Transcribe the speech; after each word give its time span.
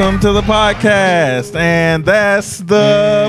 Welcome 0.00 0.20
to 0.20 0.32
the 0.32 0.40
podcast, 0.40 1.54
and 1.54 2.06
that's 2.06 2.56
the. 2.56 3.28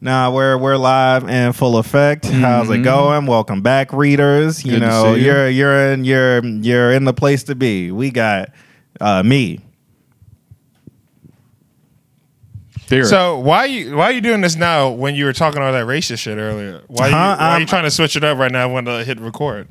Nah, 0.00 0.30
we're 0.30 0.56
we're 0.56 0.76
live 0.76 1.28
and 1.28 1.54
full 1.54 1.78
effect. 1.78 2.26
How's 2.26 2.70
it 2.70 2.84
going? 2.84 3.26
Welcome 3.26 3.62
back, 3.62 3.92
readers. 3.92 4.64
You 4.64 4.74
Good 4.74 4.82
know, 4.82 5.14
you. 5.14 5.24
you're 5.24 5.48
you're 5.48 5.92
in 5.92 6.04
you're 6.04 6.44
you're 6.44 6.92
in 6.92 7.04
the 7.04 7.12
place 7.12 7.42
to 7.44 7.56
be. 7.56 7.90
We 7.90 8.12
got 8.12 8.52
uh, 9.00 9.24
me. 9.24 9.58
Derek. 12.90 13.06
So 13.06 13.38
why 13.38 13.64
you 13.66 13.96
why 13.96 14.04
are 14.04 14.12
you 14.12 14.20
doing 14.20 14.42
this 14.42 14.56
now 14.56 14.90
when 14.90 15.14
you 15.14 15.24
were 15.24 15.32
talking 15.32 15.62
all 15.62 15.72
that 15.72 15.86
racist 15.86 16.18
shit 16.18 16.36
earlier? 16.38 16.82
Why 16.88 17.06
you, 17.08 17.14
Huh? 17.14 17.36
why 17.38 17.46
are 17.52 17.54
Um, 17.56 17.60
you 17.62 17.66
trying 17.66 17.84
to 17.84 17.90
switch 17.90 18.16
it 18.16 18.24
up 18.24 18.36
right 18.36 18.52
now 18.52 18.68
when 18.72 18.84
to 18.84 19.02
hit 19.04 19.18
record? 19.20 19.68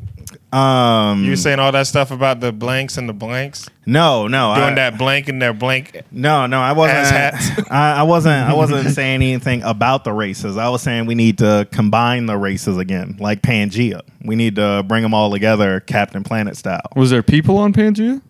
Um, 0.52 1.24
You 1.24 1.32
were 1.32 1.36
saying 1.36 1.60
all 1.60 1.72
that 1.72 1.86
stuff 1.86 2.10
about 2.12 2.40
the 2.40 2.52
blanks 2.52 2.98
and 2.98 3.08
the 3.08 3.14
blanks, 3.14 3.70
no, 3.86 4.28
no, 4.28 4.54
doing 4.56 4.70
I, 4.70 4.74
that 4.76 4.98
blank 4.98 5.28
and 5.28 5.40
their 5.42 5.54
blank. 5.54 6.02
No, 6.12 6.48
no, 6.48 6.60
I 6.60 6.72
wasn't. 6.72 6.98
Ass 7.00 7.10
hats. 7.12 7.70
I, 7.72 7.94
I 8.00 8.04
wasn't. 8.04 8.50
I 8.50 8.54
wasn't 8.54 8.90
saying 8.96 9.16
anything 9.22 9.62
about 9.64 10.04
the 10.06 10.14
races. 10.14 10.58
I 10.58 10.70
was 10.70 10.82
saying 10.82 11.06
we 11.06 11.14
need 11.16 11.38
to 11.40 11.68
combine 11.72 12.26
the 12.26 12.38
races 12.38 12.78
again, 12.78 13.18
like 13.20 13.42
Pangea. 13.44 14.02
We 14.24 14.36
need 14.36 14.56
to 14.56 14.84
bring 14.88 15.04
them 15.04 15.14
all 15.14 15.30
together, 15.32 15.82
Captain 15.82 16.24
Planet 16.24 16.58
style. 16.58 16.82
was 16.96 17.10
there 17.12 17.22
people 17.24 17.58
on 17.58 17.72
Pangea? 17.74 18.22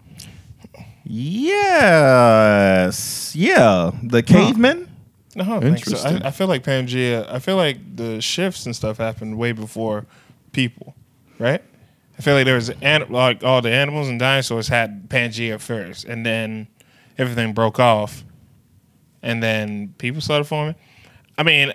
Yes, 1.99 3.35
yeah, 3.35 3.91
the 4.03 4.21
cavemen. 4.23 4.88
Oh, 5.38 5.43
no, 5.43 5.43
I 5.43 5.47
don't 5.59 5.61
think 5.61 5.85
so. 5.85 5.91
Interesting. 5.91 6.23
I, 6.23 6.27
I 6.27 6.31
feel 6.31 6.47
like 6.47 6.63
Pangea. 6.63 7.27
I 7.31 7.39
feel 7.39 7.55
like 7.55 7.95
the 7.95 8.21
shifts 8.21 8.65
and 8.65 8.75
stuff 8.75 8.97
happened 8.97 9.37
way 9.37 9.52
before 9.52 10.05
people, 10.52 10.95
right? 11.39 11.63
I 12.17 12.21
feel 12.21 12.35
like 12.35 12.45
there 12.45 12.55
was 12.55 12.69
an, 12.69 13.05
like 13.09 13.43
all 13.43 13.61
the 13.61 13.71
animals 13.71 14.07
and 14.09 14.19
dinosaurs 14.19 14.67
had 14.67 15.09
Pangea 15.09 15.59
first, 15.59 16.05
and 16.05 16.25
then 16.25 16.67
everything 17.17 17.53
broke 17.53 17.80
off, 17.80 18.23
and 19.23 19.41
then 19.41 19.93
people 19.97 20.21
started 20.21 20.43
forming. 20.45 20.75
I 21.37 21.43
mean, 21.43 21.73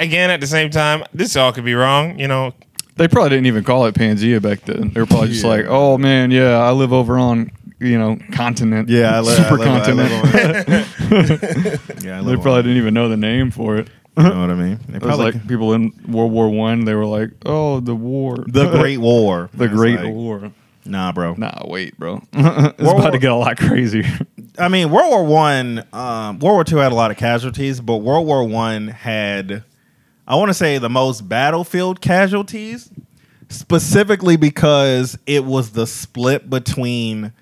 again, 0.00 0.30
at 0.30 0.40
the 0.40 0.46
same 0.46 0.70
time, 0.70 1.04
this 1.12 1.36
all 1.36 1.52
could 1.52 1.64
be 1.64 1.74
wrong. 1.74 2.18
You 2.18 2.26
know, 2.28 2.54
They 2.96 3.06
probably 3.06 3.30
didn't 3.30 3.46
even 3.46 3.62
call 3.62 3.86
it 3.86 3.94
Pangea 3.94 4.42
back 4.42 4.62
then. 4.62 4.90
They 4.90 5.00
were 5.00 5.06
probably 5.06 5.28
just 5.28 5.44
like, 5.44 5.66
"Oh 5.68 5.96
man, 5.98 6.30
yeah, 6.30 6.58
I 6.58 6.70
live 6.72 6.92
over 6.92 7.18
on 7.18 7.50
you 7.80 7.98
know 7.98 8.18
continent, 8.32 8.88
Yeah, 8.88 9.16
I 9.16 9.20
li- 9.20 9.34
I 9.36 9.48
I 9.48 9.56
continent." 9.64 10.10
Yeah, 12.04 12.20
I 12.20 12.22
they 12.22 12.36
probably 12.36 12.62
didn't 12.62 12.76
even 12.78 12.94
know 12.94 13.08
the 13.08 13.16
name 13.16 13.50
for 13.50 13.76
it. 13.76 13.88
You 14.16 14.22
know 14.22 14.40
what 14.42 14.50
I 14.50 14.54
mean? 14.54 14.78
They 14.88 14.96
It 14.96 15.02
was 15.02 15.08
probably 15.16 15.32
like 15.32 15.48
people 15.48 15.72
in 15.74 15.92
World 16.08 16.30
War 16.32 16.48
One. 16.48 16.84
They 16.84 16.94
were 16.94 17.06
like, 17.06 17.30
"Oh, 17.44 17.80
the 17.80 17.94
war, 17.96 18.44
the 18.46 18.70
Great 18.70 18.98
War. 18.98 19.50
the 19.54 19.64
It's 19.64 19.74
Great 19.74 20.00
like, 20.00 20.12
War." 20.14 20.52
Nah, 20.86 21.12
bro. 21.12 21.34
Nah, 21.34 21.62
wait, 21.66 21.98
bro. 21.98 22.20
it's 22.32 22.82
War- 22.82 22.98
about 23.00 23.10
to 23.12 23.18
get 23.18 23.32
a 23.32 23.34
lot 23.34 23.56
crazier. 23.56 24.04
I 24.58 24.68
mean, 24.68 24.90
World 24.90 25.10
War 25.10 25.24
One, 25.24 25.78
um, 25.92 26.38
World 26.38 26.54
War 26.56 26.64
Two 26.64 26.76
had 26.76 26.92
a 26.92 26.94
lot 26.94 27.10
of 27.10 27.16
casualties, 27.16 27.80
but 27.80 27.96
World 27.96 28.26
War 28.26 28.46
One 28.46 28.86
had, 28.88 29.64
I 30.28 30.36
want 30.36 30.50
to 30.50 30.54
say, 30.54 30.78
the 30.78 30.90
most 30.90 31.28
battlefield 31.28 32.00
casualties, 32.00 32.90
specifically 33.48 34.36
because 34.36 35.18
it 35.26 35.44
was 35.44 35.70
the 35.70 35.86
split 35.88 36.48
between 36.48 37.32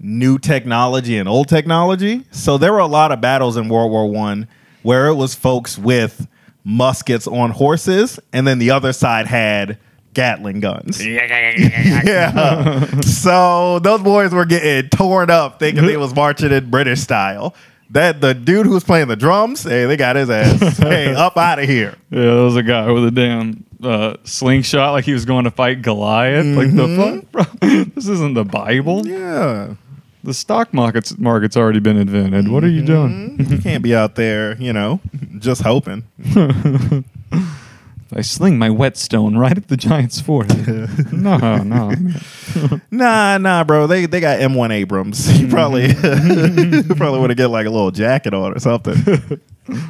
new 0.00 0.38
technology 0.38 1.18
and 1.18 1.28
old 1.28 1.48
technology. 1.48 2.24
So 2.30 2.58
there 2.58 2.72
were 2.72 2.78
a 2.78 2.86
lot 2.86 3.12
of 3.12 3.20
battles 3.20 3.56
in 3.56 3.68
World 3.68 3.90
War 3.90 4.08
One 4.10 4.48
where 4.82 5.08
it 5.08 5.14
was 5.14 5.34
folks 5.34 5.78
with 5.78 6.26
muskets 6.64 7.26
on 7.26 7.50
horses, 7.50 8.18
and 8.32 8.46
then 8.46 8.58
the 8.58 8.70
other 8.70 8.92
side 8.92 9.26
had 9.26 9.78
Gatling 10.12 10.60
guns. 10.60 11.04
Yeah. 11.06 12.84
so 13.02 13.78
those 13.78 14.02
boys 14.02 14.32
were 14.32 14.44
getting 14.44 14.88
torn 14.90 15.30
up 15.30 15.58
thinking 15.58 15.86
they 15.86 15.96
was 15.96 16.14
marching 16.14 16.50
in 16.50 16.70
British 16.70 17.00
style. 17.00 17.54
That 17.90 18.20
the 18.20 18.34
dude 18.34 18.66
who 18.66 18.72
was 18.72 18.84
playing 18.84 19.08
the 19.08 19.16
drums, 19.16 19.64
hey, 19.64 19.86
they 19.86 19.96
got 19.96 20.16
his 20.16 20.30
ass. 20.30 20.78
hey, 20.78 21.14
up 21.14 21.36
out 21.36 21.58
of 21.58 21.68
here. 21.68 21.96
Yeah, 22.10 22.20
there 22.20 22.44
was 22.44 22.56
a 22.56 22.62
guy 22.62 22.90
with 22.90 23.04
a 23.06 23.10
damn 23.10 23.64
uh, 23.82 24.16
slingshot, 24.24 24.92
like 24.92 25.04
he 25.04 25.12
was 25.12 25.24
going 25.24 25.44
to 25.44 25.50
fight 25.50 25.82
Goliath. 25.82 26.46
Like 26.56 26.74
the 26.74 26.88
fuck, 26.96 27.32
bro? 27.32 27.68
This 27.94 28.08
isn't 28.08 28.34
the 28.34 28.44
Bible. 28.44 29.06
Yeah. 29.06 29.74
The 30.22 30.34
stock 30.34 30.74
market's 30.74 31.16
market's 31.18 31.56
already 31.56 31.80
been 31.80 31.96
invented. 31.96 32.48
What 32.48 32.62
are 32.64 32.68
you 32.68 32.82
doing? 32.84 33.36
You 33.48 33.58
can't 33.58 33.82
be 33.82 33.94
out 33.94 34.16
there, 34.16 34.54
you 34.60 34.72
know, 34.72 35.00
just 35.38 35.62
hoping. 35.62 36.04
I 38.12 38.22
sling 38.22 38.58
my 38.58 38.70
whetstone 38.70 39.36
right 39.36 39.56
at 39.56 39.68
the 39.68 39.76
giant's 39.76 40.20
forehead. 40.20 41.12
no, 41.12 41.58
no. 41.58 41.92
Nah, 42.90 43.38
nah, 43.38 43.62
bro. 43.64 43.86
They 43.86 44.06
they 44.06 44.18
got 44.20 44.40
M1 44.40 44.72
Abrams. 44.72 45.40
You 45.40 45.46
probably 45.48 45.86
you 45.86 46.82
probably 46.96 47.20
would 47.20 47.30
have 47.30 47.36
get 47.36 47.46
like 47.46 47.66
a 47.66 47.70
little 47.70 47.92
jacket 47.92 48.34
on 48.34 48.52
or 48.54 48.58
something. 48.58 49.40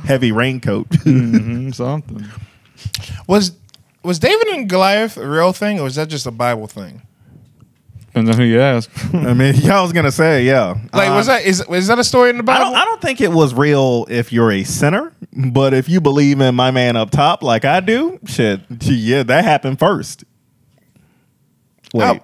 Heavy 0.04 0.30
raincoat. 0.30 0.88
Mhm, 0.90 1.74
something. 1.74 2.26
was 3.26 3.52
was 4.02 4.18
David 4.18 4.48
and 4.48 4.68
Goliath 4.68 5.16
a 5.16 5.26
real 5.26 5.52
thing, 5.54 5.80
or 5.80 5.84
was 5.84 5.94
that 5.96 6.08
just 6.08 6.26
a 6.26 6.30
Bible 6.30 6.66
thing? 6.66 7.02
Depends 8.12 8.30
on 8.30 8.36
who 8.38 8.42
you 8.44 8.60
ask. 8.60 8.90
I 9.14 9.34
mean, 9.34 9.54
yeah, 9.58 9.78
I 9.78 9.82
was 9.82 9.92
gonna 9.92 10.10
say, 10.10 10.44
yeah. 10.44 10.74
Like, 10.92 11.10
was 11.10 11.28
Um, 11.28 11.34
that 11.36 11.44
is 11.44 11.64
is 11.70 11.86
that 11.86 11.98
a 11.98 12.04
story 12.04 12.30
in 12.30 12.36
the 12.38 12.42
I 12.42 12.46
Bible? 12.46 12.64
don't, 12.66 12.74
I 12.74 12.84
don't 12.84 13.00
think 13.00 13.20
it 13.20 13.30
was 13.30 13.54
real 13.54 14.04
if 14.10 14.32
you're 14.32 14.50
a 14.50 14.64
sinner, 14.64 15.12
but 15.32 15.74
if 15.74 15.88
you 15.88 16.00
believe 16.00 16.40
in 16.40 16.54
my 16.56 16.70
man 16.72 16.96
up 16.96 17.10
top 17.10 17.42
like 17.44 17.64
I 17.64 17.78
do, 17.80 18.18
shit, 18.26 18.60
yeah, 18.82 19.22
that 19.22 19.44
happened 19.44 19.78
first. 19.78 20.24
Wait, 21.94 22.04
How- 22.04 22.20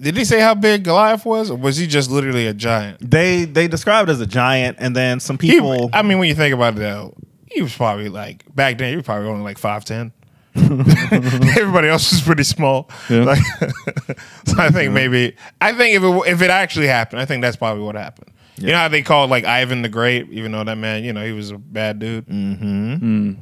did 0.00 0.16
he 0.16 0.24
say 0.24 0.38
how 0.40 0.54
big 0.54 0.84
Goliath 0.84 1.24
was, 1.24 1.50
or 1.50 1.56
was 1.58 1.76
he 1.76 1.88
just 1.88 2.10
literally 2.10 2.46
a 2.46 2.54
giant? 2.54 2.98
they 3.10 3.44
they 3.44 3.66
described 3.66 4.08
it 4.08 4.12
as 4.12 4.20
a 4.20 4.26
giant, 4.26 4.76
and 4.80 4.94
then 4.94 5.18
some 5.18 5.36
He- 5.40 5.50
people. 5.50 5.90
I 5.92 6.02
mean, 6.02 6.18
when 6.20 6.28
you 6.28 6.36
think 6.36 6.54
about 6.54 6.74
it, 6.74 6.78
though, 6.78 7.14
he 7.46 7.60
was 7.62 7.74
probably 7.74 8.08
like 8.08 8.44
back 8.54 8.78
then. 8.78 8.90
He 8.90 8.96
was 8.96 9.04
probably 9.04 9.28
only 9.28 9.42
like 9.42 9.58
five 9.58 9.84
ten. 9.84 10.12
Everybody 11.58 11.88
else 11.88 12.10
was 12.12 12.20
pretty 12.20 12.44
small. 12.44 12.90
Yeah. 13.08 13.24
Like, 13.24 13.38
so 14.46 14.56
I 14.58 14.70
think 14.70 14.92
maybe 14.92 15.36
I 15.60 15.72
think 15.72 15.96
if 15.96 16.02
it 16.02 16.32
if 16.32 16.42
it 16.42 16.50
actually 16.50 16.86
happened, 16.86 17.20
I 17.20 17.24
think 17.24 17.42
that's 17.42 17.56
probably 17.56 17.82
what 17.82 17.94
happened. 17.94 18.32
You 18.56 18.68
know 18.68 18.78
how 18.78 18.88
they 18.88 19.02
called 19.02 19.30
like 19.30 19.44
Ivan 19.44 19.82
the 19.82 19.88
Great, 19.88 20.28
even 20.30 20.52
though 20.52 20.64
that 20.64 20.76
man, 20.76 21.04
you 21.04 21.12
know, 21.12 21.24
he 21.24 21.32
was 21.32 21.50
a 21.50 21.58
bad 21.58 21.98
dude. 22.00 22.26
Mm-hmm. 22.26 23.34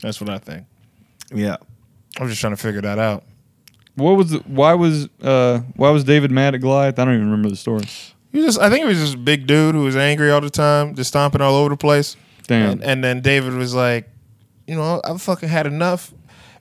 That's 0.00 0.20
what 0.20 0.30
I 0.30 0.38
think. 0.38 0.66
yeah, 1.34 1.56
I'm 2.18 2.28
just 2.28 2.40
trying 2.40 2.54
to 2.54 2.56
figure 2.56 2.80
that 2.80 2.98
out. 2.98 3.24
What 3.94 4.12
was 4.16 4.30
the, 4.30 4.38
why 4.40 4.72
was 4.74 5.08
uh 5.20 5.58
why 5.76 5.90
was 5.90 6.04
David 6.04 6.30
mad 6.30 6.54
at 6.54 6.62
Goliath? 6.62 6.98
I 6.98 7.04
don't 7.04 7.14
even 7.14 7.26
remember 7.26 7.50
the 7.50 7.56
story. 7.56 7.84
He 8.32 8.38
was 8.38 8.46
just, 8.46 8.60
I 8.60 8.70
think 8.70 8.84
he 8.84 8.88
was 8.88 8.98
just 8.98 9.14
a 9.14 9.18
big 9.18 9.46
dude 9.46 9.74
who 9.74 9.82
was 9.82 9.94
angry 9.94 10.30
all 10.30 10.40
the 10.40 10.48
time, 10.48 10.94
just 10.94 11.08
stomping 11.08 11.42
all 11.42 11.54
over 11.54 11.68
the 11.68 11.76
place. 11.76 12.16
Damn. 12.46 12.70
And, 12.70 12.82
and 12.84 13.04
then 13.04 13.20
David 13.20 13.52
was 13.52 13.74
like, 13.74 14.08
you 14.66 14.74
know, 14.74 15.02
I've 15.04 15.20
fucking 15.20 15.50
had 15.50 15.66
enough. 15.66 16.14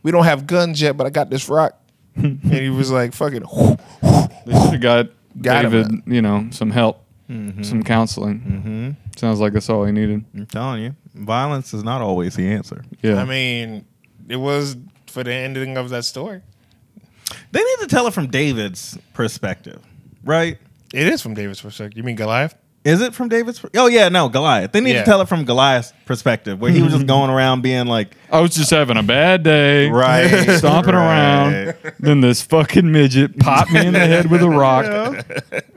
We 0.04 0.12
don't 0.12 0.26
have 0.26 0.48
guns 0.48 0.82
yet, 0.82 0.98
but 0.98 1.08
I 1.08 1.10
got 1.10 1.30
this 1.30 1.50
rock. 1.50 1.78
and 2.16 2.42
he 2.44 2.70
was 2.70 2.92
like, 2.92 3.14
fucking, 3.14 3.42
They 3.42 4.54
should 4.54 4.74
have 4.74 4.82
got, 4.82 5.08
Got 5.42 5.66
him, 5.66 5.72
David, 5.72 6.02
you 6.08 6.22
know, 6.22 6.48
some 6.52 6.72
help, 6.72 7.06
some 7.30 7.84
counseling. 7.84 8.40
Mm-hmm. 8.40 9.18
Sounds 9.18 9.40
like 9.40 9.54
that's 9.54 9.70
all 9.70 9.86
he 9.86 9.94
needed. 9.94 10.26
I'm 10.36 10.46
telling 10.46 10.84
you, 10.84 10.96
violence 11.14 11.74
is 11.74 11.84
not 11.84 12.02
always 12.02 12.36
the 12.36 12.52
answer. 12.52 12.84
Yeah. 13.02 13.22
I 13.22 13.26
mean, 13.26 13.86
it 14.28 14.36
was 14.36 14.76
for 15.08 15.24
the 15.24 15.34
ending 15.34 15.78
of 15.78 15.90
that 15.90 16.04
story. 16.04 16.42
They 17.52 17.60
need 17.60 17.80
to 17.80 17.88
tell 17.88 18.08
it 18.08 18.14
from 18.14 18.28
David's 18.28 18.98
perspective, 19.14 19.82
right? 20.24 20.58
It 20.94 21.08
is 21.08 21.22
from 21.22 21.34
David's 21.34 21.62
perspective. 21.62 21.98
You 21.98 22.04
mean 22.04 22.18
Goliath? 22.18 22.56
Is 22.84 23.00
it 23.00 23.14
from 23.14 23.30
David's? 23.30 23.64
Oh 23.78 23.86
yeah, 23.86 24.10
no, 24.10 24.28
Goliath. 24.28 24.72
They 24.72 24.82
need 24.82 24.94
Yeah. 24.94 25.00
to 25.02 25.06
tell 25.06 25.22
it 25.22 25.28
from 25.28 25.46
Goliath's 25.46 25.94
perspective, 26.06 26.60
where 26.60 26.72
he 26.72 26.82
was 26.82 26.94
just 26.94 27.06
going 27.16 27.30
around 27.30 27.62
being 27.62 27.86
like, 27.86 28.16
I 28.32 28.40
was 28.42 28.56
just 28.56 28.72
having 28.72 28.98
a 28.98 29.04
bad 29.04 29.44
day. 29.44 29.88
right, 29.90 30.28
Stomping 30.58 30.96
right. 30.96 31.06
around. 31.68 31.76
Then 32.00 32.22
this 32.22 32.42
fucking 32.42 32.92
midget 32.92 33.38
popped 33.38 33.72
me 33.72 33.86
in 33.86 33.94
the 33.94 34.00
head 34.00 34.32
with 34.32 34.42
a 34.42 34.50
rock. 34.50 34.86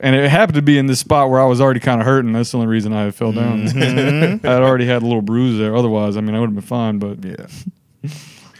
And 0.00 0.14
it 0.14 0.30
happened 0.30 0.56
to 0.56 0.62
be 0.62 0.76
in 0.76 0.86
this 0.86 1.00
spot 1.00 1.30
where 1.30 1.40
I 1.40 1.46
was 1.46 1.62
already 1.62 1.80
kind 1.80 1.98
of 2.00 2.06
hurting. 2.06 2.32
That's 2.32 2.50
the 2.50 2.58
only 2.58 2.68
reason 2.68 2.92
I 2.92 3.10
fell 3.10 3.32
down. 3.32 3.66
Mm-hmm. 3.68 4.46
I 4.46 4.50
had 4.50 4.62
already 4.62 4.84
had 4.84 5.00
a 5.02 5.06
little 5.06 5.22
bruise 5.22 5.58
there. 5.58 5.74
Otherwise, 5.74 6.18
I 6.18 6.20
mean, 6.20 6.34
I 6.34 6.40
would 6.40 6.48
have 6.50 6.54
been 6.54 6.62
fine. 6.62 6.98
But 6.98 7.24
Yeah. 7.24 7.46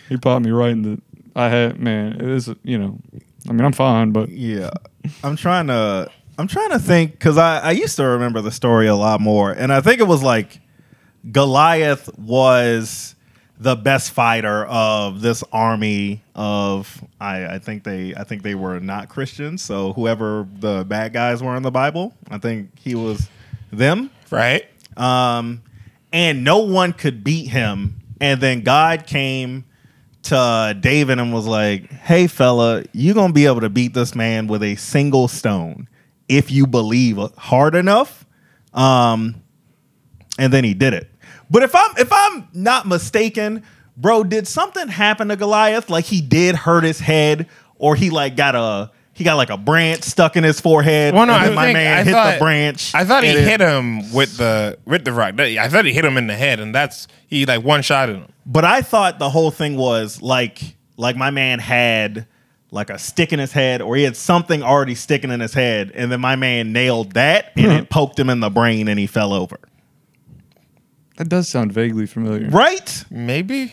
he 0.09 0.17
popped 0.17 0.45
me 0.45 0.51
right 0.53 0.71
in 0.71 0.83
the. 0.83 1.03
I 1.37 1.49
had, 1.51 1.79
man, 1.81 2.13
it 2.15 2.23
is, 2.29 2.49
you 2.63 2.79
know, 2.79 2.99
I 3.49 3.53
mean, 3.53 3.65
I'm 3.65 3.73
fine, 3.73 4.13
but 4.13 4.31
Yeah, 4.31 4.71
I'm 5.23 5.37
trying 5.37 5.67
to. 5.67 6.11
I'm 6.39 6.49
trying 6.49 6.71
to 6.71 6.79
think 6.79 7.13
because 7.13 7.39
I, 7.39 7.59
I 7.61 7.71
used 7.73 7.97
to 7.97 8.05
remember 8.05 8.41
the 8.41 8.51
story 8.51 8.87
a 8.87 8.97
lot 8.97 9.21
more, 9.21 9.53
and 9.53 9.73
I 9.73 9.81
think 9.81 10.01
it 10.01 10.07
was 10.07 10.23
like 10.23 10.61
Goliath 11.31 12.17
was 12.19 13.15
the 13.59 13.77
best 13.77 14.11
fighter 14.11 14.65
of 14.67 15.21
this 15.21 15.45
army 15.53 16.23
of 16.35 17.03
I, 17.21 17.47
I 17.47 17.59
think 17.59 17.85
they 17.85 18.15
I 18.15 18.25
think 18.25 18.43
they 18.43 18.55
were 18.55 18.81
not 18.81 19.09
Christians, 19.09 19.63
so 19.63 19.93
whoever 19.93 20.47
the 20.59 20.85
bad 20.87 21.13
guys 21.13 21.43
were 21.43 21.55
in 21.57 21.63
the 21.63 21.71
Bible, 21.71 22.13
I 22.31 22.39
think 22.39 22.79
he 22.79 22.95
was 22.95 23.29
them. 23.73 24.11
Right? 24.31 24.67
Um, 24.97 25.63
and 26.13 26.45
no 26.45 26.59
one 26.59 26.93
could 26.93 27.23
beat 27.25 27.49
him. 27.49 28.01
And 28.21 28.41
then 28.41 28.63
God 28.63 29.07
came 29.07 29.65
to 30.25 30.77
David 30.81 31.19
and 31.19 31.33
was 31.33 31.47
like, 31.47 31.91
"Hey, 31.91 32.27
fella, 32.27 32.85
you're 32.93 33.15
gonna 33.15 33.33
be 33.33 33.47
able 33.47 33.61
to 33.61 33.71
beat 33.71 33.95
this 33.95 34.15
man 34.15 34.47
with 34.47 34.63
a 34.63 34.75
single 34.77 35.29
stone." 35.29 35.89
If 36.29 36.51
you 36.51 36.67
believe 36.67 37.19
hard 37.37 37.75
enough. 37.75 38.25
Um, 38.73 39.37
and 40.39 40.53
then 40.53 40.65
he 40.65 40.75
did 40.75 40.95
it. 40.95 41.11
But 41.51 41.63
if 41.63 41.75
I'm 41.75 41.91
if 41.99 42.09
I'm 42.13 42.49
not 42.53 42.87
mistaken, 42.87 43.63
bro, 43.97 44.25
did 44.25 44.49
something 44.49 44.89
happen 44.89 45.29
to 45.29 45.37
Goliath? 45.37 45.91
Like 45.91 46.05
he 46.07 46.21
did 46.21 46.57
hurt 46.57 46.83
his 46.85 46.99
head, 46.99 47.49
or 47.77 47.95
he 47.95 48.11
like 48.11 48.35
got 48.37 48.55
a 48.57 48.91
he 49.13 49.23
got 49.23 49.35
like 49.37 49.51
a 49.51 49.57
branch 49.57 50.03
stuck 50.03 50.37
in 50.37 50.43
his 50.43 50.61
forehead. 50.61 51.15
Well, 51.15 51.27
no, 51.27 51.35
and 51.35 51.53
I 51.53 51.55
my 51.55 51.65
think- 51.67 51.75
man 51.77 51.99
I 51.99 52.03
hit 52.03 52.13
thought- 52.13 52.33
the 52.35 52.39
branch. 52.41 52.95
I 52.95 53.05
thought 53.05 53.23
he 53.23 53.31
it- 53.31 53.47
hit 53.47 53.61
him 53.61 54.13
with 54.13 54.37
the 54.39 54.79
with 54.85 55.05
the 55.05 55.13
rock. 55.13 55.39
I 55.39 55.69
thought 55.69 55.85
he 55.85 55.93
hit 55.93 56.05
him 56.05 56.17
in 56.17 56.27
the 56.27 56.35
head, 56.37 56.59
and 56.59 56.75
that's 56.75 57.07
he 57.29 57.47
like 57.47 57.63
one 57.63 57.83
shot 57.83 58.09
at 58.09 58.17
him. 58.17 58.27
But 58.47 58.65
I 58.65 58.83
thought 58.83 59.19
the 59.21 59.31
whole 59.31 59.53
thing 59.53 59.77
was 59.77 60.21
like 60.21 60.77
like 60.97 61.15
my 61.17 61.31
man 61.31 61.61
had 61.61 62.27
like 62.75 62.91
a 62.91 62.99
stick 62.99 63.33
in 63.33 63.39
his 63.39 63.53
head 63.53 63.81
or 63.81 63.97
he 63.97 64.03
had 64.03 64.17
something 64.17 64.63
already 64.63 64.95
sticking 64.97 65.31
in 65.31 65.41
his 65.41 65.55
head 65.55 65.93
and 65.95 66.11
then 66.11 66.21
my 66.21 66.35
man 66.37 66.73
nailed 66.73 67.13
that 67.13 67.53
and 67.57 67.73
it 67.73 67.89
poked 67.89 68.19
him 68.19 68.29
in 68.29 68.41
the 68.41 68.51
brain 68.51 68.89
and 68.89 68.99
he 68.99 69.07
fell 69.07 69.33
over. 69.33 69.59
That 71.17 71.29
does 71.29 71.49
sound 71.49 71.73
vaguely 71.73 72.07
familiar. 72.07 72.49
Right? 72.49 73.05
Maybe. 73.11 73.73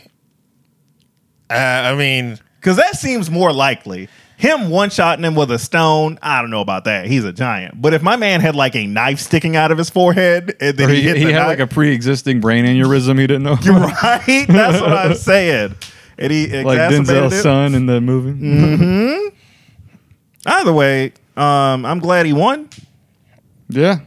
Uh, 1.49 1.53
I 1.53 1.95
mean, 1.95 2.37
Cuz 2.61 2.75
that 2.77 2.95
seems 2.95 3.29
more 3.31 3.51
likely. 3.51 4.07
Him 4.37 4.69
one-shotting 4.69 5.23
him 5.25 5.35
with 5.35 5.51
a 5.51 5.59
stone, 5.59 6.17
I 6.21 6.41
don't 6.41 6.49
know 6.49 6.61
about 6.61 6.85
that. 6.85 7.05
He's 7.05 7.23
a 7.25 7.31
giant. 7.33 7.79
But 7.81 7.93
if 7.93 8.01
my 8.01 8.15
man 8.15 8.41
had 8.41 8.55
like 8.55 8.75
a 8.75 8.87
knife 8.87 9.19
sticking 9.19 9.55
out 9.55 9.71
of 9.71 9.77
his 9.77 9.89
forehead 9.89 10.55
and 10.59 10.77
then 10.77 10.89
Or 10.89 10.93
he, 10.93 11.01
he, 11.01 11.07
hit 11.07 11.17
he 11.17 11.25
the 11.25 11.33
had 11.33 11.39
knife, 11.39 11.47
like 11.47 11.59
a 11.59 11.67
pre-existing 11.67 12.39
brain 12.39 12.65
aneurysm 12.65 13.19
he 13.19 13.27
didn't 13.27 13.43
know. 13.43 13.53
right? 13.65 14.45
That's 14.47 14.81
what 14.81 14.93
I'm 14.93 15.13
saying. 15.31 15.75
And 16.21 16.31
he 16.31 16.63
like 16.63 16.77
Denzel's 16.79 17.33
it. 17.33 17.41
son 17.41 17.73
in 17.75 17.85
the 17.87 17.99
movie. 17.99 18.31
Mm. 18.39 19.31
Either 20.45 20.73
way, 20.73 21.13
um, 21.35 21.85
I'm 21.85 21.99
glad 21.99 22.25
he 22.25 22.33
won. 22.33 22.69
Yeah. 23.69 23.99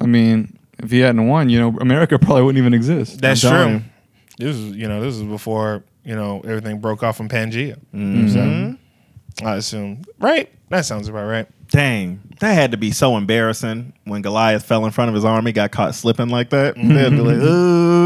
I 0.00 0.06
mean, 0.06 0.58
if 0.78 0.90
he 0.90 1.00
hadn't 1.00 1.26
won, 1.26 1.48
you 1.48 1.58
know, 1.58 1.76
America 1.80 2.18
probably 2.18 2.42
wouldn't 2.42 2.58
even 2.58 2.74
exist. 2.74 3.20
that's 3.20 3.44
I'm 3.44 3.50
true. 3.50 3.58
telling 3.58 3.84
This 4.38 4.56
is 4.56 4.76
you 4.76 4.88
know 4.88 5.00
this 5.00 5.14
is 5.14 5.22
before 5.22 5.84
you 6.04 6.14
know 6.14 6.40
everything 6.44 6.80
broke 6.80 7.02
off 7.02 7.16
from 7.16 7.28
Pangea. 7.28 7.78
Mm-hmm. 7.94 8.28
So 8.28 9.46
I 9.46 9.56
assume 9.56 10.02
right. 10.18 10.52
That 10.70 10.84
sounds 10.84 11.08
about 11.08 11.26
right. 11.26 11.46
Dang, 11.68 12.20
that 12.40 12.52
had 12.52 12.70
to 12.72 12.76
be 12.76 12.90
so 12.90 13.16
embarrassing 13.16 13.92
when 14.04 14.22
Goliath 14.22 14.64
fell 14.64 14.84
in 14.84 14.92
front 14.92 15.08
of 15.08 15.14
his 15.14 15.24
army, 15.24 15.52
got 15.52 15.70
caught 15.72 15.94
slipping 15.94 16.28
like 16.28 16.50
that. 16.50 16.74
They'd 16.76 17.10
be 17.10 17.18
like, 17.18 17.36
"Ooh, 17.36 18.05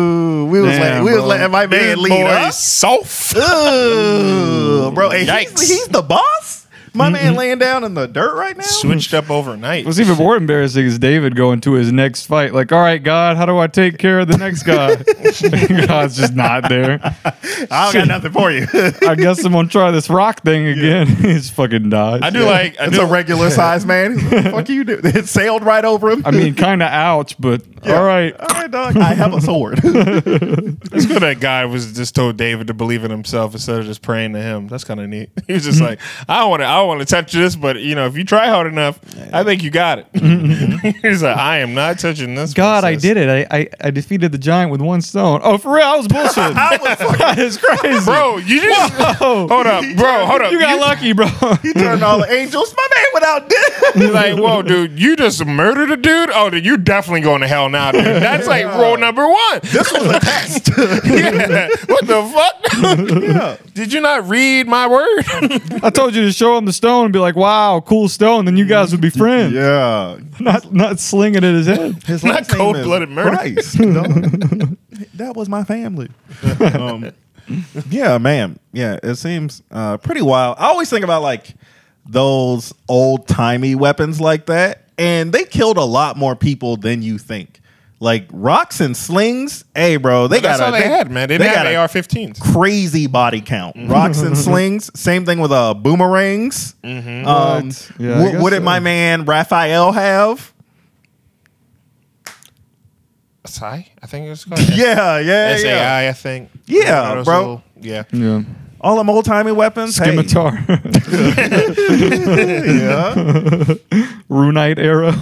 we 0.51 0.61
was 0.61 0.71
Damn, 0.71 0.81
letting, 0.81 1.05
we 1.05 1.11
was 1.13 1.21
bro. 1.21 1.29
letting 1.29 1.51
my 1.51 1.67
man 1.67 2.03
lead 2.03 2.09
boy 2.11 2.27
us." 2.27 2.59
soft. 2.63 3.37
Ooh, 3.37 4.91
bro, 4.93 5.11
and 5.11 5.29
Yikes. 5.29 5.61
he's, 5.61 5.69
he's 5.69 5.89
the 5.89 6.03
boss. 6.03 6.60
My 6.93 7.07
mm-hmm. 7.07 7.13
man 7.13 7.35
laying 7.35 7.59
down 7.59 7.85
in 7.85 7.95
the 7.95 8.07
dirt 8.07 8.35
right 8.37 8.57
now. 8.57 8.65
Switched 8.65 9.15
up 9.15 9.31
overnight. 9.31 9.87
What's 9.87 10.01
even 10.01 10.17
more 10.17 10.37
embarrassing 10.37 10.85
is 10.85 10.99
David 10.99 11.37
going 11.37 11.61
to 11.63 11.73
his 11.73 11.93
next 11.93 12.27
fight. 12.27 12.53
Like, 12.53 12.73
all 12.73 12.81
right, 12.81 13.03
God, 13.03 13.37
how 13.37 13.47
do 13.47 13.59
I 13.59 13.67
take 13.69 13.99
care 13.99 14.21
of 14.21 14.29
the 14.29 14.37
next 14.37 14.65
guy? 14.65 14.97
God's 15.87 16.17
just 16.17 16.35
not 16.35 16.69
there. 16.69 17.01
I 17.71 17.93
don't 17.93 17.95
got 17.95 18.09
nothing 18.09 18.33
for 18.33 18.51
you. 18.51 18.67
I 19.09 19.15
guess 19.15 19.45
I'm 19.45 19.53
gonna 19.53 19.69
try 19.69 19.91
this 19.91 20.11
rock 20.11 20.43
thing 20.43 20.67
again. 20.67 21.07
He's 21.17 21.51
fucking 21.51 21.91
died. 21.91 22.23
I 22.23 22.31
do 22.31 22.45
like. 22.45 22.81
I 22.81 22.87
it's 22.87 22.97
do, 22.97 23.03
a 23.03 23.07
regular 23.07 23.51
size 23.51 23.87
man. 23.87 24.15
what 24.15 24.45
Fuck 24.45 24.69
you 24.69 24.85
do. 24.85 25.01
It 25.03 25.29
sailed 25.29 25.63
right 25.63 25.85
over 25.85 26.11
him. 26.11 26.23
I 26.25 26.31
mean, 26.31 26.55
kind 26.55 26.83
of 26.83 26.89
ouch, 26.89 27.37
but 27.39 27.63
all 27.87 28.03
right. 28.03 28.39
all 28.39 28.49
right, 28.49 28.71
dog. 28.71 28.97
I 28.97 29.15
have 29.15 29.33
a 29.33 29.41
sword. 29.41 29.81
It's 29.83 31.07
good 31.07 31.23
that 31.23 31.41
guy 31.41 31.65
was 31.65 31.93
just 31.93 32.15
told 32.15 32.37
David 32.37 32.67
to 32.67 32.75
believe 32.75 33.05
in 33.05 33.11
himself 33.11 33.55
instead 33.55 33.81
of 33.81 33.87
just 33.87 34.03
praying 34.03 34.33
to 34.33 34.41
him. 34.41 34.69
That's 34.69 34.85
kind 34.85 35.01
of 35.01 35.09
neat. 35.09 35.31
He 35.47 35.53
was 35.53 35.65
just 35.65 35.79
mm-hmm. 35.79 35.87
like, 35.87 36.01
I 36.29 36.41
don't 36.41 36.51
want 36.51 36.61
to, 36.61 36.67
I 36.67 36.80
don't 36.81 36.89
want 36.89 37.01
to 37.01 37.07
touch 37.07 37.33
this, 37.33 37.57
but 37.57 37.81
you 37.81 37.95
know, 37.95 38.07
if 38.07 38.17
you 38.17 38.25
try 38.25 38.49
hard 38.49 38.67
enough, 38.67 38.99
I 39.33 39.45
think 39.45 39.63
you 39.63 39.71
got 39.71 39.99
it. 39.99 40.13
Mm-hmm. 40.13 40.89
He's 41.07 41.23
like, 41.23 41.37
I 41.37 41.59
am 41.59 41.75
not 41.75 41.99
touching 41.99 42.35
this. 42.35 42.55
God, 42.55 42.85
I 42.85 42.97
did 42.97 43.17
it. 43.17 43.47
I, 43.51 43.59
I 43.59 43.69
I 43.81 43.91
defeated 43.91 44.33
the 44.33 44.39
giant 44.39 44.71
with 44.71 44.81
one 44.81 45.01
stone. 45.03 45.41
Oh, 45.43 45.59
for 45.59 45.75
real? 45.75 45.85
I 45.87 45.97
was 45.97 46.09
bullshit. 46.09 46.35
that 46.55 47.39
is 47.39 47.59
crazy, 47.59 48.05
bro. 48.05 48.39
You 48.39 48.61
just 48.61 48.95
Whoa. 48.95 49.49
hold 49.49 49.67
up, 49.67 49.85
bro. 49.97 50.27
Hold 50.27 50.43
up. 50.43 50.53
You 50.53 50.59
got 50.59 50.81
lucky, 50.81 51.13
bro. 51.13 51.27
he 51.63 51.73
turned 51.73 52.03
all 52.03 52.19
the 52.19 52.33
angels. 52.33 52.75
My 52.77 52.89
man 52.95 53.05
without 53.15 53.31
out 53.31 53.49
dead. 53.49 54.13
Like, 54.13 54.37
whoa, 54.37 54.63
dude, 54.63 54.99
you 54.99 55.17
just 55.17 55.45
murdered 55.45 55.91
a 55.91 55.97
dude? 55.97 56.31
Oh, 56.33 56.51
then 56.51 56.65
you're 56.65 56.77
definitely 56.77 57.21
going 57.21 57.43
to 57.43 57.49
hell 57.49 57.69
now, 57.69 57.93
dude. 57.93 58.05
That's 58.05 58.47
like 58.47 58.67
rule 58.75 58.97
number 58.97 59.27
one. 59.29 59.61
this 59.63 59.93
was 59.93 60.07
a 60.07 60.21
test. 60.21 60.69
yeah. 60.77 61.69
What 61.87 62.07
the 62.07 62.23
fuck? 62.35 63.75
Did 63.75 63.93
you 63.93 64.01
not 64.01 64.29
read 64.29 64.67
my 64.67 64.87
word? 64.87 65.25
I 65.83 65.91
told 65.91 66.15
you 66.15 66.23
to 66.23 66.33
show 66.33 66.57
him 66.59 66.65
the 66.65 66.70
stone 66.73 67.05
and 67.07 67.13
be 67.13 67.19
like, 67.19 67.37
"Wow, 67.37 67.81
cool 67.81 68.09
stone." 68.09 68.45
Then 68.45 68.57
you 68.57 68.65
guys 68.67 68.93
would 68.93 69.01
be 69.01 69.11
friends. 69.11 69.53
yeah. 69.55 70.19
Not 70.41 70.73
not 70.73 70.99
slinging 70.99 71.45
at 71.45 71.55
his 71.55 71.67
head. 71.67 72.03
His 72.05 72.25
Not 72.25 72.35
last 72.35 72.53
name 72.53 72.61
is 72.61 72.73
cold-blooded 72.73 73.09
murder. 73.11 73.31
Christ, 73.37 73.77
dog. 73.79 74.77
that 75.15 75.33
was 75.37 75.49
my 75.49 75.65
family. 75.65 76.09
Um, 76.61 77.11
yeah, 77.91 78.17
man. 78.19 78.59
Yeah, 78.73 78.99
it 79.03 79.17
seems 79.17 79.61
uh, 79.73 79.97
pretty 79.99 80.23
wild. 80.23 80.57
I 80.59 80.67
always 80.69 80.89
think 80.89 81.03
about 81.05 81.23
like 81.23 81.55
those 82.07 82.73
old 82.89 83.27
timey 83.29 83.75
weapons 83.75 84.21
like 84.21 84.47
that, 84.47 84.85
and 84.99 85.33
they 85.33 85.45
killed 85.45 85.77
a 85.77 85.85
lot 85.85 86.17
more 86.17 86.37
people 86.37 86.77
than 86.77 87.03
you 87.03 87.19
think. 87.19 87.60
Like 88.03 88.29
rocks 88.33 88.81
and 88.81 88.97
slings, 88.97 89.63
hey, 89.75 89.97
bro, 89.99 90.27
they 90.27 90.41
That's 90.41 90.59
got 90.59 90.69
all 90.69 90.75
a, 90.75 90.81
they 90.81 90.89
had, 90.89 91.11
man. 91.11 91.29
They 91.29 91.37
didn't 91.37 91.53
got 91.53 91.67
AR-15s. 91.67 92.41
crazy 92.41 93.07
body 93.07 93.43
count. 93.43 93.77
Rocks 93.91 94.23
and 94.23 94.37
slings. 94.47 94.91
Same 94.99 95.27
thing 95.27 95.39
with 95.39 95.53
uh, 95.53 95.75
boomerangs. 95.75 96.77
Mm-hmm. 96.83 97.27
Um, 97.29 97.67
What? 97.67 97.93
Yeah, 97.99 98.13
I 98.15 98.23
what, 98.23 98.33
guess 98.33 98.43
what 98.43 98.51
did 98.51 98.57
so. 98.61 98.65
my 98.65 98.81
man 98.81 99.27
Raphael 99.27 99.93
have? 99.93 100.51
SI, 103.47 103.65
I 104.03 104.07
think 104.07 104.27
it 104.27 104.31
was 104.31 104.45
called. 104.45 104.61
Yeah, 104.75 105.19
yeah, 105.19 105.57
SAI, 105.57 105.65
yeah. 106.03 106.09
I 106.09 106.13
think. 106.13 106.51
Yeah, 106.67 107.15
One 107.17 107.25
bro. 107.25 107.39
little- 107.39 107.65
yeah. 107.81 108.03
Yeah. 108.13 108.43
All 108.83 108.97
them 108.97 109.11
old 109.11 109.27
timey 109.27 109.53
weapons. 109.53 109.99
Hey, 109.99 110.07
Scimitar. 110.07 110.53
yeah. 110.69 110.77
Runite 114.31 114.79
era. 114.79 115.13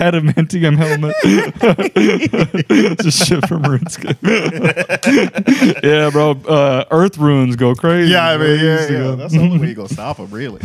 Adamantium 0.00 0.76
helmet. 0.76 1.14
Just 3.02 3.26
shit 3.26 3.46
from 3.46 3.62
RuneScape. 3.62 4.16
yeah, 5.84 6.10
bro. 6.10 6.32
Uh, 6.48 6.84
Earth 6.90 7.18
runes 7.18 7.56
go 7.56 7.74
crazy. 7.74 8.10
Yeah, 8.12 8.28
I 8.30 8.36
mean, 8.38 8.60
yeah, 8.60 8.80
yeah. 8.82 8.88
go- 8.88 9.16
That's 9.16 9.32
the 9.32 9.40
only 9.40 9.58
way 9.58 9.68
you 9.68 9.74
gonna 9.74 9.88
stop 9.88 10.16
them, 10.16 10.30
really. 10.30 10.60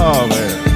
oh 0.00 0.26
man. 0.28 0.67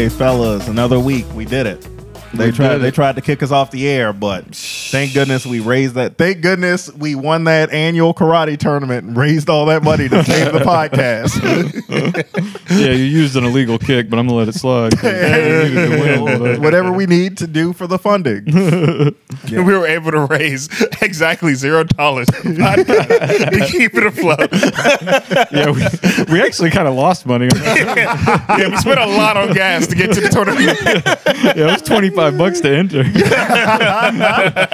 Hey, 0.00 0.08
fellas, 0.08 0.66
another 0.66 0.98
week. 0.98 1.26
We 1.34 1.44
did 1.44 1.66
it. 1.66 1.86
They 2.32 2.46
We 2.46 2.52
tried. 2.52 2.68
did 2.78 2.80
They 2.80 2.90
tried 2.90 3.16
to 3.16 3.20
kick 3.20 3.42
us 3.42 3.50
off 3.50 3.70
the 3.70 3.86
air, 3.86 4.14
but 4.14 4.54
thank 4.90 5.14
goodness 5.14 5.46
we 5.46 5.60
raised 5.60 5.94
that. 5.94 6.18
Thank 6.18 6.40
goodness 6.40 6.92
we 6.92 7.14
won 7.14 7.44
that 7.44 7.72
annual 7.72 8.12
karate 8.14 8.58
tournament 8.58 9.06
and 9.06 9.16
raised 9.16 9.48
all 9.48 9.66
that 9.66 9.82
money 9.82 10.08
to 10.08 10.24
save 10.24 10.52
the 10.52 10.60
podcast. 10.60 11.40
Yeah, 12.70 12.92
you 12.92 13.04
used 13.04 13.34
an 13.36 13.44
illegal 13.44 13.78
kick, 13.78 14.08
but 14.08 14.18
I'm 14.18 14.26
gonna 14.28 14.38
let 14.38 14.48
it 14.48 14.54
slide. 14.54 14.96
'cause 14.96 15.12
you 15.12 15.68
needed 15.68 15.90
to 15.90 16.00
win, 16.24 16.38
but- 16.38 16.58
Whatever 16.60 16.92
we 16.92 17.04
need 17.06 17.36
to 17.38 17.46
do 17.48 17.72
for 17.72 17.86
the 17.88 17.98
funding. 17.98 18.44
We 19.50 19.58
were 19.62 19.86
able 19.86 20.12
to 20.12 20.20
raise 20.26 20.68
exactly 21.02 21.54
zero 21.54 21.82
dollars 21.84 22.26
to 22.28 23.66
keep 23.70 23.92
it 23.94 24.06
afloat. 24.06 24.48
Yeah, 25.50 25.70
we, 25.70 26.32
we 26.32 26.42
actually 26.42 26.70
kind 26.70 26.86
of 26.86 26.94
lost 26.94 27.26
money. 27.26 27.46
On 27.46 27.56
yeah, 27.56 28.68
we 28.68 28.76
spent 28.76 29.00
a 29.00 29.06
lot 29.06 29.36
on 29.36 29.52
gas 29.52 29.86
to 29.88 29.94
get 29.96 30.12
to 30.14 30.20
the 30.20 30.28
tournament. 30.28 30.78
Yeah, 31.56 31.66
it 31.68 31.72
was 31.72 31.82
25 31.82 32.38
bucks 32.38 32.60
to 32.60 32.70
enter. 32.76 33.02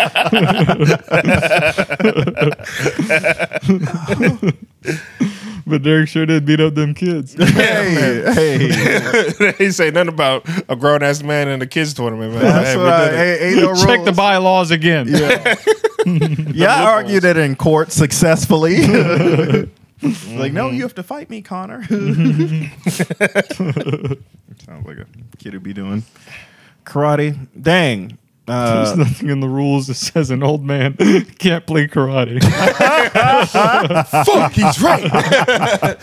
but 5.66 5.82
Derek 5.82 6.08
sure 6.08 6.26
did 6.26 6.44
beat 6.44 6.60
up 6.60 6.74
them 6.74 6.92
kids. 6.94 7.34
hey, 7.34 8.22
hey, 8.34 9.52
he 9.58 9.70
say 9.70 9.90
nothing 9.90 10.08
about 10.08 10.46
a 10.68 10.76
grown 10.76 11.02
ass 11.02 11.22
man 11.22 11.48
in 11.48 11.62
a 11.62 11.66
kids 11.66 11.94
tournament, 11.94 12.34
man. 12.34 12.42
that's 12.42 12.68
Hey, 12.68 12.76
we 12.76 12.84
right. 12.84 13.10
did. 13.10 13.16
Hey, 13.16 13.48
ain't 13.48 13.56
no 13.56 13.68
rules. 13.68 13.84
Check 13.84 14.04
the 14.04 14.12
bylaws 14.12 14.70
again. 14.70 15.06
Yeah, 15.08 16.74
I 16.74 16.84
argued 16.84 17.24
it 17.24 17.36
in 17.36 17.56
court 17.56 17.92
successfully. 17.92 18.82
like, 18.82 18.92
no, 18.92 20.66
mm-hmm. 20.66 20.76
you 20.76 20.82
have 20.82 20.94
to 20.94 21.02
fight 21.02 21.30
me, 21.30 21.42
Connor. 21.42 21.84
Sounds 24.64 24.86
like 24.86 24.98
a 24.98 25.06
kid 25.38 25.52
who'd 25.52 25.62
be 25.62 25.72
doing 25.72 26.04
karate. 26.86 27.36
Dang. 27.60 28.16
There's 28.46 28.90
Uh, 28.92 28.94
nothing 28.98 29.28
in 29.30 29.40
the 29.40 29.48
rules 29.48 29.88
that 29.88 29.94
says 29.94 30.30
an 30.30 30.42
old 30.44 30.64
man 30.64 30.94
can't 31.38 31.66
play 31.66 31.88
karate. 31.88 32.40
Fuck, 34.24 34.52
he's 34.52 34.80
right. 34.80 35.10
I 35.12 35.96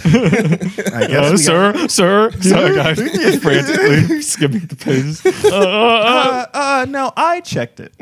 guess 1.08 1.26
Uh, 1.26 1.30
we 1.32 1.38
sir, 1.38 1.88
sir, 1.88 2.32
sorry, 2.42 2.76
guys, 2.76 3.00
frantically 3.42 4.22
skipping 4.22 4.60
the 4.66 4.76
pages, 4.76 5.26
Uh, 5.46 6.46
uh, 6.54 6.86
no, 6.90 7.14
I 7.16 7.40
checked 7.42 7.80
it. 7.80 7.94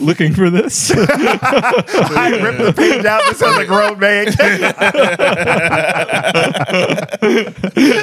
looking 0.00 0.32
for 0.32 0.48
this. 0.48 0.92
I 0.92 2.38
ripped 2.42 2.58
the 2.58 2.72
page 2.76 3.04
out. 3.04 3.22
This 3.28 3.42
is 3.42 3.58
a 3.58 3.64
grown 3.66 3.98
man. 3.98 4.28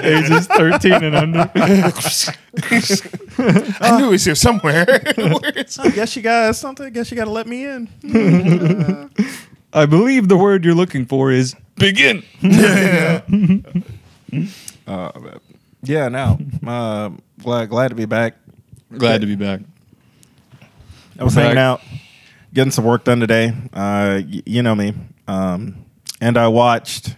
Ages 0.03 0.47
13 0.47 0.93
and 1.03 1.15
under. 1.15 1.49
I 3.79 3.97
knew 3.97 4.05
he 4.05 4.11
was 4.11 4.23
here 4.33 4.35
somewhere. 4.35 4.85
I 5.79 5.89
guess 5.89 6.15
you 6.15 6.21
got 6.21 6.55
something. 6.55 6.85
I 6.85 6.89
guess 6.89 7.11
you 7.11 7.17
got 7.17 7.25
to 7.25 7.31
let 7.31 7.47
me 7.47 7.65
in. 7.65 7.89
I 9.73 9.85
believe 9.85 10.27
the 10.27 10.37
word 10.37 10.63
you're 10.65 10.75
looking 10.75 11.05
for 11.05 11.31
is 11.31 11.55
begin. 11.75 12.23
Uh, 14.85 15.37
yeah, 15.83 16.07
Now, 16.09 16.39
Uh, 16.65 17.09
glad 17.41 17.69
glad 17.69 17.89
to 17.89 17.95
be 17.95 18.05
back. 18.05 18.35
Glad 18.97 19.21
to 19.21 19.27
be 19.27 19.35
back. 19.35 19.61
I 21.19 21.23
was 21.23 21.35
Back. 21.35 21.43
hanging 21.45 21.57
out, 21.59 21.81
getting 22.53 22.71
some 22.71 22.85
work 22.85 23.03
done 23.03 23.19
today. 23.19 23.49
Uh, 23.73 24.21
y- 24.25 24.41
you 24.45 24.63
know 24.63 24.73
me. 24.75 24.93
Um, 25.27 25.85
and 26.21 26.37
I 26.37 26.47
watched 26.47 27.15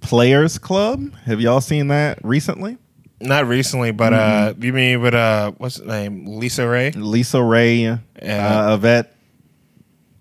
Players 0.00 0.58
Club. 0.58 1.12
Have 1.26 1.40
y'all 1.40 1.60
seen 1.60 1.88
that 1.88 2.18
recently? 2.24 2.78
Not 3.20 3.46
recently, 3.48 3.90
but 3.90 4.12
uh, 4.12 4.54
you 4.60 4.72
mean 4.72 5.00
with 5.00 5.14
uh, 5.14 5.50
what's 5.58 5.76
his 5.76 5.86
name? 5.86 6.26
LisaRaye. 6.26 6.94
Lisa 6.94 7.42
Ray, 7.42 7.86
uh, 7.86 7.96
Yeah. 8.22 8.74
Yvette, 8.74 9.12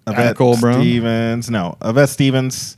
Yvette 0.08 0.26
Nicole 0.30 0.58
Brown? 0.58 0.82
Stevens. 0.82 1.50
No, 1.50 1.78
Yvette 1.84 2.10
Stevens. 2.10 2.78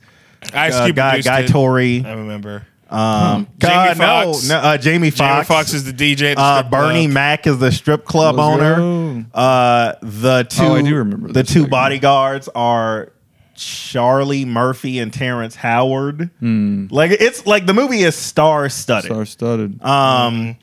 Ice 0.54 0.74
Uh, 0.76 0.86
Cube 0.86 0.96
guy 0.96 1.10
produced 1.12 1.28
Guy 1.28 1.40
it. 1.42 1.48
Torry. 1.50 2.04
I 2.06 2.14
remember. 2.14 2.66
Um, 2.90 3.46
Jamie 3.60 3.74
God, 3.74 3.98
no, 4.00 4.04
Foxx. 4.34 4.50
no, 4.50 4.58
uh, 4.58 4.78
Jamie 4.78 4.82
Jamie 4.98 5.12
Foxx. 5.12 5.48
Foxx 5.48 5.74
is 5.74 5.84
the 5.86 5.94
DJ. 5.94 6.32
at 6.32 6.38
the 6.38 6.42
Uh, 6.42 6.64
Bernie 6.64 7.04
club. 7.06 7.14
Mac 7.14 7.46
is 7.48 7.60
the 7.60 7.72
strip 7.72 8.04
club 8.04 8.36
Let's 8.38 8.46
owner. 8.62 8.76
go. 8.76 9.26
Uh, 9.40 9.94
the 10.02 10.44
two, 10.50 10.64
Oh, 10.64 10.76
I 10.76 10.82
do 10.82 10.96
remember 10.96 11.32
the 11.32 11.44
two 11.44 11.52
segment. 11.54 11.72
bodyguards 11.72 12.50
are 12.56 13.12
Charlie 13.60 14.46
Murphy 14.46 15.00
and 15.00 15.14
Terrence 15.14 15.56
Howard. 15.56 16.30
Hmm. 16.40 16.88
Like 16.90 17.12
it's 17.12 17.46
like 17.46 17.66
the 17.66 17.74
movie 17.74 18.00
is 18.04 18.16
star 18.16 18.70
studded. 18.70 19.12
Star 19.12 19.26
studded. 19.26 19.84
Um, 19.84 20.56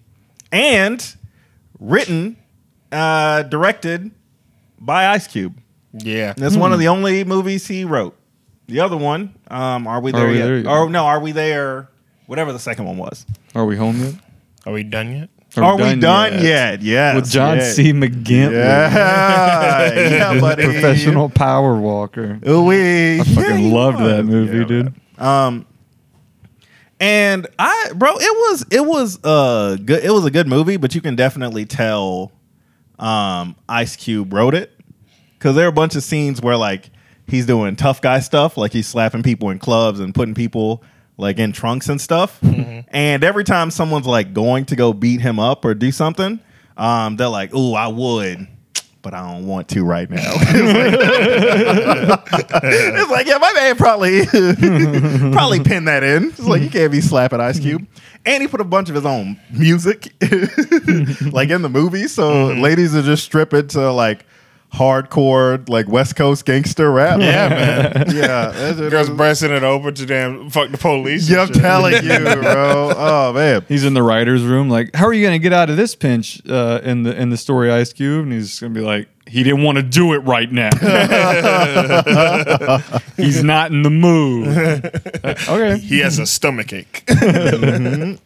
and 0.50 1.16
written, 1.78 2.36
uh, 2.90 3.42
directed 3.42 4.10
by 4.78 5.08
Ice 5.08 5.26
Cube. 5.26 5.60
Yeah. 5.92 6.32
That's 6.36 6.56
one 6.56 6.72
of 6.72 6.78
the 6.78 6.88
only 6.88 7.24
movies 7.24 7.66
he 7.66 7.84
wrote. 7.84 8.16
The 8.66 8.80
other 8.80 8.96
one, 8.96 9.34
um, 9.48 9.86
are 9.86 10.00
we 10.00 10.10
there 10.10 10.28
We 10.28 10.38
yet? 10.38 10.44
There 10.46 10.58
Yet? 10.58 10.66
Or 10.66 10.90
no, 10.90 11.04
are 11.04 11.20
we 11.20 11.32
there? 11.32 11.88
Whatever 12.26 12.52
the 12.52 12.58
second 12.58 12.86
one 12.86 12.96
was. 12.96 13.24
Are 13.54 13.64
we 13.64 13.76
home 13.76 14.00
yet? 14.00 14.14
Are 14.66 14.72
we 14.72 14.82
done 14.82 15.12
yet? 15.16 15.30
Are, 15.56 15.76
we 15.76 15.96
done 15.96 16.42
yet? 16.42 16.82
Yes. 16.82 17.14
With 17.16 17.30
John 17.30 17.56
yes. 17.58 17.74
C. 17.76 17.92
McGinley, 17.92 18.52
Yeah, 18.52 19.94
yeah, 20.34 20.40
buddy. 20.40 20.64
professional 20.64 21.28
power 21.28 21.76
walker. 21.76 22.38
Ooh-wee. 22.46 23.20
I 23.20 23.24
fucking 23.24 23.64
Yeah, 23.66 23.74
loved 23.74 23.98
that 24.00 24.24
movie, 24.24 24.58
Yeah, 24.58 24.64
dude. 24.64 24.94
Um, 25.18 25.66
and 26.98 27.46
I, 27.58 27.90
bro, 27.94 28.10
it 28.12 28.20
was 28.20 28.66
it 28.70 28.84
was 28.84 29.22
uh 29.24 29.76
good. 29.84 30.02
It 30.04 30.10
was 30.10 30.24
a 30.24 30.30
good 30.30 30.46
movie, 30.48 30.76
but 30.78 30.94
you 30.94 31.00
can 31.00 31.14
definitely 31.14 31.66
tell, 31.66 32.32
um, 32.98 33.54
Ice 33.68 33.96
Cube 33.96 34.32
wrote 34.32 34.54
it 34.54 34.72
because 35.38 35.54
there 35.56 35.66
are 35.66 35.70
a 35.70 35.72
bunch 35.72 35.94
of 35.94 36.02
scenes 36.02 36.40
where 36.40 36.56
like 36.56 36.90
he's 37.26 37.44
doing 37.44 37.76
tough 37.76 38.00
guy 38.00 38.20
stuff, 38.20 38.56
like 38.56 38.72
he's 38.72 38.86
slapping 38.88 39.22
people 39.22 39.50
in 39.50 39.58
clubs 39.58 40.00
and 40.00 40.14
putting 40.14 40.34
people 40.34 40.82
like 41.16 41.38
in 41.38 41.52
trunks 41.52 41.88
and 41.88 42.00
stuff. 42.00 42.38
And 42.42 43.24
every 43.24 43.44
time 43.44 43.70
someone's 43.70 44.06
like 44.06 44.32
going 44.32 44.66
to 44.66 44.76
go 44.76 44.92
beat 44.92 45.20
him 45.20 45.38
up 45.38 45.64
or 45.64 45.74
do 45.74 45.90
something, 45.92 46.40
um, 46.76 47.16
they're 47.16 47.28
like, 47.28 47.54
"Ooh, 47.54 47.74
I 47.74 47.88
would." 47.88 48.48
But 49.02 49.14
I 49.14 49.32
don't 49.32 49.46
want 49.46 49.68
to 49.68 49.84
right 49.84 50.10
now. 50.10 50.18
it's 52.64 53.10
like, 53.10 53.26
yeah, 53.28 53.38
my 53.38 53.52
man 53.52 53.76
probably 53.76 54.26
probably 55.32 55.60
pinned 55.60 55.86
that 55.86 56.02
in. 56.02 56.30
It's 56.30 56.40
like 56.40 56.62
you 56.62 56.70
can't 56.70 56.90
be 56.90 57.00
slapping 57.00 57.40
Ice 57.40 57.60
Cube. 57.60 57.86
And 58.24 58.42
he 58.42 58.48
put 58.48 58.60
a 58.60 58.64
bunch 58.64 58.88
of 58.88 58.96
his 58.96 59.06
own 59.06 59.38
music 59.52 60.12
like 61.32 61.50
in 61.50 61.62
the 61.62 61.68
movie. 61.70 62.08
So 62.08 62.48
ladies 62.48 62.96
are 62.96 63.02
just 63.02 63.22
stripping 63.24 63.68
to 63.68 63.92
like 63.92 64.26
hardcore 64.74 65.66
like 65.68 65.88
West 65.88 66.16
Coast 66.16 66.44
gangster 66.44 66.90
rap. 66.92 67.18
Yeah, 67.20 67.48
man. 68.04 68.04
yeah. 68.14 68.50
that's- 68.52 68.76
Girls 68.90 69.08
breasting 69.10 69.50
it 69.52 69.62
over 69.62 69.90
to 69.92 70.06
damn 70.06 70.50
fuck 70.50 70.70
the 70.70 70.78
police. 70.78 71.28
Yeah, 71.30 71.42
I'm 71.42 71.46
shit. 71.48 71.56
telling 71.56 71.94
you, 72.04 72.18
bro. 72.18 72.92
Oh 72.96 73.32
man. 73.32 73.64
He's 73.68 73.84
in 73.84 73.94
the 73.94 74.02
writers' 74.02 74.42
room, 74.44 74.68
like, 74.68 74.94
how 74.94 75.06
are 75.06 75.12
you 75.14 75.24
gonna 75.24 75.38
get 75.38 75.52
out 75.52 75.70
of 75.70 75.76
this 75.76 75.94
pinch 75.94 76.40
uh, 76.48 76.80
in 76.82 77.04
the 77.04 77.16
in 77.20 77.30
the 77.30 77.36
story 77.36 77.70
Ice 77.72 77.92
Cube? 77.92 78.24
And 78.24 78.32
he's 78.32 78.58
gonna 78.60 78.74
be 78.74 78.80
like, 78.80 79.08
he 79.26 79.42
didn't 79.42 79.62
want 79.64 79.76
to 79.76 79.82
do 79.82 80.12
it 80.12 80.18
right 80.18 80.50
now. 80.52 80.70
he's 83.16 83.42
not 83.42 83.70
in 83.72 83.82
the 83.82 83.90
mood. 83.90 84.48
okay. 85.48 85.78
He 85.78 85.98
has 86.00 86.18
a 86.18 86.26
stomach 86.26 86.72
ache. 86.72 87.02
Um, 87.10 88.18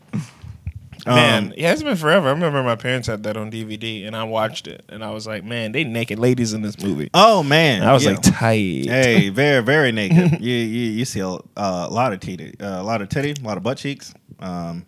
Man, 1.07 1.55
yeah, 1.57 1.73
it's 1.73 1.83
been 1.83 1.97
forever. 1.97 2.29
I 2.29 2.33
remember 2.33 2.63
my 2.63 2.77
parents 2.77 3.09
had 3.09 3.23
that 3.23 3.37
on 3.37 3.51
DVD, 3.51 4.07
and 4.07 4.15
I 4.17 4.25
watched 4.25 4.67
it, 4.67 4.85
and 4.89 5.03
I 5.05 5.11
was 5.11 5.27
like, 5.27 5.45
"Man, 5.45 5.73
they 5.73 5.85
naked 5.85 6.19
ladies 6.19 6.53
in 6.53 6.63
this 6.63 6.79
movie." 6.83 7.11
Oh 7.15 7.43
man. 7.43 7.83
I 7.83 7.93
was 7.93 8.05
Yeah. 8.05 8.11
like, 8.13 8.23
"Tight." 8.23 8.87
Hey, 8.87 9.29
very, 9.31 9.63
very 9.63 9.93
naked. 9.93 10.41
you, 10.41 10.55
you, 10.55 10.91
you 10.93 11.05
see 11.05 11.21
a, 11.21 11.29
uh, 11.29 11.89
lot 11.91 12.13
of 12.13 12.21
titty, 12.21 12.55
uh, 12.61 12.81
a 12.81 12.83
lot 12.83 13.03
of 13.03 13.09
titty, 13.09 13.35
a 13.41 13.47
lot 13.47 13.57
of 13.57 13.63
butt 13.63 13.79
cheeks. 13.79 14.13
Um, 14.41 14.85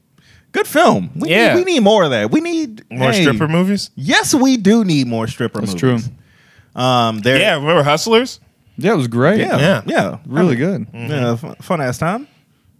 good 0.52 0.66
film. 0.66 1.10
We 1.16 1.30
Yeah. 1.30 1.54
need, 1.54 1.64
we 1.64 1.72
need 1.74 1.80
more 1.80 2.04
of 2.04 2.10
that. 2.10 2.30
We 2.30 2.40
need 2.40 2.82
More 2.90 3.10
hey, 3.12 3.22
stripper 3.22 3.48
movies. 3.48 3.90
Yes, 3.94 4.34
we 4.34 4.56
do 4.56 4.84
need 4.84 5.06
more 5.06 5.26
stripper 5.26 5.60
That's 5.60 5.82
movies. 5.82 6.08
true. 6.74 6.80
Um, 6.82 7.18
there. 7.20 7.38
Yeah, 7.38 7.54
remember 7.54 7.82
Hustlers? 7.82 8.40
Yeah, 8.78 8.92
it 8.94 8.96
was 8.96 9.08
great. 9.08 9.40
yeah, 9.40 9.58
Yeah. 9.58 9.82
yeah, 9.86 10.18
Really 10.26 10.56
good. 10.56 10.86
Yeah, 10.94 11.36
fun, 11.36 11.54
fun 11.56 11.80
ass 11.82 11.98
time. 11.98 12.26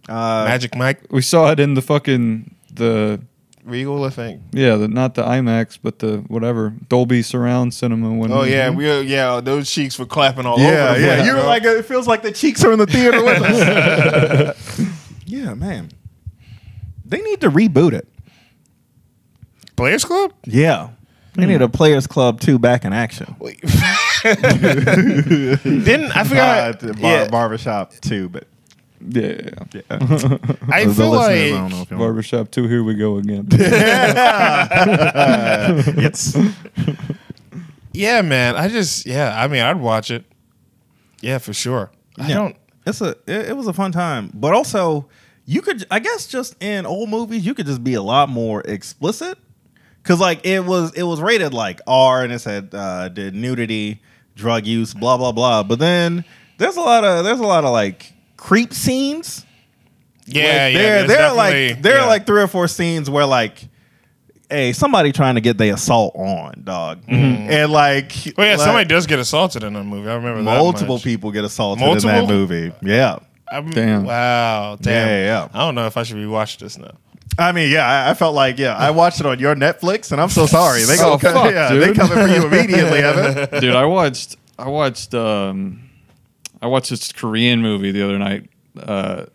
Uh, 0.09 0.45
Magic 0.47 0.75
Mike, 0.75 1.01
We 1.11 1.21
saw 1.21 1.51
it 1.51 1.59
in 1.59 1.75
the 1.75 1.81
fucking 1.81 2.53
the 2.75 3.21
Regal, 3.63 4.03
I 4.03 4.09
think. 4.09 4.41
yeah, 4.51 4.75
the, 4.75 4.87
not 4.89 5.15
the 5.15 5.23
IMAX, 5.23 5.79
but 5.81 5.99
the 5.99 6.17
whatever 6.27 6.73
Dolby 6.89 7.21
Surround 7.21 7.73
Cinema. 7.73 8.13
When 8.13 8.29
Oh 8.31 8.41
it 8.41 8.51
yeah, 8.51 8.67
in. 8.67 8.75
we 8.75 9.01
yeah, 9.03 9.39
those 9.41 9.71
cheeks 9.71 9.97
were 9.97 10.05
clapping 10.05 10.45
all 10.45 10.59
yeah, 10.59 10.89
over. 10.89 10.99
the 10.99 11.05
yeah. 11.05 11.15
place, 11.15 11.25
You're 11.27 11.35
bro. 11.37 11.45
like 11.45 11.63
it 11.63 11.85
feels 11.85 12.05
like 12.07 12.23
the 12.23 12.31
cheeks 12.33 12.61
are 12.65 12.73
in 12.73 12.79
the 12.79 12.85
theater 12.85 13.23
with 13.23 13.41
us. 13.41 14.81
yeah, 15.25 15.53
man. 15.53 15.89
They 17.05 17.21
need 17.21 17.39
to 17.41 17.49
reboot 17.49 17.93
it. 17.93 18.07
Players 19.75 20.03
Club. 20.03 20.33
Yeah. 20.45 20.89
They 21.35 21.45
need 21.45 21.61
a 21.61 21.69
Players 21.69 22.05
Club 22.05 22.39
2 22.41 22.59
back 22.59 22.85
in 22.85 22.93
action. 22.93 23.35
Wait. 23.39 23.59
Didn't 24.23 26.15
I 26.15 26.23
forgot? 26.25 26.83
Uh, 26.83 26.93
bar, 26.93 26.95
yeah, 26.99 27.27
Barbershop 27.27 27.93
2, 28.01 28.29
but 28.29 28.47
yeah, 29.09 29.49
yeah. 29.73 29.81
I 29.89 29.97
The 30.85 30.93
feel 30.93 31.09
listeners, 31.11 31.11
I 31.11 31.49
don't 31.49 31.61
like 31.63 31.71
know 31.71 31.81
if 31.81 31.91
you 31.91 31.97
want- 31.97 31.99
Barbershop 31.99 32.51
Two. 32.51 32.67
Here 32.67 32.83
we 32.83 32.93
go 32.95 33.17
again. 33.17 33.47
it's 35.97 36.35
yeah, 37.91 38.21
man. 38.21 38.55
I 38.55 38.67
just 38.67 39.05
yeah. 39.05 39.39
I 39.39 39.47
mean, 39.47 39.61
I'd 39.61 39.79
watch 39.79 40.11
it. 40.11 40.25
Yeah, 41.21 41.37
for 41.37 41.53
sure. 41.53 41.91
I 42.17 42.27
Yeah. 42.29 42.35
don't. 42.35 42.55
it's 42.85 43.01
a 43.01 43.09
it, 43.27 43.49
it 43.49 43.57
was 43.57 43.67
a 43.67 43.73
fun 43.73 43.91
time, 43.91 44.31
but 44.33 44.53
also 44.53 45.07
you 45.45 45.61
could 45.61 45.85
I 45.91 45.99
guess 45.99 46.27
just 46.27 46.61
in 46.63 46.85
old 46.85 47.09
movies 47.09 47.45
you 47.45 47.53
could 47.53 47.65
just 47.65 47.83
be 47.83 47.93
a 47.95 48.01
lot 48.01 48.29
more 48.29 48.61
explicit 48.61 49.37
because 50.01 50.19
like 50.19 50.45
it 50.45 50.65
was 50.65 50.93
it 50.93 51.03
was 51.03 51.21
rated 51.21 51.53
like 51.53 51.81
R 51.87 52.23
and 52.23 52.31
it 52.33 52.39
said 52.39 52.69
uh, 52.73 53.09
did 53.09 53.35
nudity, 53.35 54.01
drug 54.35 54.65
use, 54.65 54.93
blah 54.93 55.17
blah 55.17 55.31
blah. 55.31 55.63
But 55.63 55.79
then 55.79 56.25
there's 56.57 56.77
a 56.77 56.81
lot 56.81 57.03
of 57.03 57.23
there's 57.25 57.39
a 57.39 57.43
lot 57.47 57.63
of 57.63 57.71
like 57.71 58.12
creep 58.43 58.73
scenes. 58.73 59.45
Yeah, 60.25 60.41
Like, 60.43 60.51
yeah. 60.51 60.69
there 60.73 60.93
there's 60.95 61.07
there 61.07 61.25
are 61.27 61.35
like 61.35 61.81
there 61.81 61.95
yeah. 61.95 62.03
are 62.03 62.07
like 62.07 62.25
three 62.25 62.41
or 62.41 62.47
four 62.47 62.67
scenes 62.67 63.09
where 63.09 63.25
like. 63.25 63.69
Hey, 64.49 64.71
somebody 64.71 65.11
trying 65.11 65.33
to 65.33 65.41
get 65.41 65.57
their 65.57 65.73
assault 65.73 66.13
on, 66.15 66.61
dog, 66.63 66.99
and 67.07 67.71
like, 67.71 68.09
Mm-hmm. 68.09 68.39
Oh 68.39 68.43
yeah, 68.43 68.51
like, 68.51 68.59
somebody 68.59 68.85
does 68.87 69.07
get 69.07 69.17
assaulted 69.17 69.63
in 69.63 69.73
that 69.73 69.83
movie. 69.83 70.07
I 70.07 70.13
remember 70.13 70.43
that 70.43 70.57
multiple 70.59 70.99
people 70.99 71.31
get 71.31 71.43
assaulted 71.43 71.83
in 71.83 71.97
that 72.01 72.27
movie. 72.27 72.71
Yeah, 72.83 73.17
I'm- 73.51 73.71
Damn. 73.71 74.03
Wow. 74.03 74.77
Damn. 74.79 75.07
Yeah, 75.07 75.23
yeah. 75.25 75.47
I 75.51 75.59
don't 75.65 75.73
know 75.73 75.87
if 75.87 75.97
I 75.97 76.03
should 76.03 76.17
rewatch 76.17 76.59
this 76.59 76.77
now. 76.77 76.91
I 77.39 77.51
mean, 77.51 77.71
yeah, 77.71 77.87
I, 77.87 78.11
I 78.11 78.13
felt 78.13 78.35
like, 78.35 78.59
yeah, 78.59 78.75
I 78.75 78.91
watched 78.91 79.19
it 79.21 79.25
on 79.25 79.39
your 79.39 79.55
Netflix, 79.55 80.11
and 80.11 80.21
I'm 80.21 80.29
so 80.29 80.45
sorry. 80.57 80.83
They 80.83 80.97
go, 80.97 81.13
Oh, 81.13 81.17
fuck, 81.17 81.51
yeah, 81.51 81.73
they 81.73 81.93
coming 81.93 82.13
for 82.13 82.27
you 82.27 82.45
immediately, 82.45 82.99
Evan. 82.99 83.59
Dude, 83.59 83.73
I 83.73 83.85
watched 83.85 84.35
I 84.59 84.67
watched 84.67 85.15
um 85.15 85.89
I 86.63 86.67
watched 86.67 86.91
this 86.91 87.11
Korean 87.11 87.61
movie 87.61 87.91
the 87.91 88.03
other 88.03 88.17
night 88.17 88.49
uh, 88.79 89.25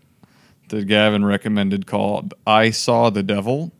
that 0.70 0.86
Gavin 0.86 1.26
recommended 1.26 1.86
called 1.86 2.32
"I 2.46 2.70
Saw 2.70 3.10
the 3.10 3.22
Devil." 3.22 3.70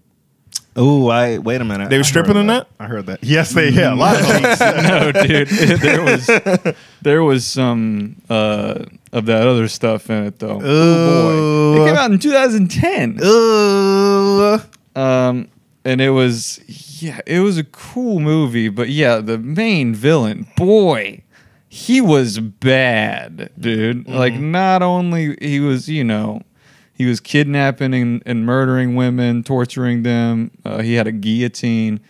Oh, 0.77 1.09
I 1.09 1.39
wait 1.39 1.63
a 1.63 1.65
minute. 1.65 1.89
They 1.89 1.97
were 1.97 2.05
stripping 2.05 2.35
heard 2.35 2.41
in 2.43 2.47
that? 2.49 2.69
I 2.79 2.85
heard 2.85 3.07
that. 3.07 3.25
Yes, 3.25 3.53
they 3.55 3.71
yeah. 3.71 3.95
A 3.95 3.97
lot 3.97 4.21
of 4.21 4.27
cheeks. 4.27 4.61
no, 4.61 5.13
dude, 5.13 5.49
there 5.81 6.03
was 6.03 6.75
there 7.01 7.23
was 7.25 7.47
some 7.47 8.21
uh, 8.29 8.85
of 9.13 9.25
that 9.25 9.49
other 9.49 9.67
stuff 9.67 10.11
in 10.11 10.27
it 10.27 10.39
though. 10.41 10.61
Oh 10.63 11.75
boy, 11.75 11.83
it 11.83 11.87
came 11.89 11.97
out 11.97 12.11
in 12.11 12.19
2010. 12.19 13.19
Ooh. 13.25 14.59
Um, 14.95 15.49
and 15.87 16.03
it 16.03 16.11
was 16.11 16.61
yeah, 17.03 17.23
it 17.27 17.41
was 17.41 17.57
a 17.57 17.65
cool 17.65 18.21
movie, 18.21 18.69
but 18.69 18.91
yeah, 18.91 19.21
the 19.21 19.39
main 19.39 19.95
villain, 19.95 20.47
boy, 20.55 21.23
he 21.69 22.01
was 22.01 22.39
bad, 22.39 23.51
dude. 23.59 24.09
Like 24.09 24.35
not 24.35 24.83
only 24.83 25.37
he 25.41 25.61
was, 25.61 25.89
you 25.89 26.05
know, 26.05 26.43
he 26.95 27.07
was 27.07 27.21
kidnapping 27.21 27.95
and, 27.95 28.23
and 28.27 28.47
murdering 28.47 28.97
women, 28.97 29.45
torturing 29.45 30.03
them. 30.03 30.51
Uh, 30.65 30.83
he 30.83 30.95
had 30.95 31.07
a 31.07 31.13
guillotine. 31.13 32.01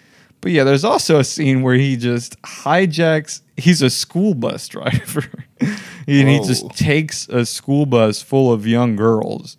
But 0.41 0.53
yeah, 0.53 0.65
there's 0.65 0.85
also 0.85 1.19
a 1.19 1.25
scene 1.25 1.63
where 1.63 1.75
he 1.75 1.97
just 1.97 2.41
hijacks. 2.43 3.41
He's 3.57 3.83
a 3.83 3.91
school 3.91 4.35
bus 4.35 4.69
driver, 4.69 5.25
and 5.61 6.29
he 6.29 6.39
just 6.39 6.71
takes 6.71 7.29
a 7.29 7.45
school 7.45 7.87
bus 7.87 8.23
full 8.23 8.53
of 8.53 8.67
young 8.67 8.95
girls, 8.95 9.57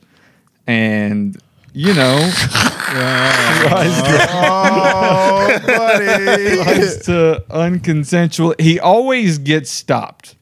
and 0.65 1.37
you 1.73 1.93
know, 1.93 2.19
to 2.39 4.29
Oh, 4.31 5.59
buddy. 5.65 6.63
tries 6.63 7.05
to 7.05 7.43
unconsensual. 7.49 8.59
He 8.59 8.79
always 8.79 9.37
gets 9.37 9.69
stopped, 9.69 10.35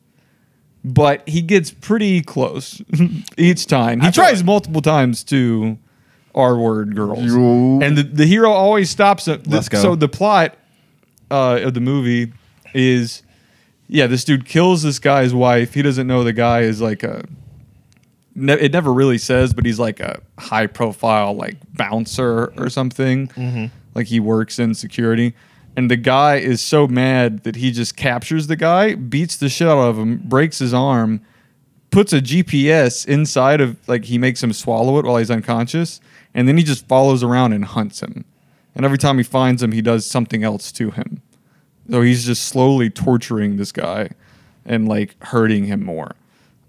but 0.84 1.28
he 1.28 1.42
gets 1.42 1.72
pretty 1.72 2.22
close 2.22 2.82
each 3.38 3.66
time. 3.68 4.02
He 4.02 4.12
tries 4.12 4.44
multiple 4.44 4.82
times 4.82 5.24
to 5.26 5.78
R 6.36 6.58
word 6.58 6.96
girls, 6.96 7.24
You- 7.26 7.82
and 7.82 7.98
the, 7.98 8.04
the 8.04 8.26
hero 8.26 8.52
always 8.52 8.90
stops 8.90 9.28
him. 9.28 9.42
The- 9.44 9.50
Let's 9.50 9.70
go. 9.70 9.82
So 9.82 9.96
the 9.96 10.10
plot 10.10 10.56
uh, 11.32 11.60
of 11.64 11.74
the 11.74 11.82
movie 11.82 12.32
is, 12.74 13.24
yeah, 13.88 14.08
this 14.08 14.24
dude 14.24 14.46
kills 14.46 14.84
this 14.84 15.00
guy's 15.00 15.34
wife. 15.34 15.74
He 15.74 15.82
doesn't 15.82 16.08
know 16.08 16.24
the 16.24 16.34
guy 16.34 16.62
is 16.62 16.80
like 16.82 17.04
a. 17.04 17.26
Ne- 18.38 18.54
it 18.54 18.72
never 18.72 18.94
really 18.94 19.18
says, 19.18 19.52
but 19.52 19.66
he's 19.66 19.80
like 19.80 20.00
a 20.00 20.22
high 20.38 20.68
profile 20.68 21.34
like 21.34 21.58
bouncer 21.74 22.54
or 22.58 22.70
something. 22.70 23.30
Mm-hmm. 23.30 23.66
Like 23.96 24.08
he 24.08 24.20
works 24.20 24.60
in 24.60 24.76
security. 24.76 25.34
And 25.76 25.90
the 25.92 25.98
guy 25.98 26.38
is 26.38 26.62
so 26.62 26.88
mad 26.88 27.44
that 27.44 27.56
he 27.56 27.72
just 27.72 27.98
captures 27.98 28.46
the 28.48 28.56
guy, 28.56 28.94
beats 28.96 29.38
the 29.38 29.50
shit 29.50 29.68
out 29.68 29.80
of 29.80 29.98
him, 29.98 30.18
breaks 30.18 30.60
his 30.60 30.74
arm, 30.74 31.22
puts 31.90 32.14
a 32.14 32.22
GPS 32.22 33.08
inside 33.08 33.60
of 33.60 33.76
like 33.88 34.06
he 34.06 34.20
makes 34.20 34.42
him 34.44 34.54
swallow 34.54 35.00
it 35.00 35.06
while 35.06 35.18
he's 35.18 35.32
unconscious, 35.32 36.00
and 36.34 36.48
then 36.48 36.58
he 36.58 36.64
just 36.64 36.88
follows 36.88 37.24
around 37.24 37.54
and 37.54 37.66
hunts 37.66 38.02
him. 38.02 38.24
And 38.76 38.86
every 38.86 39.00
time 39.00 39.18
he 39.18 39.24
finds 39.24 39.64
him, 39.64 39.72
he 39.72 39.82
does 39.82 40.06
something 40.06 40.44
else 40.44 40.72
to 40.74 40.92
him. 40.92 41.24
So 41.90 42.02
he's 42.02 42.26
just 42.26 42.44
slowly 42.44 42.92
torturing 42.92 43.58
this 43.58 43.72
guy 43.72 44.12
and 44.64 44.88
like 44.88 45.16
hurting 45.24 45.66
him 45.66 45.84
more. 45.84 46.16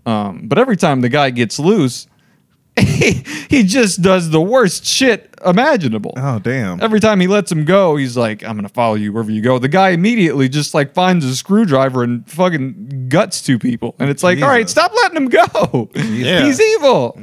Um, 0.09 0.49
but 0.49 0.59
every 0.59 0.77
time 0.77 1.03
the 1.03 1.11
guy 1.11 1.29
gets 1.29 1.59
loose, 1.59 2.07
he, 2.81 3.25
he 3.51 3.63
just 3.63 4.01
does 4.01 4.31
the 4.31 4.41
worst 4.41 4.87
shit 4.87 5.35
imaginable. 5.45 6.15
Oh 6.17 6.39
damn. 6.39 6.81
Every 6.81 6.99
time 6.99 7.21
he 7.21 7.27
lets 7.27 7.53
him 7.53 7.65
go, 7.67 7.97
he's 7.97 8.17
like, 8.17 8.43
I'm 8.43 8.57
gonna 8.57 8.71
follow 8.71 8.95
you 8.95 9.13
wherever 9.13 9.31
you 9.31 9.43
go. 9.43 9.59
The 9.59 9.69
guy 9.69 9.91
immediately 9.91 10.49
just 10.49 10.73
like 10.73 10.95
finds 10.95 11.27
a 11.27 11.37
screwdriver 11.37 12.03
and 12.05 12.29
fucking 12.31 13.09
guts 13.11 13.43
two 13.43 13.59
people. 13.59 13.97
And 13.99 14.09
it's 14.09 14.23
like, 14.23 14.41
all 14.41 14.49
right, 14.49 14.69
stop 14.69 14.93
letting 14.95 15.17
him 15.17 15.29
go. 15.29 15.91
Yeah. 15.95 16.45
He's 16.47 16.61
evil. 16.61 17.19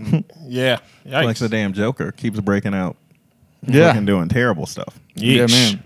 Yeah. 0.45 0.77
like 1.05 1.37
Yikes. 1.37 1.39
the 1.39 1.49
damn 1.49 1.73
Joker 1.73 2.11
keeps 2.11 2.39
breaking 2.39 2.75
out. 2.75 2.97
Yeah. 3.63 3.87
Fucking 3.87 4.05
doing 4.05 4.29
terrible 4.29 4.67
stuff. 4.67 4.99
Yeah, 5.15 5.47
man. 5.47 5.83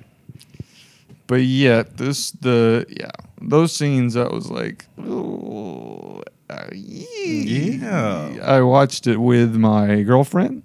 But 1.28 1.44
yeah, 1.44 1.84
this 1.96 2.32
the 2.32 2.86
yeah 2.90 3.12
those 3.42 3.72
scenes 3.72 4.18
I 4.18 4.28
was 4.28 4.50
like, 4.50 4.86
ooh, 5.00 6.24
uh, 6.50 6.68
Yeah. 6.74 8.38
I 8.44 8.62
watched 8.62 9.08
it 9.08 9.18
with 9.18 9.56
my 9.56 10.02
girlfriend, 10.04 10.64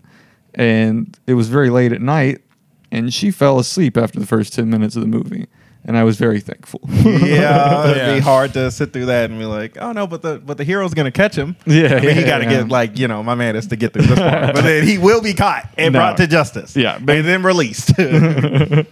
and 0.55 1.19
it 1.27 1.35
was 1.35 1.49
very 1.49 1.71
late 1.71 1.93
at 1.93 2.01
night, 2.01 2.41
and 2.91 3.13
she 3.13 3.31
fell 3.31 3.59
asleep 3.59 3.97
after 3.97 4.19
the 4.21 4.27
first 4.27 4.53
ten 4.55 4.71
minutes 4.71 4.97
of 4.97 5.03
the 5.03 5.09
movie, 5.09 5.47
and 5.85 5.97
I 5.99 6.05
was 6.05 6.17
very 6.17 6.41
thankful. 6.41 6.81
Yeah, 7.05 7.85
it'd 7.91 7.97
Yeah. 7.97 8.15
be 8.15 8.21
hard 8.21 8.53
to 8.55 8.71
sit 8.71 8.93
through 8.93 9.07
that 9.07 9.31
and 9.31 9.39
be 9.39 9.45
like, 9.45 9.77
oh 9.81 9.93
no, 9.93 10.07
but 10.07 10.23
the 10.23 10.39
but 10.39 10.57
the 10.57 10.65
hero's 10.65 10.95
gonna 10.95 11.11
catch 11.11 11.35
him. 11.37 11.57
Yeah, 11.67 11.97
I 11.97 12.01
mean, 12.01 12.17
he 12.17 12.23
got 12.25 12.39
to 12.39 12.45
yeah. 12.45 12.51
get 12.63 12.69
like 12.69 12.99
you 12.99 13.09
know, 13.09 13.23
my 13.23 13.35
man 13.35 13.57
is 13.57 13.67
to 13.69 13.77
get 13.77 13.93
through 13.93 14.07
this 14.07 14.19
part, 14.19 14.55
but 14.55 14.63
then 14.63 14.87
he 14.87 14.97
will 14.99 15.21
be 15.21 15.35
caught 15.35 15.69
and 15.77 15.93
No. 15.93 15.99
brought 15.99 16.17
to 16.19 16.27
justice. 16.27 16.77
Yeah, 16.77 16.97
and 16.97 17.09
then 17.09 17.43
released. 17.43 17.93
yeah, 17.99 18.85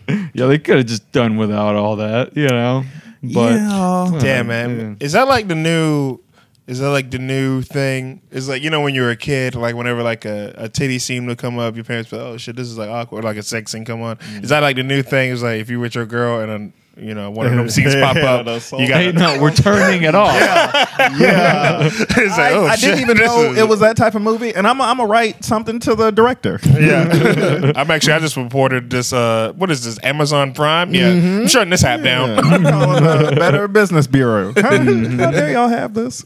they 0.47 0.59
could 0.59 0.77
have 0.79 0.87
just 0.87 1.11
done 1.13 1.37
without 1.37 1.75
all 1.77 1.97
that, 1.97 2.37
you 2.37 2.49
know. 2.49 2.85
But 3.23 3.53
Yeah. 3.53 3.69
well, 3.69 4.19
Damn, 4.19 4.49
man. 4.49 4.97
Is 4.99 5.13
that 5.13 5.29
like 5.29 5.47
the 5.49 5.55
new? 5.55 6.19
Is 6.67 6.79
that 6.79 6.91
like 6.91 7.11
the 7.11 7.19
new 7.19 7.63
thing? 7.63 8.23
Is 8.31 8.49
like 8.49 8.63
you 8.63 8.71
know 8.71 8.81
when 8.81 8.95
you 8.95 9.03
were 9.03 9.11
a 9.11 9.17
kid, 9.17 9.55
like 9.55 9.75
whenever 9.75 10.03
like 10.03 10.25
a, 10.25 10.55
a 10.57 10.69
titty 10.69 10.99
scene 10.99 11.27
would 11.27 11.39
come 11.39 11.59
up, 11.59 11.75
your 11.75 11.85
parents 11.85 12.11
be 12.11 12.17
like, 12.17 12.27
"Oh 12.27 12.37
shit, 12.37 12.55
this 12.55 12.69
is 12.69 12.79
like 12.79 12.89
awkward." 12.89 13.25
Like 13.25 13.37
a 13.37 13.43
sex 13.43 13.73
scene 13.73 13.85
come 13.85 14.01
on. 14.03 14.17
Mm. 14.17 14.45
Is 14.45 14.51
that 14.51 14.61
like 14.61 14.77
the 14.77 14.85
new 14.85 15.03
thing? 15.03 15.31
Is 15.31 15.43
like 15.43 15.61
if 15.61 15.69
you 15.69 15.81
with 15.81 15.95
your 15.95 16.07
girl 16.07 16.41
and 16.41 16.73
you 16.97 17.15
know 17.15 17.31
one 17.31 17.47
of 17.47 17.53
them 17.53 17.69
scenes 17.71 17.95
pop 17.95 18.17
up, 18.17 18.45
those 18.45 18.71
you 18.73 18.87
got 18.87 19.01
Hey, 19.01 19.13
no, 19.13 19.41
we're 19.41 19.51
turning 19.53 20.03
it 20.03 20.15
off. 20.15 20.35
yeah. 20.35 21.81
it's 21.93 22.11
like, 22.11 22.39
I, 22.39 22.53
oh, 22.53 22.67
I 22.67 22.77
didn't 22.77 23.01
even 23.01 23.17
know 23.17 23.53
is- 23.53 23.59
it 23.59 23.69
was 23.69 23.81
that 23.81 23.97
type 23.97 24.15
of 24.15 24.23
movie, 24.23 24.55
and 24.55 24.67
I'm 24.67 24.81
I'm 24.81 24.99
gonna 24.99 25.09
write 25.09 25.45
something 25.45 25.79
to 25.81 25.95
the 25.95 26.11
director. 26.11 26.61
Yeah, 26.65 27.73
I'm 27.77 27.91
actually. 27.91 28.13
I 28.13 28.19
just 28.19 28.37
reported 28.37 28.91
this. 28.91 29.13
Uh, 29.13 29.53
what 29.57 29.71
is 29.71 29.85
this? 29.85 29.99
Amazon 30.03 30.53
Prime? 30.53 30.95
Yeah, 30.95 31.09
I'm 31.11 31.49
shutting 31.49 31.71
this 31.71 31.85
app 31.85 32.03
down. 32.03 32.39
I'm 32.39 32.63
the 32.63 33.35
Better 33.37 33.69
Business 33.69 34.07
Bureau. 34.07 34.53
How, 34.57 34.71
how 34.71 35.31
dare 35.31 35.53
y'all 35.53 35.69
have 35.69 35.95
this? 35.95 36.25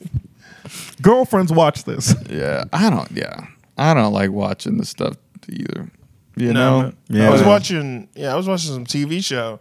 Girlfriends 1.02 1.52
watch 1.52 1.85
this. 1.85 2.14
Yeah, 2.29 2.64
I 2.72 2.90
don't. 2.90 3.11
Yeah, 3.12 3.46
I 3.79 3.94
don't 3.94 4.12
like 4.12 4.31
watching 4.31 4.79
this 4.79 4.88
stuff 4.88 5.14
either. 5.48 5.90
You 6.37 6.52
No, 6.52 6.81
know. 6.81 6.83
man. 6.83 6.96
Yeah. 7.09 7.29
I 7.29 7.31
was 7.31 7.42
watching. 7.42 8.09
Yeah, 8.14 8.33
I 8.33 8.37
was 8.37 8.48
watching 8.48 8.72
some 8.72 8.85
TV 8.85 9.24
show, 9.24 9.61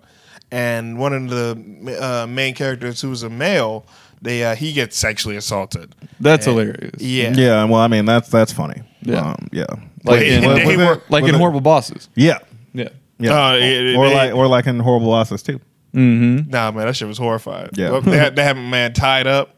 and 0.55 0.97
one 0.97 1.13
of 1.13 1.29
the 1.29 1.97
uh, 2.01 2.27
main 2.27 2.53
characters, 2.55 3.01
who's 3.01 3.23
a 3.23 3.29
male, 3.29 3.85
they 4.21 4.43
uh, 4.43 4.55
he 4.55 4.71
gets 4.73 4.97
sexually 4.97 5.35
assaulted. 5.35 5.93
That's 6.19 6.47
And- 6.47 6.57
hilarious. 6.59 7.01
Yeah, 7.01 7.33
Yeah, 7.35 7.63
well, 7.65 7.81
I 7.81 7.87
mean 7.87 8.05
that's 8.05 8.29
that's 8.29 8.53
funny. 8.53 8.81
Yeah. 9.01 9.19
um, 9.31 9.47
yeah, 9.51 9.65
Like 10.03 10.21
Wait, 10.21 10.31
in, 10.33 10.43
and 10.43 10.57
they 10.69 10.77
were- 10.77 11.01
like 11.09 11.25
in 11.25 11.35
horrible 11.35 11.61
bosses. 11.61 12.09
yeah, 12.15 12.39
Yeah. 12.73 12.89
yeah. 13.19 13.31
Uh, 13.49 13.53
it- 13.55 13.95
or 13.95 14.09
they- 14.09 14.15
like 14.15 14.33
or 14.33 14.47
like 14.47 14.65
in 14.67 14.79
Horrible 14.79 15.09
Bosses 15.11 15.43
too. 15.43 15.59
Mm-hmm. 15.93 16.49
Nah, 16.49 16.71
man, 16.71 16.87
that 16.87 16.95
shit 16.95 17.07
was 17.07 17.17
horrifying. 17.17 17.69
Yeah. 17.73 17.91
Well, 17.91 18.01
they 18.01 18.17
had, 18.17 18.35
they 18.35 18.43
had 18.43 18.57
a 18.57 18.61
man 18.61 18.91
tied 18.93 19.27
up, 19.27 19.55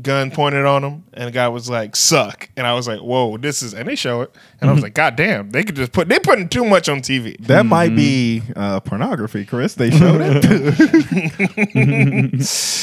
gun 0.00 0.30
pointed 0.30 0.64
on 0.64 0.84
him, 0.84 1.04
and 1.12 1.28
the 1.28 1.32
guy 1.32 1.48
was 1.48 1.68
like, 1.68 1.96
"Suck," 1.96 2.48
and 2.56 2.66
I 2.66 2.74
was 2.74 2.86
like, 2.86 3.00
"Whoa, 3.00 3.36
this 3.36 3.62
is," 3.62 3.74
and 3.74 3.88
they 3.88 3.96
show 3.96 4.22
it, 4.22 4.34
and 4.60 4.70
I 4.70 4.72
was 4.72 4.82
like, 4.82 4.94
"God 4.94 5.16
damn, 5.16 5.50
they 5.50 5.64
could 5.64 5.76
just 5.76 5.92
put 5.92 6.08
they 6.08 6.18
putting 6.18 6.48
too 6.48 6.64
much 6.64 6.88
on 6.88 7.00
TV." 7.00 7.36
That 7.46 7.66
might 7.66 7.94
be 7.96 8.42
uh, 8.56 8.80
pornography, 8.80 9.44
Chris. 9.44 9.74
They 9.74 9.90
showed 9.90 10.20
it. 10.22 10.44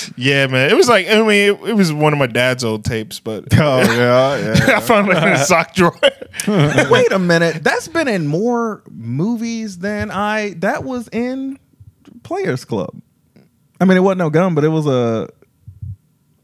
Yeah, 0.17 0.47
man, 0.47 0.69
it 0.71 0.75
was 0.75 0.87
like 0.87 1.07
I 1.07 1.19
mean, 1.21 1.53
it, 1.53 1.69
it 1.69 1.73
was 1.73 1.91
one 1.91 2.13
of 2.13 2.19
my 2.19 2.27
dad's 2.27 2.63
old 2.63 2.85
tapes, 2.85 3.19
but 3.19 3.45
oh 3.53 3.81
yeah, 3.81 4.55
I 4.77 4.79
found 4.79 5.09
it 5.09 5.17
in 5.17 5.23
a 5.23 5.37
sock 5.45 5.73
drawer. 5.73 5.97
Wait 6.47 7.11
a 7.11 7.19
minute. 7.19 7.63
That's 7.63 7.87
been 7.87 8.07
in 8.07 8.27
more 8.27 8.83
movies 8.89 9.79
than 9.79 10.11
I. 10.11 10.53
That 10.59 10.83
was 10.83 11.09
in 11.09 11.59
Players 12.23 12.65
Club. 12.65 13.01
I 13.79 13.85
mean, 13.85 13.97
it 13.97 14.01
wasn't 14.01 14.19
no 14.19 14.29
gun, 14.29 14.55
but 14.55 14.63
it 14.63 14.69
was 14.69 14.87
a. 14.87 15.29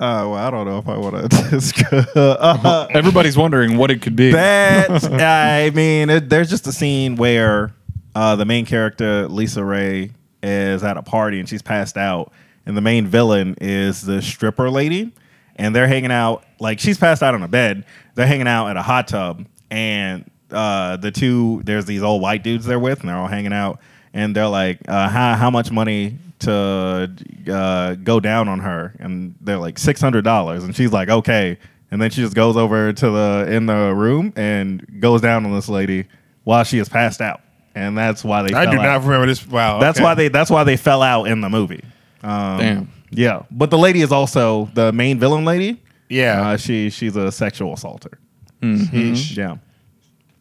Uh, 0.01 0.25
well, 0.25 0.33
I 0.33 0.49
don't 0.49 0.65
know 0.65 0.79
if 0.79 0.87
I 0.87 0.97
want 0.97 1.29
to 1.29 1.49
discuss. 1.51 2.07
Uh, 2.15 2.87
Everybody's 2.91 3.37
wondering 3.37 3.77
what 3.77 3.91
it 3.91 4.01
could 4.01 4.15
be. 4.15 4.31
that 4.31 4.89
I 5.13 5.69
mean, 5.75 6.09
it, 6.09 6.27
there's 6.27 6.49
just 6.49 6.65
a 6.65 6.71
scene 6.71 7.17
where 7.17 7.71
uh, 8.15 8.35
the 8.35 8.43
main 8.45 8.65
character 8.65 9.27
LisaRaye 9.27 10.11
is 10.41 10.83
at 10.83 10.97
a 10.97 11.03
party 11.03 11.39
and 11.39 11.47
she's 11.47 11.61
passed 11.61 11.97
out, 11.97 12.33
and 12.65 12.75
the 12.75 12.81
main 12.81 13.05
villain 13.05 13.55
is 13.61 14.01
the 14.01 14.23
stripper 14.23 14.71
lady, 14.71 15.13
and 15.55 15.75
they're 15.75 15.87
hanging 15.87 16.11
out 16.11 16.43
like 16.59 16.79
she's 16.79 16.97
passed 16.97 17.21
out 17.21 17.35
on 17.35 17.43
a 17.43 17.47
bed. 17.47 17.85
They're 18.15 18.25
hanging 18.25 18.47
out 18.47 18.69
at 18.69 18.77
a 18.77 18.81
hot 18.81 19.07
tub, 19.07 19.45
and 19.69 20.25
uh, 20.49 20.97
the 20.97 21.11
two 21.11 21.61
there's 21.63 21.85
these 21.85 22.01
old 22.01 22.23
white 22.23 22.41
dudes 22.43 22.65
they're 22.65 22.79
with, 22.79 23.01
and 23.01 23.09
they're 23.09 23.17
all 23.17 23.27
hanging 23.27 23.53
out, 23.53 23.79
and 24.15 24.35
they're 24.35 24.47
like, 24.47 24.79
uh, 24.87 25.09
"How 25.09 25.35
how 25.35 25.51
much 25.51 25.69
money?" 25.71 26.17
To 26.41 27.11
uh, 27.51 27.95
go 27.95 28.19
down 28.19 28.47
on 28.47 28.59
her 28.59 28.95
and 28.99 29.35
they're 29.41 29.57
like 29.57 29.75
$600 29.77 30.63
and 30.63 30.75
she's 30.75 30.91
like 30.91 31.09
okay 31.09 31.57
and 31.89 32.01
then 32.01 32.09
she 32.09 32.21
just 32.21 32.35
goes 32.35 32.55
over 32.57 32.93
to 32.93 33.09
the 33.09 33.47
in 33.49 33.65
the 33.65 33.93
room 33.95 34.31
and 34.35 34.85
goes 35.01 35.21
down 35.21 35.45
on 35.45 35.53
this 35.53 35.67
lady 35.69 36.07
while 36.43 36.63
she 36.63 36.77
is 36.77 36.87
passed 36.89 37.21
out 37.21 37.41
and 37.75 37.97
that's 37.97 38.23
why 38.23 38.41
they 38.43 38.53
I 38.55 38.63
fell 38.65 38.73
do 38.73 38.79
out. 38.79 38.83
not 38.83 39.01
remember 39.03 39.27
this. 39.27 39.47
Wow, 39.47 39.79
that's 39.79 39.97
okay. 39.99 40.03
why 40.03 40.13
they 40.15 40.27
that's 40.27 40.49
why 40.49 40.63
they 40.63 40.77
fell 40.77 41.01
out 41.01 41.25
in 41.25 41.41
the 41.41 41.49
movie 41.49 41.83
um, 42.23 42.57
Damn. 42.59 42.91
yeah 43.11 43.43
but 43.49 43.69
the 43.71 43.77
lady 43.77 44.01
is 44.01 44.11
also 44.11 44.69
the 44.73 44.91
main 44.91 45.19
villain 45.19 45.45
lady 45.45 45.81
Yeah. 46.09 46.49
Uh, 46.51 46.57
she 46.57 46.89
she's 46.89 47.15
a 47.15 47.31
sexual 47.31 47.73
assaulter. 47.73 48.19
Sheesh. 48.61 49.35
Yeah. 49.37 49.57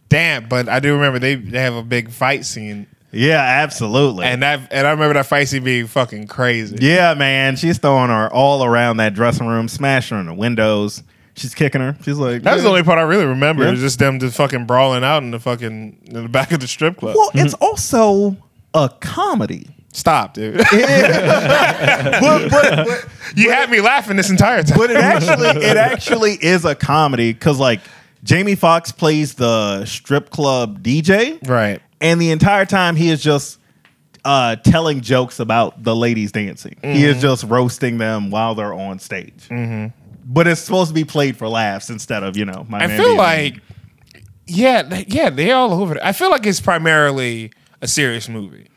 Damn, 0.09 0.49
but 0.49 0.69
I 0.69 0.81
do 0.81 0.93
remember 0.95 1.19
they, 1.21 1.37
they 1.37 1.61
have 1.61 1.75
a 1.75 1.83
big 1.85 2.11
fight 2.11 2.45
scene, 2.45 2.87
Yeah, 3.13 3.41
absolutely. 3.41 4.25
and 4.25 4.43
that 4.43 4.73
and 4.73 4.87
I 4.87 4.91
remember 4.91 5.15
that 5.15 5.27
fight 5.27 5.49
scene 5.49 5.65
being 5.65 5.87
fucking 5.87 6.29
crazy. 6.29 6.79
yeah, 6.81 7.15
man, 7.15 7.57
she's 7.57 7.79
throwing 7.79 8.11
her 8.11 8.33
all 8.33 8.65
around 8.65 8.99
that 8.99 9.15
dressing 9.15 9.47
room, 9.47 9.69
smashing 9.69 10.17
her 10.17 10.21
in 10.21 10.27
the 10.27 10.35
windows. 10.35 11.03
She's 11.35 11.55
kicking 11.55 11.81
her. 11.81 11.97
She's 12.03 12.19
like, 12.19 12.43
That's 12.43 12.57
was 12.57 12.65
the 12.65 12.69
only 12.69 12.83
part 12.83 12.99
I 12.99 13.03
really 13.03 13.25
remember. 13.25 13.63
Yeah. 13.63 13.71
It 13.71 13.73
was 13.73 13.81
just 13.81 13.99
them 13.99 14.21
just 14.21 14.37
fucking 14.37 14.67
brawling 14.67 15.05
out 15.05 15.23
in 15.23 15.31
the 15.31 15.41
fucking 15.41 16.03
in 16.07 16.23
the 16.23 16.29
back 16.29 16.53
of 16.53 16.61
the 16.61 16.69
strip 16.69 16.99
club. 16.99 17.17
Well, 17.17 17.31
it's 17.35 17.55
mm-hmm. 17.55 17.65
also 17.65 18.37
a 18.75 18.91
comedy. 19.01 19.69
Stop, 19.93 20.35
dude. 20.35 20.57
but, 20.59 20.69
but, 22.21 22.51
but, 22.51 23.09
you 23.35 23.51
had 23.51 23.71
me 23.71 23.81
laughing 23.81 24.17
this 24.17 24.31
entire 24.31 24.63
time. 24.63 24.79
but 24.79 24.91
it 24.91 24.97
actually 24.97 25.49
it 25.49 25.77
actually 25.77 26.35
is 26.35 26.65
a 26.65 26.77
comedy 26.77 27.33
because 27.33 27.59
like 27.59 27.81
Jamie 28.23 28.55
Foxx 28.55 28.93
plays 28.93 29.35
the 29.35 29.85
strip 29.87 30.31
club 30.31 30.83
DJ, 30.83 31.47
right. 31.49 31.83
And 32.01 32.21
the 32.21 32.31
entire 32.31 32.65
time 32.67 32.97
he 32.97 33.11
is 33.11 33.23
just 33.23 33.59
uh, 34.25 34.57
telling 34.57 35.01
jokes 35.01 35.41
about 35.41 35.83
the 35.83 35.95
ladies 35.97 36.33
dancing. 36.33 36.77
He 36.83 36.89
Mm-hmm. 36.89 36.97
is 37.17 37.23
just 37.23 37.45
roasting 37.45 37.99
them 37.99 38.31
while 38.31 38.55
they're 38.55 38.75
on 38.75 38.99
stage. 38.99 39.49
But 40.25 40.47
it's 40.47 40.61
supposed 40.61 40.89
to 40.91 40.95
be 40.95 41.05
played 41.05 41.37
for 41.37 41.49
laughs 41.49 41.91
instead 41.91 42.23
of 42.23 42.37
you 42.37 42.45
know. 42.45 42.65
My 42.69 42.85
I 42.85 42.89
feel 42.89 43.05
being- 43.07 43.17
like, 43.17 43.61
yeah, 44.47 45.03
yeah, 45.09 45.31
they're 45.31 45.55
all 45.57 45.73
over 45.73 45.97
it. 45.97 46.01
I 46.03 46.13
feel 46.13 46.31
like 46.31 46.47
it's 46.47 46.61
primarily 46.61 47.53
a 47.81 47.87
serious 47.89 48.29
movie 48.29 48.69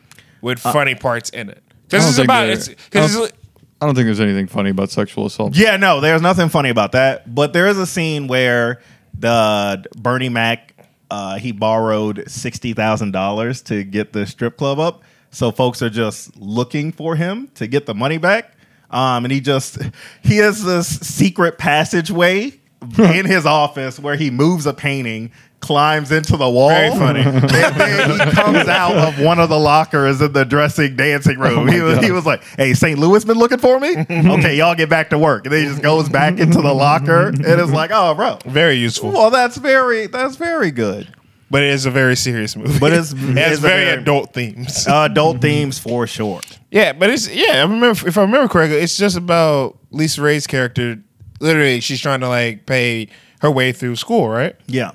with 0.41 0.59
funny 0.59 0.95
parts 0.95 1.29
in 1.29 1.49
it. 1.49 1.61
I 1.67 1.73
Because 1.87 2.03
don't 2.03 2.07
it's 2.09 2.15
think 2.17 2.25
about 2.25 2.49
it's 2.49 3.33
I 3.81 3.85
don't 3.85 3.95
think 3.95 4.05
there's 4.05 4.21
anything 4.21 4.47
funny 4.47 4.69
about 4.69 4.91
sexual 4.91 5.25
assault. 5.25 5.55
Yeah, 5.57 5.75
no, 5.77 5.99
there's 5.99 6.21
nothing 6.21 6.47
funny 6.49 6.69
about 6.69 6.93
that. 6.93 7.33
But 7.35 7.51
there 7.53 7.67
is 7.67 7.77
a 7.77 7.85
scene 7.85 8.27
where 8.27 8.81
the 9.17 9.83
Bernie 9.97 10.29
Mac 10.29 10.72
uh, 11.13 11.37
he 11.37 11.51
borrowed 11.51 12.23
sixty 12.27 12.73
thousand 12.73 13.11
dollars 13.11 13.61
to 13.61 13.83
get 13.83 14.13
the 14.13 14.25
strip 14.25 14.57
club 14.57 14.79
up. 14.79 15.03
So 15.29 15.51
folks 15.51 15.83
are 15.83 15.89
just 15.91 16.35
looking 16.37 16.91
for 16.91 17.15
him 17.15 17.49
to 17.53 17.67
get 17.67 17.85
the 17.85 17.93
money 17.93 18.17
back. 18.17 18.57
Um, 18.89 19.23
and 19.23 19.31
he 19.31 19.39
just 19.39 19.77
he 20.23 20.37
has 20.37 20.63
this 20.63 20.87
secret 20.87 21.59
passageway 21.59 22.59
in 22.97 23.25
his 23.27 23.45
office 23.45 23.99
where 23.99 24.15
he 24.15 24.31
moves 24.31 24.65
a 24.65 24.73
painting, 24.73 25.31
climbs 25.63 26.11
into 26.11 26.37
the 26.37 26.47
wall. 26.49 26.69
Very 26.69 26.91
funny. 26.91 27.21
and 27.25 27.41
then 27.49 28.09
he 28.11 28.31
comes 28.35 28.67
out 28.67 28.95
of 28.95 29.19
one 29.19 29.39
of 29.39 29.49
the 29.49 29.57
lockers 29.59 30.21
in 30.21 30.31
the 30.33 30.45
dressing 30.45 30.95
dancing 30.95 31.39
room. 31.39 31.67
he 31.67 31.81
was 31.81 31.99
he 31.99 32.11
was 32.11 32.25
like, 32.25 32.43
"Hey, 32.43 32.73
St. 32.75 32.99
Louis 32.99 33.25
been 33.25 33.37
looking 33.37 33.57
for 33.57 33.79
me. 33.79 33.95
okay, 34.09 34.55
y'all 34.57 34.75
get 34.75 34.89
back 34.89 35.09
to 35.09 35.17
work." 35.17 35.45
And 35.45 35.53
then 35.53 35.63
he 35.63 35.69
just 35.69 35.81
goes 35.81 36.07
back 36.09 36.37
into 36.37 36.61
the 36.61 36.73
locker, 36.73 37.29
and 37.29 37.43
it's 37.43 37.71
like, 37.71 37.89
"Oh, 37.93 38.13
bro." 38.13 38.37
very 38.45 38.75
useful. 38.75 39.11
Well, 39.11 39.31
that's 39.31 39.57
very 39.57 40.07
that's 40.07 40.35
very 40.35 40.69
good. 40.69 41.07
but 41.49 41.63
it 41.63 41.69
is 41.69 41.85
a 41.85 41.91
very 41.91 42.15
serious 42.15 42.55
movie. 42.55 42.77
But 42.79 42.91
it's- 42.93 43.13
it 43.17 43.37
it's 43.37 43.59
very 43.59 43.85
very- 43.85 44.01
adult 44.01 44.33
themes. 44.33 44.87
Uh, 44.87 45.07
adult 45.09 45.41
themes 45.41 45.79
for 45.79 46.05
sure. 46.07 46.41
yeah, 46.71 46.93
but 46.93 47.09
it's 47.09 47.27
yeah. 47.33 47.53
I 47.53 47.61
remember 47.61 47.89
if 48.07 48.17
I 48.17 48.21
remember 48.21 48.47
correctly, 48.47 48.77
it's 48.79 48.97
just 48.97 49.15
about 49.17 49.77
LisaRaye's 49.91 50.45
character. 50.47 50.97
Literally, 51.39 51.79
she's 51.79 51.99
trying 52.01 52.19
to 52.21 52.27
like 52.29 52.65
pay 52.65 53.07
her 53.41 53.51
way 53.51 53.71
through 53.73 53.95
school, 53.97 54.29
right? 54.29 54.55
Yeah. 54.67 54.91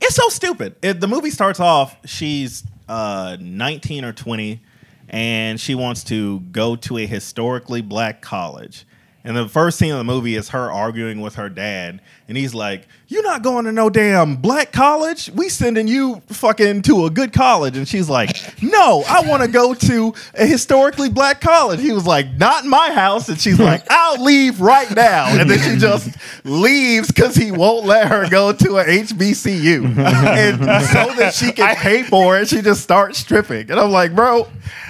It's 0.00 0.14
so 0.14 0.28
stupid. 0.28 0.76
It, 0.82 1.00
the 1.00 1.08
movie 1.08 1.30
starts 1.30 1.60
off, 1.60 1.96
she's 2.04 2.64
uh, 2.88 3.36
19 3.40 4.04
or 4.04 4.12
20, 4.12 4.60
and 5.08 5.60
she 5.60 5.74
wants 5.74 6.04
to 6.04 6.40
go 6.40 6.76
to 6.76 6.98
a 6.98 7.06
historically 7.06 7.82
black 7.82 8.22
college. 8.22 8.86
And 9.24 9.36
the 9.36 9.48
first 9.48 9.78
scene 9.78 9.92
of 9.92 9.98
the 9.98 10.04
movie 10.04 10.36
is 10.36 10.50
her 10.50 10.70
arguing 10.70 11.20
with 11.20 11.34
her 11.34 11.48
dad. 11.48 12.00
And 12.28 12.36
he's 12.36 12.54
like, 12.54 12.86
You're 13.08 13.22
not 13.22 13.42
going 13.42 13.64
to 13.64 13.72
no 13.72 13.88
damn 13.88 14.36
black 14.36 14.70
college? 14.70 15.30
We 15.34 15.48
sending 15.48 15.88
you 15.88 16.20
fucking 16.26 16.82
to 16.82 17.06
a 17.06 17.10
good 17.10 17.32
college. 17.32 17.74
And 17.78 17.88
she's 17.88 18.10
like, 18.10 18.36
No, 18.62 19.02
I 19.08 19.26
want 19.26 19.42
to 19.42 19.48
go 19.48 19.72
to 19.72 20.14
a 20.34 20.44
historically 20.44 21.08
black 21.08 21.40
college. 21.40 21.80
He 21.80 21.90
was 21.90 22.06
like, 22.06 22.30
Not 22.34 22.64
in 22.64 22.70
my 22.70 22.92
house. 22.92 23.30
And 23.30 23.40
she's 23.40 23.58
like, 23.58 23.82
I'll 23.90 24.22
leave 24.22 24.60
right 24.60 24.94
now. 24.94 25.28
And 25.28 25.48
then 25.48 25.58
she 25.58 25.78
just 25.78 26.14
leaves 26.44 27.08
because 27.08 27.34
he 27.34 27.50
won't 27.50 27.86
let 27.86 28.08
her 28.08 28.28
go 28.28 28.52
to 28.52 28.76
a 28.76 28.84
HBCU. 28.84 29.84
and 29.98 30.58
so 30.58 31.14
that 31.14 31.32
she 31.32 31.50
can 31.50 31.76
pay 31.76 32.02
for 32.02 32.38
it, 32.38 32.48
she 32.48 32.60
just 32.60 32.82
starts 32.82 33.18
stripping. 33.18 33.70
And 33.70 33.80
I'm 33.80 33.90
like, 33.90 34.14
Bro, 34.14 34.48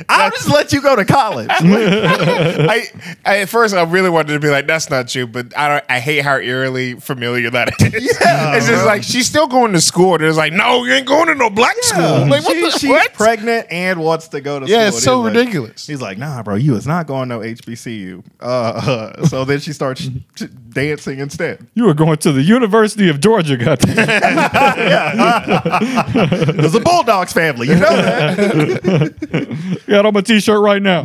I'll 0.08 0.30
just 0.32 0.50
let 0.50 0.72
you 0.72 0.82
go 0.82 0.96
to 0.96 1.04
college. 1.04 1.50
I, 1.52 2.88
I 3.24 3.38
at 3.38 3.48
first 3.48 3.74
I 3.74 3.84
really 3.84 4.10
wanted 4.10 4.32
to 4.32 4.40
be 4.40 4.48
like 4.48 4.66
that's 4.66 4.90
not 4.90 5.14
you," 5.14 5.28
but 5.28 5.56
I 5.56 5.68
don't, 5.68 5.84
I 5.88 6.00
hate 6.00 6.24
how 6.24 6.38
eerily 6.38 6.94
familiar 6.94 7.27
that 7.50 7.70
is. 7.94 8.18
Yeah, 8.20 8.56
it's 8.56 8.66
just 8.66 8.78
bro. 8.82 8.86
like 8.86 9.02
she's 9.02 9.26
still 9.26 9.46
going 9.46 9.72
to 9.72 9.80
school. 9.80 10.14
And 10.14 10.24
it's 10.24 10.36
like 10.36 10.52
no, 10.52 10.84
you 10.84 10.92
ain't 10.92 11.06
going 11.06 11.26
to 11.28 11.34
no 11.34 11.50
black 11.50 11.76
school. 11.82 12.26
Like 12.26 12.44
what 12.44 12.54
She- 12.54 12.60
the 12.62 12.70
she's 12.78 12.90
what? 12.90 13.12
pregnant 13.14 13.66
and 13.70 14.00
wants 14.00 14.28
to 14.28 14.40
go 14.40 14.60
to 14.60 14.66
school. 14.66 14.78
Yeah, 14.78 14.88
it's 14.88 15.02
so 15.02 15.22
he's 15.22 15.24
like- 15.24 15.34
ridiculous. 15.38 15.86
he's 15.86 16.02
like, 16.02 16.18
nah, 16.18 16.42
bro, 16.42 16.56
you 16.56 16.74
is 16.76 16.86
not 16.86 17.06
going 17.06 17.28
to 17.30 17.36
HBCU. 17.36 18.22
Uh, 18.40 18.44
uh, 18.44 19.26
so 19.26 19.44
then 19.44 19.60
she 19.60 19.72
starts 19.72 20.06
dancing 20.06 21.18
instead. 21.18 21.66
You 21.74 21.88
are 21.88 21.94
going 21.94 22.18
to 22.18 22.32
the 22.32 22.42
University 22.42 23.08
of 23.08 23.20
Georgia, 23.20 23.56
goddamn. 23.56 23.96
There's 26.56 26.74
a 26.74 26.80
Bulldogs 26.80 27.32
family, 27.32 27.68
you 27.68 27.74
know 27.74 27.96
that. 27.96 29.80
Got 29.86 30.06
on 30.06 30.14
my 30.14 30.20
t-shirt 30.20 30.60
right 30.60 30.82
now. 30.82 31.04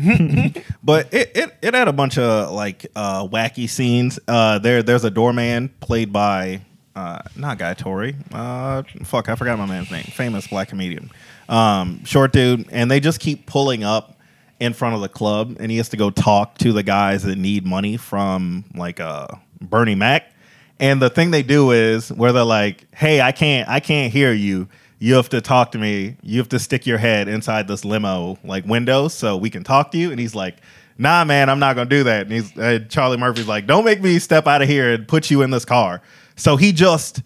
But 0.82 1.12
it, 1.12 1.32
it, 1.36 1.56
it 1.62 1.74
had 1.74 1.88
a 1.88 1.92
bunch 1.92 2.16
of 2.18 2.52
like 2.52 2.86
uh, 2.96 3.26
wacky 3.26 3.68
scenes. 3.68 4.18
Uh, 4.26 4.58
there 4.58 4.82
there's 4.82 5.04
a 5.04 5.10
doorman 5.10 5.68
played 5.80 6.12
by 6.12 6.62
uh, 6.96 7.20
not 7.36 7.58
Guy 7.58 7.74
Torry. 7.74 8.16
Uh, 8.32 8.82
fuck, 9.04 9.28
I 9.28 9.34
forgot 9.34 9.58
my 9.58 9.66
man's 9.66 9.90
name. 9.90 10.04
Famous 10.04 10.46
black 10.46 10.68
comedian, 10.68 11.10
um, 11.48 12.04
short 12.04 12.32
dude, 12.32 12.66
and 12.70 12.90
they 12.90 13.00
just 13.00 13.20
keep 13.20 13.46
pulling 13.46 13.84
up 13.84 14.16
in 14.58 14.72
front 14.72 14.94
of 14.94 15.00
the 15.00 15.08
club, 15.08 15.56
and 15.60 15.70
he 15.70 15.76
has 15.78 15.88
to 15.90 15.96
go 15.96 16.10
talk 16.10 16.58
to 16.58 16.72
the 16.72 16.82
guys 16.82 17.22
that 17.22 17.36
need 17.36 17.66
money 17.66 17.96
from 17.96 18.64
like 18.74 19.00
uh, 19.00 19.26
Bernie 19.60 19.94
Mac. 19.94 20.32
And 20.78 21.00
the 21.00 21.10
thing 21.10 21.30
they 21.30 21.42
do 21.42 21.72
is 21.72 22.10
where 22.10 22.32
they're 22.32 22.42
like, 22.42 22.86
"Hey, 22.94 23.20
I 23.20 23.32
can't, 23.32 23.68
I 23.68 23.80
can't 23.80 24.12
hear 24.12 24.32
you. 24.32 24.66
You 25.00 25.14
have 25.14 25.28
to 25.30 25.40
talk 25.40 25.72
to 25.72 25.78
me. 25.78 26.16
You 26.22 26.38
have 26.38 26.48
to 26.50 26.58
stick 26.60 26.86
your 26.86 26.98
head 26.98 27.26
inside 27.26 27.66
this 27.66 27.84
limo 27.84 28.38
like 28.44 28.64
window 28.66 29.08
so 29.08 29.36
we 29.36 29.50
can 29.50 29.64
talk 29.64 29.90
to 29.92 29.98
you." 29.98 30.10
And 30.12 30.20
he's 30.20 30.34
like, 30.34 30.58
"Nah, 30.98 31.24
man, 31.24 31.48
I'm 31.48 31.58
not 31.58 31.74
gonna 31.74 31.90
do 31.90 32.04
that." 32.04 32.22
And 32.22 32.32
he's 32.32 32.56
uh, 32.56 32.80
Charlie 32.88 33.16
Murphy's 33.16 33.48
like, 33.48 33.66
"Don't 33.66 33.84
make 33.84 34.00
me 34.00 34.18
step 34.18 34.46
out 34.46 34.62
of 34.62 34.68
here 34.68 34.92
and 34.92 35.08
put 35.08 35.30
you 35.30 35.42
in 35.42 35.50
this 35.50 35.64
car." 35.64 36.02
So 36.36 36.56
he 36.56 36.70
just 36.72 37.22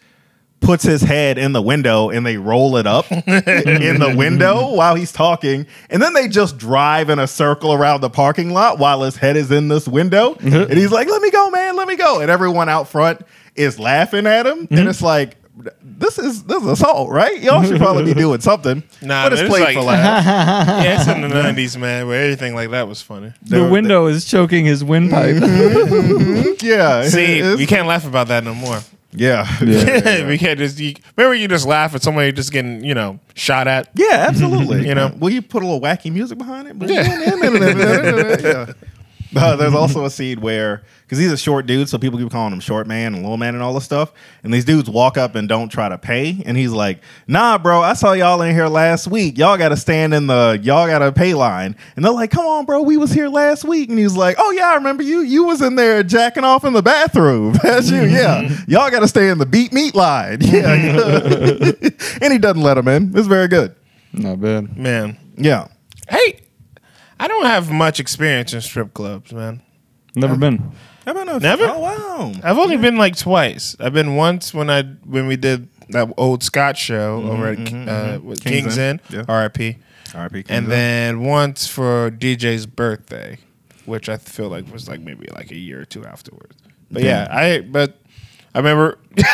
puts 0.60 0.82
his 0.82 1.02
head 1.02 1.36
in 1.36 1.52
the 1.52 1.60
window 1.60 2.08
and 2.10 2.24
they 2.24 2.36
roll 2.38 2.76
it 2.76 2.86
up 2.86 3.10
in 3.12 3.98
the 3.98 4.14
window 4.16 4.74
while 4.74 4.94
he's 4.94 5.12
talking. 5.12 5.66
And 5.90 6.00
then 6.00 6.14
they 6.14 6.26
just 6.26 6.56
drive 6.56 7.10
in 7.10 7.18
a 7.18 7.26
circle 7.26 7.74
around 7.74 8.00
the 8.00 8.08
parking 8.08 8.50
lot 8.52 8.78
while 8.78 9.02
his 9.02 9.16
head 9.16 9.36
is 9.36 9.50
in 9.50 9.68
this 9.68 9.86
window. 9.86 10.36
and 10.70 10.78
he's 10.78 10.90
like, 10.90 11.06
let 11.08 11.20
me 11.20 11.30
go, 11.30 11.50
man, 11.50 11.76
let 11.76 11.86
me 11.86 11.96
go. 11.96 12.20
And 12.20 12.30
everyone 12.30 12.68
out 12.70 12.88
front 12.88 13.20
is 13.54 13.78
laughing 13.78 14.26
at 14.26 14.46
him. 14.46 14.66
And 14.70 14.88
it's 14.88 15.02
like, 15.02 15.36
this 15.82 16.18
is 16.18 16.42
this 16.44 16.62
is 16.62 16.68
assault, 16.68 17.10
right? 17.10 17.40
Y'all 17.40 17.62
should 17.62 17.78
probably 17.78 18.04
be 18.04 18.14
doing 18.14 18.40
something. 18.40 18.82
Nah, 19.02 19.24
but 19.26 19.34
it's 19.34 19.42
man, 19.42 19.46
it's 19.46 19.52
played 19.52 19.64
like- 19.64 19.76
for 19.76 19.82
laughs. 19.82 20.26
yeah, 20.26 20.98
it's 21.00 21.08
in 21.08 21.20
the 21.20 21.28
nineties, 21.28 21.76
man, 21.76 22.06
where 22.06 22.22
everything 22.24 22.54
like 22.54 22.70
that 22.70 22.88
was 22.88 23.02
funny. 23.02 23.32
The 23.42 23.60
There- 23.60 23.70
window 23.70 24.06
is 24.06 24.24
choking 24.24 24.64
his 24.64 24.82
windpipe. 24.82 25.36
Mm-hmm. 25.44 26.50
Yeah. 26.66 27.02
See, 27.08 27.38
it's- 27.38 27.58
we 27.58 27.66
can't 27.66 27.86
laugh 27.86 28.06
about 28.06 28.28
that 28.28 28.42
no 28.44 28.54
more. 28.54 28.80
Yeah. 29.16 29.46
we 29.60 30.38
can't 30.38 30.58
just. 30.58 30.78
You, 30.80 30.94
remember, 31.16 31.36
you 31.36 31.46
just 31.46 31.66
laugh 31.66 31.94
at 31.94 32.02
somebody 32.02 32.32
just 32.32 32.50
getting, 32.50 32.82
you 32.82 32.94
know, 32.94 33.20
shot 33.34 33.68
at. 33.68 33.88
Yeah, 33.94 34.26
absolutely. 34.28 34.88
You 34.88 34.94
know? 34.96 35.12
will 35.20 35.30
you 35.30 35.40
put 35.40 35.62
a 35.62 35.66
little 35.66 35.80
wacky 35.80 36.12
music 36.12 36.36
behind 36.38 36.66
it? 36.82 36.90
Yeah. 36.90 38.66
yeah. 38.66 38.72
Uh, 39.36 39.56
there's 39.56 39.74
also 39.74 40.04
a 40.04 40.10
scene 40.10 40.40
where, 40.40 40.84
because 41.02 41.18
he's 41.18 41.32
a 41.32 41.36
short 41.36 41.66
dude, 41.66 41.88
so 41.88 41.98
people 41.98 42.16
keep 42.20 42.30
calling 42.30 42.52
him 42.52 42.60
short 42.60 42.86
man 42.86 43.14
and 43.14 43.22
little 43.24 43.36
man 43.36 43.54
and 43.54 43.64
all 43.64 43.74
this 43.74 43.82
stuff. 43.84 44.12
And 44.44 44.54
these 44.54 44.64
dudes 44.64 44.88
walk 44.88 45.18
up 45.18 45.34
and 45.34 45.48
don't 45.48 45.70
try 45.70 45.88
to 45.88 45.98
pay. 45.98 46.40
And 46.46 46.56
he's 46.56 46.70
like, 46.70 47.00
nah, 47.26 47.58
bro, 47.58 47.80
I 47.82 47.94
saw 47.94 48.12
y'all 48.12 48.40
in 48.42 48.54
here 48.54 48.68
last 48.68 49.08
week. 49.08 49.36
Y'all 49.36 49.56
got 49.58 49.70
to 49.70 49.76
stand 49.76 50.14
in 50.14 50.28
the, 50.28 50.60
y'all 50.62 50.86
got 50.86 51.00
to 51.00 51.10
pay 51.10 51.34
line. 51.34 51.74
And 51.96 52.04
they're 52.04 52.12
like, 52.12 52.30
come 52.30 52.46
on, 52.46 52.64
bro, 52.64 52.82
we 52.82 52.96
was 52.96 53.10
here 53.10 53.28
last 53.28 53.64
week. 53.64 53.88
And 53.90 53.98
he's 53.98 54.14
like, 54.14 54.36
oh, 54.38 54.52
yeah, 54.52 54.68
I 54.68 54.74
remember 54.76 55.02
you. 55.02 55.20
You 55.22 55.42
was 55.44 55.60
in 55.62 55.74
there 55.74 56.04
jacking 56.04 56.44
off 56.44 56.64
in 56.64 56.72
the 56.72 56.82
bathroom. 56.82 57.54
That's 57.62 57.90
you, 57.90 58.02
yeah. 58.04 58.42
Y'all 58.68 58.88
got 58.88 59.00
to 59.00 59.08
stay 59.08 59.30
in 59.30 59.38
the 59.38 59.46
beat 59.46 59.72
meat 59.72 59.96
line. 59.96 60.38
Yeah. 60.42 60.74
and 62.22 62.32
he 62.32 62.38
doesn't 62.38 62.62
let 62.62 62.78
him 62.78 62.86
in. 62.86 63.16
It's 63.16 63.26
very 63.26 63.48
good. 63.48 63.74
Not 64.12 64.40
bad. 64.40 64.76
Man, 64.78 65.16
Yeah. 65.36 65.66
hey, 66.08 66.40
I 67.24 67.26
don't 67.26 67.46
have 67.46 67.70
much 67.70 68.00
experience 68.00 68.52
in 68.52 68.60
strip 68.60 68.92
clubs, 68.92 69.32
man. 69.32 69.62
Never 70.14 70.36
been. 70.36 70.72
How 71.06 71.12
about 71.12 71.26
no- 71.26 71.38
Never? 71.38 71.64
Oh 71.64 71.78
wow. 71.78 72.32
I've 72.42 72.58
only 72.58 72.76
been 72.76 72.98
like 72.98 73.16
twice. 73.16 73.74
I've 73.80 73.94
been 73.94 74.14
once 74.14 74.52
when 74.52 74.68
I 74.68 74.82
when 74.82 75.26
we 75.26 75.36
did 75.36 75.70
that 75.88 76.12
old 76.18 76.42
Scott 76.42 76.76
show 76.76 77.20
mm-hmm, 77.20 77.30
over 77.30 77.46
at 77.46 77.58
mm-hmm, 77.58 77.88
uh, 77.88 77.92
mm-hmm. 77.92 78.28
with 78.28 78.44
King's 78.44 78.76
King's 78.76 78.76
Inn. 78.76 79.00
Inn, 79.10 79.24
Yeah. 79.26 79.42
RIP, 79.42 79.76
R.I.P. 80.14 80.44
and 80.50 80.66
then 80.66 81.22
once 81.22 81.66
for 81.66 82.10
DJ's 82.10 82.66
birthday, 82.66 83.38
which 83.86 84.10
I 84.10 84.18
feel 84.18 84.50
like 84.50 84.70
was 84.70 84.86
like 84.86 85.00
maybe 85.00 85.26
like 85.34 85.50
a 85.50 85.56
year 85.56 85.80
or 85.80 85.86
two 85.86 86.04
afterwards. 86.04 86.54
But 86.90 87.04
yeah, 87.04 87.26
I 87.30 87.60
but 87.62 87.96
I 88.54 88.58
remember 88.58 88.98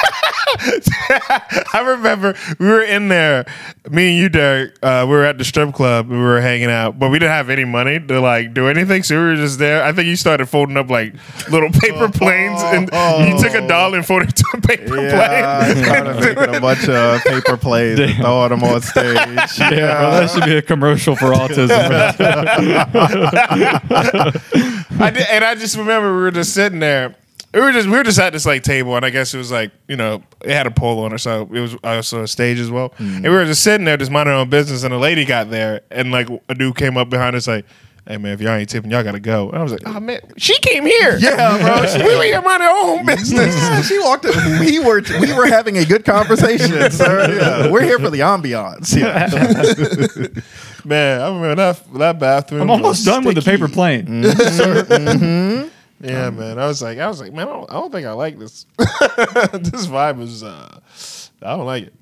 I 1.72 1.80
remember 1.84 2.34
we 2.58 2.66
were 2.66 2.82
in 2.82 3.08
there, 3.08 3.46
me 3.90 4.10
and 4.10 4.18
you, 4.18 4.28
Derek. 4.28 4.74
Uh, 4.82 5.04
we 5.08 5.12
were 5.14 5.24
at 5.24 5.38
the 5.38 5.44
strip 5.44 5.72
club. 5.74 6.10
And 6.10 6.18
we 6.18 6.24
were 6.24 6.40
hanging 6.40 6.70
out, 6.70 6.98
but 6.98 7.10
we 7.10 7.18
didn't 7.18 7.32
have 7.32 7.50
any 7.50 7.64
money 7.64 7.98
to 7.98 8.20
like 8.20 8.52
do 8.54 8.68
anything. 8.68 9.02
So 9.02 9.16
we 9.16 9.22
were 9.30 9.36
just 9.36 9.58
there. 9.58 9.82
I 9.82 9.92
think 9.92 10.06
you 10.08 10.16
started 10.16 10.46
folding 10.46 10.76
up 10.76 10.90
like 10.90 11.14
little 11.50 11.70
paper 11.70 12.08
planes, 12.12 12.60
and 12.62 12.90
you 13.28 13.38
took 13.42 13.54
a 13.54 13.66
dollar 13.66 13.96
and 13.98 14.06
folded 14.06 14.34
to 14.36 14.44
a 14.54 14.60
paper 14.60 15.00
Yeah, 15.00 15.60
I 15.60 15.72
plane. 15.72 15.84
started 15.84 16.36
making 16.36 16.54
a 16.56 16.60
bunch 16.60 16.88
of 16.88 17.22
paper 17.24 17.56
plays 17.56 17.98
and 17.98 18.14
throwing 18.16 18.50
them 18.50 18.64
on 18.64 18.80
stage. 18.82 19.16
Yeah, 19.16 20.00
bro, 20.00 20.10
that 20.10 20.30
should 20.30 20.44
be 20.44 20.56
a 20.56 20.62
commercial 20.62 21.16
for 21.16 21.32
autism. 21.32 21.70
I 25.00 25.10
did, 25.10 25.26
and 25.30 25.44
I 25.44 25.54
just 25.54 25.76
remember 25.76 26.14
we 26.14 26.22
were 26.22 26.30
just 26.30 26.52
sitting 26.54 26.80
there. 26.80 27.14
We 27.52 27.60
were 27.60 27.72
just 27.72 27.88
we 27.88 27.96
were 27.96 28.04
just 28.04 28.18
at 28.20 28.32
this 28.32 28.46
like 28.46 28.62
table, 28.62 28.94
and 28.94 29.04
I 29.04 29.10
guess 29.10 29.34
it 29.34 29.38
was 29.38 29.50
like 29.50 29.72
you 29.88 29.96
know 29.96 30.22
it 30.40 30.50
had 30.50 30.66
a 30.66 30.70
pole 30.70 31.00
on 31.04 31.12
it, 31.12 31.18
so 31.18 31.42
it 31.52 31.60
was 31.60 31.76
also 31.82 32.22
a 32.22 32.28
stage 32.28 32.60
as 32.60 32.70
well. 32.70 32.90
Mm-hmm. 32.90 33.16
And 33.16 33.24
we 33.24 33.30
were 33.30 33.44
just 33.44 33.64
sitting 33.64 33.84
there, 33.84 33.96
just 33.96 34.10
minding 34.10 34.34
our 34.34 34.40
own 34.40 34.50
business, 34.50 34.84
and 34.84 34.94
a 34.94 34.98
lady 34.98 35.24
got 35.24 35.50
there, 35.50 35.80
and 35.90 36.12
like 36.12 36.28
a 36.48 36.54
dude 36.54 36.76
came 36.76 36.96
up 36.96 37.10
behind 37.10 37.36
us 37.36 37.46
like. 37.46 37.64
Hey 38.08 38.16
man, 38.16 38.32
if 38.32 38.40
y'all 38.40 38.54
ain't 38.54 38.68
tipping, 38.68 38.90
y'all 38.90 39.04
gotta 39.04 39.20
go. 39.20 39.50
And 39.50 39.58
I 39.58 39.62
was 39.62 39.72
like, 39.72 39.82
oh, 39.84 39.92
oh 39.96 40.00
man, 40.00 40.20
she 40.38 40.58
came 40.60 40.86
here. 40.86 41.18
Yeah, 41.18 41.58
bro. 41.58 42.04
we 42.06 42.16
were 42.16 42.24
here 42.24 42.40
minding 42.40 42.66
our 42.66 42.76
own 42.76 43.06
business. 43.06 43.54
Yeah, 43.54 43.82
she 43.82 43.98
walked 44.00 44.24
in. 44.24 44.58
We 44.58 44.80
were 44.80 45.02
we 45.20 45.32
were 45.34 45.46
having 45.46 45.76
a 45.76 45.84
good 45.84 46.06
conversation, 46.06 46.70
sir. 46.90 47.30
Yeah, 47.30 47.70
we're 47.70 47.82
here 47.82 47.98
for 47.98 48.08
the 48.10 48.20
ambiance. 48.20 48.96
Yeah. 48.96 49.28
Man, 50.84 51.20
I 51.20 51.26
remember 51.26 51.54
that 51.56 51.98
that 51.98 52.18
bathroom. 52.18 52.62
I'm 52.62 52.70
almost 52.70 53.00
was 53.00 53.04
done 53.04 53.22
with 53.22 53.36
the 53.36 53.42
paper 53.42 53.68
plane. 53.68 54.06
Mm-hmm. 54.06 54.92
Mm-hmm. 54.92 55.68
Yeah, 56.00 56.30
man. 56.30 56.58
I 56.58 56.66
was 56.66 56.80
like, 56.82 56.98
I 56.98 57.06
was 57.08 57.20
like, 57.20 57.32
man, 57.32 57.48
I 57.48 57.52
don't, 57.52 57.70
I 57.70 57.74
don't 57.74 57.92
think 57.92 58.06
I 58.06 58.12
like 58.12 58.38
this. 58.38 58.64
this 58.78 59.86
vibe 59.86 60.20
is, 60.22 60.42
uh, 60.42 60.80
I 61.42 61.56
don't 61.56 61.66
like 61.66 61.84
it. 61.88 61.94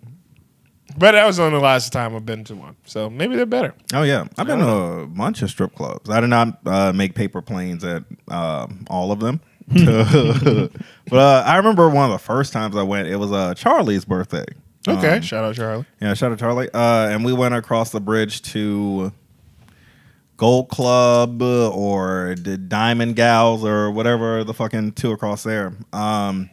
But 0.96 1.12
that 1.12 1.26
was 1.26 1.38
only 1.38 1.58
the 1.58 1.62
last 1.62 1.92
time 1.92 2.16
I've 2.16 2.26
been 2.26 2.42
to 2.44 2.56
one, 2.56 2.74
so 2.84 3.08
maybe 3.10 3.36
they're 3.36 3.46
better. 3.46 3.74
Oh 3.94 4.02
yeah, 4.02 4.24
I've 4.36 4.46
been 4.46 4.58
to 4.58 4.68
a 4.68 5.06
bunch 5.06 5.42
of 5.42 5.50
strip 5.50 5.74
clubs. 5.76 6.10
I 6.10 6.20
did 6.20 6.26
not 6.28 6.58
uh, 6.66 6.92
make 6.92 7.14
paper 7.14 7.40
planes 7.40 7.84
at 7.84 8.02
um 8.28 8.84
all 8.90 9.12
of 9.12 9.20
them, 9.20 9.40
but 9.68 10.70
uh, 11.12 11.44
I 11.46 11.56
remember 11.56 11.88
one 11.88 12.06
of 12.06 12.12
the 12.12 12.18
first 12.24 12.52
times 12.52 12.74
I 12.76 12.82
went. 12.82 13.06
It 13.06 13.16
was 13.16 13.30
uh, 13.30 13.54
Charlie's 13.54 14.04
birthday. 14.04 14.44
Okay, 14.88 15.16
Um, 15.16 15.22
shout 15.22 15.44
out 15.44 15.54
Charlie. 15.54 15.84
Yeah, 16.00 16.14
shout 16.14 16.32
out 16.32 16.38
Charlie. 16.38 16.70
Uh, 16.72 17.08
and 17.10 17.24
we 17.24 17.32
went 17.32 17.54
across 17.54 17.90
the 17.90 18.00
bridge 18.00 18.42
to 18.52 19.12
Gold 20.38 20.70
Club 20.70 21.42
or 21.42 22.34
the 22.40 22.56
Diamond 22.56 23.16
Gals 23.16 23.62
or 23.64 23.90
whatever 23.90 24.42
the 24.44 24.54
fucking 24.54 24.92
two 24.92 25.12
across 25.12 25.42
there. 25.42 25.74
Um, 25.92 26.48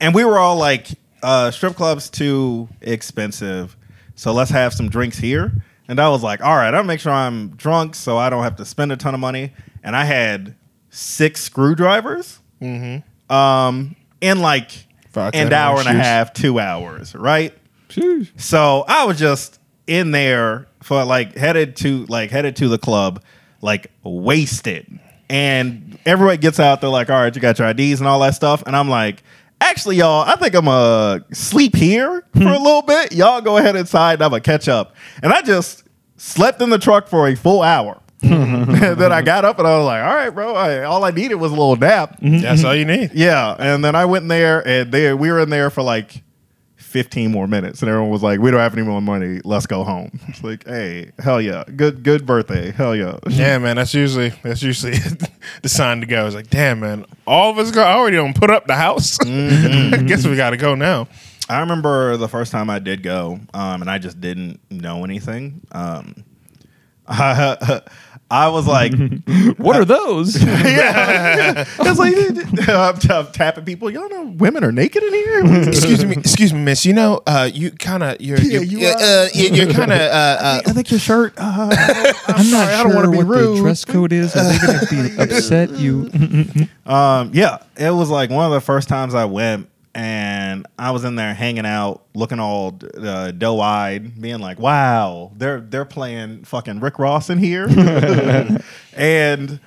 and 0.00 0.14
we 0.14 0.24
were 0.24 0.38
all 0.38 0.56
like, 0.56 0.88
uh, 1.22 1.50
strip 1.52 1.74
clubs 1.76 2.10
too 2.10 2.68
expensive, 2.80 3.76
so 4.16 4.32
let's 4.32 4.50
have 4.50 4.74
some 4.74 4.88
drinks 4.90 5.16
here. 5.18 5.52
And 5.88 5.98
I 6.00 6.08
was 6.08 6.22
like, 6.22 6.42
all 6.42 6.56
right, 6.56 6.74
I'll 6.74 6.84
make 6.84 7.00
sure 7.00 7.12
I'm 7.12 7.50
drunk 7.50 7.94
so 7.94 8.18
I 8.18 8.28
don't 8.28 8.42
have 8.42 8.56
to 8.56 8.64
spend 8.64 8.92
a 8.92 8.96
ton 8.96 9.14
of 9.14 9.20
money. 9.20 9.52
And 9.84 9.94
I 9.96 10.04
had 10.04 10.54
six 10.90 11.40
screwdrivers 11.42 12.38
Mm-hmm. 12.60 13.32
um, 13.34 13.96
in 14.20 14.40
like 14.40 14.70
Five, 15.10 15.34
an 15.34 15.52
hour 15.52 15.78
and 15.80 15.88
a 15.88 15.92
half, 15.92 16.32
two 16.32 16.58
hours, 16.60 17.14
right? 17.14 17.52
Sheesh. 17.88 18.28
So 18.40 18.84
I 18.88 19.04
was 19.04 19.18
just 19.18 19.58
in 19.86 20.10
there 20.12 20.66
for 20.82 21.04
like 21.04 21.36
headed 21.36 21.76
to 21.76 22.06
like 22.06 22.30
headed 22.30 22.56
to 22.56 22.68
the 22.68 22.78
club, 22.78 23.22
like 23.60 23.90
wasted. 24.02 24.98
And 25.30 25.98
everyone 26.04 26.36
gets 26.38 26.60
out, 26.60 26.80
they're 26.80 26.90
like, 26.90 27.08
all 27.08 27.16
right, 27.20 27.34
you 27.34 27.40
got 27.40 27.58
your 27.58 27.68
IDs 27.68 28.00
and 28.00 28.08
all 28.08 28.20
that 28.20 28.34
stuff. 28.34 28.62
And 28.66 28.76
I'm 28.76 28.88
like, 28.88 29.22
actually, 29.60 29.96
y'all, 29.96 30.28
I 30.28 30.36
think 30.36 30.54
I'm 30.54 30.68
uh 30.68 31.20
sleep 31.32 31.74
here 31.74 32.24
for 32.34 32.42
a 32.42 32.58
little 32.58 32.82
bit. 32.82 33.12
Y'all 33.12 33.40
go 33.40 33.56
ahead 33.56 33.76
inside 33.76 34.14
and 34.14 34.22
I'm 34.24 34.30
gonna 34.30 34.40
catch 34.42 34.68
up. 34.68 34.94
And 35.22 35.32
I 35.32 35.40
just 35.42 35.84
slept 36.16 36.60
in 36.60 36.70
the 36.70 36.78
truck 36.78 37.08
for 37.08 37.28
a 37.28 37.34
full 37.34 37.62
hour. 37.62 37.98
and 38.22 38.68
then 38.98 39.10
I 39.12 39.22
got 39.22 39.44
up 39.44 39.58
and 39.58 39.66
I 39.66 39.76
was 39.76 39.86
like, 39.86 40.02
all 40.04 40.14
right, 40.14 40.30
bro, 40.30 40.54
I, 40.54 40.84
all 40.84 41.04
I 41.04 41.10
needed 41.10 41.36
was 41.36 41.50
a 41.50 41.54
little 41.54 41.76
nap. 41.76 42.18
That's 42.20 42.62
all 42.62 42.74
you 42.74 42.84
need. 42.84 43.12
Yeah, 43.14 43.56
and 43.58 43.84
then 43.84 43.94
I 43.96 44.04
went 44.04 44.22
in 44.22 44.28
there, 44.28 44.66
and 44.66 44.92
they 44.92 45.12
we 45.12 45.30
were 45.30 45.40
in 45.40 45.50
there 45.50 45.70
for 45.70 45.82
like 45.82 46.22
fifteen 46.92 47.32
more 47.32 47.48
minutes, 47.48 47.80
and 47.80 47.88
everyone 47.88 48.10
was 48.10 48.22
like, 48.22 48.38
"We 48.38 48.50
don't 48.50 48.60
have 48.60 48.74
any 48.74 48.86
more 48.86 49.00
money. 49.00 49.40
Let's 49.44 49.66
go 49.66 49.82
home." 49.82 50.10
It's 50.28 50.44
like, 50.44 50.66
hey, 50.66 51.10
hell 51.18 51.40
yeah, 51.40 51.64
good 51.74 52.02
good 52.02 52.24
birthday, 52.26 52.70
hell 52.70 52.94
yeah. 52.94 53.18
Yeah, 53.28 53.58
man. 53.58 53.76
That's 53.76 53.94
usually 53.94 54.30
that's 54.42 54.62
usually 54.62 54.92
the 55.62 55.68
sign 55.68 56.00
to 56.00 56.06
go. 56.06 56.26
It's 56.26 56.34
like, 56.34 56.50
damn, 56.50 56.80
man. 56.80 57.06
All 57.26 57.50
of 57.50 57.58
us 57.58 57.70
got 57.70 57.96
already 57.96 58.16
don't 58.16 58.34
put 58.34 58.50
up 58.50 58.66
the 58.66 58.76
house. 58.76 59.18
I 59.20 60.02
guess 60.06 60.26
we 60.26 60.36
got 60.36 60.50
to 60.50 60.56
go 60.56 60.74
now. 60.74 61.08
I 61.48 61.60
remember 61.60 62.16
the 62.16 62.28
first 62.28 62.52
time 62.52 62.70
I 62.70 62.78
did 62.78 63.02
go, 63.02 63.40
um, 63.52 63.82
and 63.82 63.90
I 63.90 63.98
just 63.98 64.20
didn't 64.20 64.60
know 64.70 65.04
anything. 65.04 65.60
Um, 65.72 66.21
I, 67.12 67.82
I 68.30 68.48
was 68.48 68.66
like, 68.66 68.92
What 69.58 69.76
are 69.76 69.84
those? 69.84 70.42
yeah, 70.42 71.64
it's 71.80 71.98
like 71.98 72.14
I'm, 72.68 72.98
t- 72.98 73.10
I'm 73.10 73.26
tapping 73.26 73.64
people. 73.66 73.90
Y'all 73.90 74.08
know 74.08 74.24
women 74.38 74.64
are 74.64 74.72
naked 74.72 75.02
in 75.02 75.12
here. 75.12 75.68
excuse 75.68 76.02
me, 76.04 76.16
excuse 76.16 76.52
me, 76.54 76.60
miss. 76.60 76.86
You 76.86 76.94
know, 76.94 77.20
uh, 77.26 77.50
you 77.52 77.70
kind 77.72 78.02
of 78.02 78.20
you're, 78.22 78.38
Yeah, 78.40 78.60
you're, 78.60 78.62
you 78.80 78.86
uh, 78.88 78.90
are. 78.92 78.96
uh, 78.96 79.28
you're, 79.34 79.52
you're 79.54 79.72
kind 79.74 79.92
of 79.92 80.00
uh, 80.00 80.36
uh, 80.40 80.60
I 80.66 80.72
think 80.72 80.90
your 80.90 81.00
shirt. 81.00 81.34
Uh, 81.36 81.68
I'm 82.28 82.50
not 82.50 82.68
I 82.68 82.82
don't 82.82 82.94
wanna 82.94 83.10
be 83.10 83.18
what 83.18 83.26
rude. 83.26 83.58
the 83.58 83.60
dress 83.60 83.84
code 83.84 84.12
is. 84.14 84.34
Are 84.34 84.44
they 84.44 84.58
going 84.66 84.78
to 84.86 85.16
be 85.16 85.22
upset? 85.22 85.70
You 85.72 86.10
Um, 86.86 87.30
yeah, 87.34 87.58
it 87.76 87.90
was 87.90 88.08
like 88.08 88.30
one 88.30 88.46
of 88.46 88.52
the 88.52 88.60
first 88.62 88.88
times 88.88 89.14
I 89.14 89.26
went, 89.26 89.68
and 90.52 90.66
I 90.78 90.90
was 90.90 91.04
in 91.04 91.16
there 91.16 91.34
hanging 91.34 91.66
out, 91.66 92.02
looking 92.14 92.38
all 92.38 92.78
uh, 92.96 93.30
doe 93.32 93.60
eyed, 93.60 94.20
being 94.20 94.38
like, 94.38 94.58
"Wow, 94.58 95.32
they're 95.36 95.60
they're 95.60 95.84
playing 95.84 96.44
fucking 96.44 96.80
Rick 96.80 96.98
Ross 96.98 97.30
in 97.30 97.38
here," 97.38 97.66
and 98.92 99.60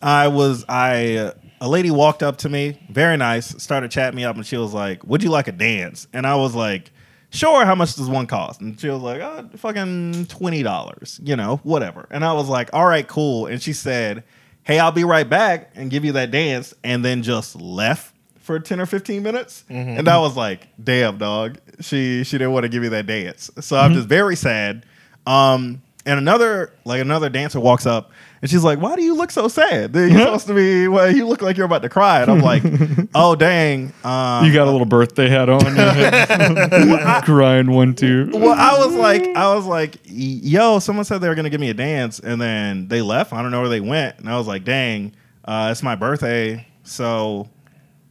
I 0.00 0.28
was 0.28 0.64
I. 0.68 1.16
Uh, 1.16 1.32
lady 1.68 1.90
walked 1.90 2.22
up 2.22 2.36
to 2.38 2.48
me, 2.48 2.80
very 2.88 3.16
nice, 3.16 3.48
started 3.60 3.90
chatting 3.90 4.16
me 4.16 4.24
up, 4.24 4.36
and 4.36 4.46
she 4.46 4.56
was 4.56 4.72
like, 4.72 5.02
"Would 5.04 5.22
you 5.22 5.30
like 5.30 5.48
a 5.48 5.52
dance?" 5.52 6.06
And 6.12 6.26
I 6.26 6.36
was 6.36 6.54
like, 6.54 6.92
"Sure." 7.30 7.64
How 7.64 7.74
much 7.74 7.96
does 7.96 8.08
one 8.08 8.26
cost? 8.26 8.60
And 8.60 8.78
she 8.78 8.88
was 8.88 9.02
like, 9.02 9.20
oh, 9.20 9.48
"Fucking 9.56 10.26
twenty 10.26 10.62
dollars, 10.62 11.18
you 11.22 11.34
know, 11.34 11.60
whatever." 11.64 12.06
And 12.10 12.24
I 12.24 12.34
was 12.34 12.48
like, 12.48 12.70
"All 12.72 12.86
right, 12.86 13.08
cool." 13.08 13.46
And 13.46 13.60
she 13.60 13.72
said, 13.72 14.22
"Hey, 14.62 14.78
I'll 14.78 14.92
be 14.92 15.04
right 15.04 15.28
back 15.28 15.72
and 15.74 15.90
give 15.90 16.04
you 16.04 16.12
that 16.12 16.30
dance," 16.30 16.74
and 16.84 17.04
then 17.04 17.22
just 17.22 17.56
left 17.56 18.14
for 18.48 18.58
ten 18.58 18.80
or 18.80 18.86
fifteen 18.86 19.22
minutes. 19.22 19.62
And 19.68 20.08
I 20.08 20.18
was 20.18 20.34
like, 20.34 20.68
"Damn, 20.82 21.18
dog, 21.18 21.58
she 21.80 22.24
she 22.24 22.38
didn't 22.38 22.52
want 22.52 22.64
to 22.64 22.70
give 22.70 22.82
me 22.82 22.88
that 22.88 23.06
dance." 23.06 23.50
So 23.60 23.76
I'm 23.76 23.92
just 23.92 24.08
very 24.08 24.36
sad. 24.36 24.86
Um, 25.26 25.82
and 26.06 26.18
another 26.18 26.72
like 26.86 27.02
another 27.02 27.28
dancer 27.28 27.60
walks 27.60 27.84
up 27.84 28.10
and 28.40 28.50
she's 28.50 28.64
like, 28.64 28.80
"Why 28.80 28.96
do 28.96 29.02
you 29.02 29.14
look 29.14 29.30
so 29.30 29.48
sad? 29.48 29.94
You're 29.94 30.10
supposed 30.10 30.46
to 30.46 30.54
be. 30.54 30.88
Well, 30.88 31.14
you 31.14 31.26
look 31.26 31.42
like 31.42 31.58
you're 31.58 31.66
about 31.66 31.82
to 31.82 31.90
cry." 31.90 32.22
And 32.22 32.30
I'm 32.30 32.40
like, 32.40 32.62
"Oh 33.14 33.36
dang." 33.36 33.92
Um, 34.02 34.46
you 34.46 34.52
got 34.54 34.66
a 34.66 34.70
little 34.70 34.86
birthday 34.86 35.28
hat 35.28 35.50
on. 35.50 35.60
Head. 35.60 37.22
Crying 37.24 37.70
one 37.70 37.94
too. 37.94 38.30
well, 38.32 38.54
I 38.56 38.82
was 38.82 38.94
like, 38.94 39.26
I 39.36 39.54
was 39.54 39.66
like, 39.66 39.98
yo, 40.06 40.78
someone 40.78 41.04
said 41.04 41.18
they 41.18 41.28
were 41.28 41.34
gonna 41.34 41.50
give 41.50 41.60
me 41.60 41.68
a 41.68 41.74
dance, 41.74 42.18
and 42.18 42.40
then 42.40 42.88
they 42.88 43.02
left. 43.02 43.34
I 43.34 43.42
don't 43.42 43.50
know 43.50 43.60
where 43.60 43.68
they 43.68 43.80
went, 43.80 44.18
and 44.20 44.30
I 44.30 44.38
was 44.38 44.46
like, 44.46 44.64
dang, 44.64 45.12
uh, 45.44 45.68
it's 45.70 45.82
my 45.82 45.96
birthday, 45.96 46.66
so, 46.88 47.50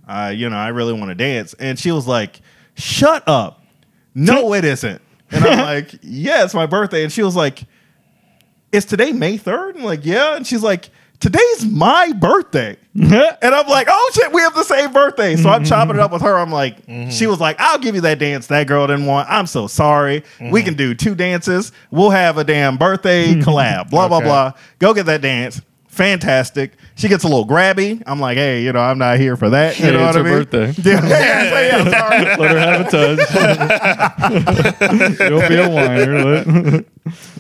uh, 0.08 0.32
you 0.36 0.50
know, 0.50 0.58
I 0.58 0.70
really 0.70 0.93
want 0.93 1.10
to 1.10 1.15
dance. 1.15 1.54
And 1.60 1.78
she 1.78 1.91
was 1.91 2.08
like, 2.08 2.39
shut 2.76 3.24
up, 3.28 3.62
no, 4.15 4.54
it 4.54 4.65
isn't. 4.65 5.02
And 5.32 5.43
I'm 5.46 5.60
like, 5.76 5.91
yeah, 6.02 6.43
it's 6.43 6.54
my 6.54 6.65
birthday, 6.65 7.04
and 7.04 7.12
she 7.12 7.24
was 7.24 7.36
like, 7.36 7.63
is 8.72 8.86
today 8.86 9.12
May 9.13 9.38
third? 9.38 9.78
I'm 9.78 9.84
like, 9.84 10.06
yeah, 10.06 10.36
and 10.36 10.46
she's 10.46 10.63
like. 10.63 10.89
Today's 11.20 11.65
my 11.65 12.12
birthday. 12.13 12.78
And 12.93 13.56
I'm 13.56 13.67
like, 13.67 13.88
oh 13.89 14.12
shit, 14.13 14.32
we 14.32 14.41
have 14.41 14.54
the 14.54 14.63
same 14.63 14.93
birthday. 14.93 15.36
So 15.36 15.50
I'm 15.50 15.65
chopping 15.65 15.96
it 15.96 16.00
up 16.00 16.12
with 16.12 16.22
her. 16.22 16.38
I'm 16.38 16.52
like, 16.52 16.78
she 17.10 17.26
was 17.26 17.39
like, 17.39 17.56
I'll 17.60 17.80
give 17.80 17.96
you 17.96 18.02
that 18.02 18.20
dance 18.20 18.46
that 18.48 18.67
girl 18.67 18.86
didn't 18.86 19.08
want. 19.08 19.28
I'm 19.28 19.48
so 19.48 19.65
sorry. 19.65 20.24
We 20.39 20.62
can 20.62 20.76
do 20.76 20.93
two 20.93 21.15
dances. 21.15 21.72
We'll 21.89 22.12
have 22.12 22.38
a 22.38 22.43
damn 22.43 22.78
birthday 22.78 23.34
collab. 23.41 23.89
Blah, 23.89 24.10
blah, 24.10 24.20
blah. 24.20 24.52
Go 24.78 24.93
get 24.93 25.08
that 25.08 25.22
dance. 25.22 25.60
Fantastic. 25.98 26.74
She 26.96 27.08
gets 27.08 27.24
a 27.24 27.28
little 27.28 27.46
grabby. 27.48 28.04
I'm 28.06 28.20
like, 28.20 28.38
hey, 28.38 28.62
you 28.64 28.72
know, 28.72 28.80
I'm 28.80 29.00
not 29.00 29.18
here 29.20 29.36
for 29.36 29.50
that. 29.50 29.80
You 29.80 29.86
Hey, 29.86 29.92
know 29.94 30.08
it's 30.08 30.16
what 30.16 30.26
I 30.26 30.30
her 30.30 30.36
mean? 30.38 30.46
birthday. 30.46 30.84
Yeah, 30.92 31.08
yeah, 31.08 31.84
yeah, 31.84 32.00
sorry. 32.00 32.26
Let 32.38 32.52
her 32.52 32.60
have 32.60 32.82
a 32.82 32.90
touch. 33.18 33.30
Don't 35.18 35.50
be 35.50 35.56
a 35.56 35.70
whiner. 35.70 36.84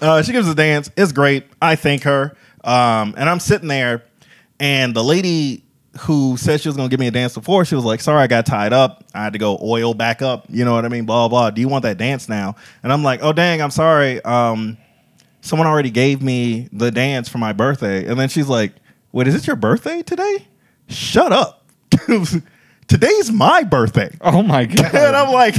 Uh, 0.01 0.21
she 0.23 0.31
gives 0.31 0.47
a 0.47 0.55
dance. 0.55 0.89
It's 0.97 1.11
great. 1.11 1.45
I 1.61 1.75
thank 1.75 2.01
her. 2.03 2.35
Um, 2.63 3.13
and 3.17 3.29
I'm 3.29 3.39
sitting 3.39 3.67
there, 3.67 4.03
and 4.59 4.95
the 4.95 5.03
lady 5.03 5.63
who 6.01 6.37
said 6.37 6.61
she 6.61 6.69
was 6.69 6.75
going 6.75 6.89
to 6.89 6.93
give 6.93 6.99
me 6.99 7.07
a 7.07 7.11
dance 7.11 7.33
before, 7.35 7.65
she 7.65 7.75
was 7.75 7.85
like, 7.85 8.01
Sorry, 8.01 8.21
I 8.21 8.27
got 8.27 8.45
tied 8.45 8.73
up. 8.73 9.03
I 9.13 9.23
had 9.23 9.33
to 9.33 9.39
go 9.39 9.57
oil 9.61 9.93
back 9.93 10.21
up. 10.21 10.45
You 10.49 10.65
know 10.65 10.73
what 10.73 10.85
I 10.85 10.89
mean? 10.89 11.05
Blah, 11.05 11.27
blah. 11.27 11.49
Do 11.51 11.61
you 11.61 11.67
want 11.67 11.83
that 11.83 11.97
dance 11.97 12.27
now? 12.29 12.55
And 12.83 12.91
I'm 12.91 13.03
like, 13.03 13.21
Oh, 13.23 13.33
dang, 13.33 13.61
I'm 13.61 13.71
sorry. 13.71 14.23
Um, 14.23 14.77
someone 15.47 15.67
already 15.67 15.91
gave 15.91 16.21
me 16.21 16.69
the 16.71 16.91
dance 16.91 17.29
for 17.29 17.37
my 17.37 17.53
birthday. 17.53 18.05
And 18.05 18.19
then 18.19 18.29
she's 18.29 18.47
like, 18.47 18.73
Wait, 19.11 19.27
is 19.27 19.35
it 19.35 19.47
your 19.47 19.55
birthday 19.55 20.03
today? 20.03 20.47
Shut 20.89 21.31
up. 21.31 21.65
today's 22.87 23.31
my 23.31 23.63
birthday. 23.63 24.15
Oh 24.21 24.43
my 24.43 24.65
god! 24.65 24.85
And 24.93 25.15
I'm 25.15 25.33
like, 25.33 25.55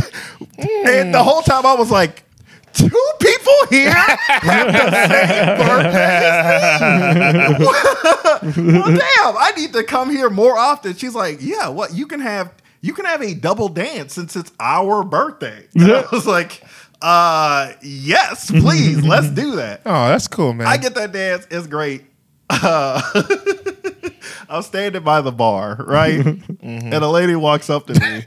and 0.58 1.14
the 1.14 1.22
whole 1.22 1.42
time 1.42 1.66
I 1.66 1.74
was 1.74 1.90
like, 1.90 2.24
two 2.72 2.88
people 3.20 3.52
here 3.70 3.90
have 3.90 4.72
the 4.72 5.08
same 5.08 5.58
birthday. 8.46 8.72
well, 8.72 8.86
damn, 8.86 9.36
I 9.36 9.52
need 9.56 9.72
to 9.72 9.82
come 9.82 10.10
here 10.10 10.30
more 10.30 10.56
often. 10.58 10.94
She's 10.94 11.14
like, 11.14 11.38
yeah, 11.40 11.68
what 11.68 11.94
you 11.94 12.06
can 12.06 12.20
have 12.20 12.52
you 12.80 12.94
can 12.94 13.06
have 13.06 13.22
a 13.22 13.34
double 13.34 13.68
dance 13.68 14.14
since 14.14 14.36
it's 14.36 14.52
our 14.60 15.02
birthday. 15.02 15.66
And 15.74 15.90
I 15.90 16.04
was 16.12 16.26
like, 16.26 16.62
uh, 17.00 17.72
yes, 17.82 18.50
please, 18.50 19.04
let's 19.04 19.28
do 19.30 19.56
that. 19.56 19.82
Oh, 19.86 20.08
that's 20.08 20.28
cool, 20.28 20.52
man. 20.52 20.66
I 20.66 20.76
get 20.76 20.94
that 20.96 21.12
dance. 21.12 21.46
It's 21.50 21.66
great. 21.66 22.04
Uh, 22.50 23.00
I'm 24.48 24.62
standing 24.62 25.02
by 25.02 25.20
the 25.20 25.32
bar, 25.32 25.76
right? 25.86 26.24
And 26.62 26.94
a 26.94 27.08
lady 27.08 27.36
walks 27.36 27.68
up 27.70 27.86
to 27.86 27.94
me. 27.94 28.22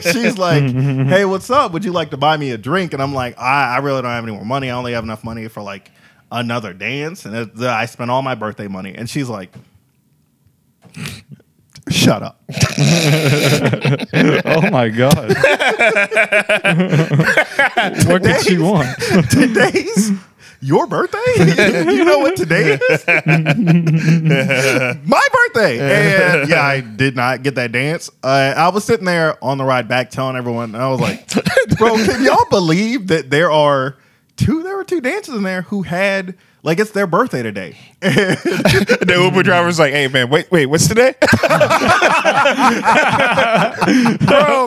she's 0.12 0.38
like, 0.38 0.62
Hey, 0.62 1.24
what's 1.24 1.50
up? 1.50 1.72
Would 1.72 1.84
you 1.84 1.92
like 1.92 2.10
to 2.10 2.16
buy 2.16 2.36
me 2.36 2.52
a 2.52 2.58
drink? 2.58 2.92
And 2.92 3.02
I'm 3.02 3.12
like, 3.12 3.38
I, 3.38 3.74
I 3.74 3.78
really 3.78 4.02
don't 4.02 4.10
have 4.12 4.24
any 4.24 4.32
more 4.32 4.44
money. 4.44 4.70
I 4.70 4.74
only 4.76 4.92
have 4.92 5.04
enough 5.04 5.24
money 5.24 5.48
for 5.48 5.62
like 5.62 5.90
another 6.30 6.72
dance. 6.72 7.24
And 7.24 7.34
it, 7.34 7.58
I 7.60 7.86
spent 7.86 8.10
all 8.10 8.22
my 8.22 8.34
birthday 8.34 8.68
money. 8.68 8.94
And 8.94 9.10
she's 9.10 9.28
like, 9.28 9.52
Shut 11.90 12.22
up. 12.22 12.40
oh 14.46 14.70
my 14.70 14.88
god! 14.88 15.14
what 18.06 18.22
did 18.22 18.40
she 18.42 18.56
want? 18.58 18.88
Today's 19.30 20.12
your 20.60 20.86
birthday? 20.86 21.18
you 21.92 22.04
know 22.06 22.20
what 22.20 22.36
today 22.36 22.78
is? 22.80 23.06
My 25.06 25.28
birthday. 25.32 25.78
And 25.78 26.48
yeah, 26.48 26.62
I 26.62 26.80
did 26.80 27.16
not 27.16 27.42
get 27.42 27.56
that 27.56 27.70
dance. 27.72 28.08
Uh, 28.22 28.54
I 28.56 28.68
was 28.70 28.84
sitting 28.84 29.04
there 29.04 29.36
on 29.44 29.58
the 29.58 29.64
ride 29.64 29.86
back 29.86 30.08
telling 30.10 30.36
everyone, 30.36 30.74
and 30.74 30.82
I 30.82 30.88
was 30.88 31.00
like, 31.00 31.28
bro, 31.76 31.96
can 31.96 32.24
y'all 32.24 32.48
believe 32.48 33.08
that 33.08 33.28
there 33.28 33.50
are 33.50 33.98
two, 34.36 34.62
there 34.62 34.76
were 34.76 34.84
two 34.84 35.02
dancers 35.02 35.34
in 35.34 35.42
there 35.42 35.62
who 35.62 35.82
had, 35.82 36.34
like, 36.64 36.78
it's 36.80 36.90
their 36.90 37.06
birthday 37.06 37.42
today. 37.42 37.76
the 38.00 39.16
Uber 39.22 39.42
driver's 39.44 39.78
like, 39.78 39.92
"Hey, 39.92 40.08
man, 40.08 40.28
wait, 40.30 40.50
wait, 40.50 40.66
what's 40.66 40.88
today?" 40.88 41.14
bro, 41.20 41.28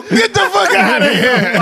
get 0.08 0.32
the 0.32 0.48
fuck 0.52 0.74
out 0.74 1.02
of 1.02 1.12
here, 1.12 1.52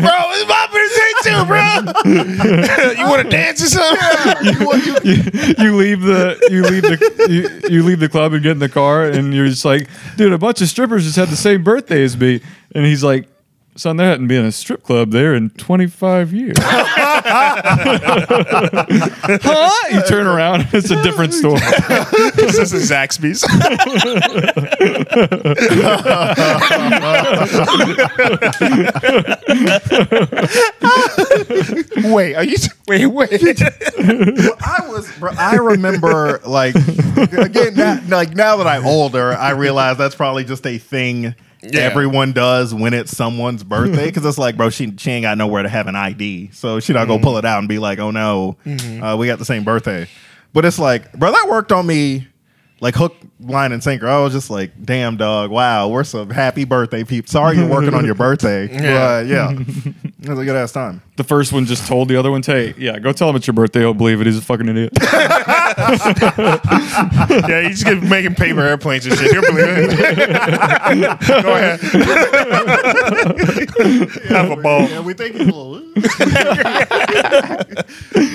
bro. 0.00 0.16
It's 0.32 0.46
my 0.48 0.66
birthday 0.72 1.12
too, 1.22 1.44
bro. 1.46 2.94
you 3.04 3.06
want 3.08 3.22
to 3.22 3.28
dance 3.28 3.62
or 3.62 3.66
something? 3.66 4.44
You 4.44 4.66
want- 4.66 4.84
you- 4.86 4.96
you, 5.06 5.22
you 5.58 5.76
leave 5.76 6.00
the 6.02 6.38
you 6.50 6.62
leave 6.62 6.82
the 6.82 6.98
you, 7.28 7.68
you 7.70 7.82
leave 7.82 8.00
the 8.00 8.08
club 8.08 8.32
and 8.32 8.42
get 8.42 8.52
in 8.52 8.58
the 8.58 8.68
car 8.68 9.04
and 9.04 9.32
you're 9.34 9.46
just 9.48 9.64
like, 9.64 9.88
dude, 10.16 10.32
a 10.32 10.38
bunch 10.38 10.60
of 10.60 10.68
strippers 10.68 11.04
just 11.04 11.16
had 11.16 11.28
the 11.28 11.36
same 11.36 11.62
birthday 11.64 12.02
as 12.02 12.16
me, 12.16 12.40
and 12.74 12.84
he's 12.84 13.04
like, 13.04 13.28
son, 13.76 13.96
there 13.96 14.08
hadn't 14.08 14.28
been 14.28 14.44
a 14.44 14.52
strip 14.52 14.82
club 14.82 15.10
there 15.10 15.34
in 15.34 15.50
25 15.50 16.32
years. 16.32 16.56
huh? 19.38 19.88
You 19.92 20.02
turn 20.02 20.26
around, 20.26 20.68
it's 20.72 20.90
a 20.90 21.02
different 21.02 21.34
store. 21.40 21.58
this 21.58 22.72
is 22.72 22.90
Zaxby's. 22.90 23.44
wait, 32.12 32.34
are 32.34 32.44
you? 32.44 32.56
Wait, 32.88 33.06
wait. 33.06 33.62
I 34.62 34.88
was, 34.88 35.10
bro, 35.18 35.32
I 35.38 35.56
remember, 35.56 36.40
like, 36.46 36.74
again, 36.74 37.74
now, 37.74 38.00
like 38.08 38.34
now 38.34 38.56
that 38.56 38.66
I'm 38.66 38.86
older, 38.86 39.32
I 39.32 39.50
realize 39.50 39.98
that's 39.98 40.14
probably 40.14 40.44
just 40.44 40.66
a 40.66 40.78
thing 40.78 41.34
Yeah. 41.72 41.80
everyone 41.80 42.32
does 42.32 42.74
when 42.74 42.94
it's 42.94 43.16
someone's 43.16 43.62
birthday. 43.74 44.06
Because 44.06 44.24
it's 44.24 44.38
like, 44.38 44.56
bro, 44.56 44.70
she 44.70 44.94
she 44.96 45.10
ain't 45.10 45.22
got 45.24 45.38
nowhere 45.38 45.62
to 45.62 45.68
have 45.68 45.86
an 45.86 45.96
ID, 45.96 46.50
so 46.52 46.80
she 46.80 46.92
not 46.92 47.06
gonna 47.08 47.22
pull 47.22 47.38
it 47.38 47.44
out 47.44 47.58
and 47.60 47.68
be 47.68 47.78
like, 47.78 47.98
oh 47.98 48.10
no, 48.10 48.56
uh, 49.02 49.16
we 49.18 49.26
got 49.26 49.38
the 49.38 49.44
same 49.44 49.64
birthday. 49.64 50.08
But 50.52 50.64
it's 50.64 50.78
like, 50.78 51.12
bro, 51.12 51.32
that 51.32 51.46
worked 51.48 51.72
on 51.72 51.86
me. 51.86 52.28
Like 52.78 52.94
hook, 52.94 53.16
line, 53.40 53.72
and 53.72 53.82
sinker. 53.82 54.06
I 54.06 54.20
was 54.20 54.34
just 54.34 54.50
like, 54.50 54.70
"Damn, 54.84 55.16
dog! 55.16 55.50
Wow, 55.50 55.88
we're 55.88 56.04
some 56.04 56.28
happy 56.28 56.64
birthday 56.66 57.04
people." 57.04 57.26
Sorry, 57.30 57.56
you're 57.56 57.66
working 57.70 57.94
on 57.94 58.04
your 58.04 58.14
birthday. 58.26 58.68
Yeah. 58.70 59.20
yeah, 59.22 59.50
yeah. 59.50 59.92
It 60.26 60.30
was 60.30 60.40
a 60.40 60.44
good 60.44 60.56
ass 60.56 60.72
time. 60.72 61.02
The 61.14 61.22
first 61.22 61.52
one 61.52 61.66
just 61.66 61.86
told 61.86 62.08
the 62.08 62.16
other 62.16 62.32
one, 62.32 62.42
hey, 62.42 62.74
yeah, 62.76 62.98
go 62.98 63.12
tell 63.12 63.30
him 63.30 63.36
it's 63.36 63.46
your 63.46 63.54
birthday. 63.54 63.78
He'll 63.80 63.94
believe 63.94 64.20
it. 64.20 64.26
He's 64.26 64.38
a 64.38 64.42
fucking 64.42 64.68
idiot. 64.68 64.92
yeah, 67.48 67.60
you 67.60 67.70
just 67.70 67.84
get 67.84 68.02
making 68.02 68.34
paper 68.34 68.60
airplanes 68.60 69.06
and 69.06 69.16
shit. 69.16 69.32
You'll 69.32 69.42
believe 69.42 69.66
it. 69.68 69.90
Go 71.42 71.54
ahead. 71.54 71.80
Have 74.30 74.50
a 74.50 74.56
ball. 74.56 74.88
Yeah, 74.88 75.00
we 75.00 75.14
think 75.14 75.36
he's 75.36 75.46
a 75.46 75.52
little. 75.52 75.80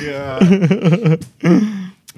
yeah. 0.01 1.17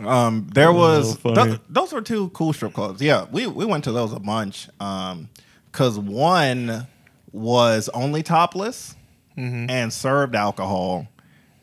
Um, 0.05 0.47
there 0.53 0.71
was 0.71 1.17
th- 1.17 1.59
those 1.67 1.91
were 1.93 2.01
two 2.01 2.29
cool 2.29 2.53
strip 2.53 2.73
clubs. 2.73 3.01
Yeah, 3.01 3.25
we 3.31 3.47
we 3.47 3.65
went 3.65 3.85
to 3.85 3.91
those 3.91 4.13
a 4.13 4.19
bunch. 4.19 4.69
Um, 4.79 5.29
cause 5.71 5.97
one 5.97 6.85
was 7.31 7.89
only 7.89 8.21
topless 8.21 8.95
and 9.35 9.91
served 9.91 10.35
alcohol, 10.35 11.07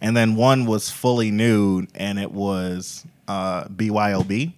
and 0.00 0.16
then 0.16 0.34
one 0.36 0.66
was 0.66 0.90
fully 0.90 1.30
nude 1.30 1.88
and 1.94 2.18
it 2.18 2.32
was 2.32 3.04
uh, 3.28 3.64
BYOB. 3.64 4.52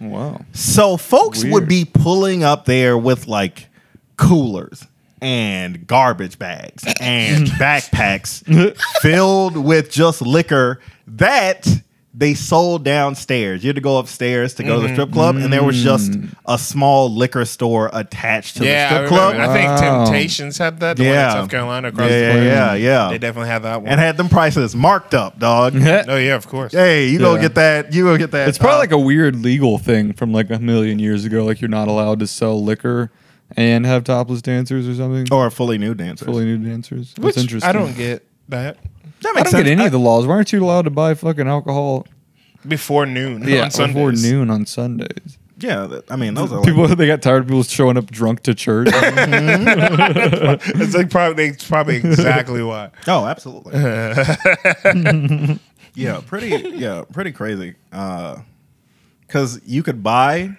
wow. 0.00 0.40
So 0.52 0.96
folks 0.96 1.44
would 1.44 1.68
be 1.68 1.84
pulling 1.84 2.44
up 2.44 2.64
there 2.66 2.96
with 2.98 3.26
like 3.26 3.66
coolers 4.16 4.86
and 5.20 5.86
garbage 5.86 6.38
bags 6.38 6.84
and 7.00 7.46
backpacks 7.58 8.44
filled 9.00 9.56
with 9.56 9.90
just 9.90 10.20
liquor 10.20 10.80
that 11.06 11.66
they 12.16 12.32
sold 12.34 12.84
downstairs. 12.84 13.64
You 13.64 13.68
had 13.68 13.74
to 13.74 13.82
go 13.82 13.98
upstairs 13.98 14.54
to 14.54 14.62
go 14.62 14.80
to 14.80 14.86
the 14.86 14.92
strip 14.94 15.10
club, 15.10 15.34
and 15.34 15.52
there 15.52 15.64
was 15.64 15.82
just 15.82 16.12
a 16.46 16.56
small 16.56 17.12
liquor 17.12 17.44
store 17.44 17.90
attached 17.92 18.58
to 18.58 18.64
Yeah, 18.64 18.88
the 18.88 18.94
I, 18.94 18.98
strip 18.98 19.08
club. 19.08 19.32
remember. 19.32 19.52
I 19.52 19.56
think 19.56 19.68
Wow. 19.80 20.04
Temptations 20.04 20.58
had 20.58 20.78
that. 20.80 20.96
The 20.96 21.02
one 21.04 21.12
Yeah. 21.12 21.26
in 21.26 21.32
South 21.42 21.50
Carolina 21.50 21.88
Yeah, 21.88 21.92
across 21.92 22.08
the 22.08 22.14
yeah, 22.20 22.34
way. 22.34 22.46
yeah, 22.46 22.74
yeah. 22.74 23.08
They 23.10 23.18
definitely 23.18 23.48
had 23.50 23.62
that 23.64 23.82
one. 23.82 23.90
and 23.90 24.00
had 24.00 24.16
them 24.16 24.28
prices 24.28 24.76
marked 24.76 25.12
up, 25.14 25.38
dog. 25.40 25.74
oh 25.76 26.16
yeah, 26.16 26.34
of 26.36 26.46
course. 26.46 26.72
hey, 26.72 27.08
you 27.08 27.18
go 27.18 27.34
Yeah. 27.34 27.40
get 27.42 27.54
that. 27.56 27.92
You 27.92 28.04
go 28.04 28.16
get 28.16 28.30
that. 28.30 28.48
It's 28.48 28.58
probably 28.58 28.76
uh, 28.76 28.78
like 28.80 28.92
a 28.92 28.98
weird 28.98 29.36
legal 29.42 29.78
thing 29.78 30.12
from 30.12 30.32
like 30.32 30.50
a 30.50 30.60
million 30.60 31.00
years 31.00 31.24
ago. 31.24 31.44
Like 31.44 31.60
you're 31.60 31.68
not 31.68 31.88
allowed 31.88 32.20
to 32.20 32.28
sell 32.28 32.62
liquor 32.62 33.10
and 33.56 33.84
have 33.86 34.04
topless 34.04 34.40
dancers 34.40 34.86
or 34.88 34.94
something. 34.94 35.26
or 35.32 35.50
fully 35.50 35.78
nude 35.78 35.98
dancer. 35.98 36.24
Fully 36.26 36.44
nude 36.44 36.64
dancers. 36.64 37.12
That's 37.14 37.24
Which 37.26 37.38
interesting. 37.38 37.68
I 37.68 37.72
don't 37.72 37.96
get 37.96 38.24
that. 38.48 38.76
That 39.24 39.36
I 39.36 39.42
don't 39.50 39.52
get 39.64 39.66
any 39.66 39.86
of 39.86 39.92
the 39.92 39.98
laws. 39.98 40.26
Why 40.26 40.34
aren't 40.34 40.52
you 40.52 40.62
allowed 40.64 40.82
to 40.82 40.90
buy 40.90 41.14
fucking 41.14 41.48
alcohol? 41.48 42.06
Before 42.66 43.04
noon 43.06 43.42
on 43.42 43.70
before 43.70 44.12
noon 44.12 44.50
on 44.50 44.64
Sundays. 44.66 45.38
Yeah, 45.58 45.86
that- 45.86 46.10
I 46.10 46.16
mean 46.16 46.34
those 46.34 46.50
are 46.52 46.56
like, 46.56 46.66
People 46.66 46.88
they 46.96 47.06
got 47.06 47.22
tired 47.22 47.42
of 47.42 47.46
people 47.48 47.62
showing 47.62 47.96
up 47.96 48.06
drunk 48.10 48.42
to 48.44 48.54
church. 48.54 48.88
Mm-hmm. 48.94 50.80
It's 50.82 50.94
like 50.94 51.10
probably 51.10 51.46
it's 51.46 51.66
probably 51.68 51.96
exactly 51.96 52.62
why. 52.62 52.90
Oh, 53.06 53.26
absolutely. 53.26 53.72
yeah, 55.94 56.20
pretty. 56.26 56.70
Yeah, 56.76 57.04
pretty 57.12 57.32
crazy. 57.32 57.74
Uh, 57.92 58.38
because 59.26 59.60
you 59.64 59.82
could 59.82 60.02
buy 60.02 60.56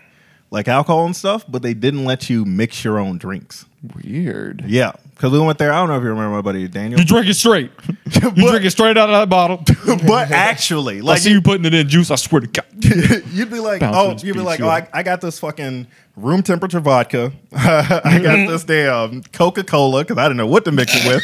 like 0.52 0.68
alcohol 0.68 1.06
and 1.06 1.16
stuff, 1.16 1.44
but 1.48 1.62
they 1.62 1.74
didn't 1.74 2.06
let 2.06 2.30
you 2.30 2.46
mix 2.46 2.84
your 2.84 3.00
own 3.00 3.18
drinks. 3.18 3.66
Weird. 4.04 4.64
Yeah, 4.66 4.94
because 5.12 5.32
we 5.32 5.40
went 5.40 5.60
there. 5.60 5.72
I 5.72 5.78
don't 5.78 5.90
know 5.90 5.98
if 5.98 6.02
you 6.04 6.10
remember 6.10 6.36
my 6.36 6.42
buddy 6.42 6.68
Daniel, 6.68 7.00
You 7.00 7.06
drink 7.06 7.28
it 7.28 7.36
straight. 7.36 7.72
You 8.06 8.22
But- 8.32 8.36
drink 8.52 8.66
it 8.66 8.72
straight 8.72 8.98
out 8.98 9.10
of 9.10 9.16
that 9.20 9.30
bottle. 9.30 9.64
but 10.08 10.32
actually, 10.32 11.02
like 11.02 11.18
I 11.18 11.20
see 11.20 11.32
you 11.32 11.42
putting 11.42 11.66
it 11.66 11.74
in 11.74 11.88
juice. 11.90 12.10
I 12.12 12.16
swear 12.16 12.42
to 12.42 12.48
God. 12.48 12.66
you'd 13.34 13.50
be 13.52 13.60
like, 13.60 13.82
Bounce 13.82 14.24
oh, 14.24 14.26
you'd 14.26 14.36
be 14.36 14.42
like, 14.42 14.60
you 14.60 14.66
oh. 14.66 14.70
I, 14.70 14.88
I 14.94 15.04
got 15.04 15.22
this 15.22 15.40
fucking 15.40 15.88
room 16.16 16.42
temperature 16.44 16.80
vodka. 16.80 17.32
I 17.54 18.20
got 18.24 18.48
this 18.48 18.64
damn 18.64 19.22
Coca 19.24 19.64
Cola 19.64 20.04
because 20.04 20.18
I 20.18 20.24
didn't 20.26 20.38
know 20.38 20.48
what 20.48 20.66
to 20.66 20.72
mix 20.72 20.94
it 20.96 21.06
with. 21.08 21.24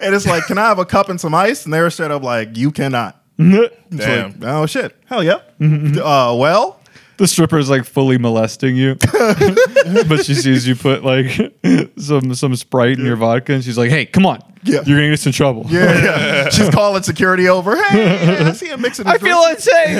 and 0.00 0.14
it's 0.14 0.26
like, 0.26 0.44
can 0.46 0.58
I 0.58 0.68
have 0.68 0.78
a 0.78 0.84
cup 0.86 1.08
and 1.08 1.20
some 1.20 1.34
ice? 1.34 1.64
And 1.64 1.72
they 1.74 1.80
were 1.80 1.90
straight 1.90 2.10
up 2.10 2.22
like, 2.22 2.56
you 2.56 2.70
cannot. 2.70 3.20
Damn. 3.38 3.70
like, 3.90 4.36
oh 4.42 4.66
shit, 4.66 4.96
hell 5.06 5.22
yeah. 5.22 5.40
Uh, 5.60 6.34
well, 6.38 6.77
The 7.18 7.26
stripper 7.26 7.58
is 7.58 7.68
like 7.68 7.84
fully 7.84 8.16
molesting 8.16 8.76
you, 8.76 8.94
but 9.12 10.24
she 10.24 10.34
sees 10.34 10.66
you 10.68 10.74
put 10.76 11.04
like 11.04 11.52
some 11.98 12.32
some 12.34 12.54
Sprite 12.56 12.98
in 12.98 13.04
your 13.04 13.16
vodka, 13.16 13.52
and 13.54 13.62
she's 13.64 13.76
like, 13.76 13.90
"Hey, 13.90 14.06
come 14.06 14.24
on, 14.24 14.40
Yeah. 14.62 14.82
you're 14.86 14.96
gonna 14.98 15.08
get 15.08 15.14
us 15.14 15.26
in 15.26 15.32
trouble." 15.32 15.66
yeah, 15.68 16.02
yeah. 16.02 16.48
She's 16.50 16.70
calling 16.70 17.02
security 17.02 17.48
over. 17.48 17.74
Hey, 17.74 18.38
I 18.46 18.52
see 18.54 18.68
him 18.68 18.80
mixing. 18.80 19.04
His 19.06 19.14
I 19.14 19.18
feel 19.18 19.42
unsafe. 19.46 19.98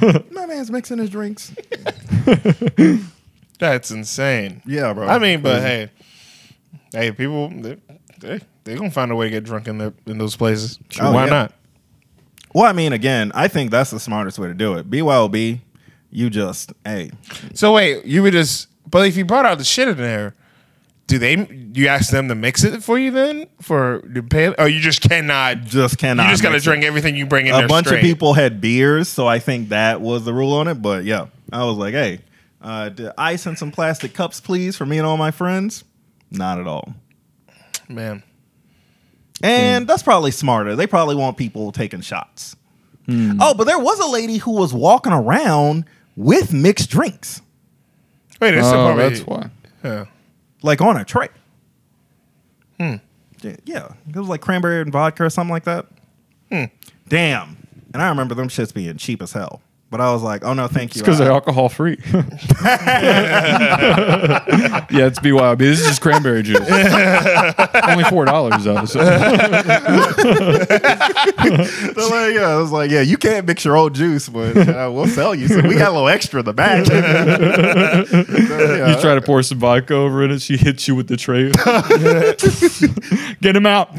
drinks. 0.00 0.30
my 0.32 0.46
man's 0.46 0.70
mixing 0.72 0.98
his 0.98 1.08
drinks. 1.10 1.52
That's 3.58 3.90
insane. 3.92 4.60
Yeah, 4.66 4.92
bro. 4.92 5.06
I 5.06 5.18
mean, 5.20 5.40
but 5.40 5.60
hey, 5.62 5.90
hey, 6.92 7.12
people 7.12 7.48
they 7.48 7.76
they 8.18 8.40
they 8.64 8.74
gonna 8.74 8.90
find 8.90 9.12
a 9.12 9.16
way 9.16 9.26
to 9.26 9.30
get 9.30 9.44
drunk 9.44 9.68
in 9.68 9.78
the 9.78 9.94
in 10.06 10.18
those 10.18 10.34
places. 10.36 10.78
Oh, 11.00 11.12
Why 11.12 11.24
yeah. 11.26 11.30
not? 11.30 11.52
Well, 12.54 12.64
I 12.64 12.72
mean, 12.72 12.92
again, 12.92 13.32
I 13.34 13.48
think 13.48 13.70
that's 13.70 13.90
the 13.90 14.00
smartest 14.00 14.38
way 14.38 14.48
to 14.48 14.54
do 14.54 14.74
it. 14.74 14.90
BYOB, 14.90 15.60
you 16.10 16.30
just 16.30 16.72
hey, 16.84 17.10
So 17.54 17.72
wait, 17.72 18.04
you 18.04 18.22
would 18.22 18.32
just 18.32 18.68
but 18.90 19.06
if 19.06 19.16
you 19.16 19.24
brought 19.24 19.46
out 19.46 19.58
the 19.58 19.64
shit 19.64 19.88
in 19.88 19.96
there, 19.96 20.34
do 21.06 21.18
they 21.18 21.46
you 21.74 21.88
ask 21.88 22.10
them 22.10 22.28
to 22.28 22.34
mix 22.34 22.62
it 22.64 22.82
for 22.82 22.98
you 22.98 23.10
then 23.10 23.46
for 23.60 24.00
to 24.14 24.22
pay 24.22 24.54
or 24.54 24.68
you 24.68 24.80
just 24.80 25.00
cannot 25.00 25.62
just 25.64 25.98
cannot. 25.98 26.24
you 26.24 26.30
just 26.30 26.42
gotta 26.42 26.54
mix 26.54 26.64
it. 26.64 26.68
drink 26.70 26.84
everything 26.84 27.16
you 27.16 27.26
bring 27.26 27.46
in 27.46 27.54
a 27.54 27.58
there 27.58 27.68
bunch 27.68 27.86
straight. 27.86 27.98
of 28.00 28.04
people 28.04 28.34
had 28.34 28.60
beers, 28.60 29.08
so 29.08 29.26
I 29.26 29.38
think 29.38 29.70
that 29.70 30.00
was 30.00 30.24
the 30.24 30.32
rule 30.34 30.52
on 30.54 30.68
it. 30.68 30.80
But 30.82 31.04
yeah, 31.04 31.26
I 31.52 31.64
was 31.64 31.76
like, 31.76 31.94
hey, 31.94 32.20
uh, 32.60 32.90
ice 33.18 33.46
and 33.46 33.58
some 33.58 33.72
plastic 33.72 34.14
cups, 34.14 34.40
please, 34.40 34.76
for 34.76 34.86
me 34.86 34.98
and 34.98 35.06
all 35.06 35.16
my 35.16 35.30
friends. 35.30 35.84
Not 36.30 36.58
at 36.58 36.66
all. 36.66 36.94
man. 37.88 38.22
And 39.42 39.84
hmm. 39.84 39.86
that's 39.86 40.02
probably 40.02 40.30
smarter. 40.30 40.76
They 40.76 40.86
probably 40.86 41.16
want 41.16 41.36
people 41.36 41.72
taking 41.72 42.00
shots. 42.00 42.56
Hmm. 43.06 43.38
Oh, 43.40 43.54
but 43.54 43.64
there 43.64 43.78
was 43.78 43.98
a 43.98 44.06
lady 44.06 44.36
who 44.36 44.52
was 44.52 44.72
walking 44.72 45.12
around 45.12 45.84
with 46.16 46.52
mixed 46.52 46.90
drinks, 46.90 47.40
Wait, 48.40 48.52
that's 48.52 48.66
Oh, 48.66 48.72
probably, 48.72 49.08
that's 49.08 49.20
why. 49.26 49.50
Yeah. 49.84 50.04
like 50.62 50.80
on 50.80 50.96
a 50.96 51.04
tray. 51.04 51.28
Hmm. 52.78 52.96
Yeah, 53.64 53.94
it 54.08 54.16
was 54.16 54.28
like 54.28 54.40
cranberry 54.40 54.80
and 54.80 54.92
vodka 54.92 55.24
or 55.24 55.30
something 55.30 55.52
like 55.52 55.64
that. 55.64 55.86
Hmm. 56.50 56.64
Damn. 57.08 57.56
And 57.92 58.02
I 58.02 58.08
remember 58.08 58.34
them 58.34 58.48
shits 58.48 58.72
being 58.72 58.96
cheap 58.96 59.22
as 59.22 59.32
hell. 59.32 59.62
But 59.92 60.00
I 60.00 60.10
was 60.10 60.22
like, 60.22 60.42
oh 60.42 60.54
no, 60.54 60.68
thank 60.68 60.92
It's 60.92 60.96
you. 60.96 61.02
because 61.02 61.20
I- 61.20 61.24
they're 61.24 61.32
alcohol 61.34 61.68
free. 61.68 61.98
yeah, 62.12 62.16
it's 64.90 65.18
BYOB. 65.20 65.58
This 65.58 65.80
is 65.80 65.86
just 65.86 66.00
cranberry 66.00 66.42
juice. 66.42 66.66
Only 67.86 68.04
four 68.04 68.24
dollars 68.24 68.64
though. 68.64 68.86
So. 68.86 69.00
So, 71.92 72.08
like, 72.08 72.34
yeah, 72.34 72.48
I 72.48 72.56
was 72.56 72.70
like, 72.72 72.90
yeah, 72.90 73.02
you 73.02 73.16
can't 73.18 73.46
mix 73.46 73.64
your 73.64 73.76
old 73.76 73.94
juice, 73.94 74.28
but 74.28 74.56
uh, 74.56 74.90
we'll 74.92 75.06
sell 75.06 75.34
you. 75.34 75.46
So 75.48 75.60
we 75.60 75.74
got 75.76 75.88
a 75.88 75.92
little 75.92 76.08
extra 76.08 76.40
in 76.40 76.46
the 76.46 76.52
back. 76.54 76.86
So, 78.12 78.74
yeah. 78.76 78.94
You 78.94 79.00
try 79.00 79.14
to 79.14 79.20
pour 79.20 79.42
some 79.42 79.58
vodka 79.58 79.94
over 79.94 80.22
it, 80.22 80.30
and 80.30 80.40
she 80.40 80.56
hits 80.56 80.88
you 80.88 80.94
with 80.94 81.08
the 81.08 81.16
tray. 81.18 81.50
Get 83.40 83.54
him 83.56 83.66
out. 83.66 83.94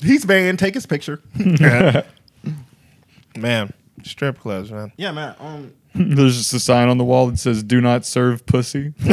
He's 0.00 0.24
banned. 0.24 0.58
Take 0.58 0.74
his 0.74 0.86
picture. 0.86 1.20
Man. 3.36 3.72
Strip 4.04 4.38
clubs, 4.40 4.70
man. 4.70 4.92
Yeah, 4.96 5.12
man. 5.12 5.34
Um, 5.40 5.72
There's 5.94 6.36
just 6.36 6.52
a 6.54 6.60
sign 6.60 6.88
on 6.88 6.98
the 6.98 7.04
wall 7.04 7.28
that 7.28 7.38
says 7.38 7.62
"Do 7.62 7.80
not 7.80 8.04
serve 8.04 8.44
pussy." 8.46 8.92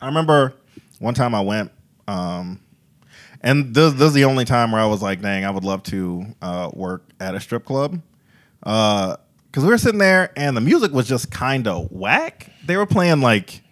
I 0.00 0.06
remember 0.06 0.54
one 0.98 1.14
time 1.14 1.34
I 1.34 1.40
went, 1.40 1.70
um, 2.08 2.60
and 3.40 3.74
this, 3.74 3.92
this 3.94 4.08
is 4.08 4.12
the 4.14 4.24
only 4.24 4.44
time 4.44 4.72
where 4.72 4.80
I 4.80 4.86
was 4.86 5.02
like, 5.02 5.20
dang, 5.20 5.44
I 5.44 5.50
would 5.50 5.64
love 5.64 5.82
to 5.84 6.24
uh, 6.40 6.70
work 6.72 7.04
at 7.20 7.34
a 7.34 7.40
strip 7.40 7.64
club. 7.64 8.00
Because 8.60 9.18
we 9.56 9.66
were 9.66 9.78
sitting 9.78 9.98
there 9.98 10.32
and 10.36 10.56
the 10.56 10.60
music 10.60 10.92
was 10.92 11.08
just 11.08 11.30
kind 11.30 11.66
of 11.68 11.90
whack. 11.90 12.50
They 12.64 12.76
were 12.76 12.86
playing 12.86 13.20
like. 13.20 13.62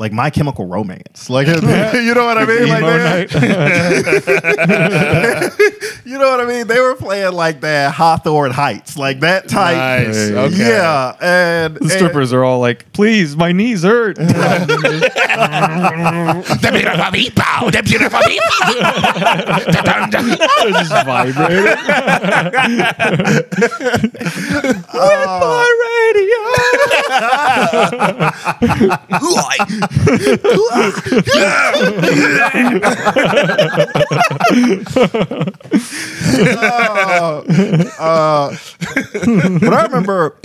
Like 0.00 0.10
My 0.12 0.28
Chemical 0.28 0.66
Romance, 0.66 1.30
like 1.30 1.46
you 1.56 1.60
know 1.62 2.26
what 2.26 2.36
I 2.36 2.44
mean. 2.46 2.68
Like, 2.68 2.82
Emo 2.82 2.98
they- 2.98 3.28
you 6.04 6.18
know 6.18 6.30
what 6.32 6.40
I 6.40 6.46
mean. 6.46 6.66
They 6.66 6.80
were 6.80 6.96
playing 6.96 7.32
like 7.32 7.60
that 7.60 7.94
Hawthorne 7.94 8.50
Heights, 8.50 8.96
like 8.98 9.20
that 9.20 9.48
type. 9.48 9.76
Nice. 10.08 10.16
Okay. 10.30 10.56
Yeah, 10.68 11.14
and 11.20 11.76
The 11.76 11.88
strippers 11.90 12.32
are 12.32 12.42
all 12.42 12.58
like, 12.58 12.92
"Please, 12.92 13.36
my 13.36 13.52
knees 13.52 13.84
hurt." 13.84 14.16
The 14.16 14.24
beautiful 16.72 17.12
people. 17.12 17.70
The 17.70 17.82
beautiful 17.84 18.20
people. 18.26 18.50
They're 20.64 20.72
just 20.72 20.90
vibrating. 21.06 21.78
Uh, 24.96 25.08
Uh, 36.34 37.42
uh, 37.98 38.56
but 39.60 39.72
I 39.72 39.82
remember 39.84 40.36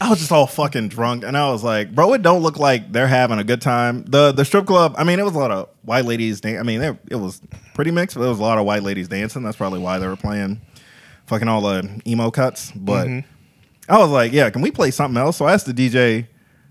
I 0.00 0.10
was 0.10 0.18
just 0.18 0.32
all 0.32 0.46
fucking 0.46 0.88
drunk, 0.88 1.24
and 1.24 1.36
I 1.36 1.50
was 1.50 1.62
like, 1.62 1.94
"Bro, 1.94 2.14
it 2.14 2.22
don't 2.22 2.42
look 2.42 2.58
like 2.58 2.92
they're 2.92 3.06
having 3.06 3.38
a 3.38 3.44
good 3.44 3.60
time." 3.60 4.04
the 4.04 4.32
The 4.32 4.44
strip 4.44 4.66
club. 4.66 4.94
I 4.98 5.04
mean, 5.04 5.18
it 5.18 5.24
was 5.24 5.34
a 5.34 5.38
lot 5.38 5.50
of 5.50 5.68
white 5.82 6.04
ladies. 6.04 6.40
Dan- 6.40 6.58
I 6.58 6.62
mean, 6.62 6.80
it, 6.82 6.96
it 7.10 7.16
was 7.16 7.40
pretty 7.74 7.90
mixed, 7.90 8.16
but 8.16 8.22
there 8.22 8.30
was 8.30 8.38
a 8.38 8.42
lot 8.42 8.58
of 8.58 8.64
white 8.64 8.82
ladies 8.82 9.08
dancing. 9.08 9.42
That's 9.42 9.56
probably 9.56 9.80
why 9.80 9.98
they 9.98 10.06
were 10.06 10.16
playing 10.16 10.60
fucking 11.26 11.48
all 11.48 11.60
the 11.60 12.00
emo 12.06 12.30
cuts. 12.30 12.72
But 12.74 13.06
mm-hmm. 13.06 13.92
I 13.92 13.98
was 13.98 14.10
like, 14.10 14.32
"Yeah, 14.32 14.50
can 14.50 14.62
we 14.62 14.70
play 14.70 14.90
something 14.90 15.20
else?" 15.20 15.36
So 15.36 15.46
I 15.46 15.52
asked 15.52 15.66
the 15.66 15.74
DJ 15.74 16.26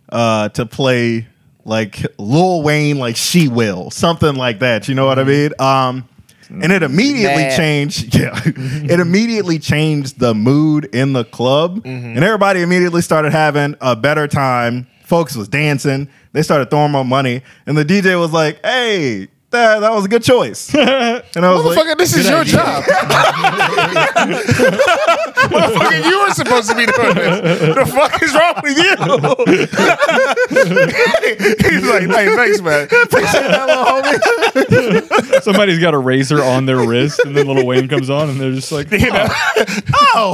uh, 0.10 0.50
to 0.50 0.66
play 0.66 1.28
like 1.66 2.06
Lil 2.18 2.64
Wayne, 2.64 2.98
like 2.98 3.16
She 3.16 3.48
Will, 3.48 3.92
something 3.92 4.36
like 4.36 4.60
that. 4.60 4.88
You 4.88 4.96
know 4.96 5.06
what 5.06 5.20
I 5.20 5.24
mm-hmm. 5.24 5.30
mean? 5.30 5.52
Um, 5.60 6.10
and 6.50 6.72
it 6.72 6.84
immediately 6.84 7.50
changed. 7.56 8.16
Yeah, 8.22 8.32
mm-hmm. 8.32 8.90
it 8.90 9.00
immediately 9.00 9.58
changed 9.58 10.20
the 10.20 10.34
mood 10.34 10.86
in 10.94 11.14
the 11.14 11.24
club, 11.24 11.78
mm-hmm. 11.78 11.88
and 11.88 12.24
everybody 12.24 12.62
immediately 12.62 13.02
started 13.02 13.32
having 13.32 13.76
a 13.82 13.96
better 13.96 14.28
time. 14.28 14.88
Folks 15.04 15.36
was 15.36 15.48
dancing. 15.48 16.10
They 16.34 16.42
started 16.42 16.70
throwing 16.70 16.92
more 16.92 17.06
money, 17.06 17.42
and 17.66 17.78
the 17.78 17.86
DJ 17.86 18.20
was 18.20 18.32
like, 18.32 18.64
"Hey." 18.66 19.30
That, 19.52 19.80
that 19.80 19.92
was 19.92 20.06
a 20.06 20.08
good 20.08 20.24
choice. 20.24 20.74
and 20.76 21.24
I 21.36 21.54
was 21.54 21.76
like, 21.76 21.98
this 21.98 22.16
is 22.16 22.30
your 22.30 22.46
job. 22.46 22.84
Motherfucker, 25.52 26.10
you 26.10 26.22
were 26.22 26.32
supposed 26.32 26.70
to 26.70 26.76
be 26.76 26.86
doing 26.86 27.16
this. 27.16 27.76
The 27.76 27.86
fuck 27.86 28.24
is 28.24 28.34
wrong 28.34 28.54
with 28.64 28.78
you? 28.78 28.96
He's 31.70 31.84
like, 31.84 32.04
hey, 32.04 32.34
thanks, 32.36 32.62
man. 32.62 32.84
Appreciate 32.86 33.52
that, 33.52 33.68
homie. 35.12 35.42
Somebody's 35.44 35.80
got 35.80 35.94
a 35.94 35.98
razor 35.98 36.42
on 36.42 36.66
their 36.66 36.88
wrist, 36.88 37.20
and 37.26 37.36
then 37.36 37.48
little 37.48 37.66
Wayne 37.66 37.90
comes 37.90 38.10
on, 38.10 38.30
and 38.30 38.40
they're 38.40 38.54
just 38.54 38.72
like, 38.72 38.90
You 38.90 39.12
know? 39.12 39.28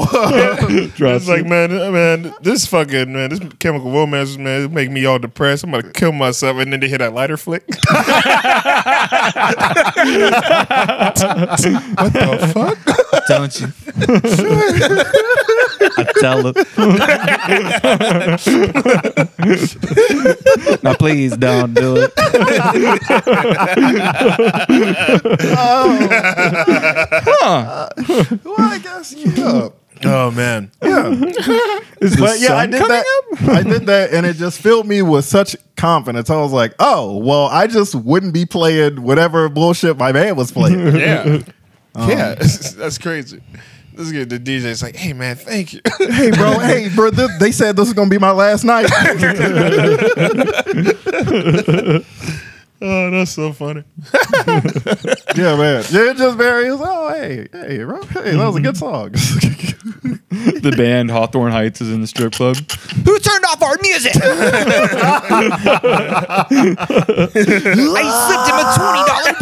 drops 0.96 1.24
It's 1.24 1.28
like, 1.28 1.46
man, 1.46 1.72
uh, 1.72 1.92
man, 1.92 2.34
this 2.42 2.66
fucking 2.68 3.12
man, 3.12 3.30
this 3.30 3.40
chemical 3.60 3.92
romance, 3.92 4.38
man, 4.38 4.66
it 4.66 4.72
make 4.72 4.92
me 4.92 5.06
all 5.06 5.20
depressed. 5.20 5.64
I'm 5.64 5.72
gonna 5.72 5.92
kill 5.92 6.12
myself, 6.12 6.58
and 6.58 6.72
then 6.72 6.80
they 6.80 6.88
hit 6.88 7.00
that 7.00 7.14
lighter 7.14 7.38
flick. 7.38 7.64
What 11.98 12.14
the 12.14 12.52
fuck? 12.54 12.78
Don't 13.28 13.60
you? 13.60 13.68
I 15.98 16.04
tell 16.20 16.48
it. 16.48 16.56
now, 20.84 20.94
please 20.96 21.36
don't 21.38 21.74
do 21.74 21.96
it. 21.98 22.14
Oh. 25.60 26.08
well, 28.44 28.56
I 28.60 28.80
guess, 28.82 29.14
yeah. 29.14 29.70
Oh 30.04 30.32
man, 30.32 30.72
Is 30.82 32.16
the 32.16 32.18
But 32.20 32.40
yeah, 32.40 32.56
I 32.56 32.64
sun 32.64 32.72
did 32.72 32.82
coming 32.82 33.04
that. 33.42 33.50
I 33.50 33.64
did 33.64 33.86
that, 33.88 34.14
and 34.14 34.26
it 34.26 34.36
just 34.36 34.62
filled 34.62 34.88
me 34.88 35.02
with 35.02 35.26
such 35.26 35.56
confidence. 35.76 36.30
I 36.30 36.40
was 36.42 36.52
like, 36.52 36.74
"Oh, 36.80 37.18
well, 37.18 37.46
I 37.46 37.68
just 37.68 37.96
wouldn't 37.96 38.34
be 38.34 38.46
playing 38.46 39.02
whatever 39.02 39.50
bullshit 39.50 39.98
my 39.98 40.12
man 40.12 40.36
was 40.36 40.52
playing." 40.52 40.80
yeah, 40.98 41.26
yeah, 41.26 41.42
um, 41.96 42.08
that's 42.38 42.98
crazy. 42.98 43.42
This 43.94 44.08
is 44.08 44.12
good. 44.12 44.30
the 44.30 44.40
DJ's 44.40 44.84
like, 44.84 44.96
hey 44.96 45.14
man, 45.14 45.36
thank 45.38 45.74
you. 45.74 45.82
hey, 45.98 46.30
bro, 46.30 46.60
hey, 46.60 46.88
bro, 46.94 47.10
this, 47.10 47.32
they 47.40 47.52
said 47.52 47.76
this 47.76 47.88
is 47.88 47.96
gonna 47.96 48.12
be 48.12 48.20
my 48.20 48.30
last 48.32 48.64
night. 48.64 48.86
Oh, 52.82 53.12
that's 53.12 53.32
so 53.32 53.54
funny. 53.54 53.84
yeah, 54.48 55.56
man. 55.56 55.84
Yeah, 55.90 56.12
it 56.12 56.18
just 56.18 56.38
very. 56.38 56.70
oh, 56.70 57.10
hey, 57.10 57.48
hey, 57.52 57.84
bro, 57.84 58.02
hey, 58.04 58.36
that 58.36 58.46
was 58.46 58.56
a 58.56 58.62
good 58.62 58.76
mm-hmm. 58.76 59.16
song. 59.16 59.74
The 60.30 60.72
band 60.76 61.10
Hawthorne 61.10 61.52
Heights 61.52 61.82
is 61.82 61.92
in 61.92 62.02
the 62.02 62.08
strip 62.08 62.34
club. 62.34 62.58
Who 62.58 63.20
turned 63.20 63.46
off 63.46 63.62
our 63.62 63.78
music? 63.82 64.14
I 64.16 64.22
slipped 68.28 68.50
him 68.50 68.60
a 68.60 68.66
twenty 68.78 69.04
dollar 69.08 69.34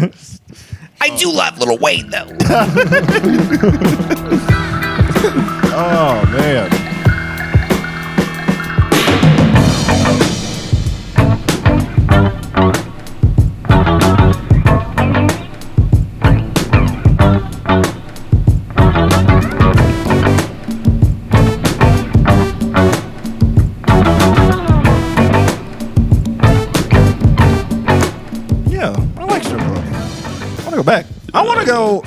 bill. 0.00 0.10
I 1.00 1.08
do 1.16 1.32
love 1.32 1.58
Little 1.58 1.78
Wayne 1.78 2.10
though. 2.10 2.28
oh 5.74 6.22
man. 6.32 6.83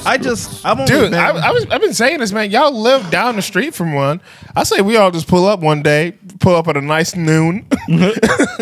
I 0.08 0.18
just 0.18 0.66
I've 0.66 0.80
only 0.80 0.92
Dude, 0.92 1.12
been- 1.12 1.20
I, 1.20 1.30
I 1.30 1.52
was 1.52 1.66
I've 1.70 1.82
been 1.82 1.94
saying 1.94 2.20
this, 2.20 2.32
man. 2.32 2.50
Y'all 2.52 2.72
live 2.72 3.10
down 3.12 3.36
the 3.36 3.42
street 3.42 3.76
from 3.76 3.94
one. 3.94 4.22
I 4.56 4.64
say 4.64 4.82
we 4.82 4.96
all 4.96 5.12
just 5.12 5.28
pull 5.28 5.46
up 5.46 5.60
one 5.60 5.82
day, 5.84 6.14
pull 6.40 6.56
up 6.56 6.68
at 6.68 6.78
a 6.78 6.82
nice 6.82 7.16
noon, 7.16 7.66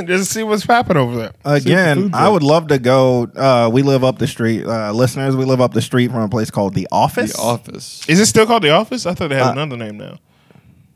just 0.06 0.32
see 0.32 0.44
what's 0.44 0.64
happening 0.64 1.02
over 1.04 1.16
there. 1.16 1.32
Again, 1.46 2.04
food's 2.04 2.16
I 2.16 2.28
would 2.28 2.44
love 2.44 2.68
to 2.70 2.80
go. 2.80 3.24
Uh, 3.36 3.70
we 3.72 3.82
live 3.82 4.04
up 4.04 4.18
the 4.20 4.28
street, 4.28 4.66
uh, 4.66 4.92
listeners. 4.92 5.36
We 5.36 5.46
live 5.46 5.62
up 5.62 5.74
the 5.74 5.82
street 5.82 6.12
from 6.12 6.22
a 6.22 6.30
place 6.30 6.50
called 6.52 6.74
the 6.74 6.88
Office. 6.92 7.34
The 7.34 7.42
Office. 7.42 8.08
Is 8.10 8.20
it 8.20 8.26
still 8.26 8.46
called 8.46 8.64
The 8.64 8.72
Office? 8.72 9.06
I 9.06 9.14
thought 9.14 9.30
they 9.30 9.36
had 9.36 9.48
Uh, 9.50 9.52
another 9.52 9.78
name 9.78 9.98
now. 9.98 10.18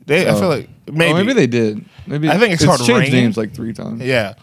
They, 0.06 0.26
I 0.26 0.30
Oh. 0.32 0.40
feel 0.40 0.48
like 0.48 0.68
maybe, 0.90 1.12
Oh, 1.12 1.14
maybe 1.16 1.32
they 1.34 1.46
did. 1.46 1.84
Maybe 2.06 2.28
I 2.28 2.38
think 2.38 2.52
it's 2.54 2.64
called 2.64 2.78
changed 2.80 2.90
Rain. 2.90 3.12
names 3.12 3.36
like 3.36 3.54
three 3.54 3.72
times. 3.72 4.02
Yeah, 4.02 4.34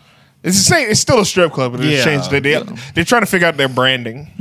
it's 0.48 0.58
the 0.58 0.64
same. 0.64 0.90
It's 0.90 1.00
still 1.00 1.20
a 1.20 1.26
strip 1.26 1.52
club, 1.52 1.74
but 1.74 1.82
it's 1.82 1.90
Yeah. 2.00 2.04
changed. 2.04 2.32
They, 2.32 2.40
they, 2.40 2.64
they're 2.96 3.04
trying 3.04 3.22
to 3.22 3.26
figure 3.28 3.48
out 3.48 3.58
their 3.58 3.70
branding. 3.70 4.32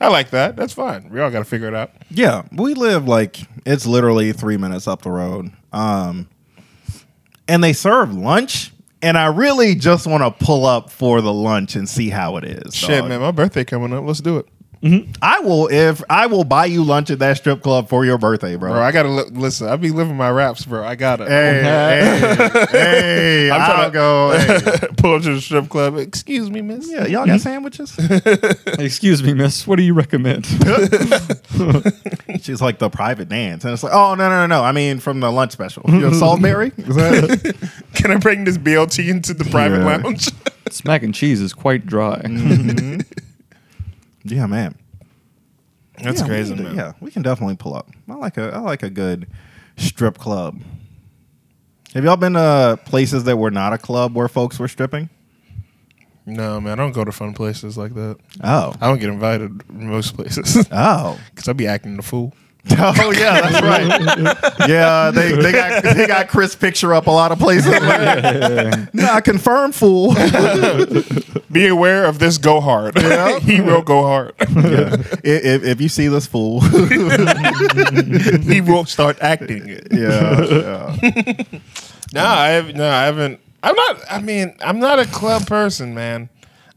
I 0.00 0.08
like 0.08 0.30
that. 0.30 0.56
That's 0.56 0.72
fine. 0.72 1.08
We 1.10 1.20
all 1.20 1.30
got 1.30 1.38
to 1.40 1.44
figure 1.44 1.68
it 1.68 1.74
out. 1.74 1.90
Yeah, 2.10 2.42
we 2.52 2.74
live 2.74 3.06
like 3.08 3.38
it's 3.64 3.86
literally 3.86 4.32
three 4.32 4.56
minutes 4.56 4.86
up 4.88 5.02
the 5.02 5.10
road. 5.10 5.50
Um, 5.72 6.28
and 7.48 7.62
they 7.64 7.72
serve 7.72 8.14
lunch, 8.14 8.72
and 9.02 9.16
I 9.18 9.26
really 9.26 9.74
just 9.74 10.06
want 10.06 10.22
to 10.22 10.44
pull 10.44 10.64
up 10.66 10.90
for 10.90 11.20
the 11.20 11.32
lunch 11.32 11.74
and 11.76 11.88
see 11.88 12.08
how 12.10 12.36
it 12.36 12.44
is. 12.44 12.74
Shit, 12.74 13.00
dog. 13.00 13.08
man, 13.08 13.20
my 13.20 13.30
birthday 13.30 13.64
coming 13.64 13.92
up. 13.92 14.04
Let's 14.04 14.20
do 14.20 14.36
it, 14.38 14.46
Mm-hmm. 14.82 15.12
I 15.22 15.38
will 15.40 15.68
if 15.68 16.02
I 16.10 16.26
will 16.26 16.42
buy 16.42 16.66
you 16.66 16.82
lunch 16.82 17.10
at 17.10 17.20
that 17.20 17.36
strip 17.36 17.62
club 17.62 17.88
for 17.88 18.04
your 18.04 18.18
birthday, 18.18 18.56
bro. 18.56 18.72
bro. 18.72 18.82
I 18.82 18.90
gotta 18.90 19.08
li- 19.10 19.30
listen. 19.30 19.68
I 19.68 19.76
be 19.76 19.90
living 19.90 20.16
my 20.16 20.28
raps, 20.28 20.64
bro. 20.64 20.84
I 20.84 20.96
gotta. 20.96 21.24
Hey, 21.26 21.60
hey, 21.62 22.66
hey! 22.72 23.50
I'm 23.52 23.60
I'll 23.60 23.66
trying 23.66 23.90
to- 23.90 23.92
go. 23.92 24.30
hey. 24.36 24.88
Pull 24.96 25.14
up 25.14 25.22
to 25.22 25.34
the 25.34 25.40
strip 25.40 25.68
club. 25.68 25.96
Excuse 25.98 26.50
me, 26.50 26.62
miss. 26.62 26.90
Yeah, 26.90 27.06
y'all 27.06 27.26
got 27.26 27.40
sandwiches? 27.40 27.94
Excuse 28.78 29.22
me, 29.22 29.34
miss. 29.34 29.68
What 29.68 29.76
do 29.76 29.82
you 29.84 29.94
recommend? 29.94 30.46
She's 32.40 32.60
like 32.60 32.78
the 32.78 32.90
private 32.90 33.28
dance, 33.28 33.64
and 33.64 33.72
it's 33.72 33.82
like, 33.84 33.92
oh 33.92 34.14
no, 34.16 34.28
no, 34.28 34.46
no, 34.46 34.58
no! 34.58 34.64
I 34.64 34.72
mean, 34.72 34.98
from 34.98 35.20
the 35.20 35.30
lunch 35.30 35.52
special. 35.52 35.84
You 35.86 36.04
have 36.06 36.16
Salisbury? 36.16 36.70
Can 37.94 38.10
I 38.10 38.16
bring 38.16 38.44
this 38.44 38.58
BLT 38.58 39.08
into 39.08 39.32
the 39.34 39.44
private 39.44 39.78
Yeah. 39.78 39.96
lounge? 39.98 40.28
this 40.64 40.84
mac 40.84 41.02
and 41.02 41.14
cheese 41.14 41.40
is 41.40 41.52
quite 41.52 41.86
dry. 41.86 42.20
Mm-hmm. 42.24 43.00
Yeah, 44.24 44.46
man. 44.46 44.76
That's 46.02 46.20
yeah, 46.20 46.26
crazy, 46.26 46.54
we 46.54 46.62
man. 46.62 46.76
Yeah, 46.76 46.92
we 47.00 47.10
can 47.10 47.22
definitely 47.22 47.56
pull 47.56 47.74
up. 47.74 47.90
I 48.08 48.14
like 48.14 48.36
a 48.38 48.54
I 48.54 48.58
like 48.58 48.82
a 48.82 48.90
good 48.90 49.26
strip 49.76 50.18
club. 50.18 50.60
Have 51.94 52.04
y'all 52.04 52.16
been 52.16 52.32
to 52.32 52.78
places 52.86 53.24
that 53.24 53.36
were 53.36 53.50
not 53.50 53.72
a 53.72 53.78
club 53.78 54.14
where 54.14 54.28
folks 54.28 54.58
were 54.58 54.68
stripping? 54.68 55.10
No, 56.24 56.60
man, 56.60 56.78
I 56.78 56.82
don't 56.82 56.92
go 56.92 57.04
to 57.04 57.12
fun 57.12 57.34
places 57.34 57.76
like 57.76 57.94
that. 57.94 58.16
Oh, 58.42 58.74
I 58.80 58.86
don't 58.88 58.98
get 58.98 59.10
invited 59.10 59.68
most 59.70 60.14
places 60.14 60.66
oh, 60.72 61.18
because 61.30 61.48
I'd 61.48 61.56
be 61.56 61.66
acting 61.66 61.96
the 61.96 62.02
fool. 62.02 62.32
oh 62.78 63.10
yeah, 63.10 63.40
that's 63.40 63.60
right. 63.60 64.68
yeah, 64.68 65.10
they, 65.10 65.32
they 65.32 65.50
got 65.50 65.82
they 65.82 66.06
got 66.06 66.28
Chris 66.28 66.54
picture 66.54 66.94
up 66.94 67.08
a 67.08 67.10
lot 67.10 67.32
of 67.32 67.40
places. 67.40 67.72
nah, 68.92 69.20
confirm 69.20 69.72
fool. 69.72 70.14
Be 71.52 71.66
aware 71.66 72.06
of 72.06 72.18
this 72.18 72.38
go 72.38 72.60
hard. 72.60 72.96
Yeah. 72.96 73.38
he 73.40 73.60
will 73.60 73.82
go 73.82 74.02
hard. 74.02 74.34
yeah. 74.40 74.96
if, 75.22 75.62
if 75.64 75.80
you 75.80 75.88
see 75.88 76.08
this 76.08 76.26
fool, 76.26 76.60
he 78.40 78.60
will 78.60 78.86
start 78.86 79.18
acting 79.20 79.68
it. 79.68 79.88
yeah, 79.90 80.46
yeah. 80.50 81.58
No, 82.14 82.24
I 82.24 82.48
have 82.48 82.74
no, 82.74 82.88
I 82.88 83.04
haven't. 83.04 83.40
I'm 83.62 83.74
not. 83.74 84.00
I 84.10 84.20
mean, 84.20 84.56
I'm 84.60 84.80
not 84.80 84.98
a 84.98 85.06
club 85.06 85.46
person, 85.46 85.94
man. 85.94 86.28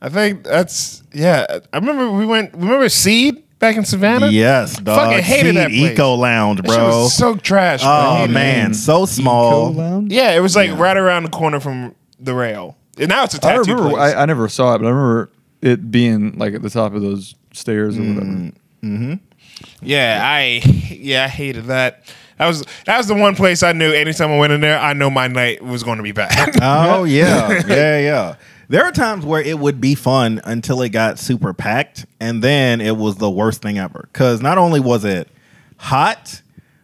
I 0.02 0.10
think 0.10 0.44
that's 0.44 1.04
yeah. 1.14 1.46
I 1.74 1.78
remember 1.78 2.12
we 2.12 2.26
went. 2.26 2.54
Remember 2.54 2.88
Seed 2.90 3.44
back 3.60 3.78
in 3.78 3.86
Savannah? 3.86 4.28
yes, 4.28 4.78
dog. 4.80 4.98
Fucking 4.98 5.24
hated 5.24 5.48
Seed 5.48 5.56
that 5.56 5.70
place. 5.70 5.92
Eco 5.94 6.16
Lounge, 6.16 6.62
That 6.62 6.70
shit 6.70 6.78
bro. 6.78 6.88
was 7.04 7.14
so 7.16 7.36
trash. 7.36 7.82
bro. 7.82 7.90
Oh 7.92 8.16
hated 8.18 8.30
it. 8.30 8.34
man, 8.34 8.74
so 8.74 8.98
Eco 8.98 9.06
small. 9.06 9.74
Lounge? 9.74 10.12
Yeah, 10.12 10.32
it 10.36 10.40
was 10.42 10.56
like 10.56 10.78
right 10.78 10.98
around 10.98 11.24
the 11.24 11.30
corner 11.30 11.60
from 11.60 11.96
the 12.20 12.34
rail. 12.34 12.78
And 12.98 13.10
now 13.10 13.24
it's 13.24 13.34
a 13.34 13.40
tattoo 13.40 13.56
I 13.56 13.74
remember. 13.74 13.90
place. 13.92 14.14
I, 14.16 14.22
I 14.22 14.26
never 14.26 14.48
saw 14.48 14.76
it, 14.76 14.80
but 14.80 14.88
I 14.88 14.90
remember 14.90 15.32
it 15.62 15.92
being 15.92 16.38
like 16.38 16.54
at 16.54 16.62
the 16.62 16.70
top 16.70 16.94
of 16.94 17.02
those 17.02 17.36
stairs 17.54 17.98
or 17.98 18.02
whatever. 18.02 18.26
Mm, 18.26 18.54
mm-hmm. 18.84 19.14
yeah, 19.82 20.22
I 20.24 20.62
yeah 20.94 21.26
I 21.26 21.28
hated 21.28 21.66
that. 21.66 22.14
That 22.38 22.48
was 22.48 22.66
that 22.86 22.98
was 22.98 23.08
the 23.08 23.16
one 23.16 23.36
place 23.36 23.64
I 23.64 23.72
knew. 23.72 23.92
Anytime 23.92 24.32
I 24.32 24.38
went 24.38 24.54
in 24.54 24.62
there, 24.62 24.78
I 24.80 24.94
know 24.94 25.10
my 25.10 25.28
night 25.28 25.62
was 25.62 25.84
going 25.84 25.98
to 25.98 26.04
be 26.04 26.12
bad. 26.12 26.56
Oh 26.62 27.04
yeah, 27.04 27.64
yeah, 27.68 28.00
yeah. 28.00 28.36
There 28.68 28.84
are 28.84 28.92
times 28.92 29.26
where 29.26 29.42
it 29.42 29.60
would 29.60 29.80
be 29.80 29.94
fun 29.94 30.42
until 30.44 30.82
it 30.82 30.90
got 30.90 31.20
super 31.20 31.54
packed, 31.54 32.06
and 32.20 32.44
then 32.44 32.82
it 32.82 32.98
was 32.98 33.18
the 33.18 33.30
worst 33.30 33.62
thing 33.62 33.78
ever. 33.78 34.10
Because 34.12 34.42
not 34.42 34.58
only 34.58 34.80
was 34.80 35.06
it 35.06 35.28
hot, 35.78 36.42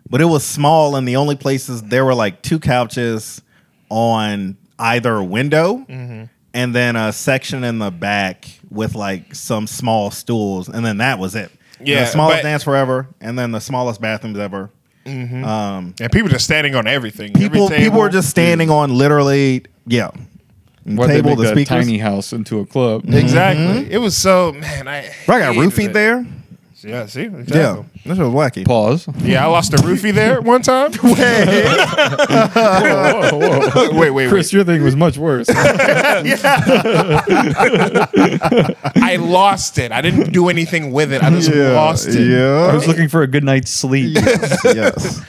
but 0.10 0.22
it 0.22 0.26
was 0.26 0.44
small, 0.46 0.96
and 0.96 1.08
the 1.08 1.16
only 1.16 1.36
places 1.36 1.82
there 1.84 2.06
were 2.06 2.14
like 2.14 2.42
two 2.44 2.60
couches 2.60 3.42
on 3.90 4.58
either 4.82 5.24
window, 5.24 5.86
mm-hmm. 5.88 6.24
and 6.54 6.76
then 6.76 6.96
a 6.96 7.14
section 7.14 7.64
in 7.64 7.80
the 7.80 7.92
back 7.92 8.50
with 8.70 8.96
like 8.96 9.34
some 9.36 9.68
small 9.68 10.12
stools, 10.12 10.68
and 10.68 10.86
then 10.86 10.98
that 10.98 11.20
was 11.20 11.36
it. 11.36 11.52
Yeah, 11.80 12.02
the 12.02 12.06
smallest 12.08 12.40
but- 12.40 12.44
dance 12.50 12.64
forever, 12.64 13.08
and 13.22 13.38
then 13.40 13.52
the 13.52 13.62
smallest 13.62 14.02
bathrooms 14.02 14.38
ever. 14.38 14.70
Mm-hmm. 15.06 15.44
Um, 15.44 15.96
and 16.00 16.12
people 16.12 16.30
just 16.30 16.46
standing 16.46 16.76
on 16.76 16.86
everything. 16.86 17.34
people 17.34 17.66
Every 17.66 17.86
people 17.86 18.00
were 18.00 18.10
just 18.10 18.30
standing 18.30 18.70
on 18.70 18.94
literally 18.96 19.64
yeah 19.88 20.12
Why 20.84 21.08
they 21.08 21.16
table 21.16 21.30
make 21.32 21.38
the 21.40 21.44
that 21.46 21.54
speakers. 21.54 21.86
tiny 21.86 21.98
house 21.98 22.34
into 22.34 22.60
a 22.60 22.68
club? 22.68 23.02
Mm-hmm. 23.04 23.14
exactly. 23.16 23.92
It 23.92 23.98
was 23.98 24.16
so 24.16 24.52
man. 24.52 24.88
I 24.88 25.12
I 25.28 25.40
got 25.40 25.56
hated 25.56 25.72
roofied 25.72 25.90
it. 25.90 25.94
there. 25.94 26.26
Yeah, 26.84 27.06
see, 27.06 27.24
Yeah, 27.24 27.38
exactly. 27.38 27.86
this 28.06 28.18
was 28.18 28.28
wacky. 28.30 28.66
Pause. 28.66 29.10
Yeah, 29.20 29.44
I 29.46 29.48
lost 29.48 29.74
a 29.74 29.78
roofie 29.78 30.14
there 30.14 30.42
one 30.42 30.62
time. 30.62 30.92
whoa, 31.02 31.14
whoa, 33.32 33.70
whoa. 33.70 34.00
wait, 34.00 34.10
wait, 34.12 34.30
Chris, 34.30 34.52
your 34.52 34.64
thing 34.64 34.84
was 34.84 34.96
much 34.96 35.18
worse. 35.18 35.48
I 38.94 39.18
lost 39.20 39.78
it. 39.78 39.92
I 39.92 40.02
didn't 40.02 40.32
do 40.32 40.50
anything 40.50 40.92
with 40.92 41.14
it. 41.14 41.24
I 41.24 41.30
just 41.30 41.54
lost 41.54 42.08
it. 42.08 42.28
Yeah. 42.28 42.68
I 42.72 42.74
was 42.74 42.88
looking 42.88 43.08
for 43.10 43.22
a 43.22 43.28
good 43.28 43.44
night's 43.44 43.72
sleep. 43.72 44.16
yes. 44.64 45.22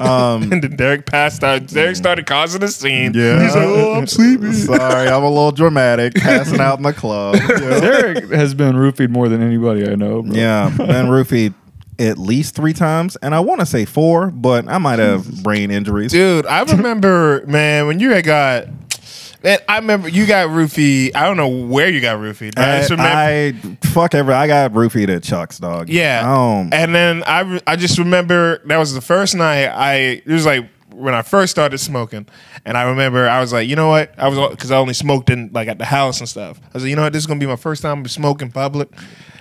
Um, 0.00 0.42
And 0.52 0.62
then 0.62 0.76
Derek 0.76 1.06
passed 1.06 1.44
out. 1.44 1.66
Derek 1.66 1.96
started 1.96 2.26
causing 2.26 2.62
a 2.62 2.68
scene. 2.68 3.12
Yeah. 3.14 3.42
He's 3.42 3.54
like, 3.54 3.64
oh, 3.66 3.94
I'm 3.94 4.06
sleepy. 4.06 4.52
sorry, 4.54 5.08
I'm 5.08 5.22
a 5.22 5.28
little 5.28 5.52
dramatic, 5.52 6.14
passing 6.14 6.60
out 6.60 6.78
in 6.78 6.82
the 6.82 6.92
club. 6.92 7.36
Yeah, 7.36 7.48
Derek 7.80 8.30
has 8.30 8.54
been 8.54 8.74
roofied 8.76 9.10
more 9.10 9.28
than 9.28 9.42
anybody 9.42 9.88
I 9.88 9.94
know. 9.94 10.22
Bro. 10.22 10.34
yeah 10.34 10.68
been 10.76 11.06
roofied 11.06 11.54
at 11.98 12.18
least 12.18 12.54
three 12.54 12.72
times, 12.74 13.16
and 13.16 13.34
I 13.34 13.40
want 13.40 13.60
to 13.60 13.66
say 13.66 13.84
four, 13.84 14.30
but 14.30 14.68
I 14.68 14.78
might 14.78 14.98
have 14.98 15.42
brain 15.42 15.70
injuries. 15.70 16.12
Dude, 16.12 16.46
I 16.46 16.62
remember, 16.62 17.42
man, 17.46 17.86
when 17.86 18.00
you 18.00 18.10
had 18.10 18.24
got. 18.24 18.66
Man, 19.46 19.60
I 19.68 19.76
remember 19.76 20.08
you 20.08 20.26
got 20.26 20.48
roofied. 20.48 21.14
I 21.14 21.22
don't 21.22 21.36
know 21.36 21.46
where 21.46 21.88
you 21.88 22.00
got 22.00 22.18
roofied. 22.18 22.58
I, 22.58 22.74
I, 22.74 22.78
just 22.78 22.90
remember. 22.90 23.12
I 23.12 23.86
fuck 23.86 24.12
every. 24.12 24.34
I 24.34 24.48
got 24.48 24.72
roofied 24.72 25.08
at 25.08 25.22
Chuck's 25.22 25.60
dog. 25.60 25.88
Yeah. 25.88 26.24
Um, 26.26 26.70
and 26.72 26.92
then 26.92 27.22
I, 27.28 27.60
I 27.64 27.76
just 27.76 27.96
remember 27.96 28.58
that 28.66 28.76
was 28.76 28.92
the 28.92 29.00
first 29.00 29.36
night 29.36 29.66
I, 29.66 29.94
it 29.94 30.26
was 30.26 30.46
like 30.46 30.68
when 30.96 31.14
I 31.14 31.22
first 31.22 31.50
started 31.50 31.78
smoking. 31.78 32.26
And 32.64 32.76
I 32.76 32.82
remember 32.84 33.28
I 33.28 33.40
was 33.40 33.52
like, 33.52 33.68
you 33.68 33.76
know 33.76 33.88
what? 33.88 34.12
I 34.18 34.28
was, 34.28 34.50
because 34.50 34.70
I 34.70 34.76
only 34.78 34.94
smoked 34.94 35.30
in, 35.30 35.50
like 35.52 35.68
at 35.68 35.78
the 35.78 35.84
house 35.84 36.20
and 36.20 36.28
stuff. 36.28 36.58
I 36.64 36.70
was 36.74 36.82
like, 36.82 36.90
you 36.90 36.96
know 36.96 37.02
what? 37.02 37.12
This 37.12 37.20
is 37.22 37.26
going 37.26 37.38
to 37.38 37.44
be 37.46 37.48
my 37.50 37.56
first 37.56 37.82
time 37.82 38.06
smoking 38.08 38.50
public. 38.50 38.88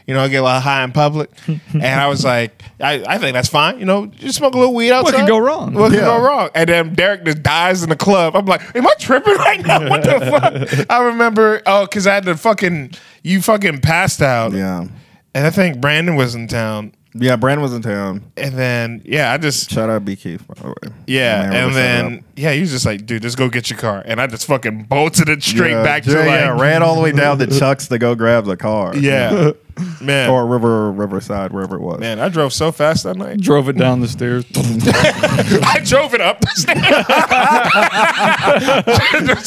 You 0.07 0.13
know, 0.13 0.21
I 0.21 0.27
get 0.27 0.37
a 0.37 0.43
lot 0.43 0.61
high 0.61 0.83
in 0.83 0.91
public. 0.91 1.31
and 1.47 1.83
I 1.83 2.07
was 2.07 2.23
like, 2.23 2.61
I, 2.79 3.03
I 3.07 3.17
think 3.17 3.33
that's 3.33 3.49
fine. 3.49 3.79
You 3.79 3.85
know, 3.85 4.05
just 4.05 4.37
smoke 4.37 4.53
a 4.53 4.57
little 4.59 4.75
weed 4.75 4.91
outside. 4.91 5.13
What 5.13 5.19
could 5.21 5.27
go 5.27 5.39
wrong? 5.39 5.73
What 5.73 5.89
could 5.89 5.99
Yeah. 5.99 6.05
go 6.05 6.21
wrong? 6.21 6.49
And 6.53 6.69
then 6.69 6.93
Derek 6.93 7.25
just 7.25 7.41
dies 7.41 7.81
in 7.81 7.89
the 7.89 7.95
club. 7.95 8.35
I'm 8.35 8.45
like, 8.45 8.61
am 8.75 8.85
I 8.85 8.91
tripping 8.99 9.33
right 9.35 9.65
now? 9.65 9.89
What 9.89 10.03
the 10.03 10.19
fuck? 10.77 10.87
I 10.91 11.03
remember, 11.05 11.61
oh, 11.65 11.85
because 11.85 12.05
I 12.05 12.13
had 12.13 12.25
to 12.25 12.37
fucking, 12.37 12.91
you 13.23 13.41
fucking 13.41 13.79
passed 13.81 14.21
out. 14.21 14.51
yeah, 14.53 14.85
And 15.33 15.47
I 15.47 15.49
think 15.49 15.81
Brandon 15.81 16.15
was 16.15 16.35
in 16.35 16.47
town. 16.47 16.93
Yeah. 17.15 17.35
Brandon 17.35 17.61
was 17.61 17.73
in 17.73 17.81
town. 17.81 18.23
And 18.37 18.55
then 18.55 19.01
yeah, 19.05 19.31
I 19.31 19.37
just 19.37 19.69
Shout 19.69 19.89
out 19.89 20.05
B 20.05 20.15
Keith, 20.15 20.45
by 20.47 20.53
the 20.55 20.67
way. 20.67 20.95
yeah, 21.07 21.49
Man, 21.49 21.53
and 21.53 21.75
then 21.75 22.25
yeah, 22.35 22.51
he 22.51 22.61
was 22.61 22.71
just 22.71 22.85
like, 22.85 23.05
dude, 23.05 23.21
just 23.21 23.37
go 23.37 23.49
get 23.49 23.69
your 23.69 23.79
car, 23.79 24.03
and 24.05 24.21
I 24.21 24.27
just 24.27 24.45
fucking 24.45 24.83
bolted 24.83 25.29
it 25.29 25.41
straight 25.43 25.71
yeah, 25.71 25.83
back 25.83 26.03
to 26.03 26.11
yeah, 26.11 26.17
like 26.17 26.27
yeah, 26.27 26.61
ran 26.61 26.83
all 26.83 26.95
the 26.95 27.01
way 27.01 27.11
down 27.11 27.39
to 27.39 27.47
Chuck's 27.47 27.87
to 27.87 27.97
go 27.97 28.15
grab 28.15 28.45
the 28.45 28.57
car. 28.57 28.95
yeah, 28.95 29.51
man, 30.01 30.29
or 30.29 30.45
River 30.47 30.91
Riverside, 30.91 31.51
wherever 31.51 31.75
it 31.75 31.81
was. 31.81 31.99
man, 31.99 32.19
I 32.19 32.29
drove 32.29 32.53
so 32.53 32.71
fast 32.71 33.03
that 33.03 33.17
night. 33.17 33.39
Drove 33.39 33.67
it 33.69 33.77
down 33.77 33.99
the 34.01 34.07
stairs. 34.07 34.45
I 34.55 35.81
drove 35.83 36.13
it 36.13 36.21
up 36.21 36.39
the 36.41 36.47
stairs. 36.55 37.05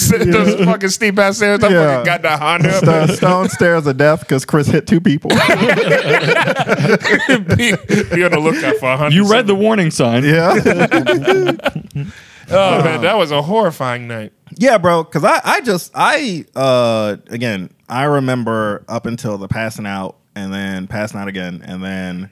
those, 0.28 0.54
those 0.54 0.64
fucking 0.64 0.88
steep 0.90 1.18
ass 1.18 1.36
stairs. 1.38 1.62
I 1.64 1.68
Yeah. 1.68 1.86
fucking 1.98 2.06
got 2.06 2.22
that 2.22 2.38
Honda 2.40 2.70
up. 2.76 2.84
the 2.84 3.06
stone 3.16 3.48
stairs 3.48 3.86
of 3.86 3.96
death 3.96 4.20
because 4.20 4.44
Chris 4.44 4.66
hit 4.66 4.86
two 4.86 5.00
people. 5.00 5.30
be, 5.30 5.36
be 8.14 8.24
on 8.24 8.30
the 8.32 8.38
lookout 8.40 8.76
for 8.76 8.92
a 8.92 8.96
Honda. 8.96 9.14
You 9.14 9.30
read 9.30 9.46
the 9.46 9.54
warning 9.54 9.90
sign. 9.90 10.24
yeah, 10.24 10.54
Oh 12.50 12.82
man, 12.82 13.02
that 13.02 13.18
was 13.18 13.30
a 13.30 13.42
horrifying 13.42 14.08
night. 14.08 14.32
yeah, 14.56 14.78
bro. 14.78 15.04
Because 15.04 15.22
I, 15.22 15.38
I 15.44 15.60
just, 15.60 15.90
I, 15.94 16.46
uh, 16.56 17.16
again, 17.28 17.68
I 17.90 18.04
remember 18.04 18.86
up 18.88 19.04
until 19.04 19.36
the 19.36 19.48
passing 19.48 19.84
out, 19.84 20.16
and 20.39 20.53
then 20.53 20.86
passing 20.86 21.20
out 21.20 21.28
again, 21.28 21.62
and 21.64 21.82
then 21.82 22.30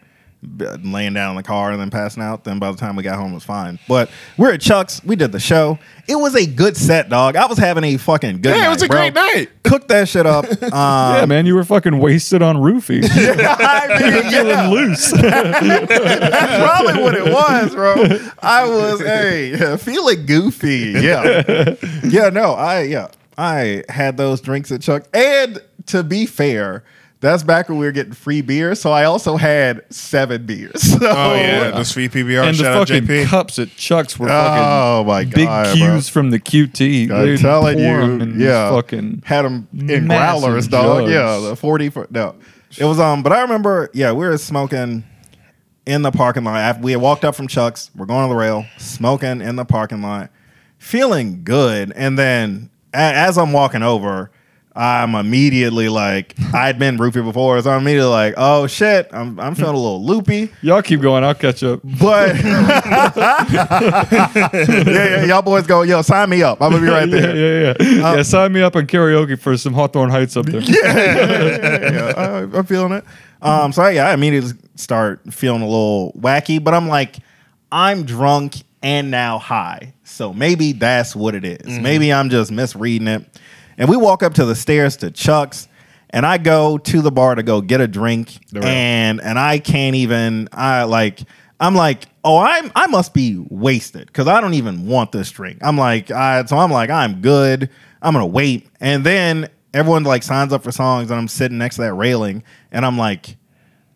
laying 0.82 1.14
down 1.14 1.30
in 1.30 1.36
the 1.36 1.42
car 1.42 1.72
and 1.72 1.80
then 1.80 1.90
passing 1.90 2.22
out. 2.22 2.44
Then 2.44 2.58
by 2.58 2.70
the 2.70 2.76
time 2.76 2.96
we 2.96 3.02
got 3.02 3.16
home, 3.16 3.32
it 3.32 3.34
was 3.34 3.44
fine. 3.44 3.78
But 3.88 4.10
we're 4.36 4.52
at 4.52 4.60
Chuck's. 4.60 5.02
We 5.04 5.16
did 5.16 5.32
the 5.32 5.40
show. 5.40 5.78
It 6.06 6.16
was 6.16 6.34
a 6.34 6.46
good 6.46 6.76
set, 6.76 7.08
dog. 7.08 7.36
I 7.36 7.46
was 7.46 7.58
having 7.58 7.84
a 7.84 7.96
fucking 7.96 8.42
good. 8.42 8.56
Night. 8.56 8.66
It 8.66 8.68
was 8.68 8.82
a 8.82 8.86
bro. 8.86 8.98
great 8.98 9.14
night. 9.14 9.48
Cooked 9.64 9.88
that 9.88 10.08
shit 10.08 10.26
up. 10.26 10.46
Um, 10.66 11.16
yeah, 11.16 11.26
man, 11.26 11.46
you 11.46 11.54
were 11.54 11.64
fucking 11.64 11.98
wasted 11.98 12.42
on 12.42 12.56
roofies. 12.56 13.08
I 13.10 14.00
mean, 14.00 14.32
yeah. 14.32 14.68
loose. 14.68 15.10
That's 15.10 16.62
probably 16.62 17.02
what 17.02 17.14
it 17.14 17.24
was, 17.24 17.74
bro. 17.74 17.94
I 18.40 18.68
was, 18.68 19.00
hey, 19.00 19.76
feeling 19.78 20.26
goofy. 20.26 20.92
Yeah. 21.00 21.76
Yeah, 22.04 22.28
no, 22.30 22.52
I, 22.52 22.82
yeah, 22.82 23.08
I 23.38 23.84
had 23.88 24.16
those 24.16 24.40
drinks 24.40 24.70
at 24.70 24.82
Chuck. 24.82 25.06
And 25.14 25.60
to 25.86 26.02
be 26.02 26.26
fair, 26.26 26.84
that's 27.26 27.42
back 27.42 27.68
when 27.68 27.78
we 27.78 27.84
were 27.86 27.92
getting 27.92 28.12
free 28.12 28.40
beer. 28.40 28.74
So 28.74 28.90
I 28.92 29.04
also 29.04 29.36
had 29.36 29.84
seven 29.92 30.46
beers. 30.46 30.82
So, 30.96 30.98
Oh 31.02 31.34
yeah, 31.34 31.70
the 31.72 31.84
free 31.84 32.08
PBR. 32.08 32.48
and 32.48 32.56
the 32.56 32.62
Shout 32.62 32.76
out 32.76 32.88
fucking 32.88 33.04
JP. 33.06 33.26
cups 33.26 33.58
at 33.58 33.74
Chuck's 33.76 34.18
were 34.18 34.28
fucking 34.28 34.64
Oh 34.64 35.04
my 35.06 35.24
god. 35.24 35.34
big 35.66 35.76
cues 35.76 36.08
from 36.08 36.30
the 36.30 36.38
QT. 36.40 37.10
I'm 37.10 37.26
They'd 37.26 37.38
telling 37.38 37.78
you, 37.78 38.44
yeah, 38.44 38.70
fucking 38.70 39.22
had 39.26 39.42
them 39.42 39.68
in 39.72 40.06
growlers, 40.08 40.68
dog. 40.68 41.02
jugs. 41.02 41.12
Yeah, 41.12 41.38
the 41.50 41.56
forty 41.56 41.90
foot. 41.90 42.10
No, 42.10 42.34
it 42.78 42.84
was 42.84 42.98
um. 42.98 43.22
But 43.22 43.32
I 43.32 43.42
remember, 43.42 43.90
yeah, 43.92 44.12
we 44.12 44.26
were 44.26 44.38
smoking 44.38 45.04
in 45.84 46.02
the 46.02 46.10
parking 46.10 46.44
lot. 46.44 46.56
After 46.58 46.82
we 46.82 46.92
had 46.92 47.00
walked 47.00 47.24
up 47.24 47.34
from 47.34 47.46
Chuck's, 47.48 47.90
we're 47.94 48.06
going 48.06 48.26
to 48.28 48.32
the 48.34 48.38
rail, 48.38 48.64
smoking 48.78 49.40
in 49.40 49.56
the 49.56 49.64
parking 49.64 50.02
lot, 50.02 50.30
feeling 50.78 51.42
good, 51.44 51.92
and 51.94 52.18
then 52.18 52.70
a- 52.94 52.96
as 52.96 53.36
I'm 53.38 53.52
walking 53.52 53.82
over. 53.82 54.30
I'm 54.76 55.14
immediately 55.14 55.88
like 55.88 56.34
I'd 56.54 56.78
been 56.78 56.98
roofie 56.98 57.24
before, 57.24 57.60
so 57.62 57.70
I'm 57.70 57.80
immediately 57.80 58.10
like, 58.10 58.34
oh 58.36 58.66
shit, 58.66 59.08
I'm 59.10 59.40
I'm 59.40 59.54
feeling 59.54 59.74
a 59.74 59.78
little 59.78 60.04
loopy. 60.04 60.50
Y'all 60.60 60.82
keep 60.82 61.00
going. 61.00 61.24
I'll 61.24 61.34
catch 61.34 61.62
up. 61.62 61.80
But 61.82 62.36
yeah, 62.44 63.14
yeah, 64.52 65.24
y'all 65.24 65.40
boys 65.40 65.66
go, 65.66 65.80
yo, 65.82 66.02
sign 66.02 66.28
me 66.28 66.42
up. 66.42 66.60
I'm 66.60 66.72
gonna 66.72 66.84
be 66.84 66.90
right 66.90 67.10
there. 67.10 67.34
Yeah, 67.34 67.74
yeah, 67.80 67.88
yeah. 67.88 68.14
yeah, 68.16 68.22
sign 68.22 68.52
me 68.52 68.60
up 68.60 68.76
on 68.76 68.86
karaoke 68.86 69.38
for 69.38 69.56
some 69.56 69.72
Hawthorne 69.72 70.10
Heights 70.10 70.36
up 70.36 70.44
there. 70.44 70.60
yeah, 70.60 72.12
I, 72.16 72.58
I'm 72.58 72.66
feeling 72.66 72.92
it. 72.92 73.04
Um, 73.40 73.72
so 73.72 73.86
yeah, 73.88 74.08
I 74.08 74.12
immediately 74.12 74.52
start 74.74 75.32
feeling 75.32 75.62
a 75.62 75.66
little 75.66 76.12
wacky, 76.18 76.62
but 76.62 76.74
I'm 76.74 76.88
like, 76.88 77.16
I'm 77.72 78.04
drunk 78.04 78.56
and 78.82 79.10
now 79.10 79.38
high, 79.38 79.94
so 80.04 80.34
maybe 80.34 80.72
that's 80.72 81.16
what 81.16 81.34
it 81.34 81.44
is. 81.44 81.78
Maybe 81.78 82.12
I'm 82.12 82.28
just 82.28 82.52
misreading 82.52 83.08
it. 83.08 83.24
And 83.78 83.88
we 83.88 83.96
walk 83.96 84.22
up 84.22 84.34
to 84.34 84.44
the 84.44 84.54
stairs 84.54 84.96
to 84.98 85.10
Chuck's, 85.10 85.68
and 86.10 86.24
I 86.24 86.38
go 86.38 86.78
to 86.78 87.02
the 87.02 87.10
bar 87.10 87.34
to 87.34 87.42
go 87.42 87.60
get 87.60 87.80
a 87.80 87.88
drink, 87.88 88.38
right. 88.52 88.64
and 88.64 89.20
and 89.20 89.38
I 89.38 89.58
can't 89.58 89.96
even. 89.96 90.48
I 90.52 90.84
like. 90.84 91.20
I'm 91.58 91.74
like, 91.74 92.04
oh, 92.22 92.36
I'm 92.36 92.70
I 92.74 92.86
must 92.86 93.14
be 93.14 93.42
wasted 93.48 94.08
because 94.08 94.28
I 94.28 94.42
don't 94.42 94.54
even 94.54 94.86
want 94.86 95.12
this 95.12 95.30
drink. 95.30 95.58
I'm 95.62 95.78
like, 95.78 96.10
I, 96.10 96.44
so 96.44 96.58
I'm 96.58 96.70
like, 96.70 96.90
I'm 96.90 97.22
good. 97.22 97.70
I'm 98.02 98.12
gonna 98.12 98.26
wait, 98.26 98.66
and 98.78 99.04
then 99.04 99.48
everyone 99.72 100.04
like 100.04 100.22
signs 100.22 100.52
up 100.52 100.62
for 100.62 100.72
songs, 100.72 101.10
and 101.10 101.18
I'm 101.18 101.28
sitting 101.28 101.58
next 101.58 101.76
to 101.76 101.82
that 101.82 101.94
railing, 101.94 102.42
and 102.72 102.84
I'm 102.84 102.98
like, 102.98 103.36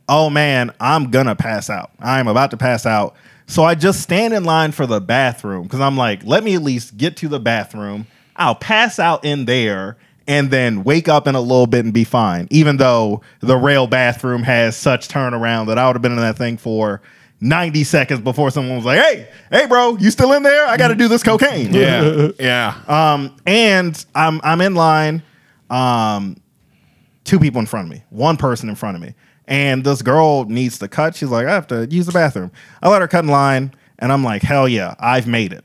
oh 0.08 0.30
man, 0.30 0.72
I'm 0.80 1.10
gonna 1.10 1.36
pass 1.36 1.70
out. 1.70 1.90
I'm 2.00 2.28
about 2.28 2.50
to 2.52 2.56
pass 2.56 2.86
out. 2.86 3.14
So 3.46 3.64
I 3.64 3.74
just 3.74 4.00
stand 4.00 4.32
in 4.32 4.44
line 4.44 4.72
for 4.72 4.86
the 4.86 5.00
bathroom 5.00 5.64
because 5.64 5.80
I'm 5.80 5.96
like, 5.96 6.24
let 6.24 6.44
me 6.44 6.54
at 6.54 6.62
least 6.62 6.96
get 6.96 7.16
to 7.18 7.28
the 7.28 7.40
bathroom. 7.40 8.06
I'll 8.40 8.54
pass 8.54 8.98
out 8.98 9.24
in 9.24 9.44
there 9.44 9.96
and 10.26 10.50
then 10.50 10.84
wake 10.84 11.08
up 11.08 11.26
in 11.26 11.34
a 11.34 11.40
little 11.40 11.66
bit 11.66 11.84
and 11.84 11.92
be 11.92 12.04
fine. 12.04 12.48
Even 12.50 12.78
though 12.78 13.20
the 13.40 13.56
rail 13.56 13.86
bathroom 13.86 14.42
has 14.42 14.76
such 14.76 15.08
turnaround 15.08 15.66
that 15.66 15.78
I 15.78 15.86
would 15.86 15.96
have 15.96 16.02
been 16.02 16.12
in 16.12 16.18
that 16.18 16.38
thing 16.38 16.56
for 16.56 17.02
90 17.40 17.84
seconds 17.84 18.20
before 18.20 18.50
someone 18.50 18.76
was 18.76 18.84
like, 18.84 19.00
hey, 19.00 19.28
hey, 19.50 19.66
bro, 19.66 19.96
you 19.98 20.10
still 20.10 20.32
in 20.32 20.42
there? 20.42 20.66
I 20.66 20.76
got 20.76 20.88
to 20.88 20.94
do 20.94 21.08
this 21.08 21.22
cocaine. 21.22 21.72
Yeah, 21.72 22.28
yeah. 22.38 22.80
Um, 22.86 23.36
and 23.46 24.04
I'm 24.14 24.40
I'm 24.44 24.60
in 24.60 24.74
line, 24.74 25.22
um, 25.68 26.36
two 27.24 27.38
people 27.38 27.60
in 27.60 27.66
front 27.66 27.86
of 27.86 27.92
me, 27.92 28.04
one 28.10 28.36
person 28.36 28.68
in 28.68 28.74
front 28.74 28.96
of 28.96 29.02
me, 29.02 29.14
and 29.46 29.84
this 29.84 30.02
girl 30.02 30.44
needs 30.44 30.78
to 30.78 30.88
cut. 30.88 31.14
She's 31.14 31.30
like, 31.30 31.46
I 31.46 31.54
have 31.54 31.66
to 31.68 31.86
use 31.90 32.06
the 32.06 32.12
bathroom. 32.12 32.52
I 32.82 32.88
let 32.88 33.00
her 33.00 33.08
cut 33.08 33.24
in 33.24 33.30
line, 33.30 33.74
and 33.98 34.12
I'm 34.12 34.22
like, 34.22 34.42
hell 34.42 34.68
yeah, 34.68 34.94
I've 34.98 35.26
made 35.26 35.52
it. 35.52 35.64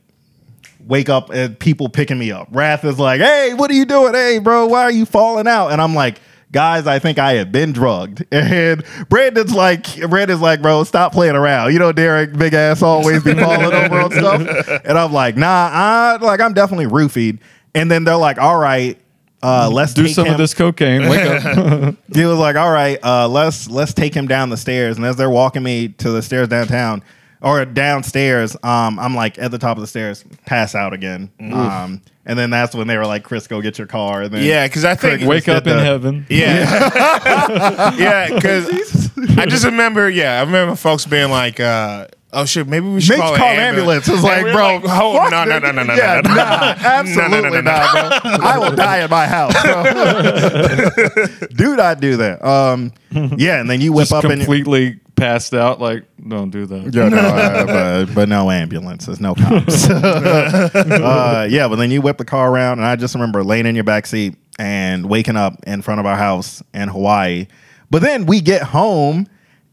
Wake 0.86 1.10
up 1.10 1.30
and 1.32 1.58
people 1.60 1.90
picking 1.90 2.20
me 2.20 2.32
up. 2.32 2.48
Wrath 2.52 2.84
is 2.86 3.00
like, 3.00 3.20
hey, 3.20 3.54
what 3.56 3.72
are 3.72 3.74
you 3.74 3.86
doing? 3.86 4.14
Hey, 4.14 4.38
bro, 4.40 4.68
why 4.68 4.84
are 4.84 4.92
you 4.92 5.06
falling 5.06 5.48
out? 5.48 5.70
And 5.70 5.82
I'm 5.82 5.96
like, 5.96 6.22
guys, 6.52 6.86
I 6.86 7.00
think 7.00 7.18
I 7.18 7.34
have 7.34 7.52
been 7.52 7.74
drugged. 7.74 8.24
And 8.32 8.84
Brandon's 9.10 9.54
like, 9.54 10.00
Brandon's 10.10 10.42
like, 10.42 10.62
bro, 10.62 10.84
stop 10.84 11.12
playing 11.12 11.36
around. 11.36 11.74
You 11.74 11.80
know, 11.80 11.92
Derek, 11.92 12.38
big 12.38 12.54
ass, 12.54 12.82
always 12.84 13.24
be 13.24 13.34
falling 13.34 13.74
over 13.74 14.00
on 14.00 14.12
stuff. 14.12 14.82
And 14.86 14.98
I'm 14.98 15.12
like, 15.12 15.36
nah, 15.38 15.70
I 15.72 16.18
like 16.22 16.40
I'm 16.40 16.54
definitely 16.54 16.86
roofied. 16.88 17.40
And 17.74 17.90
then 17.90 18.04
they're 18.04 18.16
like, 18.16 18.38
all 18.38 18.58
right, 18.58 18.98
uh, 19.44 19.70
let's 19.72 19.94
Do 19.94 20.08
some 20.08 20.28
him. 20.28 20.34
of 20.34 20.38
this 20.38 20.54
cocaine. 20.54 21.10
Wake 21.10 21.26
up. 21.26 21.96
He 22.16 22.24
was 22.26 22.38
like, 22.38 22.56
all 22.56 22.72
right, 22.72 22.98
uh, 23.04 23.28
let's 23.28 23.68
let's 23.70 23.94
take 23.94 24.14
him 24.14 24.28
down 24.28 24.50
the 24.50 24.58
stairs. 24.58 24.98
And 24.98 25.06
as 25.06 25.18
they're 25.18 25.30
walking 25.30 25.62
me 25.64 25.90
to 25.90 26.12
the 26.12 26.22
stairs 26.22 26.48
downtown 26.48 27.04
or 27.46 27.64
downstairs, 27.64 28.58
um, 28.64 29.00
I'm 29.00 29.16
like 29.16 29.40
at 29.40 29.52
the 29.52 29.58
top 29.60 29.78
of 29.78 29.82
the 29.82 29.88
stairs, 29.88 30.26
pass 30.46 30.76
out 30.76 30.92
again. 30.94 31.30
Um, 31.40 32.02
and 32.26 32.38
then 32.40 32.50
that's 32.50 32.74
when 32.76 32.88
they 32.88 32.98
were 32.98 33.06
like, 33.06 33.24
Chris, 33.24 33.46
go 33.48 33.62
get 33.62 33.78
your 33.78 33.86
car. 33.88 34.24
And 34.24 34.34
then 34.34 34.44
Yeah, 34.44 34.68
because 34.68 34.84
I 34.84 34.96
think 34.96 35.20
Craig 35.20 35.28
Wake 35.30 35.48
up 35.48 35.68
in 35.68 35.78
the- 35.78 35.84
heaven. 35.84 36.26
Yeah, 36.28 37.94
yeah. 37.98 38.34
Because 38.34 39.12
I 39.38 39.46
just 39.46 39.64
remember, 39.64 40.10
yeah, 40.10 40.40
I 40.40 40.44
remember 40.44 40.76
folks 40.76 41.06
being 41.06 41.30
like, 41.30 41.60
uh, 41.60 42.08
"Oh 42.34 42.46
shit, 42.46 42.68
maybe 42.68 42.88
we 42.88 43.00
should 43.00 43.12
Mitch 43.18 43.22
call, 43.22 43.38
call 43.38 43.48
an 43.48 43.60
ambulance. 43.60 44.08
It's 44.08 44.16
And 44.18 44.24
like, 44.24 44.38
we 44.44 44.50
were 44.50 44.54
bro, 44.54 44.76
like, 44.78 44.84
oh, 44.86 45.14
fuck 45.18 45.32
no, 45.32 45.44
no, 45.46 45.60
no, 45.60 45.72
no, 45.72 45.84
no, 45.84 45.94
yeah, 45.94 46.22
no, 46.24 46.30
no, 46.30 46.36
nah, 46.36 46.60
no, 46.60 46.76
absolutely 46.82 47.50
no, 47.50 47.50
no, 47.50 47.62
not, 47.62 48.22
bro. 48.24 48.32
I 48.42 48.58
will 48.58 48.76
die 48.76 49.04
in 49.04 49.10
my 49.12 49.28
house. 49.28 49.54
bro. 49.62 51.48
do 51.56 51.76
not 51.76 52.00
do 52.02 52.18
that. 52.18 52.44
Um, 52.44 52.92
yeah, 53.38 53.60
and 53.62 53.70
then 53.70 53.82
you 53.82 53.94
whip 53.94 54.04
Just 54.10 54.14
up 54.14 54.24
in 54.26 54.32
your, 54.32 54.38
completely 54.40 55.00
passed 55.16 55.54
out. 55.54 55.80
Like, 55.80 56.06
don't 56.28 56.50
do 56.50 56.66
that. 56.66 56.94
Yeah, 56.94 57.10
no, 57.10 57.18
uh, 57.18 58.06
but, 58.06 58.16
but 58.16 58.30
no 58.30 58.52
ambulances, 58.52 59.20
no 59.20 59.36
cops. 59.36 59.90
uh, 59.90 61.48
yeah, 61.50 61.68
but 61.68 61.78
then 61.78 61.92
you 61.92 62.02
whip 62.02 62.18
the 62.18 62.26
car 62.26 62.52
around, 62.52 62.80
and 62.80 62.86
I 62.86 62.96
just 62.96 63.16
remember 63.16 63.44
laying 63.44 63.66
in 63.66 63.76
your 63.76 63.84
back 63.84 64.06
seat 64.06 64.36
and 64.58 65.10
waking 65.10 65.36
up 65.36 65.56
in 65.68 65.82
front 65.82 66.00
of 66.00 66.06
our 66.06 66.16
house 66.16 66.64
in 66.74 66.88
Hawaii. 66.90 67.48
But 67.90 68.02
then 68.02 68.26
we 68.26 68.42
get 68.42 68.64
home, 68.64 69.28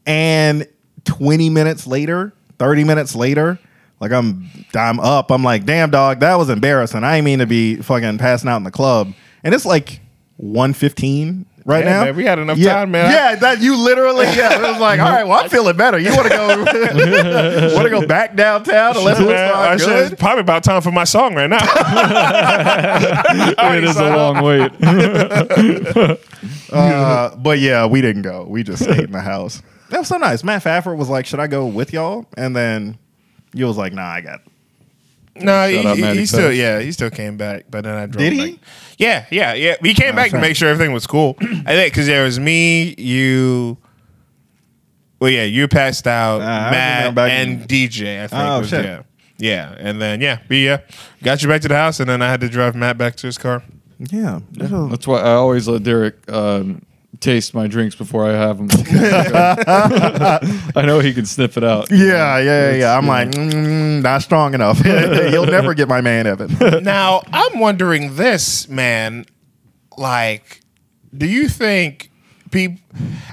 and 0.07 0.66
20 1.05 1.51
minutes 1.51 1.86
later, 1.86 2.32
30 2.59 2.84
minutes 2.84 3.14
later, 3.14 3.59
like 4.01 4.12
I'm 4.12 4.51
I'm 4.74 4.99
up. 4.99 5.30
I'm 5.30 5.45
like, 5.45 5.64
damn 5.64 5.90
dog, 5.90 6.20
that 6.20 6.34
was 6.34 6.51
embarrassing. 6.51 7.05
I 7.05 7.16
ain't 7.16 7.24
mean 7.24 7.38
to 7.38 7.47
be 7.47 7.76
fucking 7.76 8.18
passing 8.18 8.49
out 8.49 8.57
in 8.57 8.64
the 8.64 8.70
club. 8.72 9.12
And 9.45 9.55
it's 9.55 9.64
like 9.64 10.01
115 10.38 11.47
right 11.64 11.84
Yeah, 11.84 11.90
now. 11.92 12.04
man, 12.04 12.16
we 12.16 12.24
had 12.24 12.38
enough 12.38 12.58
yeah, 12.58 12.74
time, 12.74 12.90
man. 12.90 13.10
Yeah, 13.10 13.34
that 13.36 13.60
you 13.60 13.76
literally 13.76 14.26
yeah. 14.26 14.54
It 14.56 14.60
was 14.72 14.80
like, 14.80 15.00
all 15.00 15.10
right, 15.10 15.24
well, 15.26 15.42
I'm 15.42 15.48
feeling 15.50 15.76
better. 15.76 15.98
You 15.98 16.10
want 16.14 16.24
to 16.24 16.36
go 16.36 16.48
want 17.74 17.84
to 17.84 17.90
go 17.90 18.06
back 18.06 18.34
downtown 18.36 18.96
and 18.96 19.04
let 19.04 19.20
it 19.20 19.26
Man, 19.26 19.54
I 19.54 19.76
start 19.76 19.80
should- 19.80 20.12
it's 20.12 20.20
probably 20.20 20.40
about 20.40 20.64
time 20.64 20.82
for 20.82 20.90
my 20.92 21.04
song 21.04 21.34
right 21.34 21.48
now. 21.50 21.58
it 23.76 23.84
is 23.84 23.96
a 23.96 24.16
long 24.16 24.42
wait. 24.44 24.72
Uh, 26.72 27.36
but 27.36 27.58
yeah, 27.58 27.86
we 27.86 28.00
didn't 28.00 28.22
go. 28.22 28.44
We 28.48 28.62
just 28.62 28.82
stayed 28.82 29.00
in 29.04 29.12
the 29.12 29.20
house. 29.20 29.62
That 29.90 29.98
was 29.98 30.08
so 30.08 30.16
nice. 30.16 30.42
Matt 30.42 30.62
Fafford 30.64 30.96
was 30.96 31.08
like, 31.10 31.26
"Should 31.26 31.40
I 31.40 31.46
go 31.46 31.66
with 31.66 31.92
y'all?" 31.92 32.26
And 32.36 32.56
then 32.56 32.96
you 33.52 33.66
was 33.66 33.76
like, 33.76 33.92
"Nah, 33.92 34.08
I 34.10 34.20
got." 34.22 34.40
No, 35.37 35.68
he, 35.68 35.87
out 35.87 35.97
he, 35.97 36.18
he 36.18 36.26
still, 36.26 36.53
yeah, 36.53 36.80
he 36.80 36.93
still 36.93 37.11
came 37.11 37.37
back, 37.37 37.66
but 37.70 37.85
then 37.85 37.95
I 37.97 38.07
drove. 38.07 38.18
Did 38.18 38.33
he? 38.33 38.51
back. 38.53 38.61
Yeah, 38.99 39.26
yeah, 39.30 39.55
yeah. 39.55 39.76
He 39.83 39.95
came 39.95 40.14
back 40.14 40.26
to 40.26 40.30
sure. 40.33 40.41
make 40.41 40.57
sure 40.57 40.68
everything 40.68 40.93
was 40.93 41.07
cool. 41.07 41.37
I 41.41 41.45
think 41.74 41.93
because 41.93 42.07
there 42.07 42.24
was 42.24 42.39
me, 42.39 42.95
you. 42.99 43.78
Well, 45.20 45.30
yeah, 45.30 45.45
you 45.45 45.68
passed 45.68 46.07
out, 46.07 46.41
Uh, 46.41 46.70
Matt, 46.70 46.99
remember 47.01 47.20
and 47.22 47.61
in- 47.62 47.68
DJ. 47.68 48.22
I 48.24 48.26
think. 48.26 48.43
Oh, 48.43 48.59
was, 48.61 48.68
shit. 48.68 48.85
Yeah, 48.85 49.03
yeah, 49.39 49.74
and 49.78 50.01
then 50.01 50.20
yeah, 50.20 50.39
we 50.49 50.64
yeah 50.66 50.78
got 51.22 51.43
you 51.43 51.49
back 51.49 51.62
to 51.62 51.68
the 51.68 51.76
house, 51.76 52.01
and 52.01 52.09
then 52.09 52.22
I 52.22 52.28
had 52.30 52.41
to 52.41 52.49
drive 52.49 52.74
Matt 52.74 52.99
back 52.99 53.16
to 53.16 53.26
his 53.26 53.39
car. 53.39 53.62
Yeah, 54.11 54.41
That's 54.53 55.07
why 55.07 55.20
I 55.20 55.35
always 55.35 55.68
let 55.68 55.85
Derek 55.85 56.16
um, 56.30 56.83
taste 57.20 57.54
my 57.54 57.66
drinks 57.66 57.94
before 57.94 58.26
I 58.26 58.32
have 58.32 58.58
them. 58.58 58.68
I 60.74 60.82
know 60.84 61.00
he 61.00 61.12
can 61.12 61.26
sniff 61.26 61.56
it 61.56 61.64
out. 61.64 61.90
yeah, 61.90 62.38
yeah, 62.38 62.70
yeah. 62.70 62.76
yeah. 62.76 62.96
I'm 62.96 63.06
like, 63.06 63.30
mm, 63.30 64.02
not 64.02 64.22
strong 64.22 64.54
enough. 64.54 64.84
You'll 64.84 65.46
never 65.46 65.74
get 65.74 65.88
my 65.88 66.00
man, 66.00 66.26
Evan. 66.26 66.56
now 66.82 67.22
I'm 67.32 67.58
wondering 67.58 68.16
this, 68.16 68.68
man. 68.68 69.26
Like, 69.96 70.60
do 71.16 71.26
you 71.26 71.48
think 71.48 72.10
people? 72.50 72.78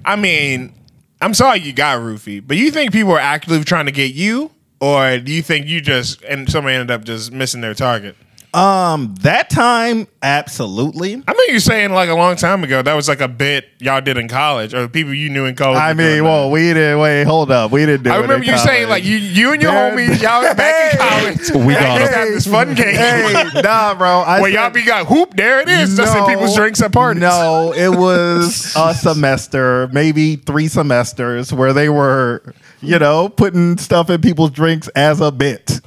I 0.04 0.16
mean, 0.16 0.74
I'm 1.22 1.34
sorry 1.34 1.60
you 1.60 1.74
got 1.74 2.00
roofie, 2.00 2.46
but 2.46 2.58
you 2.58 2.72
think 2.72 2.92
people 2.92 3.14
are 3.14 3.20
actively 3.20 3.64
trying 3.64 3.86
to 3.86 3.92
get 3.92 4.14
you, 4.14 4.52
or 4.82 5.20
do 5.20 5.32
you 5.32 5.42
think 5.42 5.68
you 5.68 5.80
just 5.80 6.22
and 6.24 6.50
somebody 6.50 6.76
ended 6.76 6.92
up 6.92 7.06
just 7.06 7.32
missing 7.32 7.62
their 7.62 7.74
target? 7.74 8.16
Um, 8.52 9.14
that 9.22 9.52
time, 9.52 10.08
absolutely. 10.24 11.10
I 11.12 11.18
remember 11.32 11.44
you're 11.50 11.60
saying 11.60 11.92
like 11.92 12.10
a 12.10 12.16
long 12.16 12.36
time 12.36 12.64
ago 12.64 12.82
that 12.82 12.96
was 12.96 13.08
like 13.08 13.22
a 13.22 13.28
bit 13.28 13.66
y'all 13.80 14.02
did 14.02 14.18
in 14.18 14.28
college 14.28 14.74
or 14.74 14.88
people 14.88 15.14
you 15.14 15.30
knew 15.30 15.46
in 15.46 15.56
college. 15.56 15.78
I 15.78 15.94
mean, 15.94 16.08
doing 16.08 16.24
well, 16.24 16.46
that. 16.48 16.54
we 16.54 16.62
didn't 16.74 16.98
wait. 17.00 17.26
Hold 17.26 17.52
up, 17.52 17.70
we 17.70 17.86
didn't 17.86 18.06
do 18.06 18.10
I 18.10 18.18
it. 18.18 18.22
remember 18.22 18.44
in 18.46 18.50
you 18.50 18.58
saying 18.58 18.90
like 18.90 19.04
you 19.04 19.18
you 19.18 19.54
and 19.54 19.62
your 19.62 19.72
There- 19.72 19.92
homies 19.96 20.20
y'all 20.20 20.42
was 20.42 20.56
back 20.56 20.94
in 20.94 21.00
college. 21.00 21.66
We 21.68 21.74
got 21.76 22.00
you 22.00 22.08
'em. 22.08 22.14
had 22.14 22.28
this 22.30 22.48
fun 22.48 22.74
game. 22.74 22.96
Hey, 22.96 23.50
nah, 23.62 23.94
bro. 23.94 24.22
I 24.22 24.42
Where 24.42 24.50
y'all 24.50 24.72
be 24.72 24.84
got 24.84 25.06
hoop, 25.06 25.36
there 25.36 25.60
it 25.60 25.70
is. 25.70 25.96
Just 25.96 26.18
in 26.18 26.26
people's 26.26 26.56
drinks 26.56 26.82
at 26.82 26.92
parties. 26.92 27.22
No, 27.22 27.72
it 27.72 27.90
was 27.96 28.74
a 28.76 28.96
semester, 28.96 29.90
maybe 29.94 30.38
three 30.38 30.68
semesters, 30.68 31.54
where 31.54 31.72
they 31.72 31.90
were, 31.90 32.56
you 32.82 32.98
know, 32.98 33.30
putting 33.30 33.78
stuff 33.78 34.10
in 34.10 34.22
people's 34.22 34.50
drinks 34.52 34.88
as 34.90 35.22
a 35.22 35.32
bit. 35.32 35.82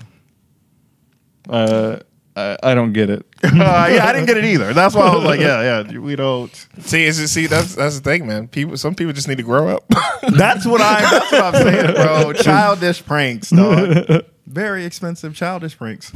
Uh, 1.49 1.99
I, 2.35 2.57
I 2.63 2.75
don't 2.75 2.93
get 2.93 3.11
it. 3.11 3.27
Uh, 3.45 3.89
yeah, 3.93 4.07
I 4.07 4.13
didn't 4.13 4.27
get 4.27 4.37
it 4.37 4.45
either. 4.45 4.73
That's 4.73 4.95
why 4.95 5.03
I 5.09 5.15
was 5.17 5.25
like, 5.25 5.41
yeah, 5.41 5.83
yeah, 5.91 5.99
we 5.99 6.15
don't. 6.17 6.55
See, 6.81 7.05
is 7.05 7.19
it, 7.19 7.27
see 7.29 7.47
that's 7.49 7.75
that's 7.75 7.97
the 7.99 8.03
thing, 8.03 8.27
man. 8.27 8.47
People, 8.49 8.77
some 8.77 8.95
people 8.95 9.13
just 9.13 9.27
need 9.27 9.39
to 9.39 9.43
grow 9.43 9.69
up. 9.69 9.85
That's 10.31 10.65
what 10.65 10.81
I. 10.81 11.01
That's 11.03 11.33
what 11.33 11.43
I'm 11.43 11.55
saying, 11.55 11.95
bro. 11.95 12.33
Childish 12.35 13.05
pranks, 13.05 13.51
dog. 13.51 14.25
Very 14.47 14.85
expensive 14.85 15.35
childish 15.35 15.77
pranks. 15.77 16.13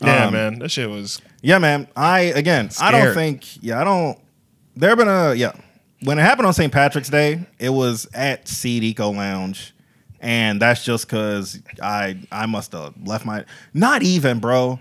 yeah, 0.00 0.26
Um, 0.26 0.32
man, 0.32 0.58
that 0.60 0.70
shit 0.70 0.88
was. 0.88 1.20
Yeah, 1.42 1.58
man. 1.58 1.88
I 1.96 2.20
again, 2.20 2.70
I 2.80 2.92
don't 2.92 3.12
think. 3.14 3.62
Yeah, 3.62 3.80
I 3.80 3.84
don't. 3.84 4.18
There 4.76 4.94
been 4.94 5.08
a 5.08 5.34
yeah. 5.34 5.52
When 6.02 6.18
it 6.18 6.22
happened 6.22 6.46
on 6.46 6.54
St. 6.54 6.72
Patrick's 6.72 7.08
Day, 7.08 7.40
it 7.58 7.70
was 7.70 8.06
at 8.14 8.46
Seed 8.46 8.84
Eco 8.84 9.10
Lounge, 9.10 9.74
and 10.20 10.60
that's 10.60 10.84
just 10.84 11.06
because 11.06 11.60
I 11.82 12.18
I 12.32 12.46
must 12.46 12.72
have 12.72 12.94
left 13.04 13.24
my. 13.24 13.44
Not 13.74 14.02
even, 14.02 14.38
bro. 14.38 14.78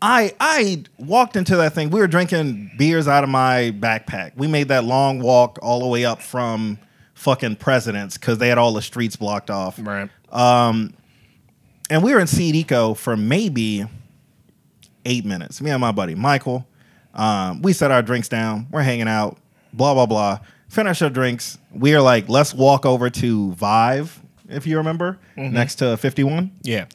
I 0.00 0.34
I 0.40 0.84
walked 0.98 1.36
into 1.36 1.56
that 1.56 1.72
thing. 1.74 1.90
We 1.90 2.00
were 2.00 2.06
drinking 2.06 2.72
beers 2.78 3.08
out 3.08 3.24
of 3.24 3.30
my 3.30 3.72
backpack. 3.78 4.32
We 4.36 4.46
made 4.46 4.68
that 4.68 4.84
long 4.84 5.20
walk 5.20 5.58
all 5.62 5.80
the 5.80 5.86
way 5.86 6.04
up 6.04 6.20
from 6.20 6.78
fucking 7.14 7.56
Presidents 7.56 8.18
because 8.18 8.38
they 8.38 8.48
had 8.48 8.58
all 8.58 8.72
the 8.74 8.82
streets 8.82 9.16
blocked 9.16 9.50
off 9.50 9.78
Right. 9.78 10.10
Um, 10.30 10.92
and 11.88 12.02
we 12.02 12.12
were 12.12 12.20
in 12.20 12.26
Seed 12.26 12.54
Eco 12.54 12.94
for 12.94 13.16
maybe 13.16 13.86
eight 15.06 15.24
minutes. 15.24 15.60
Me 15.62 15.70
and 15.70 15.80
my 15.80 15.92
buddy 15.92 16.14
Michael. 16.14 16.66
Um, 17.14 17.62
we 17.62 17.72
set 17.72 17.90
our 17.90 18.02
drinks 18.02 18.28
down. 18.28 18.66
We're 18.70 18.82
hanging 18.82 19.08
out. 19.08 19.38
Blah 19.72 19.94
blah 19.94 20.06
blah. 20.06 20.40
Finish 20.68 21.00
our 21.00 21.10
drinks. 21.10 21.58
We 21.72 21.94
are 21.94 22.02
like, 22.02 22.28
let's 22.28 22.52
walk 22.52 22.84
over 22.84 23.08
to 23.08 23.52
Vive, 23.52 24.20
if 24.48 24.66
you 24.66 24.76
remember, 24.78 25.18
next 25.36 25.76
to 25.76 25.96
Fifty 25.96 26.24
One. 26.24 26.52
Yeah. 26.62 26.86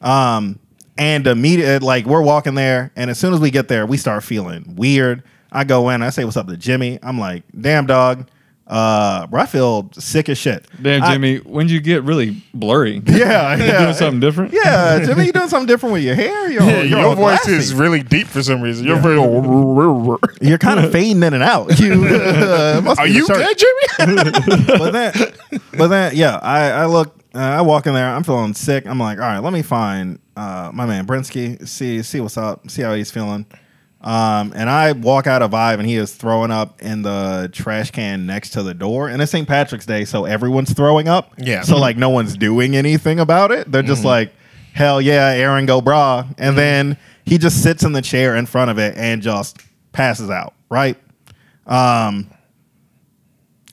Um, 0.00 0.58
and 0.96 1.26
immediate 1.26 1.82
like 1.82 2.06
we're 2.06 2.22
walking 2.22 2.54
there, 2.54 2.92
and 2.96 3.10
as 3.10 3.18
soon 3.18 3.32
as 3.32 3.40
we 3.40 3.50
get 3.50 3.68
there, 3.68 3.86
we 3.86 3.96
start 3.96 4.22
feeling 4.24 4.74
weird. 4.76 5.22
I 5.52 5.64
go 5.64 5.88
in, 5.90 6.02
I 6.02 6.10
say 6.10 6.24
what's 6.24 6.36
up 6.36 6.46
to 6.48 6.56
Jimmy. 6.56 6.98
I'm 7.02 7.18
like, 7.18 7.42
damn 7.58 7.86
dog, 7.86 8.28
uh, 8.70 9.26
bro, 9.26 9.40
I 9.42 9.46
feel 9.46 9.90
sick 9.94 10.28
as 10.28 10.38
shit. 10.38 10.64
Damn, 10.80 11.02
I- 11.02 11.12
Jimmy, 11.12 11.38
when 11.38 11.66
did 11.66 11.72
you 11.74 11.80
get 11.80 12.04
really 12.04 12.40
blurry? 12.54 13.02
yeah, 13.04 13.54
You 13.58 13.64
yeah. 13.64 13.78
doing 13.82 13.94
something 13.94 14.20
different? 14.20 14.52
Yeah, 14.54 15.04
Jimmy, 15.04 15.26
you 15.26 15.32
doing 15.32 15.48
something 15.48 15.66
different 15.66 15.92
with 15.94 16.04
your 16.04 16.14
hair? 16.14 16.50
You're, 16.50 16.62
Yeah, 16.62 16.82
you're 16.82 17.00
your 17.00 17.16
voice 17.16 17.46
is 17.48 17.74
really 17.74 18.02
deep 18.02 18.28
for 18.28 18.42
some 18.42 18.62
reason. 18.62 18.86
You're 18.90 19.00
very. 19.00 19.16
You're 20.40 20.58
kind 20.58 20.80
of 20.80 20.92
fading 20.92 21.22
in 21.22 21.34
and 21.34 21.42
out. 21.42 21.78
You 21.80 22.04
uh, 22.06 22.80
must 22.84 23.00
Are 23.00 23.06
you 23.08 23.26
shirt. 23.26 23.36
good, 23.38 23.58
Jimmy? 23.58 24.64
But 24.78 24.90
then, 24.92 25.60
but 25.76 25.88
then, 25.88 26.14
yeah, 26.14 26.38
I, 26.42 26.70
I 26.70 26.86
look, 26.86 27.14
uh, 27.34 27.38
I 27.38 27.62
walk 27.62 27.86
in 27.86 27.94
there. 27.94 28.08
I'm 28.08 28.22
feeling 28.22 28.54
sick. 28.54 28.86
I'm 28.86 28.98
like, 29.00 29.18
all 29.18 29.24
right, 29.24 29.38
let 29.40 29.52
me 29.52 29.62
find 29.62 30.18
uh, 30.36 30.70
my 30.72 30.86
man 30.86 31.06
Brinsky. 31.06 31.66
See, 31.66 32.02
see 32.02 32.20
what's 32.20 32.36
up. 32.36 32.70
See 32.70 32.82
how 32.82 32.94
he's 32.94 33.10
feeling. 33.10 33.46
Um, 34.00 34.52
and 34.56 34.70
I 34.70 34.92
walk 34.92 35.26
out 35.26 35.42
of 35.42 35.50
Vive, 35.50 35.78
and 35.78 35.86
he 35.86 35.96
is 35.96 36.14
throwing 36.14 36.50
up 36.50 36.80
in 36.80 37.02
the 37.02 37.50
trash 37.52 37.90
can 37.90 38.24
next 38.24 38.50
to 38.50 38.62
the 38.62 38.72
door. 38.72 39.08
And 39.08 39.20
it's 39.20 39.32
St. 39.32 39.46
Patrick's 39.46 39.84
Day, 39.84 40.04
so 40.06 40.24
everyone's 40.24 40.72
throwing 40.72 41.06
up. 41.06 41.34
Yeah. 41.36 41.62
So 41.62 41.76
like, 41.76 41.96
no 41.96 42.08
one's 42.08 42.36
doing 42.36 42.76
anything 42.76 43.20
about 43.20 43.52
it. 43.52 43.70
They're 43.70 43.82
just 43.82 44.04
like, 44.04 44.32
hell 44.72 45.00
yeah, 45.00 45.28
Aaron, 45.28 45.66
go 45.66 45.80
bra. 45.82 46.26
And 46.38 46.56
then 46.56 46.96
he 47.24 47.36
just 47.36 47.62
sits 47.62 47.84
in 47.84 47.92
the 47.92 48.02
chair 48.02 48.36
in 48.36 48.46
front 48.46 48.70
of 48.70 48.78
it 48.78 48.96
and 48.96 49.20
just 49.20 49.58
passes 49.92 50.30
out. 50.30 50.54
Right. 50.70 50.96
Um, 51.66 52.30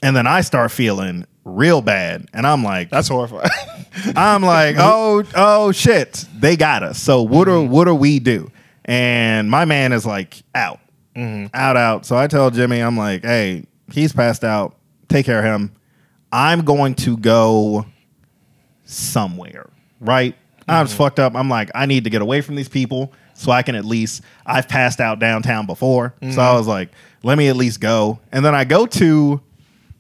and 0.02 0.16
then 0.16 0.28
I 0.28 0.42
start 0.42 0.72
feeling 0.72 1.26
real 1.44 1.82
bad, 1.82 2.28
and 2.34 2.46
I'm 2.46 2.64
like, 2.64 2.90
That's 2.90 3.08
horrifying. 3.08 3.50
I'm 4.16 4.44
like, 4.44 4.76
oh, 4.80 5.24
oh 5.36 5.72
shit, 5.72 6.26
they 6.36 6.56
got 6.56 6.84
us. 6.84 7.02
So 7.02 7.22
what 7.22 7.46
do 7.46 7.64
what 7.64 7.86
do 7.86 7.96
we 7.96 8.20
do? 8.20 8.52
And 8.88 9.50
my 9.50 9.66
man 9.66 9.92
is 9.92 10.06
like 10.06 10.42
out, 10.56 10.80
mm-hmm. 11.16 11.48
out, 11.54 11.76
out. 11.78 12.06
So 12.06 12.16
I 12.16 12.28
tell 12.28 12.50
Jimmy, 12.50 12.80
I'm 12.80 12.98
like, 12.98 13.24
hey, 13.24 13.66
he's 13.92 14.14
passed 14.14 14.44
out. 14.44 14.78
Take 15.10 15.26
care 15.26 15.40
of 15.40 15.46
him. 15.46 15.74
I'm 16.32 16.64
going 16.64 16.96
to 16.96 17.18
go 17.18 17.86
somewhere, 18.86 19.70
right? 20.00 20.36
I 20.68 20.82
was 20.82 20.92
mm-hmm. 20.92 20.98
fucked 20.98 21.20
up. 21.20 21.36
I'm 21.36 21.50
like, 21.50 21.72
I 21.76 21.86
need 21.86 22.06
to 22.06 22.10
get 22.10 22.22
away 22.22 22.42
from 22.42 22.56
these 22.56 22.70
people 22.70 23.14
so 23.34 23.52
I 23.52 23.62
can 23.62 23.76
at 23.76 23.86
least. 23.86 24.22
I've 24.46 24.68
passed 24.68 25.00
out 25.00 25.20
downtown 25.20 25.66
before, 25.66 26.14
so 26.22 26.28
I 26.28 26.32
mm-hmm. 26.32 26.58
was 26.58 26.68
like, 26.68 26.90
let 27.24 27.38
me 27.38 27.48
at 27.48 27.56
least 27.56 27.80
go. 27.80 28.20
And 28.32 28.44
then 28.44 28.56
I 28.56 28.64
go 28.66 28.86
to 28.86 29.42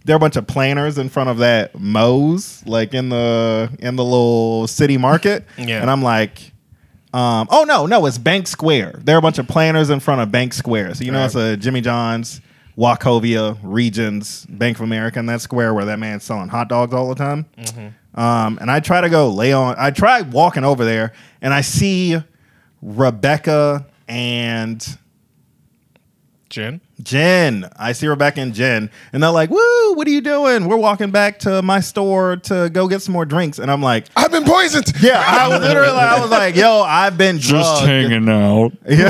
there 0.07 0.15
are 0.15 0.17
a 0.17 0.19
bunch 0.19 0.37
of 0.37 0.47
planters 0.47 0.97
in 0.97 1.09
front 1.09 1.29
of 1.29 1.39
that 1.39 1.77
Moe's, 1.77 2.65
like 2.65 2.93
in 2.93 3.09
the 3.09 3.69
in 3.79 3.97
the 3.97 4.03
little 4.03 4.65
city 4.67 4.97
market. 4.97 5.45
Yeah. 5.57 5.81
And 5.81 5.91
I'm 5.91 6.01
like, 6.01 6.53
um, 7.13 7.47
oh 7.49 7.63
no, 7.67 7.85
no, 7.85 8.05
it's 8.05 8.17
Bank 8.17 8.47
Square. 8.47 8.99
There 9.03 9.15
are 9.15 9.19
a 9.19 9.21
bunch 9.21 9.37
of 9.39 9.47
planners 9.47 9.89
in 9.89 9.99
front 9.99 10.21
of 10.21 10.31
Bank 10.31 10.53
Square. 10.53 10.95
So 10.95 11.03
you 11.03 11.11
know 11.11 11.19
Right. 11.19 11.25
it's 11.25 11.35
a 11.35 11.57
Jimmy 11.57 11.81
John's, 11.81 12.41
Wachovia, 12.77 13.57
Regions, 13.63 14.45
Bank 14.49 14.77
of 14.77 14.83
America 14.83 15.17
in 15.19 15.25
that 15.27 15.41
square 15.41 15.73
where 15.73 15.85
that 15.85 15.99
man's 15.99 16.23
selling 16.23 16.49
hot 16.49 16.69
dogs 16.69 16.93
all 16.93 17.09
the 17.09 17.15
time. 17.15 17.45
Um, 18.15 18.57
and 18.61 18.69
I 18.71 18.79
try 18.79 19.01
to 19.01 19.09
go 19.09 19.29
lay 19.29 19.53
on. 19.53 19.75
I 19.77 19.91
try 19.91 20.21
walking 20.21 20.63
over 20.63 20.83
there, 20.85 21.13
and 21.41 21.53
I 21.53 21.61
see 21.61 22.17
Rebecca 22.81 23.85
and 24.07 24.97
Jen. 26.49 26.81
Jen. 27.03 27.69
I 27.77 27.91
see 27.91 28.07
Rebecca 28.07 28.41
and 28.41 28.53
Jen, 28.53 28.89
and 29.13 29.21
they're 29.23 29.29
like, 29.31 29.49
"Woo! 29.49 29.93
What 29.93 30.07
are 30.07 30.11
you 30.11 30.21
doing? 30.21 30.67
We're 30.67 30.77
walking 30.77 31.11
back 31.11 31.39
to 31.39 31.61
my 31.61 31.79
store 31.79 32.37
to 32.37 32.69
go 32.71 32.87
get 32.87 33.01
some 33.01 33.13
more 33.13 33.25
drinks." 33.25 33.59
And 33.59 33.69
I'm 33.71 33.81
like, 33.81 34.07
I've 34.15 34.31
been 34.31 34.43
poisoned. 34.45 34.91
"Yeah." 35.01 35.23
I 35.25 35.47
was 35.47 35.61
literally, 35.61 35.89
I 35.97 36.19
was 36.19 36.29
like, 36.31 36.55
"Yo, 36.55 36.81
I've 36.81 37.17
been 37.17 37.37
Just 37.39 37.83
drugged." 37.83 37.87
hanging 37.87 38.29
out. 38.29 38.71
Yeah. 38.87 39.09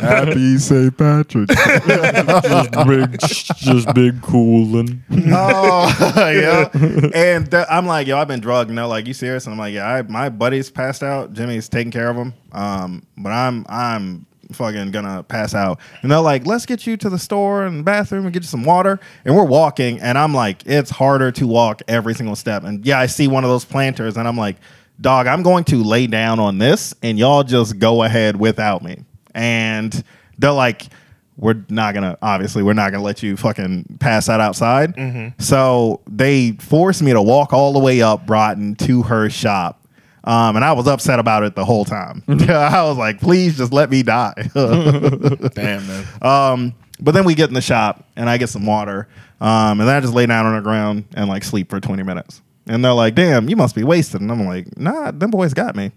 Happy 0.00 0.58
St. 0.58 0.96
Patrick. 0.96 1.48
just 1.48 2.70
big, 2.86 3.18
just 3.56 3.94
big 3.94 4.20
coolin'. 4.22 5.02
oh, 5.32 6.12
yeah. 6.16 6.68
And 7.14 7.50
th- 7.50 7.66
I'm 7.70 7.86
like, 7.86 8.06
"Yo, 8.06 8.18
I've 8.18 8.28
been 8.28 8.40
drugged." 8.40 8.68
And 8.70 8.78
they're 8.78 8.86
like, 8.86 9.06
"You 9.06 9.14
serious?" 9.14 9.46
And 9.46 9.52
I'm 9.54 9.58
like, 9.58 9.74
"Yeah, 9.74 9.86
I, 9.86 10.02
my 10.02 10.28
buddy's 10.28 10.70
passed 10.70 11.02
out. 11.02 11.32
Jimmy's 11.32 11.68
taking 11.68 11.90
care 11.90 12.08
of 12.10 12.16
him. 12.16 12.34
Um, 12.52 13.06
but 13.16 13.30
I'm, 13.30 13.64
I'm." 13.68 14.26
Fucking 14.52 14.90
gonna 14.90 15.22
pass 15.22 15.54
out. 15.54 15.80
And 16.02 16.10
they're 16.10 16.20
like 16.20 16.46
let's 16.46 16.66
get 16.66 16.86
you 16.86 16.96
to 16.98 17.10
the 17.10 17.18
store 17.18 17.64
and 17.64 17.84
bathroom 17.84 18.24
and 18.24 18.32
get 18.32 18.42
you 18.42 18.48
some 18.48 18.64
water. 18.64 19.00
And 19.24 19.36
we're 19.36 19.44
walking 19.44 20.00
and 20.00 20.16
i'm 20.16 20.34
like 20.34 20.62
it's 20.66 20.90
harder 20.90 21.32
to 21.32 21.46
walk 21.46 21.82
every 21.88 22.14
single 22.14 22.36
step. 22.36 22.64
And 22.64 22.84
yeah 22.84 22.98
i 22.98 23.06
see 23.06 23.28
one 23.28 23.44
of 23.44 23.50
those 23.50 23.64
planters 23.64 24.16
and 24.16 24.26
i'm 24.26 24.36
like 24.36 24.56
dog 25.00 25.26
i'm 25.26 25.42
going 25.42 25.64
to 25.64 25.82
lay 25.82 26.06
down 26.06 26.38
on 26.38 26.58
this 26.58 26.94
and 27.02 27.18
y'all 27.18 27.42
just 27.42 27.78
go 27.78 28.02
ahead 28.02 28.36
without 28.36 28.82
me. 28.82 29.04
And 29.34 30.02
they're 30.38 30.52
like 30.52 30.88
we're 31.36 31.62
not 31.68 31.94
gonna 31.94 32.16
obviously 32.22 32.62
we're 32.62 32.72
not 32.72 32.92
gonna 32.92 33.04
let 33.04 33.22
you 33.22 33.36
fucking 33.36 33.98
pass 34.00 34.28
out 34.28 34.40
outside. 34.40 34.96
Mm-hmm. 34.96 35.40
So 35.42 36.00
they 36.08 36.52
forced 36.52 37.02
me 37.02 37.12
to 37.12 37.22
walk 37.22 37.52
all 37.52 37.72
the 37.72 37.78
way 37.78 38.02
up 38.02 38.26
broughton 38.26 38.74
to 38.76 39.02
her 39.02 39.28
shop 39.28 39.85
um, 40.26 40.56
and 40.56 40.64
I 40.64 40.72
was 40.72 40.86
upset 40.88 41.18
about 41.18 41.42
it 41.44 41.54
the 41.54 41.64
whole 41.64 41.84
time. 41.84 42.22
I 42.28 42.82
was 42.82 42.96
like, 42.98 43.20
please 43.20 43.56
just 43.56 43.72
let 43.72 43.90
me 43.90 44.02
die. 44.02 44.34
Damn 44.54 45.86
man. 45.86 46.04
Um, 46.22 46.74
but 47.00 47.12
then 47.12 47.24
we 47.24 47.34
get 47.34 47.48
in 47.48 47.54
the 47.54 47.60
shop 47.60 48.04
and 48.16 48.28
I 48.28 48.36
get 48.38 48.48
some 48.48 48.66
water. 48.66 49.08
Um, 49.40 49.80
and 49.80 49.88
then 49.88 49.96
I 49.96 50.00
just 50.00 50.14
lay 50.14 50.26
down 50.26 50.46
on 50.46 50.56
the 50.56 50.62
ground 50.62 51.04
and 51.14 51.28
like 51.28 51.44
sleep 51.44 51.68
for 51.70 51.78
20 51.80 52.02
minutes. 52.02 52.42
And 52.66 52.84
they're 52.84 52.92
like, 52.92 53.14
damn, 53.14 53.48
you 53.48 53.54
must 53.56 53.74
be 53.74 53.84
wasted. 53.84 54.20
And 54.20 54.30
I'm 54.32 54.44
like, 54.46 54.76
nah, 54.78 55.10
them 55.12 55.30
boys 55.30 55.54
got 55.54 55.76
me. 55.76 55.92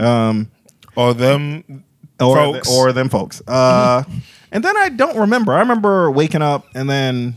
Um, 0.00 0.50
Or 0.96 1.12
them. 1.14 1.82
or, 2.20 2.36
Folks. 2.36 2.70
or 2.70 2.92
them 2.92 3.08
folks. 3.08 3.42
Uh, 3.48 4.04
and 4.52 4.62
then 4.62 4.76
I 4.76 4.88
don't 4.90 5.16
remember. 5.18 5.52
I 5.54 5.58
remember 5.60 6.10
waking 6.10 6.42
up 6.42 6.66
and 6.74 6.88
then, 6.88 7.34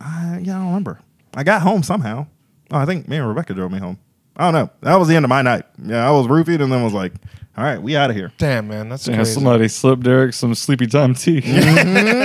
uh, 0.00 0.38
yeah, 0.40 0.56
I 0.56 0.58
don't 0.60 0.66
remember. 0.68 1.00
I 1.34 1.42
got 1.44 1.60
home 1.62 1.82
somehow. 1.82 2.26
Oh, 2.70 2.78
I 2.78 2.86
think 2.86 3.06
me 3.08 3.16
and 3.18 3.28
Rebecca 3.28 3.52
drove 3.52 3.70
me 3.70 3.78
home. 3.78 3.98
I 4.36 4.50
don't 4.50 4.54
know. 4.54 4.70
That 4.80 4.96
was 4.96 5.08
the 5.08 5.16
end 5.16 5.24
of 5.24 5.28
my 5.28 5.42
night. 5.42 5.64
Yeah, 5.84 6.06
I 6.06 6.10
was 6.10 6.26
roofied 6.26 6.60
and 6.62 6.72
then 6.72 6.82
was 6.82 6.92
like, 6.94 7.12
all 7.56 7.64
right, 7.64 7.80
we 7.80 7.96
out 7.96 8.08
of 8.10 8.16
here. 8.16 8.32
Damn 8.38 8.68
man, 8.68 8.88
that's 8.88 9.06
Yeah, 9.06 9.16
crazy. 9.16 9.32
somebody 9.34 9.68
slipped 9.68 10.02
Derek 10.04 10.32
some 10.32 10.54
sleepy 10.54 10.86
time 10.86 11.14
tea. 11.14 11.40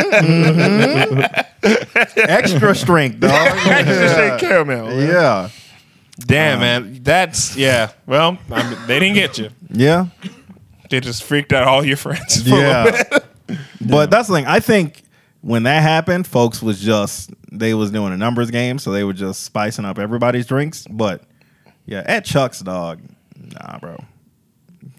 Mm-hmm. 0.07 1.19
Mm-hmm. 1.19 2.19
Extra 2.29 2.75
strength, 2.75 3.19
dog. 3.19 3.31
Extra 3.67 4.09
straight 4.09 4.39
caramel. 4.39 4.87
man. 4.87 5.07
Yeah. 5.07 5.49
Damn, 6.19 6.59
man. 6.59 6.99
That's 7.03 7.55
yeah. 7.57 7.91
Well, 8.05 8.37
I 8.51 8.69
mean, 8.69 8.79
they 8.87 8.99
didn't 8.99 9.15
get 9.15 9.37
you. 9.37 9.49
Yeah. 9.69 10.07
They 10.89 10.99
just 10.99 11.23
freaked 11.23 11.51
out 11.53 11.67
all 11.67 11.85
your 11.85 11.97
friends. 11.97 12.47
for 12.47 12.55
a 12.55 12.59
Yeah. 12.59 12.83
little 12.83 13.05
bit. 13.09 13.23
But 13.81 14.09
that's 14.11 14.27
the 14.27 14.33
thing. 14.33 14.45
I 14.45 14.59
think 14.59 15.03
when 15.41 15.63
that 15.63 15.81
happened, 15.81 16.27
folks 16.27 16.61
was 16.61 16.81
just 16.81 17.29
they 17.51 17.73
was 17.73 17.91
doing 17.91 18.11
a 18.11 18.17
numbers 18.17 18.51
game, 18.51 18.77
so 18.79 18.91
they 18.91 19.05
were 19.05 19.13
just 19.13 19.43
spicing 19.43 19.85
up 19.85 19.99
everybody's 19.99 20.45
drinks. 20.45 20.85
But 20.89 21.23
yeah, 21.87 22.03
at 22.05 22.23
Chuck's 22.25 22.59
dog, 22.59 22.99
nah, 23.35 23.79
bro. 23.79 23.97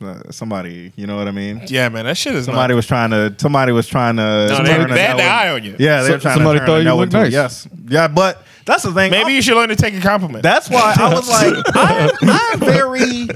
Uh, 0.03 0.31
somebody, 0.31 0.93
you 0.97 1.07
know 1.07 1.17
what 1.17 1.27
I 1.29 1.31
mean? 1.33 1.63
Yeah, 1.67 1.89
man. 1.89 2.05
That 2.05 2.17
shit 2.17 2.35
is 2.35 2.45
Somebody 2.45 2.73
not. 2.73 2.77
was 2.77 2.87
trying 2.87 3.11
to. 3.11 3.35
Somebody 3.39 3.73
was 3.73 3.87
trying 3.89 4.17
to. 4.17 4.23
No, 4.23 4.49
they, 4.63 4.75
turn 4.77 4.91
they 4.91 5.03
had 5.03 5.17
no 5.17 5.23
the 5.23 5.29
eye 5.29 5.49
on 5.51 5.65
you. 5.65 5.77
Yeah, 5.79 6.03
they 6.03 6.09
So- 6.09 6.13
were 6.15 6.19
trying 6.21 6.35
somebody 6.37 6.59
to 6.61 6.67
turn 6.67 6.85
thought 6.85 6.91
you 6.91 6.95
looked 6.95 7.13
nice. 7.13 7.33
Yes, 7.33 7.69
yeah, 7.89 8.07
but 8.09 8.43
that's 8.65 8.83
the 8.85 8.93
thing. 8.93 9.11
Maybe 9.11 9.31
I- 9.33 9.35
you 9.35 9.43
should 9.43 9.57
learn 9.57 9.71
to 9.71 9.77
take 9.77 9.95
a 9.95 10.01
compliment. 10.01 10.43
That's 10.43 10.69
why 10.71 10.95
I 10.99 11.13
was 11.15 11.29
like, 11.31 11.65
I'm, 11.75 12.11
I'm 12.23 12.61
very, 12.61 13.29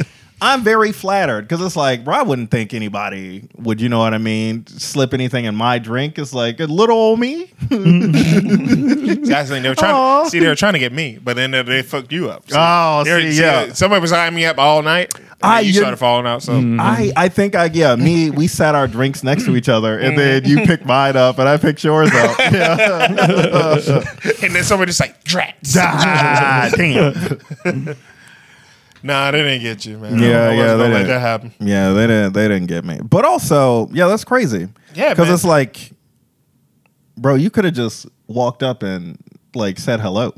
I'm 0.42 0.62
very 0.64 0.92
flattered 0.92 1.42
because 1.48 1.64
it's 1.64 1.76
like, 1.76 2.04
bro, 2.04 2.16
I 2.16 2.22
wouldn't 2.22 2.50
think 2.50 2.74
anybody 2.74 3.48
would, 3.56 3.80
you 3.80 3.88
know 3.88 4.00
what 4.00 4.12
I 4.12 4.18
mean, 4.18 4.66
slip 4.66 5.14
anything 5.14 5.44
in 5.44 5.54
my 5.54 5.78
drink. 5.78 6.18
It's 6.18 6.34
like 6.34 6.58
a 6.60 6.64
little 6.66 6.96
old 6.98 7.20
me. 7.20 7.52
That's 7.70 9.48
the 9.48 9.54
thing. 9.54 9.62
They 9.62 9.68
were 9.68 9.74
trying. 9.74 9.94
Aw. 9.94 10.24
To, 10.24 10.30
see, 10.30 10.38
they 10.40 10.48
were 10.48 10.54
trying 10.56 10.72
to 10.74 10.78
get 10.78 10.92
me, 10.92 11.18
but 11.22 11.36
then 11.36 11.52
they, 11.52 11.62
they 11.62 11.82
fucked 11.82 12.12
you 12.12 12.28
up. 12.30 12.44
Oh, 12.52 13.04
They 13.04 13.12
were- 13.12 13.20
see, 13.32 13.40
yeah. 13.40 13.72
Somebody 13.72 14.00
was 14.00 14.12
eyeing 14.12 14.34
me 14.34 14.44
up 14.44 14.58
all 14.58 14.82
night. 14.82 15.14
And 15.16 15.26
I- 15.42 15.56
then 15.58 15.64
you 15.66 15.72
you- 15.74 15.78
started 15.80 15.96
falling 15.96 16.26
out. 16.26 16.42
So 16.42 16.54
I, 16.78 17.12
I 17.16 17.28
think 17.28 17.54
I 17.54 17.66
yeah 17.66 17.94
me 17.96 18.30
we 18.30 18.46
sat 18.46 18.74
our 18.74 18.86
drinks 18.88 19.22
next 19.22 19.44
to 19.46 19.56
each 19.56 19.68
other 19.68 19.98
and 19.98 20.16
then 20.18 20.44
you 20.44 20.64
picked 20.66 20.84
mine 20.86 21.16
up 21.16 21.38
and 21.38 21.48
I 21.48 21.56
picked 21.56 21.82
yours 21.84 22.10
up. 22.12 22.38
Yeah. 22.52 23.06
and 24.42 24.54
then 24.54 24.64
somebody 24.64 24.90
just 24.90 25.00
like 25.00 25.22
drats. 25.24 25.76
ah, 25.78 26.70
damn. 26.76 27.96
Nah, 29.02 29.30
they 29.30 29.42
didn't 29.42 29.62
get 29.62 29.84
you, 29.84 29.98
man. 29.98 30.18
Yeah, 30.18 30.26
I 30.26 30.30
yeah, 30.30 30.48
they 30.48 30.56
gonna 30.56 30.76
let 30.76 30.88
didn't. 30.90 31.06
that 31.08 31.20
happen. 31.20 31.54
Yeah, 31.58 31.92
they 31.92 32.06
didn't 32.06 32.32
they 32.32 32.48
didn't 32.48 32.66
get 32.66 32.84
me. 32.84 33.00
But 33.02 33.24
also, 33.24 33.88
yeah, 33.92 34.06
that's 34.06 34.24
crazy. 34.24 34.68
Yeah, 34.94 35.10
because 35.10 35.30
it's 35.30 35.44
like, 35.44 35.92
bro, 37.16 37.34
you 37.34 37.50
could 37.50 37.64
have 37.64 37.74
just 37.74 38.06
walked 38.26 38.62
up 38.62 38.82
and 38.82 39.18
like 39.54 39.78
said 39.78 40.00
hello, 40.00 40.32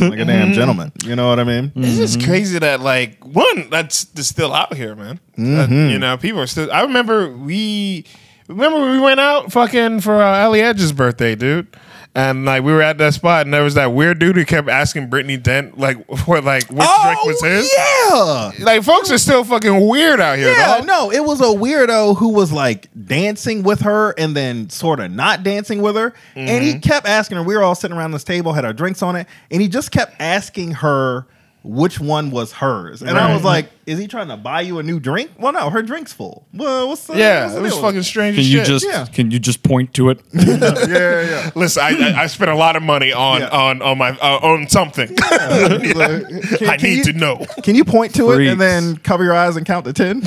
like 0.00 0.18
a 0.18 0.24
damn 0.24 0.46
mm-hmm. 0.48 0.52
gentleman. 0.52 0.92
You 1.04 1.16
know 1.16 1.28
what 1.28 1.38
I 1.38 1.44
mean? 1.44 1.72
It's 1.76 1.96
just 1.96 2.18
mm-hmm. 2.18 2.28
crazy 2.28 2.58
that 2.58 2.80
like 2.80 3.24
one 3.24 3.70
that's, 3.70 4.04
that's 4.04 4.28
still 4.28 4.52
out 4.52 4.74
here, 4.74 4.94
man. 4.94 5.20
That, 5.36 5.68
mm-hmm. 5.70 5.90
you 5.90 5.98
know, 5.98 6.16
people 6.16 6.40
are 6.40 6.46
still. 6.46 6.70
I 6.72 6.82
remember 6.82 7.30
we 7.30 8.04
remember 8.48 8.90
we 8.90 8.98
went 8.98 9.20
out 9.20 9.52
fucking 9.52 10.00
for 10.00 10.20
uh, 10.20 10.38
Ellie 10.38 10.62
Edge's 10.62 10.92
birthday, 10.92 11.34
dude. 11.34 11.68
And 12.14 12.44
like 12.44 12.64
we 12.64 12.72
were 12.72 12.82
at 12.82 12.98
that 12.98 13.14
spot, 13.14 13.46
and 13.46 13.54
there 13.54 13.62
was 13.62 13.74
that 13.74 13.92
weird 13.92 14.18
dude 14.18 14.34
who 14.36 14.44
kept 14.44 14.68
asking 14.68 15.08
Brittany 15.08 15.36
Dent 15.36 15.78
like 15.78 15.96
what 16.26 16.42
like 16.42 16.64
which 16.68 16.78
drink 17.04 17.24
was 17.24 17.40
his. 17.42 17.70
Oh, 17.78 18.52
yeah. 18.58 18.64
Like 18.64 18.82
folks 18.82 19.10
are 19.12 19.18
still 19.18 19.44
fucking 19.44 19.86
weird 19.86 20.18
out 20.18 20.36
here. 20.38 20.50
Yeah, 20.52 20.78
dog. 20.78 20.86
no, 20.86 21.12
it 21.12 21.20
was 21.24 21.40
a 21.40 21.44
weirdo 21.44 22.16
who 22.16 22.30
was 22.30 22.50
like 22.50 22.88
dancing 23.06 23.62
with 23.62 23.82
her 23.82 24.14
and 24.18 24.34
then 24.34 24.68
sort 24.70 24.98
of 25.00 25.12
not 25.12 25.42
dancing 25.44 25.80
with 25.80 25.94
her. 25.96 26.12
And 26.34 26.48
Mm-hmm. 26.48 26.64
he 26.64 26.78
kept 26.80 27.06
asking 27.06 27.36
her, 27.36 27.42
we 27.44 27.54
were 27.56 27.62
all 27.62 27.74
sitting 27.76 27.96
around 27.96 28.10
this 28.12 28.24
table, 28.24 28.52
had 28.52 28.64
our 28.64 28.72
drinks 28.72 29.02
on 29.02 29.14
it, 29.14 29.28
and 29.50 29.62
he 29.62 29.68
just 29.68 29.90
kept 29.92 30.14
asking 30.18 30.72
her 30.72 31.26
which 31.68 32.00
one 32.00 32.30
was 32.30 32.50
hers. 32.52 33.02
And 33.02 33.18
I 33.18 33.34
was 33.34 33.44
like, 33.44 33.68
is 33.84 33.98
he 33.98 34.06
trying 34.08 34.28
to 34.28 34.38
buy 34.38 34.62
you 34.62 34.78
a 34.78 34.82
new 34.82 34.98
drink? 34.98 35.32
Well, 35.38 35.52
no, 35.52 35.68
her 35.68 35.82
drink's 35.82 36.14
full. 36.14 36.46
Well, 36.54 36.88
what's 36.88 37.06
the 37.06 37.14
Yeah, 37.18 37.42
what's 37.42 37.52
the 37.54 37.58
it 37.58 37.62
was 37.62 37.72
deal? 37.74 37.82
fucking 37.82 38.02
strange. 38.04 38.36
Can 38.36 38.40
as 38.40 38.50
you 38.52 38.58
shit. 38.60 38.66
just 38.66 38.86
Yeah. 38.86 39.04
can 39.04 39.30
you 39.30 39.38
just 39.38 39.62
point 39.62 39.92
to 39.94 40.08
it? 40.08 40.20
Yeah, 40.32 41.20
yeah. 41.22 41.50
listen? 41.54 41.82
I, 41.82 42.12
I, 42.14 42.22
I 42.22 42.26
spent 42.26 42.50
a 42.50 42.54
lot 42.56 42.74
of 42.76 42.82
money 42.82 43.12
on 43.12 43.42
Yeah. 43.42 43.48
on 43.48 43.82
on 43.82 43.98
my 43.98 44.10
uh, 44.18 44.38
on 44.42 44.66
something. 44.68 45.08
Can- 45.16 46.00
I 46.00 46.76
can 46.78 46.82
need 46.82 47.06
you- 47.06 47.12
to 47.12 47.12
know. 47.12 47.44
Can 47.62 47.74
you 47.74 47.84
point 47.84 48.14
to 48.14 48.30
it 48.32 48.36
Freaks. 48.36 48.52
and 48.52 48.60
then 48.60 48.96
cover 48.96 49.22
your 49.24 49.34
eyes 49.34 49.56
and 49.56 49.66
count 49.66 49.84
to 49.84 49.92
10? 49.92 50.22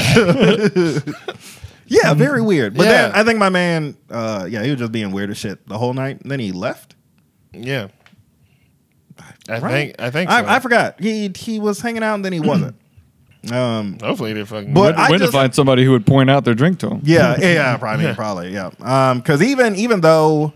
yeah, 1.88 2.14
very 2.14 2.42
weird. 2.42 2.76
But 2.76 2.84
then 2.84 3.12
Yeah. 3.12 3.20
I 3.20 3.24
think 3.24 3.40
my 3.40 3.50
man, 3.50 3.98
uh, 4.10 4.48
yeah, 4.50 4.64
he 4.64 4.70
was 4.72 4.80
just 4.80 4.92
being 4.92 5.12
weird 5.12 5.30
as 5.32 5.38
shit 5.38 5.68
the 5.68 5.78
whole 5.78 5.94
night. 5.94 6.22
And 6.22 6.30
then 6.32 6.40
he 6.40 6.52
left. 6.52 6.96
Yeah, 7.54 7.88
I 9.52 9.60
Right? 9.60 9.72
think 9.72 9.96
I 10.02 10.10
think 10.12 10.30
so. 10.30 10.36
I, 10.38 10.56
I 10.56 10.60
forgot. 10.60 11.00
He 11.00 11.32
he 11.36 11.60
was 11.60 11.82
hanging 11.82 12.04
out 12.04 12.16
and 12.16 12.26
then 12.26 12.34
he 12.34 12.40
wasn't. 12.40 12.76
Um, 13.52 13.98
Hopefully 14.04 14.34
they 14.34 14.46
fucking. 14.46 14.72
But 14.72 14.96
I 14.98 15.10
When 15.10 15.20
to 15.20 15.32
find 15.32 15.56
somebody 15.56 15.84
who 15.84 15.94
would 15.94 16.06
point 16.06 16.30
out 16.30 16.46
their 16.46 16.54
drink 16.54 16.78
to 16.82 16.90
him. 16.92 17.02
yeah, 17.04 17.36
yeah, 17.42 17.76
probably, 17.78 18.14
probably, 18.14 18.54
yeah. 18.54 18.70
Um, 18.80 19.18
because 19.18 19.42
even 19.42 19.76
even 19.78 20.02
though, 20.02 20.54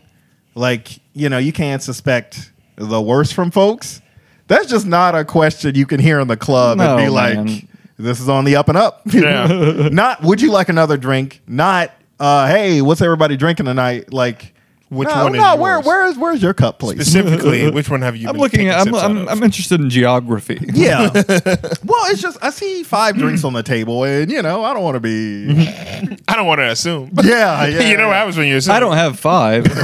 like, 0.53 0.99
you 1.13 1.27
know, 1.29 1.39
you 1.39 1.51
can't 1.51 1.81
suspect 1.81 2.51
the 2.75 3.01
worst 3.01 3.33
from 3.33 3.49
folks. 3.49 4.01
That's 4.47 4.67
just 4.67 4.85
not 4.85 5.15
a 5.15 5.25
question 5.25 5.73
you 5.73 5.87
can 5.87 5.99
hear 5.99 6.19
in 6.19 6.27
the 6.27 6.37
club 6.37 6.79
and 6.79 6.87
No, 6.91 6.97
be 6.97 7.09
like, 7.09 7.65
"This 7.97 8.19
is 8.19 8.29
on 8.29 8.45
the 8.45 8.55
up 8.55 8.69
and 8.69 8.77
up." 8.77 9.01
Yeah. 9.11 9.89
not, 9.91 10.21
would 10.21 10.39
you 10.39 10.51
like 10.51 10.69
another 10.69 10.97
drink? 10.97 11.41
Not, 11.47 11.89
uh, 12.19 12.45
hey, 12.47 12.83
what's 12.83 13.01
everybody 13.01 13.35
drinking 13.35 13.65
tonight? 13.65 14.13
Like, 14.13 14.53
Which 14.89 15.09
no, 15.09 15.23
one 15.23 15.33
is 15.33 15.41
no, 15.41 15.55
where, 15.55 15.77
yours? 15.77 15.85
where 15.85 16.05
is 16.05 16.17
where's 16.17 16.43
your 16.43 16.53
cup, 16.53 16.77
please? 16.77 17.07
Specifically, 17.07 17.71
which 17.71 17.89
one 17.89 18.03
have 18.03 18.15
you? 18.15 18.27
I'm 18.27 18.33
been 18.33 18.41
looking 18.41 18.57
taking 18.59 18.69
at. 18.69 18.79
I'm, 18.81 18.85
sips 18.85 18.97
out 18.97 19.09
I'm, 19.09 19.17
of? 19.17 19.29
I'm 19.29 19.41
interested 19.41 19.81
in 19.81 19.89
geography. 19.89 20.59
Yeah. 20.75 21.09
well, 21.13 22.11
it's 22.11 22.21
just 22.21 22.37
I 22.43 22.49
see 22.49 22.83
five 22.83 23.15
drinks 23.15 23.45
on 23.45 23.53
the 23.53 23.63
table, 23.63 24.03
and 24.03 24.29
you 24.29 24.41
know 24.41 24.63
I 24.63 24.73
don't 24.73 24.83
want 24.83 24.95
to 24.95 24.99
be. 24.99 25.47
I 26.27 26.35
don't 26.35 26.45
want 26.45 26.59
to 26.59 26.69
assume. 26.69 27.11
Yeah, 27.23 27.65
yeah. 27.65 27.89
you 27.89 27.97
know 27.97 28.07
what 28.07 28.17
happens 28.17 28.37
when 28.37 28.47
you 28.47 28.57
assume. 28.57 28.75
I 28.75 28.79
don't 28.79 28.97
have 28.97 29.17
five. 29.17 29.65
I 29.71 29.81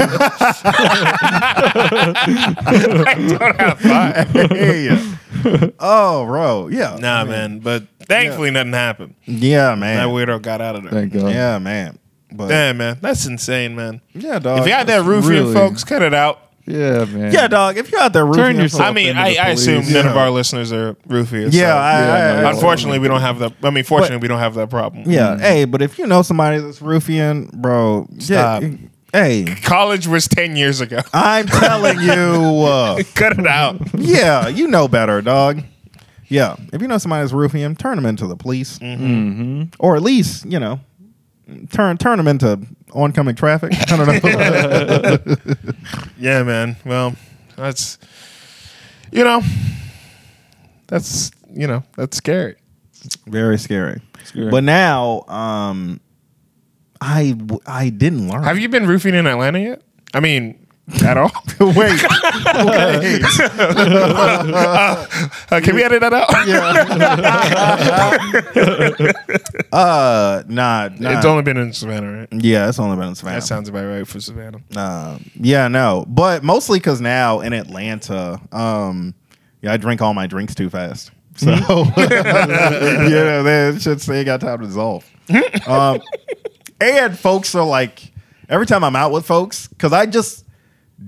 don't 3.39 3.59
have 3.59 3.79
five. 3.79 4.29
Hey. 4.51 4.89
oh, 5.79 6.25
bro. 6.25 6.67
Yeah. 6.67 6.97
Nah, 6.99 7.23
man. 7.23 7.59
But 7.59 7.87
thankfully, 8.01 8.51
nothing 8.51 8.73
happened. 8.73 9.15
Yeah, 9.25 9.75
man. 9.75 9.97
That 9.97 10.07
man. 10.07 10.15
weirdo 10.15 10.41
got 10.41 10.61
out 10.61 10.75
of 10.75 10.83
there. 10.83 10.91
Thank 10.91 11.13
God. 11.13 11.31
Yeah, 11.31 11.57
man. 11.59 11.97
But 12.31 12.47
Damn, 12.47 12.77
man. 12.77 12.97
That's 13.01 13.25
insane, 13.25 13.75
man. 13.75 14.01
yeah, 14.13 14.39
dog. 14.39 14.59
if 14.59 14.65
you 14.65 14.71
got 14.71 14.87
that 14.87 15.03
roofing, 15.03 15.29
really- 15.31 15.53
folks, 15.53 15.83
cut 15.83 16.01
it 16.01 16.13
out. 16.13 16.39
Yeah, 16.67 17.05
man. 17.05 17.33
yeah, 17.33 17.47
dog. 17.47 17.77
If 17.77 17.91
you're 17.91 17.99
out 17.99 18.13
there 18.13 18.23
roofing, 18.25 18.43
Turn 18.43 18.55
yourself 18.57 18.83
I 18.83 18.91
mean, 18.91 19.09
into 19.09 19.19
I, 19.21 19.33
the 19.33 19.39
I 19.39 19.49
assume 19.49 19.83
none 19.91 20.05
of 20.05 20.13
Yeah. 20.15 20.21
our 20.21 20.29
listeners 20.29 20.71
are 20.71 20.93
roofiers. 21.09 21.51
Yeah, 21.53 21.71
so- 21.73 21.77
I, 21.77 21.99
Yeah, 21.99 22.13
I- 22.37 22.41
no, 22.43 22.47
I- 22.47 22.51
Unfortunately, 22.51 22.99
we 22.99 23.07
don't 23.07 23.19
have 23.21 23.39
that. 23.39 23.53
I 23.63 23.71
mean, 23.71 23.83
fortunately, 23.83 24.17
we 24.17 24.27
don't 24.27 24.39
have 24.39 24.53
that 24.53 24.69
problem. 24.69 25.03
yeah. 25.09 25.37
Hey, 25.39 25.65
but 25.65 25.81
if 25.81 25.97
you 25.97 26.05
know 26.05 26.21
somebody 26.21 26.59
that's 26.59 26.79
roofing, 26.81 27.49
bro, 27.53 28.07
Stop. 28.19 28.61
Yeah, 28.61 28.69
hey, 29.11 29.45
College 29.63 30.07
was 30.07 30.27
10 30.27 30.55
years 30.55 30.81
ago. 30.81 30.99
I'm 31.13 31.47
telling 31.47 31.99
you. 31.99 32.11
Uh, 32.61 33.01
Cut 33.15 33.39
it 33.39 33.47
out. 33.47 33.81
yeah, 33.95 34.47
you 34.47 34.67
know 34.67 34.87
better, 34.87 35.21
dog. 35.21 35.63
Yeah, 36.27 36.55
if 36.71 36.79
you 36.81 36.87
know 36.87 36.99
somebody 36.99 37.23
that's 37.23 37.33
roofing 37.33 37.75
turn 37.75 37.95
them 37.97 38.05
into 38.05 38.27
the 38.27 38.35
police, 38.37 38.77
Mm-hmm. 38.79 39.63
or 39.79 39.95
at 39.95 40.03
least 40.03 40.45
you 40.45 40.59
know, 40.59 40.79
turn 41.71 41.97
turn 41.97 42.17
them 42.17 42.27
into 42.27 42.59
oncoming 42.93 43.35
traffic. 43.35 43.71
I 43.73 43.85
don't 43.85 44.07
know. 44.07 45.35
Yeah, 46.17 46.43
man. 46.43 46.75
Well, 46.85 47.15
that's, 47.55 47.97
you 49.11 49.23
know, 49.23 49.41
that's, 50.87 51.31
you 51.51 51.65
know, 51.67 51.83
that's 51.95 52.17
scary. 52.17 52.55
Very 53.25 53.57
scary. 53.57 54.01
Scary. 54.23 54.51
But 54.51 54.63
now, 54.63 55.23
um, 55.27 55.99
I 57.01 57.31
w- 57.31 57.61
I 57.65 57.89
didn't 57.89 58.29
learn. 58.29 58.43
Have 58.43 58.59
you 58.59 58.69
been 58.69 58.85
roofing 58.87 59.15
in 59.15 59.25
Atlanta 59.25 59.59
yet? 59.59 59.81
I 60.13 60.19
mean, 60.19 60.67
at 61.03 61.17
all? 61.17 61.31
wait, 61.59 61.77
wait. 61.77 63.21
Uh, 64.53 65.61
can 65.61 65.75
we 65.75 65.83
edit 65.83 66.01
that 66.01 66.13
out? 66.13 66.29
yeah. 66.47 66.71
Uh, 69.71 70.43
nah, 70.47 70.89
nah. 70.99 71.17
It's 71.17 71.25
only 71.25 71.43
been 71.43 71.55
in 71.57 71.71
Savannah, 71.71 72.11
right? 72.19 72.27
yeah, 72.43 72.67
it's 72.67 72.77
only 72.79 72.97
been 72.97 73.07
in 73.09 73.15
Savannah. 73.15 73.39
That 73.39 73.45
sounds 73.45 73.69
about 73.69 73.85
right 73.85 74.05
for 74.05 74.19
Savannah. 74.19 74.59
Uh, 74.75 75.17
yeah, 75.35 75.69
no, 75.69 76.03
but 76.09 76.43
mostly 76.43 76.79
because 76.79 76.99
now 76.99 77.39
in 77.39 77.53
Atlanta, 77.53 78.41
um, 78.51 79.13
yeah, 79.61 79.71
I 79.71 79.77
drink 79.77 80.01
all 80.01 80.13
my 80.13 80.27
drinks 80.27 80.53
too 80.55 80.69
fast. 80.69 81.11
So, 81.37 81.51
you 81.51 81.55
know, 81.55 83.43
they 83.43 83.79
should 83.79 84.01
say 84.01 84.23
got 84.25 84.41
time 84.41 84.59
to 84.59 84.65
dissolve. 84.67 85.09
um, 85.67 86.01
and 86.81 87.17
folks 87.17 87.55
are 87.55 87.65
like, 87.65 88.11
every 88.49 88.65
time 88.65 88.83
I'm 88.83 88.95
out 88.95 89.11
with 89.11 89.25
folks, 89.25 89.67
because 89.67 89.93
I 89.93 90.05
just 90.05 90.40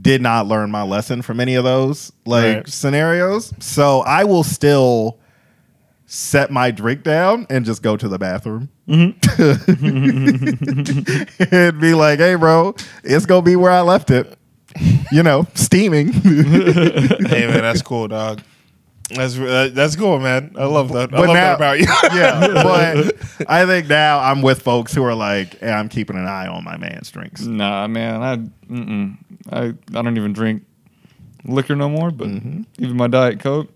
did 0.02 0.22
not 0.22 0.48
learn 0.48 0.72
my 0.72 0.84
lesson 0.84 1.22
from 1.22 1.40
any 1.40 1.56
of 1.56 1.64
those 1.64 2.12
like 2.26 2.56
Right. 2.56 2.68
scenarios. 2.68 3.54
So 3.60 4.02
I 4.02 4.24
will 4.24 4.44
still 4.44 5.20
set 6.06 6.52
my 6.52 6.72
drink 6.72 7.04
down 7.04 7.48
and 7.50 7.66
just 7.66 7.82
go 7.82 7.98
to 7.98 8.08
the 8.08 8.20
bathroom 8.20 8.70
mm-hmm. 8.88 9.14
and 11.56 11.80
be 11.80 11.94
like, 11.94 12.20
"Hey, 12.20 12.36
bro, 12.36 12.76
it's 13.04 13.26
gonna 13.26 13.42
be 13.42 13.56
where 13.56 13.72
I 13.72 13.82
left 13.82 14.12
it." 14.12 14.38
You 15.12 15.24
know, 15.24 15.48
steaming. 15.54 16.12
hey, 16.14 17.48
man, 17.48 17.62
that's 17.62 17.82
cool, 17.82 18.08
dog. 18.08 18.42
That's 19.16 19.38
uh, 19.38 19.70
that's 19.74 19.96
cool, 19.96 20.20
man. 20.20 20.54
I 20.58 20.66
love 20.66 20.92
that. 20.94 21.14
I 21.14 21.18
But 21.18 21.28
love 21.28 21.36
now- 21.36 21.56
that 21.56 21.56
about 21.56 21.80
you. 21.80 21.86
yeah, 22.20 22.48
but 22.64 23.48
I 23.50 23.66
think 23.66 23.88
now 23.88 24.20
I'm 24.20 24.42
with 24.42 24.62
folks 24.62 24.94
who 24.94 25.04
are 25.04 25.16
like, 25.16 25.60
hey, 25.60 25.72
"I'm 25.72 25.90
keeping 25.90 26.16
an 26.18 26.26
eye 26.28 26.48
on 26.48 26.64
my 26.64 26.78
man's 26.78 27.12
drinks." 27.12 27.42
Nah, 27.42 27.88
man. 27.88 28.22
I 28.22 28.36
mm-mm. 28.72 29.18
I 29.52 29.64
I 29.98 30.02
don't 30.02 30.18
even 30.18 30.34
drink 30.34 30.64
liquor 31.46 31.76
no 31.76 31.90
more. 31.90 32.12
But 32.12 32.28
Mm-hmm. 32.30 32.62
even 32.80 32.98
my 32.98 33.08
diet 33.08 33.40
coke, 33.40 33.70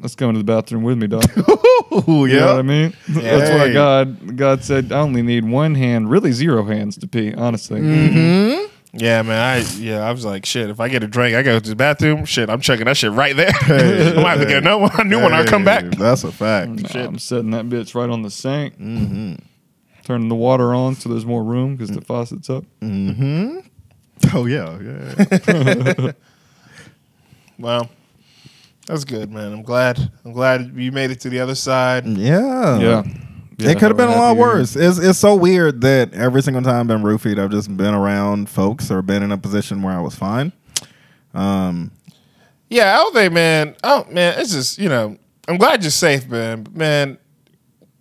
let's 0.00 0.14
go 0.14 0.28
into 0.28 0.38
the 0.38 0.44
bathroom 0.44 0.82
with 0.82 0.98
me, 0.98 1.06
dog. 1.06 1.24
Ooh, 2.08 2.24
You 2.26 2.36
know 2.38 2.46
what 2.46 2.52
I 2.54 2.56
yeah. 2.56 2.62
mean? 2.62 2.94
That's 3.08 3.50
why 3.50 3.72
God 3.72 4.36
God 4.36 4.62
said 4.64 4.92
I 4.92 5.00
only 5.00 5.22
need 5.22 5.44
one 5.44 5.74
hand, 5.74 6.08
really 6.10 6.32
zero 6.32 6.64
hands 6.64 6.96
to 6.98 7.06
pee. 7.08 7.34
Honestly, 7.34 7.80
Mm-hmm. 7.80 8.66
Yeah, 8.92 9.22
man. 9.22 9.38
I 9.40 9.58
yeah, 9.78 10.00
I 10.00 10.10
was 10.10 10.24
like, 10.24 10.44
shit. 10.44 10.68
If 10.68 10.80
I 10.80 10.88
get 10.88 11.02
a 11.04 11.06
drink, 11.06 11.36
I 11.36 11.42
go 11.42 11.58
to 11.60 11.68
the 11.70 11.76
bathroom. 11.76 12.24
Shit, 12.24 12.50
I'm 12.50 12.60
checking 12.60 12.86
that 12.86 12.96
shit 12.96 13.12
right 13.12 13.36
there. 13.36 13.50
I 13.62 14.14
might 14.20 14.30
have 14.30 14.40
to 14.40 14.46
get 14.46 14.58
another 14.58 14.78
one, 14.82 14.90
a 14.98 15.04
new 15.04 15.20
one. 15.20 15.32
I 15.32 15.44
come 15.44 15.64
back. 15.64 15.84
That's 15.84 16.24
a 16.24 16.32
fact. 16.32 16.94
Nah, 16.94 17.04
I'm 17.04 17.18
setting 17.18 17.50
that 17.52 17.66
bitch 17.66 17.94
right 17.94 18.10
on 18.10 18.22
the 18.22 18.30
sink. 18.30 18.76
Mm-hmm. 18.78 19.34
Turning 20.02 20.28
the 20.28 20.34
water 20.34 20.74
on 20.74 20.96
so 20.96 21.08
there's 21.08 21.26
more 21.26 21.44
room 21.44 21.76
because 21.76 21.94
the 21.94 22.00
faucet's 22.00 22.50
up. 22.50 22.64
Oh 24.34 24.46
yeah, 24.46 24.78
yeah. 24.80 26.12
Well, 27.58 27.90
that's 28.86 29.04
good, 29.04 29.30
man. 29.30 29.52
I'm 29.52 29.62
glad. 29.62 30.10
I'm 30.24 30.32
glad 30.32 30.74
you 30.74 30.90
made 30.92 31.10
it 31.10 31.20
to 31.20 31.28
the 31.28 31.40
other 31.40 31.54
side. 31.54 32.06
yeah. 32.06 32.78
Yeah. 32.78 33.02
It 33.60 33.78
could 33.78 33.88
have 33.88 33.96
been 33.96 34.08
a 34.08 34.16
lot 34.16 34.36
worse. 34.36 34.76
It's 34.76 34.98
it's 34.98 35.18
so 35.18 35.34
weird 35.36 35.80
that 35.82 36.12
every 36.14 36.42
single 36.42 36.62
time 36.62 36.80
I've 36.80 36.86
been 36.86 37.02
roofied, 37.02 37.38
I've 37.38 37.50
just 37.50 37.74
been 37.76 37.94
around 37.94 38.48
folks 38.48 38.90
or 38.90 39.02
been 39.02 39.22
in 39.22 39.32
a 39.32 39.38
position 39.38 39.82
where 39.82 39.94
I 39.94 40.00
was 40.00 40.14
fine. 40.14 40.52
Um, 41.34 41.90
Yeah, 42.68 42.94
I 42.94 42.96
don't 42.98 43.14
think, 43.14 43.32
man. 43.32 43.76
Oh, 43.84 44.06
man, 44.10 44.38
it's 44.38 44.52
just 44.52 44.78
you 44.78 44.88
know. 44.88 45.16
I'm 45.48 45.56
glad 45.56 45.82
you're 45.82 45.90
safe, 45.90 46.28
man. 46.28 46.62
But, 46.62 46.74
man, 46.76 47.18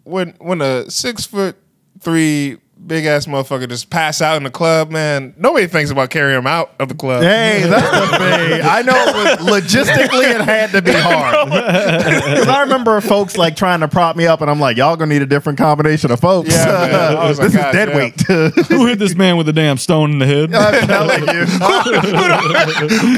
when 0.04 0.36
when 0.40 0.62
a 0.62 0.90
six 0.92 1.26
foot 1.26 1.56
three 2.00 2.58
big 2.86 3.06
ass 3.06 3.26
motherfucker 3.26 3.68
just 3.70 3.90
pass 3.90 4.22
out 4.22 4.38
in 4.38 4.44
the 4.44 4.50
club, 4.50 4.90
man, 4.92 5.34
nobody 5.38 5.68
thinks 5.68 5.92
about 5.92 6.10
carrying 6.10 6.38
him 6.40 6.48
out 6.48 6.72
of 6.80 6.88
the 6.90 6.96
club. 6.96 7.22
Hey, 7.24 7.64
that's 7.70 8.12
the 8.12 8.18
thing. 8.18 8.62
I 8.64 8.82
know 8.82 8.94
it 8.96 9.40
was, 9.42 9.62
logistically 9.64 10.34
it 10.34 10.42
had 10.42 10.72
to 10.72 10.82
be 10.82 10.92
hard. 10.96 11.50
Because 11.50 12.48
I 12.48 12.62
remember 12.62 13.00
folks 13.02 13.38
like 13.38 13.56
trying 13.56 13.82
to 13.82 13.88
prop 13.88 14.16
me 14.16 14.26
up, 14.28 14.42
and 14.42 14.50
I'm 14.50 14.60
like, 14.60 14.78
y'all 14.78 14.96
gonna 14.96 15.14
need 15.14 15.22
a 15.22 15.28
different 15.28 15.60
combination 15.60 16.12
of 16.12 16.20
folks. 16.20 16.50
Yeah, 16.50 16.66
man. 16.66 17.18
I 17.18 17.28
was 17.28 17.40
like, 17.40 17.52
this 17.52 17.56
is 17.56 17.62
God 17.62 17.72
dead 17.72 17.86
damn. 17.88 17.98
weight. 17.98 18.20
Who 18.68 18.86
hit 18.86 19.00
this 19.00 19.16
man 19.16 19.38
with 19.38 19.48
a 19.50 19.54
damn 19.54 19.78
stone 19.78 20.12
in 20.12 20.20
the 20.20 20.26
head? 20.26 20.54
I'm 20.54 20.88
telling 20.88 21.22
you. 21.28 21.46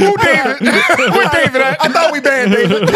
Who 0.01 0.17
David? 0.17 0.57
Who 0.59 1.29
David? 1.29 1.61
at? 1.61 1.77
I 1.81 1.87
thought 1.89 2.11
we 2.11 2.19
banned 2.19 2.51
David. 2.51 2.89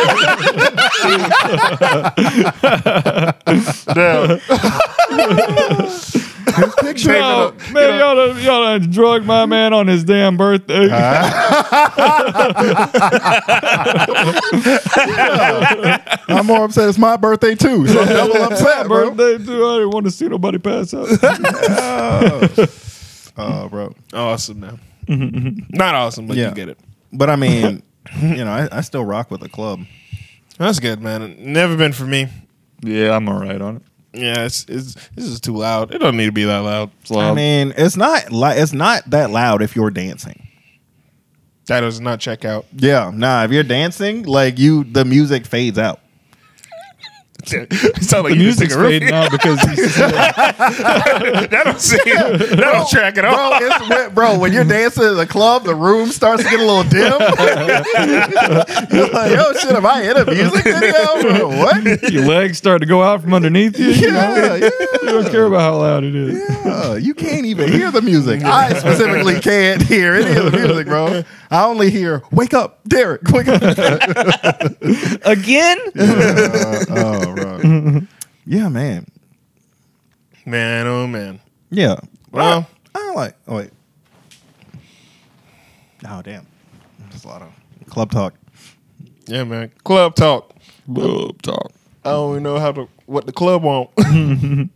Picture 6.80 7.12
Oh, 7.16 7.56
man, 7.74 8.00
y'all 8.00 8.16
done, 8.16 8.44
y'all 8.44 8.64
done 8.80 8.90
drug 8.90 9.26
my 9.26 9.46
man 9.46 9.74
on 9.74 9.88
his 9.88 10.04
damn 10.04 10.38
birthday. 10.38 10.90
I'm 16.28 16.46
more 16.46 16.66
upset. 16.66 16.90
It's 16.90 16.98
my 16.98 17.18
birthday 17.18 17.56
too, 17.56 17.88
so 17.88 18.00
I'm 18.02 18.08
double 18.08 18.42
upset, 18.44 18.88
bro. 18.88 19.12
birthday 19.12 19.44
too. 19.46 19.66
I 19.66 19.76
didn't 19.78 19.90
want 19.92 20.06
to 20.06 20.12
see 20.12 20.28
nobody 20.28 20.58
pass 20.58 20.94
out. 20.94 21.08
Oh. 23.38 23.64
oh, 23.66 23.68
bro. 23.70 23.94
Awesome, 24.14 24.62
man. 24.62 24.80
Mm-hmm. 25.08 25.76
Not 25.76 25.94
awesome, 25.94 26.26
but 26.28 26.38
Yeah. 26.38 26.50
you 26.50 26.56
get 26.56 26.70
it. 26.70 26.80
But 27.12 27.30
I 27.30 27.36
mean, 27.36 27.84
you 28.22 28.46
know, 28.46 28.52
I, 28.52 28.70
I 28.72 28.82
still 28.82 29.04
rock 29.04 29.30
with 29.30 29.42
the 29.42 29.50
club. 29.50 29.82
That's 30.58 30.80
good, 30.80 31.02
man. 31.02 31.36
Never 31.40 31.76
been 31.76 31.92
for 31.92 32.06
me. 32.06 32.30
yeah, 32.82 33.14
I'm 33.14 33.28
all 33.28 33.40
right 33.40 33.60
on 33.62 33.78
it. 33.78 33.82
Yeah, 34.16 34.46
it's, 34.46 34.66
it's 34.68 34.94
this 35.16 35.26
is 35.26 35.40
too 35.40 35.56
loud. 35.58 35.94
It 35.94 36.00
don't 36.00 36.18
need 36.18 36.28
to 36.28 36.32
be 36.32 36.46
that 36.46 36.60
loud. 36.60 36.92
Loud. 37.10 37.32
I 37.32 37.34
mean, 37.34 37.74
it's 37.78 37.98
not 37.98 38.32
like 38.32 38.58
it's 38.58 38.74
not 38.74 39.10
that 39.10 39.30
loud 39.32 39.62
if 39.62 39.76
you're 39.76 39.92
dancing. 39.92 40.48
That 41.68 41.82
does 41.82 42.00
not 42.00 42.20
check 42.20 42.46
out. 42.46 42.66
Yeah, 42.76 43.12
nah. 43.14 43.44
If 43.44 43.52
you're 43.52 43.64
dancing, 43.64 44.24
like 44.24 44.60
you, 44.60 44.84
the 44.84 45.04
music 45.04 45.46
fades 45.46 45.78
out. 45.80 46.00
It 47.54 48.04
sound 48.04 48.26
like 48.26 48.34
the 48.34 48.40
you 48.40 48.52
just 48.52 48.60
music's 48.60 48.74
took 48.74 48.80
a 48.80 48.84
roof. 48.84 48.92
fading 48.92 49.12
out 49.12 49.32
because 49.32 49.60
he's, 49.62 49.96
that 49.98 51.62
don't 51.64 51.80
see 51.80 51.98
that 52.06 52.58
don't 52.58 52.90
track 52.90 53.18
at 53.18 53.26
all. 53.26 53.60
Bro, 53.60 53.68
it's 53.68 53.90
when, 53.90 54.14
bro, 54.14 54.40
when 54.40 54.54
you're 54.54 54.64
dancing 54.64 55.04
in 55.04 55.16
the 55.16 55.28
club, 55.28 55.64
the 55.64 55.76
room 55.76 56.10
starts 56.10 56.44
to 56.44 56.50
get 56.50 56.60
a 56.60 56.66
little 56.66 56.84
dim. 56.84 57.20
you're 58.92 59.10
like, 59.10 59.32
yo, 59.32 59.54
shit, 59.54 59.72
am 59.72 59.86
I 59.86 60.02
in 60.04 60.18
a 60.18 60.26
music 60.26 60.64
video? 60.64 61.48
What? 61.50 62.12
your 62.12 62.26
legs 62.26 62.58
start 62.58 62.82
to 62.82 62.86
go 62.86 63.04
out 63.04 63.22
from 63.22 63.34
underneath 63.34 63.78
you. 63.80 63.90
You, 63.90 64.12
know? 64.12 64.36
Yeah, 64.36 64.56
yeah. 64.56 64.70
you 65.02 65.12
don't 65.12 65.32
care 65.32 65.46
about 65.46 65.62
how 65.62 65.78
loud 65.78 66.04
it 66.04 66.16
is. 66.16 66.40
Yeah, 66.66 66.96
you 66.96 67.14
can't 67.14 67.46
even 67.46 67.72
hear 67.72 67.92
the 67.92 68.02
music. 68.02 68.44
I 68.44 68.74
specifically 68.74 69.40
can't 69.40 69.82
hear 69.82 70.14
any 70.16 70.36
of 70.36 70.52
the 70.52 70.58
music, 70.58 70.88
bro. 70.88 71.24
I 71.56 71.64
only 71.68 71.90
hear 71.90 72.22
"Wake 72.32 72.54
up, 72.54 72.82
Derek! 72.86 73.22
Wake 73.32 73.48
up!" 73.48 73.62
Again? 75.26 75.78
oh, 75.98 77.34
bro. 77.34 78.02
Yeah, 78.46 78.68
man. 78.68 79.08
Man, 80.46 80.86
oh 80.86 81.08
man. 81.08 81.40
Yeah. 81.72 81.96
Well, 82.32 82.68
I 82.94 83.00
don't 83.00 83.16
like. 83.16 83.36
Oh 83.48 83.56
wait. 83.56 83.72
Oh 86.06 86.22
damn. 86.22 86.46
There's 87.10 87.24
a 87.24 87.28
lot 87.30 87.42
of 87.42 87.54
club 87.90 88.12
talk. 88.12 88.34
yeah, 89.28 89.46
man. 89.46 89.72
Club 89.86 90.14
talk. 90.14 90.54
Club 90.94 91.42
talk. 91.42 91.72
I 92.04 92.12
don't 92.12 92.32
even 92.32 92.44
know 92.44 92.60
how 92.60 92.74
to 92.74 92.90
what 93.06 93.26
the 93.28 93.32
club 93.32 93.64
want. 93.64 93.92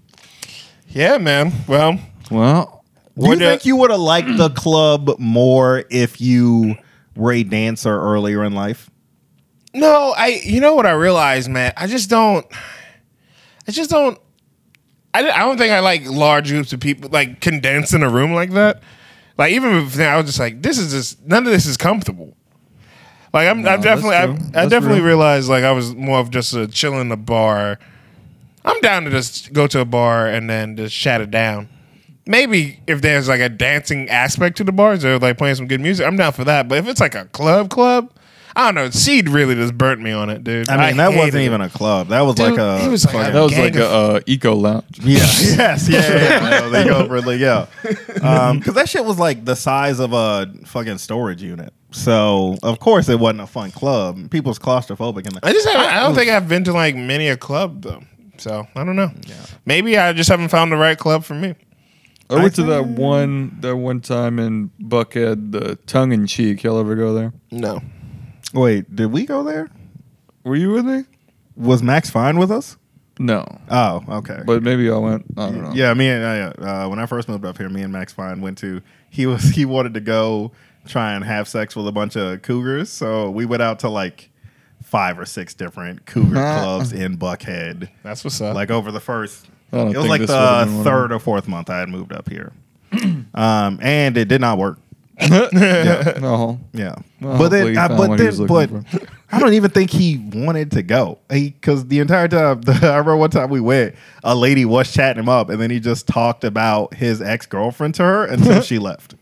yeah, 0.87 1.17
man. 1.17 1.51
Well, 1.67 1.99
Well, 2.31 2.78
Do 3.19 3.25
you 3.25 3.29
What, 3.29 3.41
uh, 3.41 3.49
think 3.49 3.65
you 3.65 3.75
would 3.75 3.91
have 3.91 3.99
liked 3.99 4.37
the 4.37 4.49
club 4.49 5.11
more 5.19 5.83
if 5.89 6.21
you 6.21 6.75
were 7.15 7.33
a 7.33 7.43
dancer 7.43 7.89
earlier 7.99 8.43
in 8.43 8.53
life? 8.53 8.89
no, 9.73 10.13
I. 10.17 10.39
You 10.43 10.61
know 10.61 10.73
what 10.73 10.85
I 10.85 10.91
realized, 10.91 11.49
man. 11.49 11.73
I 11.77 11.85
just 11.87 12.09
don't. 12.09 12.45
I 13.67 13.71
just 13.71 13.89
don't. 13.89 14.17
I, 15.13 15.29
I 15.29 15.39
don't 15.39 15.57
think 15.57 15.71
I 15.71 15.79
like 15.79 16.05
large 16.05 16.49
groups 16.49 16.71
of 16.73 16.79
people 16.79 17.09
like 17.11 17.41
condensed 17.41 17.93
in 17.93 18.03
a 18.03 18.09
room 18.09 18.33
like 18.33 18.51
that. 18.51 18.81
Like 19.37 19.53
even 19.53 19.73
if 19.75 19.99
I 19.99 20.17
was 20.17 20.25
just 20.27 20.39
like, 20.39 20.61
this 20.61 20.77
is 20.77 20.91
just 20.91 21.25
none 21.25 21.45
of 21.45 21.51
this 21.51 21.65
is 21.65 21.77
comfortable. 21.77 22.35
Like 23.33 23.47
I'm, 23.47 23.61
No, 23.61 23.71
I've 23.71 23.81
definitely, 23.83 24.15
I've, 24.17 24.37
true. 24.37 24.47
I 24.55 24.67
That's 24.67 24.69
definitely 24.69 24.99
real. 24.99 25.07
realized 25.07 25.49
like 25.49 25.63
I 25.63 25.71
was 25.71 25.93
more 25.95 26.19
of 26.19 26.29
just 26.31 26.53
a 26.53 26.67
chill 26.67 26.99
in 26.99 27.09
the 27.09 27.17
bar. 27.17 27.79
I'm 28.65 28.79
down 28.81 29.03
to 29.05 29.09
just 29.11 29.53
go 29.53 29.67
to 29.67 29.79
a 29.81 29.85
bar 29.85 30.27
and 30.27 30.49
then 30.49 30.75
just 30.77 30.93
shut 30.95 31.21
it 31.21 31.31
down. 31.31 31.69
Maybe 32.25 32.79
if 32.87 33.01
there's 33.01 33.27
like 33.27 33.41
a 33.41 33.49
dancing 33.49 34.09
aspect 34.09 34.57
to 34.57 34.63
the 34.63 34.71
bars 34.71 35.03
or 35.03 35.17
like 35.19 35.37
playing 35.37 35.55
some 35.55 35.67
good 35.67 35.81
music, 35.81 36.05
I'm 36.05 36.15
down 36.17 36.33
for 36.33 36.43
that. 36.43 36.67
But 36.67 36.77
if 36.79 36.87
it's 36.87 36.99
like 37.01 37.15
a 37.15 37.25
club, 37.25 37.69
club, 37.71 38.11
I 38.55 38.65
don't 38.65 38.75
know. 38.75 38.89
Seed 38.91 39.29
really 39.29 39.55
just 39.55 39.75
burnt 39.77 40.01
me 40.01 40.11
on 40.11 40.29
it, 40.29 40.43
dude. 40.43 40.69
I 40.69 40.87
mean, 40.89 40.97
that 40.97 41.13
wasn't 41.15 41.35
it. 41.43 41.45
even 41.45 41.61
a 41.61 41.69
club. 41.69 42.09
That 42.09 42.21
was 42.21 42.35
Dude, 42.35 42.51
like 42.51 42.59
a. 42.59 42.85
it 42.85 42.89
was 42.89 43.05
like 43.05 43.13
fucking- 43.15 43.29
a- 43.29 43.33
that 43.33 43.41
was 43.41 43.57
like 43.57 43.75
of- 43.75 43.81
a 43.81 43.85
uh, 44.17 44.19
Echo 44.27 44.53
Lounge. 44.55 44.99
Yeah. 45.01 45.17
yes. 45.17 45.87
Yeah. 45.89 45.99
Yeah. 46.01 46.49
yeah. 46.63 46.69
They 46.69 46.83
go 46.85 47.07
really. 47.07 47.37
Yeah. 47.37 47.67
Because 48.13 48.73
that 48.75 48.89
shit 48.89 49.05
was 49.05 49.17
like 49.17 49.45
the 49.45 49.55
size 49.55 49.99
of 49.99 50.13
a 50.13 50.51
fucking 50.65 50.97
storage 50.99 51.41
unit. 51.41 51.73
So 51.91 52.57
of 52.61 52.79
course 52.79 53.09
it 53.09 53.19
wasn't 53.19 53.41
a 53.41 53.47
fun 53.47 53.71
club. 53.71 54.29
People's 54.29 54.59
claustrophobic 54.59 55.25
in 55.27 55.39
I 55.41 55.51
just 55.51 55.67
haven't, 55.67 55.87
I 55.89 56.01
don't 56.01 56.13
think 56.13 56.29
I've 56.29 56.47
been 56.47 56.63
to 56.65 56.73
like 56.73 56.95
many 56.95 57.27
a 57.29 57.37
club 57.37 57.81
though. 57.81 58.03
So 58.37 58.67
I 58.75 58.83
don't 58.83 58.95
know. 58.95 59.11
Maybe 59.65 59.97
I 59.97 60.13
just 60.13 60.29
haven't 60.29 60.49
found 60.49 60.71
the 60.71 60.77
right 60.77 60.97
club 60.97 61.23
for 61.23 61.33
me. 61.33 61.55
I 62.29 62.35
went 62.35 62.55
to 62.55 62.63
that 62.63 62.85
one 62.85 63.57
that 63.61 63.75
one 63.75 64.01
time 64.01 64.37
in 64.39 64.69
Buckhead, 64.81 65.51
the 65.51 65.75
tongue 65.87 66.11
in 66.11 66.27
cheek. 66.27 66.63
Y'all 66.63 66.79
ever 66.79 66.95
go 66.95 67.13
there? 67.13 67.33
No. 67.51 67.81
Wait, 68.53 68.95
did 68.95 69.11
we 69.11 69.25
go 69.25 69.43
there? 69.43 69.69
Were 70.43 70.55
you 70.55 70.71
with 70.71 70.85
me? 70.85 71.05
Was 71.55 71.81
Max 71.83 72.09
fine 72.09 72.37
with 72.39 72.51
us? 72.51 72.77
No, 73.21 73.45
Oh, 73.69 74.01
okay. 74.07 74.39
but 74.45 74.63
maybe 74.63 74.89
I 74.89 74.95
went. 74.95 75.25
I 75.35 75.49
don't 75.49 75.61
know. 75.61 75.71
Yeah, 75.73 75.93
me 75.93 76.07
and 76.07 76.23
uh, 76.23 76.65
uh, 76.65 76.87
when 76.87 76.99
I 76.99 77.05
first 77.05 77.27
moved 77.27 77.43
up 77.43 77.57
here, 77.57 77.67
me 77.67 77.81
and 77.81 77.91
Max 77.91 78.13
Fine 78.13 78.39
went 78.39 78.57
to. 78.59 78.81
He 79.09 79.25
was 79.25 79.43
he 79.49 79.65
wanted 79.65 79.93
to 79.95 79.99
go 79.99 80.53
try 80.87 81.13
and 81.13 81.25
have 81.25 81.45
sex 81.47 81.75
with 81.75 81.85
a 81.85 81.91
bunch 81.91 82.15
of 82.15 82.41
cougars, 82.43 82.89
so 82.89 83.29
we 83.29 83.45
went 83.45 83.61
out 83.61 83.79
to 83.79 83.89
like 83.89 84.29
five 84.81 85.19
or 85.19 85.25
six 85.25 85.53
different 85.53 86.05
cougar 86.05 86.33
clubs 86.35 86.93
in 86.93 87.17
Buckhead. 87.17 87.89
That's 88.03 88.23
what's 88.23 88.39
up. 88.39 88.55
Like 88.55 88.71
over 88.71 88.89
the 88.89 89.01
first, 89.01 89.47
I 89.47 89.49
don't 89.49 89.58
it 89.71 89.85
was 89.85 89.93
think 89.93 90.09
like 90.09 90.21
the 90.21 90.27
been 90.27 90.35
one 90.71 90.77
of 90.79 90.83
third 90.83 91.11
or 91.11 91.19
fourth 91.19 91.47
month 91.47 91.69
I 91.69 91.79
had 91.79 91.89
moved 91.89 92.11
up 92.13 92.29
here, 92.29 92.51
um, 93.33 93.79
and 93.81 94.17
it 94.17 94.27
did 94.27 94.41
not 94.41 94.57
work. 94.57 94.79
yeah, 95.19 96.17
No. 96.21 96.61
yeah. 96.71 96.95
Well, 97.19 97.37
but 97.37 97.49
then, 97.49 97.77
I, 97.77 97.89
but 97.89 98.15
then, 98.15 98.47
but 98.47 98.69
I 99.33 99.39
don't 99.39 99.53
even 99.53 99.69
think 99.69 99.91
he 99.91 100.17
wanted 100.33 100.71
to 100.71 100.81
go. 100.81 101.19
Because 101.27 101.87
the 101.87 101.99
entire 101.99 102.29
time, 102.29 102.61
I 102.67 102.71
remember 102.87 103.17
one 103.17 103.29
time 103.29 103.49
we 103.49 103.59
went, 103.59 103.95
a 104.23 104.33
lady 104.33 104.63
was 104.63 104.93
chatting 104.93 105.21
him 105.21 105.27
up, 105.27 105.49
and 105.49 105.59
then 105.59 105.71
he 105.71 105.81
just 105.81 106.07
talked 106.07 106.45
about 106.45 106.93
his 106.93 107.21
ex 107.21 107.45
girlfriend 107.45 107.95
to 107.95 108.03
her 108.03 108.25
until 108.25 108.61
she 108.61 108.79
left. 108.79 109.15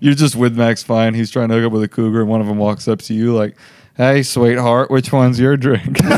You're 0.00 0.14
just 0.14 0.36
with 0.36 0.56
Max 0.56 0.82
Fine. 0.82 1.14
He's 1.14 1.30
trying 1.30 1.48
to 1.48 1.54
hook 1.56 1.66
up 1.66 1.72
with 1.72 1.82
a 1.82 1.88
cougar, 1.88 2.20
and 2.20 2.30
one 2.30 2.40
of 2.40 2.46
them 2.46 2.56
walks 2.56 2.88
up 2.88 3.00
to 3.02 3.14
you 3.14 3.34
like, 3.34 3.56
"Hey, 3.98 4.22
sweetheart, 4.22 4.90
which 4.90 5.12
one's 5.12 5.38
your 5.38 5.58
drink?" 5.58 5.98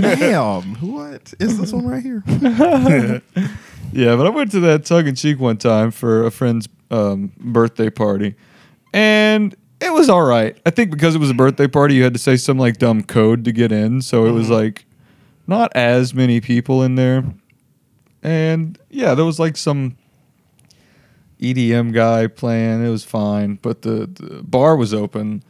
Damn, 0.00 0.62
what 0.80 1.34
is 1.38 1.58
this 1.58 1.72
one 1.72 1.86
right 1.86 2.02
here? 2.02 2.22
Yeah, 3.94 4.16
but 4.16 4.26
I 4.26 4.30
went 4.30 4.50
to 4.52 4.60
that 4.60 4.86
tug 4.86 5.06
and 5.06 5.14
cheek 5.14 5.38
one 5.38 5.58
time 5.58 5.90
for 5.90 6.24
a 6.24 6.30
friend's 6.30 6.66
um, 6.90 7.30
birthday 7.38 7.90
party, 7.90 8.36
and 8.94 9.54
it 9.82 9.92
was 9.92 10.08
all 10.08 10.22
right. 10.22 10.56
I 10.64 10.70
think 10.70 10.90
because 10.92 11.14
it 11.14 11.18
was 11.18 11.28
a 11.28 11.34
birthday 11.34 11.66
party, 11.66 11.96
you 11.96 12.02
had 12.02 12.14
to 12.14 12.18
say 12.18 12.38
some 12.38 12.56
like 12.56 12.78
dumb 12.78 13.02
code 13.02 13.44
to 13.44 13.52
get 13.52 13.70
in, 13.70 14.00
so 14.00 14.24
it 14.24 14.30
was 14.30 14.48
like 14.48 14.86
not 15.46 15.76
as 15.76 16.14
many 16.14 16.40
people 16.40 16.82
in 16.82 16.94
there, 16.94 17.22
and 18.22 18.78
yeah, 18.90 19.14
there 19.14 19.24
was 19.24 19.38
like 19.38 19.56
some 19.56 19.96
EDM 21.40 21.92
guy 21.92 22.26
playing. 22.28 22.84
It 22.84 22.88
was 22.90 23.04
fine, 23.04 23.58
but 23.62 23.82
the, 23.82 24.06
the 24.06 24.42
bar 24.42 24.76
was 24.76 24.94
open. 24.94 25.42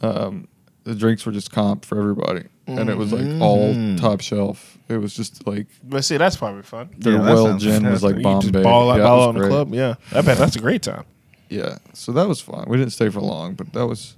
Um, 0.00 0.48
the 0.84 0.94
drinks 0.94 1.26
were 1.26 1.32
just 1.32 1.50
comp 1.50 1.84
for 1.84 1.98
everybody, 1.98 2.44
and 2.66 2.88
it 2.88 2.96
was 2.96 3.12
like 3.12 3.40
all 3.40 3.74
top 3.96 4.20
shelf. 4.20 4.78
It 4.88 4.98
was 4.98 5.14
just 5.14 5.46
like 5.46 5.66
But 5.82 6.04
see, 6.04 6.16
that's 6.16 6.36
probably 6.36 6.62
fun. 6.62 6.90
their 6.98 7.14
Yeah, 7.14 7.18
that 7.22 7.34
well 7.34 7.46
sounds 7.46 7.62
gin 7.64 7.90
was 7.90 8.04
like 8.04 8.16
You 8.16 8.22
Bombay. 8.22 8.50
just 8.52 8.62
ball 8.62 8.90
out, 8.90 8.98
yeah, 8.98 9.02
it 9.02 9.06
ball 9.06 9.16
was 9.18 9.26
out 9.26 9.28
in 9.30 9.34
the 9.34 9.40
great. 9.40 9.50
club. 9.50 9.74
Yeah, 9.74 9.94
I 10.12 10.22
bet 10.22 10.38
that's 10.38 10.54
a 10.56 10.60
great 10.60 10.82
time. 10.82 11.04
Yeah, 11.48 11.78
so 11.92 12.12
that 12.12 12.28
was 12.28 12.40
fun. 12.40 12.66
We 12.68 12.76
didn't 12.76 12.92
stay 12.92 13.08
for 13.08 13.20
long, 13.20 13.54
but 13.54 13.72
that 13.72 13.86
was 13.86 14.16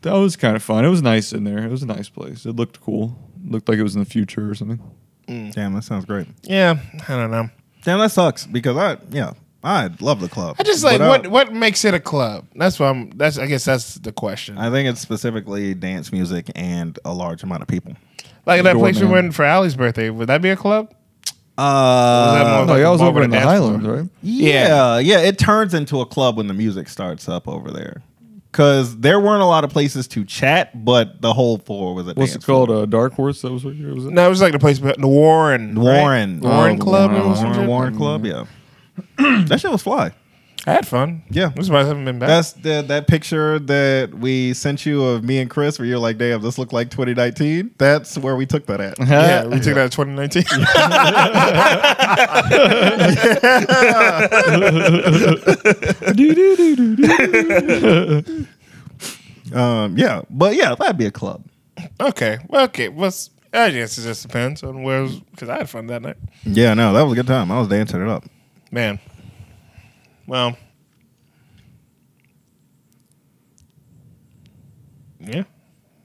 that 0.00 0.14
was 0.14 0.34
kind 0.36 0.56
of 0.56 0.62
fun. 0.62 0.84
It 0.84 0.88
was 0.88 1.02
nice 1.02 1.32
in 1.32 1.44
there. 1.44 1.58
It 1.58 1.70
was 1.70 1.82
a 1.82 1.86
nice 1.86 2.08
place. 2.08 2.46
It 2.46 2.56
looked 2.56 2.80
cool. 2.80 3.18
looked 3.44 3.68
like 3.68 3.78
it 3.78 3.82
was 3.82 3.94
in 3.94 4.00
the 4.00 4.08
future 4.08 4.50
or 4.50 4.54
something. 4.54 4.80
Damn, 5.26 5.74
that 5.74 5.84
sounds 5.84 6.04
great. 6.04 6.26
Yeah, 6.42 6.78
I 7.08 7.16
don't 7.16 7.30
know. 7.30 7.48
Damn, 7.84 7.98
that 8.00 8.10
sucks 8.12 8.46
because 8.46 8.76
I 8.76 8.96
yeah 9.10 9.32
I 9.64 9.90
love 10.00 10.20
the 10.20 10.28
club. 10.28 10.56
I 10.58 10.62
just 10.64 10.82
like 10.84 10.98
But, 10.98 11.04
uh, 11.04 11.08
what 11.30 11.48
what 11.48 11.52
makes 11.52 11.84
it 11.84 11.94
a 11.94 12.00
club. 12.00 12.46
That's 12.54 12.78
what 12.80 12.86
I'm. 12.86 13.10
That's 13.10 13.38
I 13.38 13.46
guess 13.46 13.64
that's 13.64 13.94
the 13.96 14.12
question. 14.12 14.58
I 14.58 14.70
think 14.70 14.88
it's 14.88 15.00
specifically 15.00 15.74
dance 15.74 16.10
music 16.12 16.50
and 16.54 16.98
a 17.04 17.12
large 17.14 17.42
amount 17.42 17.62
of 17.62 17.68
people. 17.68 17.94
like 18.46 18.62
that 18.64 18.76
place 18.76 18.96
we 18.96 19.02
Doorman. 19.02 19.24
went 19.26 19.34
for 19.34 19.44
Allie's 19.44 19.76
birthday. 19.76 20.10
Would 20.10 20.28
that 20.28 20.42
be 20.42 20.50
a 20.50 20.56
club? 20.56 20.92
Uh, 21.58 22.34
that 22.34 22.66
No, 22.66 22.72
like 22.72 22.80
y'all 22.82 22.92
was 22.92 23.02
over 23.02 23.22
in 23.22 23.30
the? 23.30 23.38
Highlands, 23.38 23.86
right? 23.86 24.08
yeah, 24.22 24.98
yeah, 24.98 25.18
It 25.20 25.38
turns 25.38 25.74
into 25.74 26.00
a 26.00 26.06
club 26.06 26.38
when 26.38 26.46
the 26.48 26.54
music 26.54 26.88
starts 26.88 27.28
up 27.28 27.46
over 27.46 27.70
there. 27.70 28.02
Cause 28.52 28.98
there 28.98 29.18
weren't 29.18 29.40
a 29.40 29.46
lot 29.46 29.64
of 29.64 29.70
places 29.70 30.06
to 30.08 30.26
chat, 30.26 30.84
but 30.84 31.22
the 31.22 31.32
whole 31.32 31.56
floor 31.56 31.94
was 31.94 32.06
a 32.06 32.12
What's 32.12 32.32
dance 32.32 32.44
it 32.44 32.46
called? 32.46 32.70
Uh, 32.70 32.84
Dark 32.84 33.14
Horse. 33.14 33.40
That 33.40 33.50
was 33.50 33.64
what 33.64 33.74
it 33.74 33.94
was. 33.94 34.04
It? 34.04 34.12
No, 34.12 34.26
it 34.26 34.28
was 34.28 34.42
like 34.42 34.52
the 34.52 34.58
place, 34.58 34.78
the 34.78 34.94
Warren. 35.08 35.74
floor. 35.74 35.88
right? 35.90 36.00
Warren, 36.02 36.40
Warren 36.40 36.76
Oh, 36.80 36.84
Club. 36.84 37.10
Warren, 37.12 37.26
or 37.30 37.34
some 37.34 37.44
Warren, 37.46 37.58
shit? 37.60 37.68
Warren 37.68 37.96
Club. 37.96 38.26
Yeah, 38.26 38.44
that 39.46 39.58
shit 39.58 39.70
was 39.70 39.82
fly. 39.82 40.12
I 40.64 40.72
had 40.72 40.86
fun. 40.86 41.22
Yeah. 41.28 41.48
This 41.48 41.64
is 41.64 41.70
why 41.70 41.80
I 41.80 41.84
haven't 41.84 42.04
been 42.04 42.20
back. 42.20 42.28
That's 42.28 42.52
the, 42.52 42.82
that 42.86 43.08
picture 43.08 43.58
that 43.58 44.14
we 44.14 44.54
sent 44.54 44.86
you 44.86 45.02
of 45.04 45.24
me 45.24 45.38
and 45.38 45.50
Chris, 45.50 45.76
where 45.78 45.88
you're 45.88 45.98
like, 45.98 46.18
"Damn, 46.18 46.40
this 46.40 46.56
looked 46.56 46.72
like 46.72 46.88
2019." 46.90 47.74
That's 47.78 48.16
where 48.16 48.36
we 48.36 48.46
took 48.46 48.66
that 48.66 48.80
at. 48.80 48.96
yeah, 49.08 49.44
we 49.44 49.58
took 49.58 49.74
that 49.74 49.86
in 49.86 49.90
2019. 49.90 50.44
Um, 59.52 59.98
yeah, 59.98 60.22
but 60.30 60.54
yeah, 60.54 60.74
that'd 60.74 60.96
be 60.96 61.04
a 61.04 61.10
club. 61.10 61.44
okay, 62.00 62.38
well, 62.48 62.64
okay. 62.64 62.88
What's 62.88 63.28
I 63.52 63.70
guess 63.70 63.98
it 63.98 64.02
just 64.02 64.22
depends 64.22 64.62
on 64.62 64.82
where 64.82 65.06
because 65.30 65.50
I 65.50 65.58
had 65.58 65.68
fun 65.68 65.88
that 65.88 66.00
night. 66.00 66.16
Yeah, 66.44 66.72
no, 66.72 66.94
that 66.94 67.02
was 67.02 67.12
a 67.12 67.16
good 67.16 67.26
time. 67.26 67.50
I 67.52 67.58
was 67.58 67.68
dancing 67.68 68.00
it 68.00 68.08
up. 68.08 68.24
Man, 68.70 68.98
well, 70.26 70.56
yeah, 75.20 75.44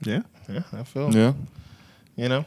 Yeah, 0.04 0.22
yeah. 0.48 0.62
I 0.72 0.82
feel 0.84 1.10
Yeah. 1.14 1.32
you 2.16 2.28
know. 2.28 2.44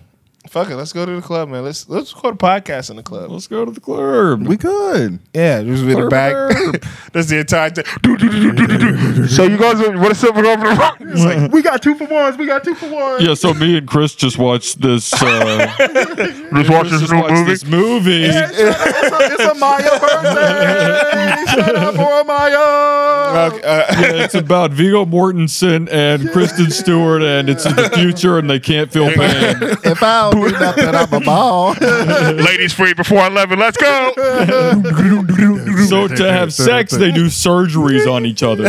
Fuck 0.49 0.71
it, 0.71 0.75
let's 0.75 0.91
go 0.91 1.05
to 1.05 1.15
the 1.15 1.21
club, 1.21 1.49
man. 1.49 1.63
Let's 1.63 1.87
let's 1.87 2.13
go 2.13 2.31
to 2.31 2.35
podcast 2.35 2.89
in 2.89 2.95
the 2.95 3.03
club. 3.03 3.29
Let's 3.29 3.45
go 3.45 3.63
to 3.63 3.69
the 3.71 3.79
club. 3.79 4.47
we 4.47 4.57
could. 4.57 5.19
Yeah, 5.35 5.61
just 5.61 5.85
be 5.85 5.93
the 5.93 6.07
back. 6.07 6.33
That's 7.13 7.27
the 7.29 7.39
entire 7.39 7.69
thing. 7.69 7.85
so 9.27 9.43
you 9.43 9.57
guys, 9.59 9.77
what 9.99 10.11
is 10.11 10.23
up? 10.23 10.97
It's 10.99 11.23
like 11.23 11.51
we 11.51 11.61
got 11.61 11.83
two 11.83 11.93
for 11.93 12.05
ones. 12.05 12.37
We 12.37 12.47
got 12.47 12.63
two 12.63 12.73
for 12.73 12.89
ones. 12.89 13.23
Yeah, 13.23 13.35
so 13.35 13.53
me 13.53 13.77
and 13.77 13.87
Chris 13.87 14.15
just 14.15 14.39
watched 14.39 14.81
this. 14.81 15.13
Uh, 15.13 15.67
Just 16.51 16.69
watch 16.69 16.89
this 16.89 16.99
just 17.01 17.13
new 17.13 17.21
watched 17.21 17.33
movie. 17.33 17.51
this 17.51 17.65
movie. 17.65 18.23
it's, 18.25 18.59
a, 18.59 19.33
it's 19.33 19.43
a 19.43 19.53
Maya 19.55 19.99
birthday. 19.99 21.45
Shout 21.53 21.75
out 21.75 21.95
for 21.95 22.23
Maya. 22.25 23.47
Okay, 23.53 23.61
uh, 23.63 24.01
Yeah, 24.01 24.23
it's 24.23 24.35
about 24.35 24.71
Viggo 24.71 25.05
Mortensen 25.05 25.87
and 25.91 26.29
Kristen 26.31 26.69
Stewart, 26.71 27.21
and 27.21 27.49
it's 27.49 27.65
in 27.65 27.75
the 27.75 27.89
future, 27.91 28.37
and 28.37 28.49
they 28.49 28.59
can't 28.59 28.91
feel 28.91 29.07
pain. 29.11 29.55
If 29.83 30.03
I 30.03 30.30
don't 30.31 30.49
do 30.49 30.59
nothing, 30.59 30.95
I'm 30.95 31.13
a 31.13 31.19
ball. 31.19 31.73
ladies 31.73 32.73
free 32.73 32.93
before 32.93 33.25
eleven. 33.27 33.59
Let's 33.59 33.77
go. 33.77 34.13
So 35.87 36.07
to 36.07 36.31
have 36.31 36.53
sex, 36.53 36.91
they 36.93 37.11
do 37.11 37.25
surgeries 37.25 38.11
on 38.11 38.25
each 38.25 38.43
other. 38.43 38.65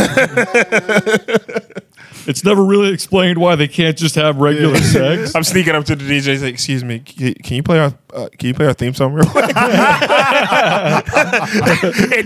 It's 2.27 2.45
never 2.45 2.65
really 2.65 2.93
explained 2.93 3.39
why 3.39 3.57
they 3.57 3.67
can't 3.69 3.97
just 3.97 4.15
have 4.15 4.37
regular 4.37 4.77
sex. 4.77 5.35
I'm 5.35 5.43
sneaking 5.43 5.75
up 5.75 5.85
to 5.87 5.97
the 5.97 6.05
DJ. 6.05 6.41
Like, 6.41 6.55
Excuse 6.55 6.85
me, 6.85 7.01
can 7.01 7.35
can 7.35 7.57
you 7.57 7.63
play 7.65 7.81
our 7.81 7.93
uh, 8.15 8.29
Can 8.39 8.49
you 8.49 8.55
play 8.55 8.67
our 8.67 8.75
theme 8.75 8.95
song 8.95 9.13
real 9.13 9.25
quick? 9.27 9.45
it 9.51 9.55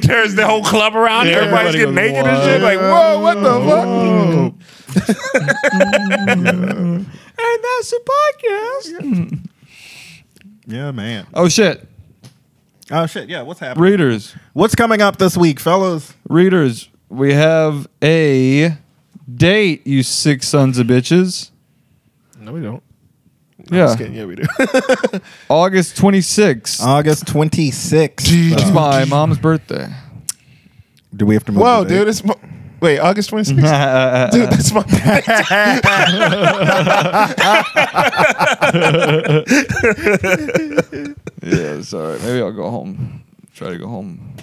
turns 0.03 0.35
the 0.35 0.47
whole 0.47 0.63
club 0.63 0.95
around. 0.97 1.27
Yeah, 1.29 1.37
Everybody's 1.37 1.75
everybody 1.75 1.79
getting 1.79 1.95
goes 1.95 2.13
naked 2.13 2.27
and 2.27 2.43
shit. 2.45 2.61
Like, 2.63 2.79
whoa, 2.79 3.21
what 3.21 3.41
the 3.43 3.61
fuck? 7.03 7.17
And 7.39 7.65
that's 7.65 7.93
a 7.93 8.01
podcast. 8.01 9.49
yeah, 10.67 10.91
man. 10.91 11.27
Oh 11.35 11.49
shit, 11.49 11.87
Oh 12.91 13.07
shit. 13.07 13.29
Yeah, 13.29 13.43
what's 13.43 13.61
happening? 13.61 13.83
readers, 13.91 14.35
What's 14.53 14.75
coming 14.75 15.03
up 15.03 15.17
this 15.19 15.37
week, 15.37 15.59
fellas? 15.61 16.15
readers, 16.29 16.89
we 17.09 17.33
have 17.35 17.87
a 18.03 18.77
date. 19.33 19.87
You 19.87 20.03
six 20.03 20.49
sons 20.49 20.79
of 20.79 20.87
bitches. 20.87 21.51
No, 22.41 22.53
we 22.53 22.61
don't. 22.61 22.83
Yeah, 23.71 23.87
Just 23.87 23.99
kidding. 23.99 24.15
Yeah, 24.15 24.27
we 24.27 24.37
do. 24.37 24.45
August 25.49 25.97
twenty 25.97 26.21
sixth. 26.21 26.81
August 26.81 27.25
26th. 27.27 28.51
That's 28.57 28.71
my 28.71 29.05
mom's 29.05 29.39
birthday. 29.39 29.89
Do 31.15 31.27
we 31.27 31.35
have 31.35 31.45
to 31.47 31.53
move? 31.53 31.63
Whoa, 31.63 31.83
the 31.83 31.89
date? 31.91 31.99
dude, 31.99 32.09
it's 32.09 32.23
my, 32.25 32.35
wait 32.81 32.99
August 32.99 33.31
26th. 33.31 33.57
Dude, 34.31 34.51
that's 34.51 34.73
my. 34.73 34.83
Yeah, 41.43 41.81
sorry. 41.83 42.19
Maybe 42.21 42.41
I'll 42.41 42.53
go 42.53 42.71
home. 42.71 43.23
Try 43.55 43.71
to 43.71 43.79
go 43.79 43.89
home 43.89 44.35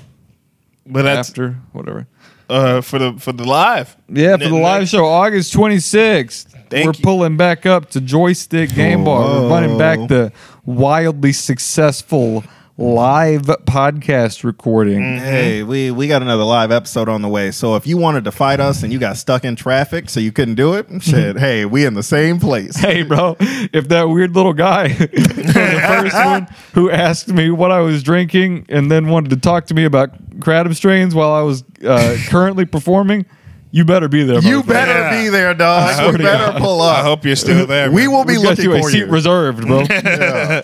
But 0.86 1.04
that's 1.04 1.30
after 1.30 1.58
whatever. 1.72 2.08
uh, 2.50 2.82
for 2.82 3.00
the 3.00 3.14
for 3.20 3.32
the 3.34 3.44
live. 3.44 3.96
Yeah, 4.10 4.38
for 4.38 4.50
the 4.50 4.56
live 4.56 4.88
show, 4.90 5.06
August 5.06 5.54
26th. 5.54 6.48
Thank 6.70 6.86
we're 6.86 6.94
you. 6.94 7.04
pulling 7.04 7.38
back 7.38 7.66
up 7.66 7.90
to 7.92 8.02
Joystick 8.02 8.74
Game 8.74 9.04
Bar. 9.04 9.42
We're 9.42 9.50
running 9.50 9.78
back 9.78 10.08
the 10.08 10.32
wildly 10.66 11.34
successful 11.34 12.44
live 12.84 13.44
podcast 13.44 14.44
recording. 14.44 15.02
Hey, 15.18 15.64
we 15.64 15.90
we 15.90 16.08
got 16.10 16.22
another 16.22 16.44
live 16.44 16.70
episode 16.72 17.08
on 17.08 17.22
the 17.22 17.30
way. 17.30 17.50
So 17.52 17.76
if 17.78 17.88
you 17.88 17.98
wanted 17.98 18.26
to 18.26 18.32
fight 18.32 18.60
us 18.60 18.84
and 18.84 18.92
you 18.92 19.00
got 19.00 19.16
stuck 19.16 19.46
in 19.46 19.56
traffic, 19.56 20.10
so 20.10 20.20
you 20.20 20.34
couldn't 20.34 20.56
do 20.56 20.74
it, 20.74 20.88
shit. 21.02 21.38
hey, 21.38 21.64
we 21.66 21.86
in 21.86 21.94
the 21.94 22.04
same 22.04 22.40
place. 22.42 22.76
Hey, 22.76 23.04
bro, 23.04 23.38
if 23.40 23.88
that 23.88 24.04
weird 24.10 24.36
little 24.36 24.52
guy 24.54 24.88
the 24.94 25.84
first 25.88 26.16
one 26.26 26.48
who 26.74 26.92
asked 26.92 27.30
me 27.30 27.50
what 27.50 27.72
I 27.72 27.80
was 27.80 28.04
drinking 28.04 28.66
and 28.68 28.92
then 28.92 29.08
wanted 29.08 29.30
to 29.30 29.38
talk 29.38 29.66
to 29.68 29.74
me 29.74 29.86
about 29.86 30.12
kratom 30.40 30.76
strains 30.76 31.16
while 31.16 31.32
I 31.32 31.42
was 31.42 31.64
uh, 31.86 32.18
currently 32.28 32.66
performing, 32.66 33.26
you 33.72 33.86
better 33.86 34.10
be 34.10 34.24
there. 34.26 34.40
You 34.42 34.62
motherfucker. 34.62 34.68
better 34.68 34.92
Yeah. 34.94 35.24
be 35.24 35.30
there, 35.30 35.54
dog. 35.54 35.96
swear 35.96 36.12
You 36.12 36.18
better 36.18 36.52
God. 36.52 36.62
pull 36.62 36.82
I 36.82 37.02
hope 37.02 37.24
you're 37.24 37.38
still 37.38 37.66
there. 37.66 37.90
we 37.90 38.10
will 38.10 38.26
be 38.26 38.38
We 38.38 38.44
got 38.44 38.50
looking 38.58 38.66
you 38.66 38.74
a 38.76 38.82
for 38.82 38.90
seat 38.92 38.98
you. 39.00 39.06
reserved, 39.08 39.66
bro. 39.66 39.84
yeah. 39.90 40.62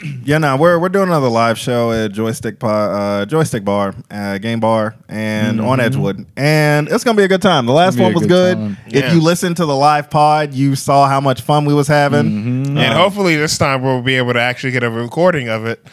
yeah, 0.24 0.38
no, 0.38 0.56
we're 0.56 0.78
we're 0.78 0.88
doing 0.88 1.08
another 1.08 1.28
live 1.28 1.58
show 1.58 1.92
at 1.92 2.12
Joystick 2.12 2.58
po- 2.58 2.68
uh, 2.68 3.26
Joystick 3.26 3.64
Bar, 3.64 3.94
uh, 4.10 4.38
Game 4.38 4.60
Bar, 4.60 4.94
and 5.08 5.60
on 5.60 5.80
Edgewood, 5.80 6.26
and 6.36 6.88
it's 6.88 7.04
gonna 7.04 7.16
be 7.16 7.24
a 7.24 7.28
good 7.28 7.42
time. 7.42 7.66
The 7.66 7.72
last 7.72 7.94
Mm-hmm. 7.94 8.02
one 8.04 8.14
was 8.14 8.26
good. 8.26 8.56
good 8.56 8.56
time. 8.58 8.76
If 8.86 9.04
Yeah. 9.04 9.12
you 9.14 9.20
listened 9.20 9.56
to 9.58 9.66
the 9.66 9.76
live 9.76 10.08
pod, 10.10 10.54
you 10.54 10.76
saw 10.76 11.06
how 11.08 11.20
much 11.20 11.42
fun 11.42 11.64
we 11.64 11.74
was 11.74 11.88
having. 11.88 12.24
Mm-hmm. 12.24 12.78
And 12.78 12.94
hopefully 12.94 13.36
this 13.36 13.58
time 13.58 13.82
we'll 13.82 14.02
be 14.02 14.14
able 14.16 14.32
to 14.32 14.40
actually 14.40 14.70
get 14.72 14.82
a 14.82 14.90
recording 14.90 15.48
of 15.48 15.66
it, 15.66 15.84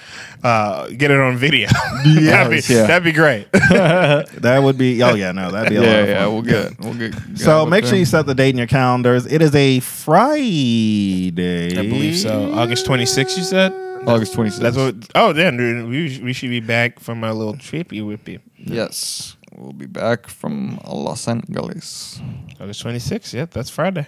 uh, 0.43 0.87
get 0.87 1.11
it 1.11 1.19
on 1.19 1.37
video. 1.37 1.67
that'd, 2.03 2.49
be, 2.51 2.73
yeah. 2.73 2.87
that'd 2.87 3.03
be 3.03 3.11
great. 3.11 3.47
That 4.39 4.63
would 4.63 4.77
be 4.77 5.01
oh 5.03 5.15
yeah, 5.15 5.31
no, 5.31 5.51
that'd 5.51 5.69
be 5.69 5.75
a 5.75 5.81
lot 5.81 5.87
yeah, 5.87 5.97
of 5.99 6.07
yeah, 6.09 6.23
fun. 6.23 6.33
we'll 6.33 6.41
get, 6.41 6.79
we'll 6.79 6.93
get. 6.93 7.37
So 7.37 7.65
make 7.65 7.83
with 7.83 7.89
sure 7.89 7.99
you 7.99 8.05
set 8.05 8.25
the 8.25 8.33
date 8.33 8.49
in 8.49 8.57
your 8.57 8.67
calendars. 8.67 9.25
It 9.25 9.41
is 9.41 9.53
a 9.53 9.79
Friday. 9.79 11.77
I 11.77 11.81
believe 11.81 12.17
so. 12.17 12.53
August 12.53 12.85
26th, 12.85 13.37
you 13.37 13.43
said? 13.43 13.71
August 14.07 14.33
26th. 14.33 14.59
That's 14.59 14.77
what. 14.77 14.95
Oh, 15.15 15.33
then 15.33 15.89
we, 15.89 16.19
we 16.23 16.33
should 16.33 16.49
be 16.49 16.61
back 16.61 16.99
from 16.99 17.23
our 17.23 17.33
little 17.33 17.55
trippy 17.55 18.01
whippy. 18.01 18.39
Yes, 18.57 19.37
we'll 19.55 19.73
be 19.73 19.87
back 19.87 20.27
from 20.27 20.79
Los 20.87 21.27
Angeles. 21.27 22.21
August 22.59 22.83
26th. 22.83 23.33
Yep, 23.33 23.51
that's 23.51 23.69
Friday. 23.69 24.07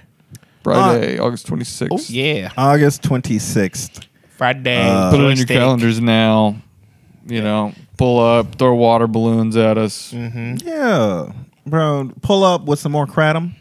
Friday, 0.64 1.18
August 1.18 1.48
26th. 1.48 1.88
Oh, 1.92 2.00
yeah. 2.08 2.52
August 2.56 3.04
twenty 3.04 3.40
sixth. 3.40 4.08
Friday. 4.42 4.76
Uh, 4.82 5.12
Put 5.12 5.20
it 5.20 5.24
on 5.24 5.28
your 5.28 5.36
joystick. 5.36 5.56
calendars 5.56 6.02
now. 6.02 6.56
You 7.28 7.44
know, 7.44 7.74
pull 8.00 8.20
up, 8.20 8.56
throw 8.56 8.74
water 8.74 9.06
balloons 9.06 9.56
at 9.56 9.78
us. 9.78 10.12
Yeah, 10.12 11.32
bro. 11.68 12.12
Pull 12.24 12.44
up 12.44 12.66
with 12.66 12.80
some 12.80 12.92
more 12.92 13.06
kratom. 13.06 13.54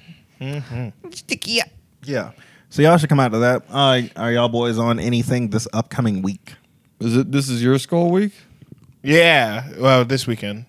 Sticky. 1.12 1.60
up. 1.60 1.68
Yeah. 2.04 2.30
So 2.70 2.80
y'all 2.80 2.96
should 2.96 3.10
come 3.10 3.20
out 3.20 3.32
to 3.32 3.38
that. 3.40 3.64
Uh, 3.68 4.00
are 4.16 4.32
y'all 4.32 4.48
boys 4.48 4.78
on 4.78 4.98
anything 4.98 5.50
this 5.50 5.68
upcoming 5.74 6.22
week? 6.22 6.54
Is 6.98 7.14
it? 7.14 7.30
This 7.30 7.50
is 7.50 7.62
your 7.62 7.78
skull 7.78 8.10
week? 8.10 8.32
Yeah. 9.02 9.68
Well, 9.78 10.06
this 10.06 10.26
weekend. 10.26 10.64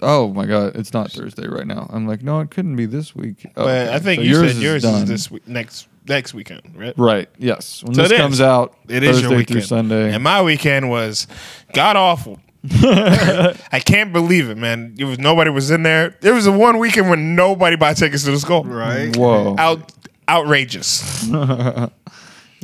Oh 0.00 0.32
my 0.32 0.46
god, 0.46 0.76
it's 0.76 0.92
not 0.92 1.10
Thursday 1.10 1.48
right 1.48 1.66
now. 1.66 1.90
I'm 1.92 2.06
like, 2.06 2.22
no, 2.22 2.38
it 2.38 2.52
couldn't 2.52 2.76
be 2.76 2.86
this 2.86 3.16
week. 3.16 3.50
But 3.56 3.88
I 3.88 3.98
think 3.98 4.20
so 4.20 4.26
you 4.26 4.34
said 4.36 4.44
is 4.44 4.62
yours 4.62 4.82
done. 4.84 5.02
is 5.02 5.08
this 5.08 5.28
week, 5.28 5.48
next 5.48 5.88
next 6.08 6.34
weekend, 6.34 6.62
right? 6.74 6.94
Right. 6.96 7.28
Yes. 7.38 7.82
When 7.84 7.94
So 7.94 8.02
this 8.02 8.10
it 8.12 8.14
is. 8.14 8.20
comes 8.20 8.40
out, 8.40 8.74
It 8.88 9.02
is 9.02 9.10
Thursday 9.16 9.28
your 9.28 9.36
weekend. 9.38 9.58
through 9.60 9.66
Sunday. 9.66 10.12
And 10.14 10.22
my 10.24 10.42
weekend 10.42 10.88
was 10.90 11.26
god 11.74 11.96
awful. 11.96 12.38
I 12.70 13.80
can't 13.84 14.12
believe 14.12 14.50
it, 14.50 14.56
man. 14.56 14.94
It 14.98 15.04
was 15.04 15.18
nobody 15.18 15.50
was 15.50 15.70
in 15.70 15.82
there. 15.84 16.16
There 16.20 16.34
was 16.34 16.46
a 16.46 16.52
one 16.52 16.78
weekend 16.78 17.08
when 17.08 17.34
nobody 17.36 17.76
bought 17.76 17.96
tickets 17.96 18.24
to 18.24 18.32
the 18.32 18.38
skull. 18.40 18.64
Right. 18.64 19.14
Whoa. 19.16 19.54
Out 19.58 19.92
outrageous. 20.28 21.28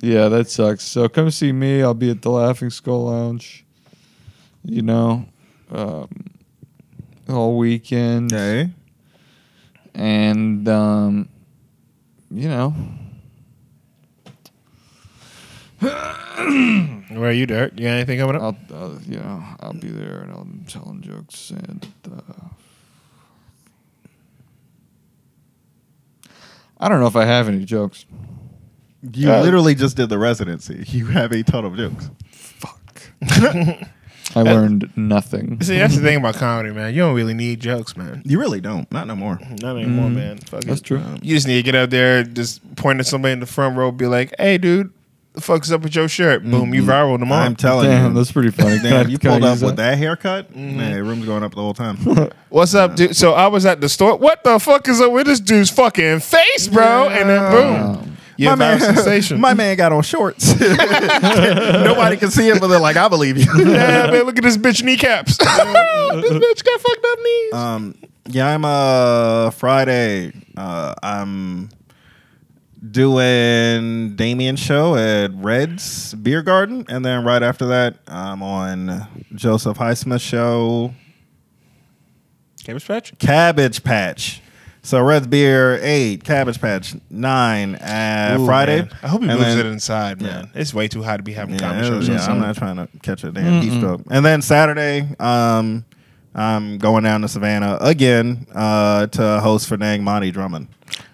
Yeah, 0.02 0.28
that 0.28 0.50
sucks. 0.50 0.82
So 0.82 1.08
come 1.08 1.30
see 1.30 1.50
me. 1.52 1.82
I'll 1.82 1.94
be 1.94 2.10
at 2.10 2.20
the 2.20 2.28
Laughing 2.28 2.68
Skull 2.68 3.04
Lounge. 3.06 3.64
You 4.62 4.82
know, 4.82 5.24
um, 5.70 6.08
all 7.26 7.56
weekend, 7.56 8.30
Okay. 8.34 8.68
and 9.94 10.68
um, 10.68 11.28
you 12.30 12.48
know, 12.48 12.74
Where 17.11 17.28
are 17.31 17.32
you, 17.32 17.47
Derek? 17.47 17.74
You 17.78 17.86
got 17.86 17.93
anything 17.93 18.19
coming 18.19 18.36
up? 18.36 18.56
I'll, 18.70 18.93
uh, 18.93 18.98
you 19.09 19.19
know, 19.19 19.43
I'll 19.61 19.73
be 19.73 19.89
there 19.89 20.20
and 20.20 20.32
I'll 20.32 20.44
be 20.44 20.65
telling 20.66 21.01
jokes 21.02 21.51
and. 21.51 21.86
Uh, 22.11 22.32
I 26.78 26.89
don't 26.89 27.01
know 27.01 27.06
if 27.06 27.16
I 27.16 27.24
have 27.24 27.48
any 27.48 27.65
jokes. 27.65 28.05
You 29.12 29.31
Uh, 29.32 29.43
literally 29.43 29.74
just 29.74 29.97
did 29.97 30.09
the 30.09 30.19
residency. 30.19 30.85
You 30.89 31.06
have 31.06 31.32
a 31.32 31.43
ton 31.43 31.65
of 31.65 31.77
jokes. 31.77 32.11
Fuck. 32.32 33.02
I 34.36 34.43
learned 34.43 34.90
nothing. 34.97 35.61
See, 35.62 35.78
that's 35.78 35.94
the 35.94 36.02
thing 36.02 36.16
about 36.16 36.35
comedy, 36.35 36.73
man. 36.74 36.93
You 36.94 37.01
don't 37.02 37.15
really 37.15 37.35
need 37.35 37.61
jokes, 37.61 37.97
man. 37.97 38.23
You 38.24 38.40
really 38.40 38.61
don't. 38.61 38.90
Not 38.90 39.06
no 39.06 39.15
more. 39.15 39.39
Not 39.62 39.77
anymore, 39.77 40.11
man. 40.11 40.39
Fuck 40.39 40.62
That's 40.65 40.81
it. 40.81 40.85
true. 40.85 41.02
You 41.23 41.36
just 41.36 41.47
need 41.47 41.56
to 41.56 41.62
get 41.62 41.74
out 41.77 41.90
there, 41.90 42.24
just 42.24 42.74
point 42.74 42.98
at 42.98 43.06
somebody 43.06 43.32
in 43.32 43.40
the 43.40 43.47
front 43.47 43.77
row, 43.77 43.93
be 43.93 44.06
like, 44.06 44.35
"Hey, 44.39 44.59
dude, 44.59 44.93
the 45.35 45.40
fuck's 45.40 45.70
up 45.70 45.82
with 45.82 45.94
your 45.94 46.09
shirt?" 46.09 46.43
Boom, 46.43 46.73
you 46.74 46.82
viral 46.82 47.19
tomorrow. 47.19 47.44
I'm 47.44 47.56
telling 47.56 47.89
Damn, 47.90 48.12
you. 48.12 48.19
that's 48.19 48.32
pretty 48.32 48.51
funny. 48.51 48.78
Can 48.78 48.90
Damn, 48.90 49.09
you 49.09 49.19
pulled 49.19 49.44
up 49.44 49.61
with 49.61 49.77
that 49.77 49.98
haircut. 49.98 50.55
Man, 50.56 51.06
room's 51.06 51.27
going 51.27 51.43
up 51.43 51.55
the 51.55 51.61
whole 51.61 51.74
time. 51.74 51.97
What's 52.48 52.74
up, 52.74 52.97
dude? 52.97 53.15
So 53.16 53.32
I 53.32 53.48
was 53.48 53.66
at 53.66 53.81
the 53.81 53.89
store. 53.89 54.16
What 54.16 54.43
the 54.44 54.59
fuck 54.59 54.89
is 54.89 55.01
up 55.01 55.12
with 55.12 55.27
this 55.27 55.40
dude's 55.40 55.70
fucking 55.70 56.20
face, 56.20 56.69
bro? 56.69 57.09
And 57.09 57.28
then 57.28 57.52
boom, 57.52 58.16
you 58.36 58.48
my 58.48 58.55
man, 58.55 58.78
viral 58.78 58.94
sensation. 58.94 59.40
my 59.40 59.55
man 59.55 59.77
got 59.77 59.93
on 59.93 60.02
shorts. 60.02 60.59
Nobody 60.61 62.16
can 62.16 62.31
see 62.31 62.48
it, 62.48 62.61
but 62.61 62.69
they're 62.69 62.81
like, 62.81 62.97
"I 62.97 63.09
believe 63.09 63.36
you." 63.36 63.47
yeah, 63.59 64.11
man, 64.11 64.23
look 64.24 64.39
at 64.39 64.44
this 64.44 64.56
bitch 64.56 64.82
kneecaps. 64.82 65.36
this 65.39 65.48
bitch 65.48 66.65
got 66.65 66.81
fucked 66.81 67.06
up 67.06 67.19
knees. 67.23 67.52
Um, 67.55 67.94
yeah, 68.27 68.55
I'm 68.55 68.65
uh 68.65 69.51
Friday. 69.51 70.32
Uh, 70.56 70.94
I'm 71.02 71.69
doing 72.94 74.14
Damien's 74.16 74.60
show 74.60 74.94
at 74.96 75.32
Red's 75.34 76.14
Beer 76.14 76.42
Garden, 76.42 76.86
and 76.88 77.04
then 77.04 77.24
right 77.24 77.42
after 77.42 77.66
that, 77.66 77.96
I'm 78.06 78.42
on 78.42 79.06
Joseph 79.34 79.76
Highsmith's 79.76 80.22
show, 80.22 80.94
Cabbage 82.64 82.86
Patch. 82.86 83.18
Cabbage 83.18 83.84
Patch. 83.84 84.40
So 84.82 85.02
Red's 85.02 85.26
Beer 85.26 85.78
eight, 85.82 86.24
Cabbage 86.24 86.60
Patch 86.60 86.94
nine, 87.10 87.74
uh, 87.76 88.36
Ooh, 88.38 88.46
Friday. 88.46 88.82
man. 88.82 88.90
I 89.02 89.08
hope 89.08 89.22
he 89.22 89.28
And 89.28 89.38
moves 89.38 89.54
then- 89.56 89.66
it 89.66 89.70
inside, 89.70 90.20
man. 90.22 90.50
It's 90.54 90.72
way 90.74 90.88
too 90.88 91.02
hot 91.02 91.16
to 91.18 91.22
be 91.22 91.32
having 91.32 91.54
Yeah, 91.54 91.60
comedy 91.60 91.86
shows. 91.88 92.08
yeah. 92.08 92.24
I'm 92.26 92.38
not 92.40 92.56
trying 92.56 92.76
to 92.76 92.88
catch 93.02 93.24
a 93.24 93.32
damn 93.32 93.60
heat 93.62 93.72
stroke. 93.78 94.02
And 94.10 94.24
then 94.24 94.40
Saturday, 94.42 95.08
um, 95.18 95.84
I'm 96.35 96.78
going 96.78 97.05
down 97.05 97.20
to 97.23 97.28
Savannah 97.28 97.78
again 97.81 98.47
uh, 98.55 99.06
to 99.09 99.40
host 99.40 99.69
for 99.69 99.77
Nang 99.77 100.02
Monty 100.02 100.31
Drummond. 100.31 100.69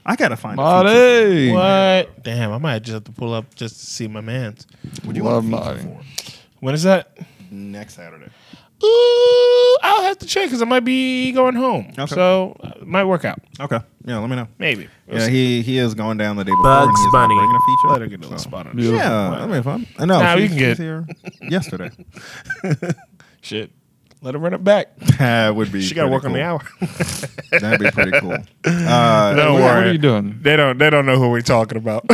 I 0.06 0.16
gotta 0.16 0.36
find 0.36 0.58
a 0.58 0.62
feature. 0.62 0.72
Marty. 0.72 1.52
What? 1.52 2.22
Damn, 2.24 2.52
I 2.52 2.58
might 2.58 2.78
just 2.82 2.94
have 2.94 3.04
to 3.04 3.12
pull 3.12 3.34
up 3.34 3.54
just 3.54 3.78
to 3.80 3.86
see 3.86 4.08
my 4.08 4.20
man's. 4.22 4.66
What 5.04 5.12
do 5.12 5.18
you 5.18 5.24
Love 5.24 5.48
want 5.48 5.64
a 5.66 5.74
feature 5.74 5.88
Marty. 5.88 6.04
When 6.60 6.74
is 6.74 6.82
that? 6.84 7.16
next 7.50 7.94
Saturday? 7.94 8.26
Ooh, 8.82 9.78
I'll 9.82 10.02
have 10.04 10.18
to 10.20 10.26
check 10.26 10.44
because 10.46 10.62
I 10.62 10.64
might 10.64 10.80
be 10.86 11.32
going 11.32 11.54
home. 11.54 11.92
Okay. 11.98 12.14
So 12.14 12.56
uh, 12.60 12.72
it 12.80 12.86
might 12.86 13.04
work 13.04 13.26
out. 13.26 13.38
Okay, 13.60 13.78
yeah, 14.06 14.18
let 14.18 14.30
me 14.30 14.36
know. 14.36 14.48
Maybe. 14.58 14.88
We'll 15.06 15.18
Yeah, 15.18 15.26
see. 15.26 15.32
he 15.32 15.62
he 15.62 15.78
is 15.78 15.94
going 15.94 16.16
down 16.16 16.36
the 16.36 16.44
day 16.44 16.50
before. 16.50 16.62
Bugs 16.64 16.86
and 16.88 16.96
he 16.96 17.04
is 17.04 17.12
Bunny. 17.12 17.34
bringing 17.34 17.56
a 17.56 17.60
feature. 17.60 17.88
Let 17.92 18.00
her 18.00 18.06
get 18.06 18.18
a 18.20 18.22
little 18.22 18.38
spot 18.38 18.66
on 18.68 18.78
it. 18.78 18.82
Yeah, 18.84 19.30
that'll 19.30 19.48
be 19.54 19.62
fun. 19.62 19.86
I 19.98 20.06
know. 20.06 20.18
Nah, 20.22 20.34
we 20.36 20.48
can 20.48 20.56
get- 20.56 20.78
here 20.78 21.06
yesterday. 21.42 21.90
Shit. 23.42 23.70
Let 24.22 24.34
her 24.34 24.40
run 24.40 24.52
it 24.52 24.62
back. 24.62 24.94
that 25.18 25.54
would 25.56 25.72
be. 25.72 25.80
She 25.80 25.94
got 25.94 26.02
to 26.02 26.08
pretty 26.08 26.14
work 26.14 26.24
on 26.26 26.32
the 26.34 26.42
hour. 26.42 26.60
That'd 27.60 27.80
be 27.80 27.90
pretty 27.90 28.12
cool. 28.20 28.36
Uh, 28.66 29.34
Don't 29.34 29.54
What, 29.54 29.62
worry. 29.62 29.74
what 29.76 29.86
are 29.86 29.92
you 29.92 29.98
doing? 29.98 30.38
They 30.42 30.56
don't. 30.56 30.76
They 30.78 30.90
don't 30.90 31.06
know 31.06 31.16
who 31.18 31.30
we're 31.30 31.40
talking 31.40 31.78
about. 31.78 32.06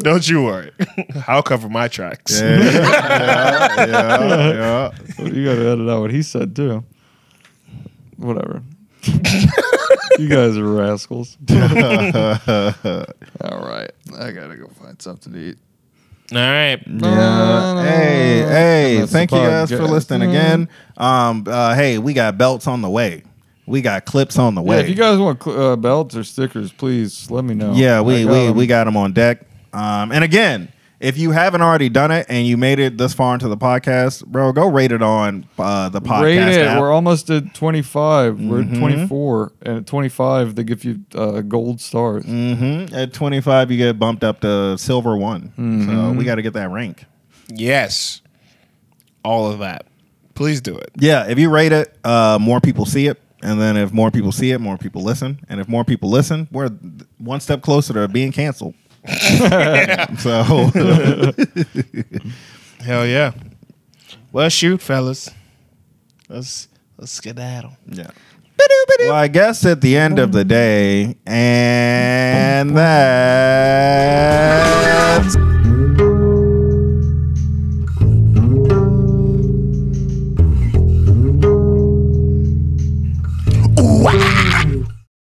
don't 0.00 0.28
you 0.28 0.42
worry. 0.44 0.70
I'll 1.26 1.42
cover 1.42 1.68
my 1.70 1.88
tracks. 1.88 2.38
yeah, 2.40 2.58
yeah, 2.60 3.86
yeah, 3.86 4.52
yeah. 4.52 5.24
You 5.24 5.44
got 5.44 5.54
to 5.54 5.68
edit 5.70 5.88
out 5.88 6.00
what 6.02 6.10
he 6.10 6.22
said 6.22 6.54
too. 6.54 6.84
Whatever. 8.18 8.62
you 10.18 10.28
guys 10.28 10.56
are 10.58 10.64
rascals. 10.64 11.38
All 11.50 11.56
right, 13.60 13.90
I 14.18 14.32
gotta 14.32 14.56
go 14.56 14.68
find 14.80 15.00
something 15.00 15.32
to 15.32 15.38
eat. 15.38 15.58
All 16.32 16.38
right. 16.38 16.80
Yeah. 16.86 17.82
Hey, 17.84 18.38
hey, 18.40 18.96
That's 19.00 19.12
thank 19.12 19.30
you 19.30 19.38
guys 19.38 19.70
for 19.70 19.78
podcast. 19.78 19.88
listening 19.90 20.28
again. 20.30 20.68
Um, 20.96 21.44
uh, 21.46 21.74
hey, 21.74 21.98
we 21.98 22.14
got 22.14 22.36
belts 22.36 22.66
on 22.66 22.82
the 22.82 22.90
way. 22.90 23.22
We 23.66 23.80
got 23.80 24.04
clips 24.06 24.38
on 24.38 24.54
the 24.54 24.62
Yeah, 24.62 24.68
way. 24.68 24.80
if 24.80 24.88
you 24.88 24.94
guys 24.94 25.18
want 25.18 25.42
cl- 25.42 25.60
uh, 25.72 25.76
belts 25.76 26.16
or 26.16 26.24
stickers, 26.24 26.72
please 26.72 27.30
let 27.30 27.44
me 27.44 27.54
know. 27.54 27.72
yeah, 27.74 28.00
we 28.00 28.20
I 28.20 28.24
got 28.24 28.32
we 28.32 28.38
'em. 28.48 28.56
we 28.56 28.66
got 28.66 28.84
them 28.84 28.96
on 28.96 29.12
deck. 29.12 29.40
Um, 29.72 30.10
and 30.12 30.22
again, 30.24 30.68
if 31.00 31.18
you 31.18 31.30
haven't 31.32 31.60
already 31.60 31.88
done 31.88 32.10
it 32.10 32.26
and 32.28 32.46
you 32.46 32.56
made 32.56 32.78
it 32.78 32.96
this 32.96 33.12
far 33.12 33.34
into 33.34 33.48
the 33.48 33.56
podcast, 33.56 34.24
bro, 34.26 34.52
go 34.52 34.66
rate 34.70 34.92
it 34.92 35.02
on 35.02 35.46
uh, 35.58 35.88
the 35.90 36.00
podcast 36.00 36.22
Rate 36.22 36.38
it. 36.38 36.66
app. 36.66 36.80
We're 36.80 36.90
almost 36.92 37.28
at 37.30 37.54
25. 37.54 38.40
We're 38.40 38.62
Mhm. 38.62 38.72
at 38.72 38.78
24. 38.78 39.52
And 39.62 39.76
at 39.78 39.86
25, 39.86 40.54
they 40.54 40.64
give 40.64 40.84
you 40.84 41.00
uh, 41.14 41.42
gold 41.42 41.80
stars. 41.80 42.24
hmm 42.24 42.86
At 42.94 43.12
25, 43.12 43.70
you 43.70 43.76
get 43.76 43.98
bumped 43.98 44.24
up 44.24 44.40
to 44.40 44.78
silver 44.78 45.16
one. 45.16 45.52
So 45.56 45.62
Mm-hmm. 45.62 46.16
we 46.16 46.24
got 46.24 46.36
to 46.36 46.42
get 46.42 46.54
that 46.54 46.70
rank. 46.70 47.04
Yes. 47.48 48.22
All 49.24 49.50
of 49.50 49.58
that. 49.60 49.86
Please 50.34 50.60
do 50.60 50.76
it. 50.76 50.90
Yeah, 50.96 51.26
if 51.28 51.38
you 51.38 51.48
rate 51.50 51.72
it, 51.72 51.96
uh, 52.04 52.38
more 52.40 52.60
people 52.60 52.84
see 52.86 53.06
it. 53.06 53.20
And 53.42 53.60
then 53.60 53.76
if 53.76 53.92
more 53.92 54.10
people 54.10 54.32
see 54.32 54.50
it, 54.52 54.60
more 54.60 54.78
people 54.78 55.02
listen. 55.02 55.40
And 55.48 55.60
if 55.60 55.68
more 55.68 55.84
people 55.84 56.10
listen, 56.10 56.48
we're 56.50 56.70
one 57.18 57.40
step 57.40 57.60
closer 57.62 57.92
to 57.94 58.08
being 58.08 58.32
canceled. 58.32 58.74
so 60.18 60.42
hell 62.80 63.06
yeah. 63.06 63.32
Well, 64.32 64.48
shoot, 64.48 64.82
fellas, 64.82 65.30
let's 66.28 66.66
let's 66.98 67.12
skedaddle. 67.12 67.76
Yeah. 67.86 68.10
Well, 69.00 69.12
I 69.12 69.28
guess 69.28 69.64
at 69.64 69.80
the 69.80 69.96
end 69.96 70.18
of 70.18 70.32
the 70.32 70.44
day, 70.44 71.16
and 71.26 72.76
that's. 72.76 73.76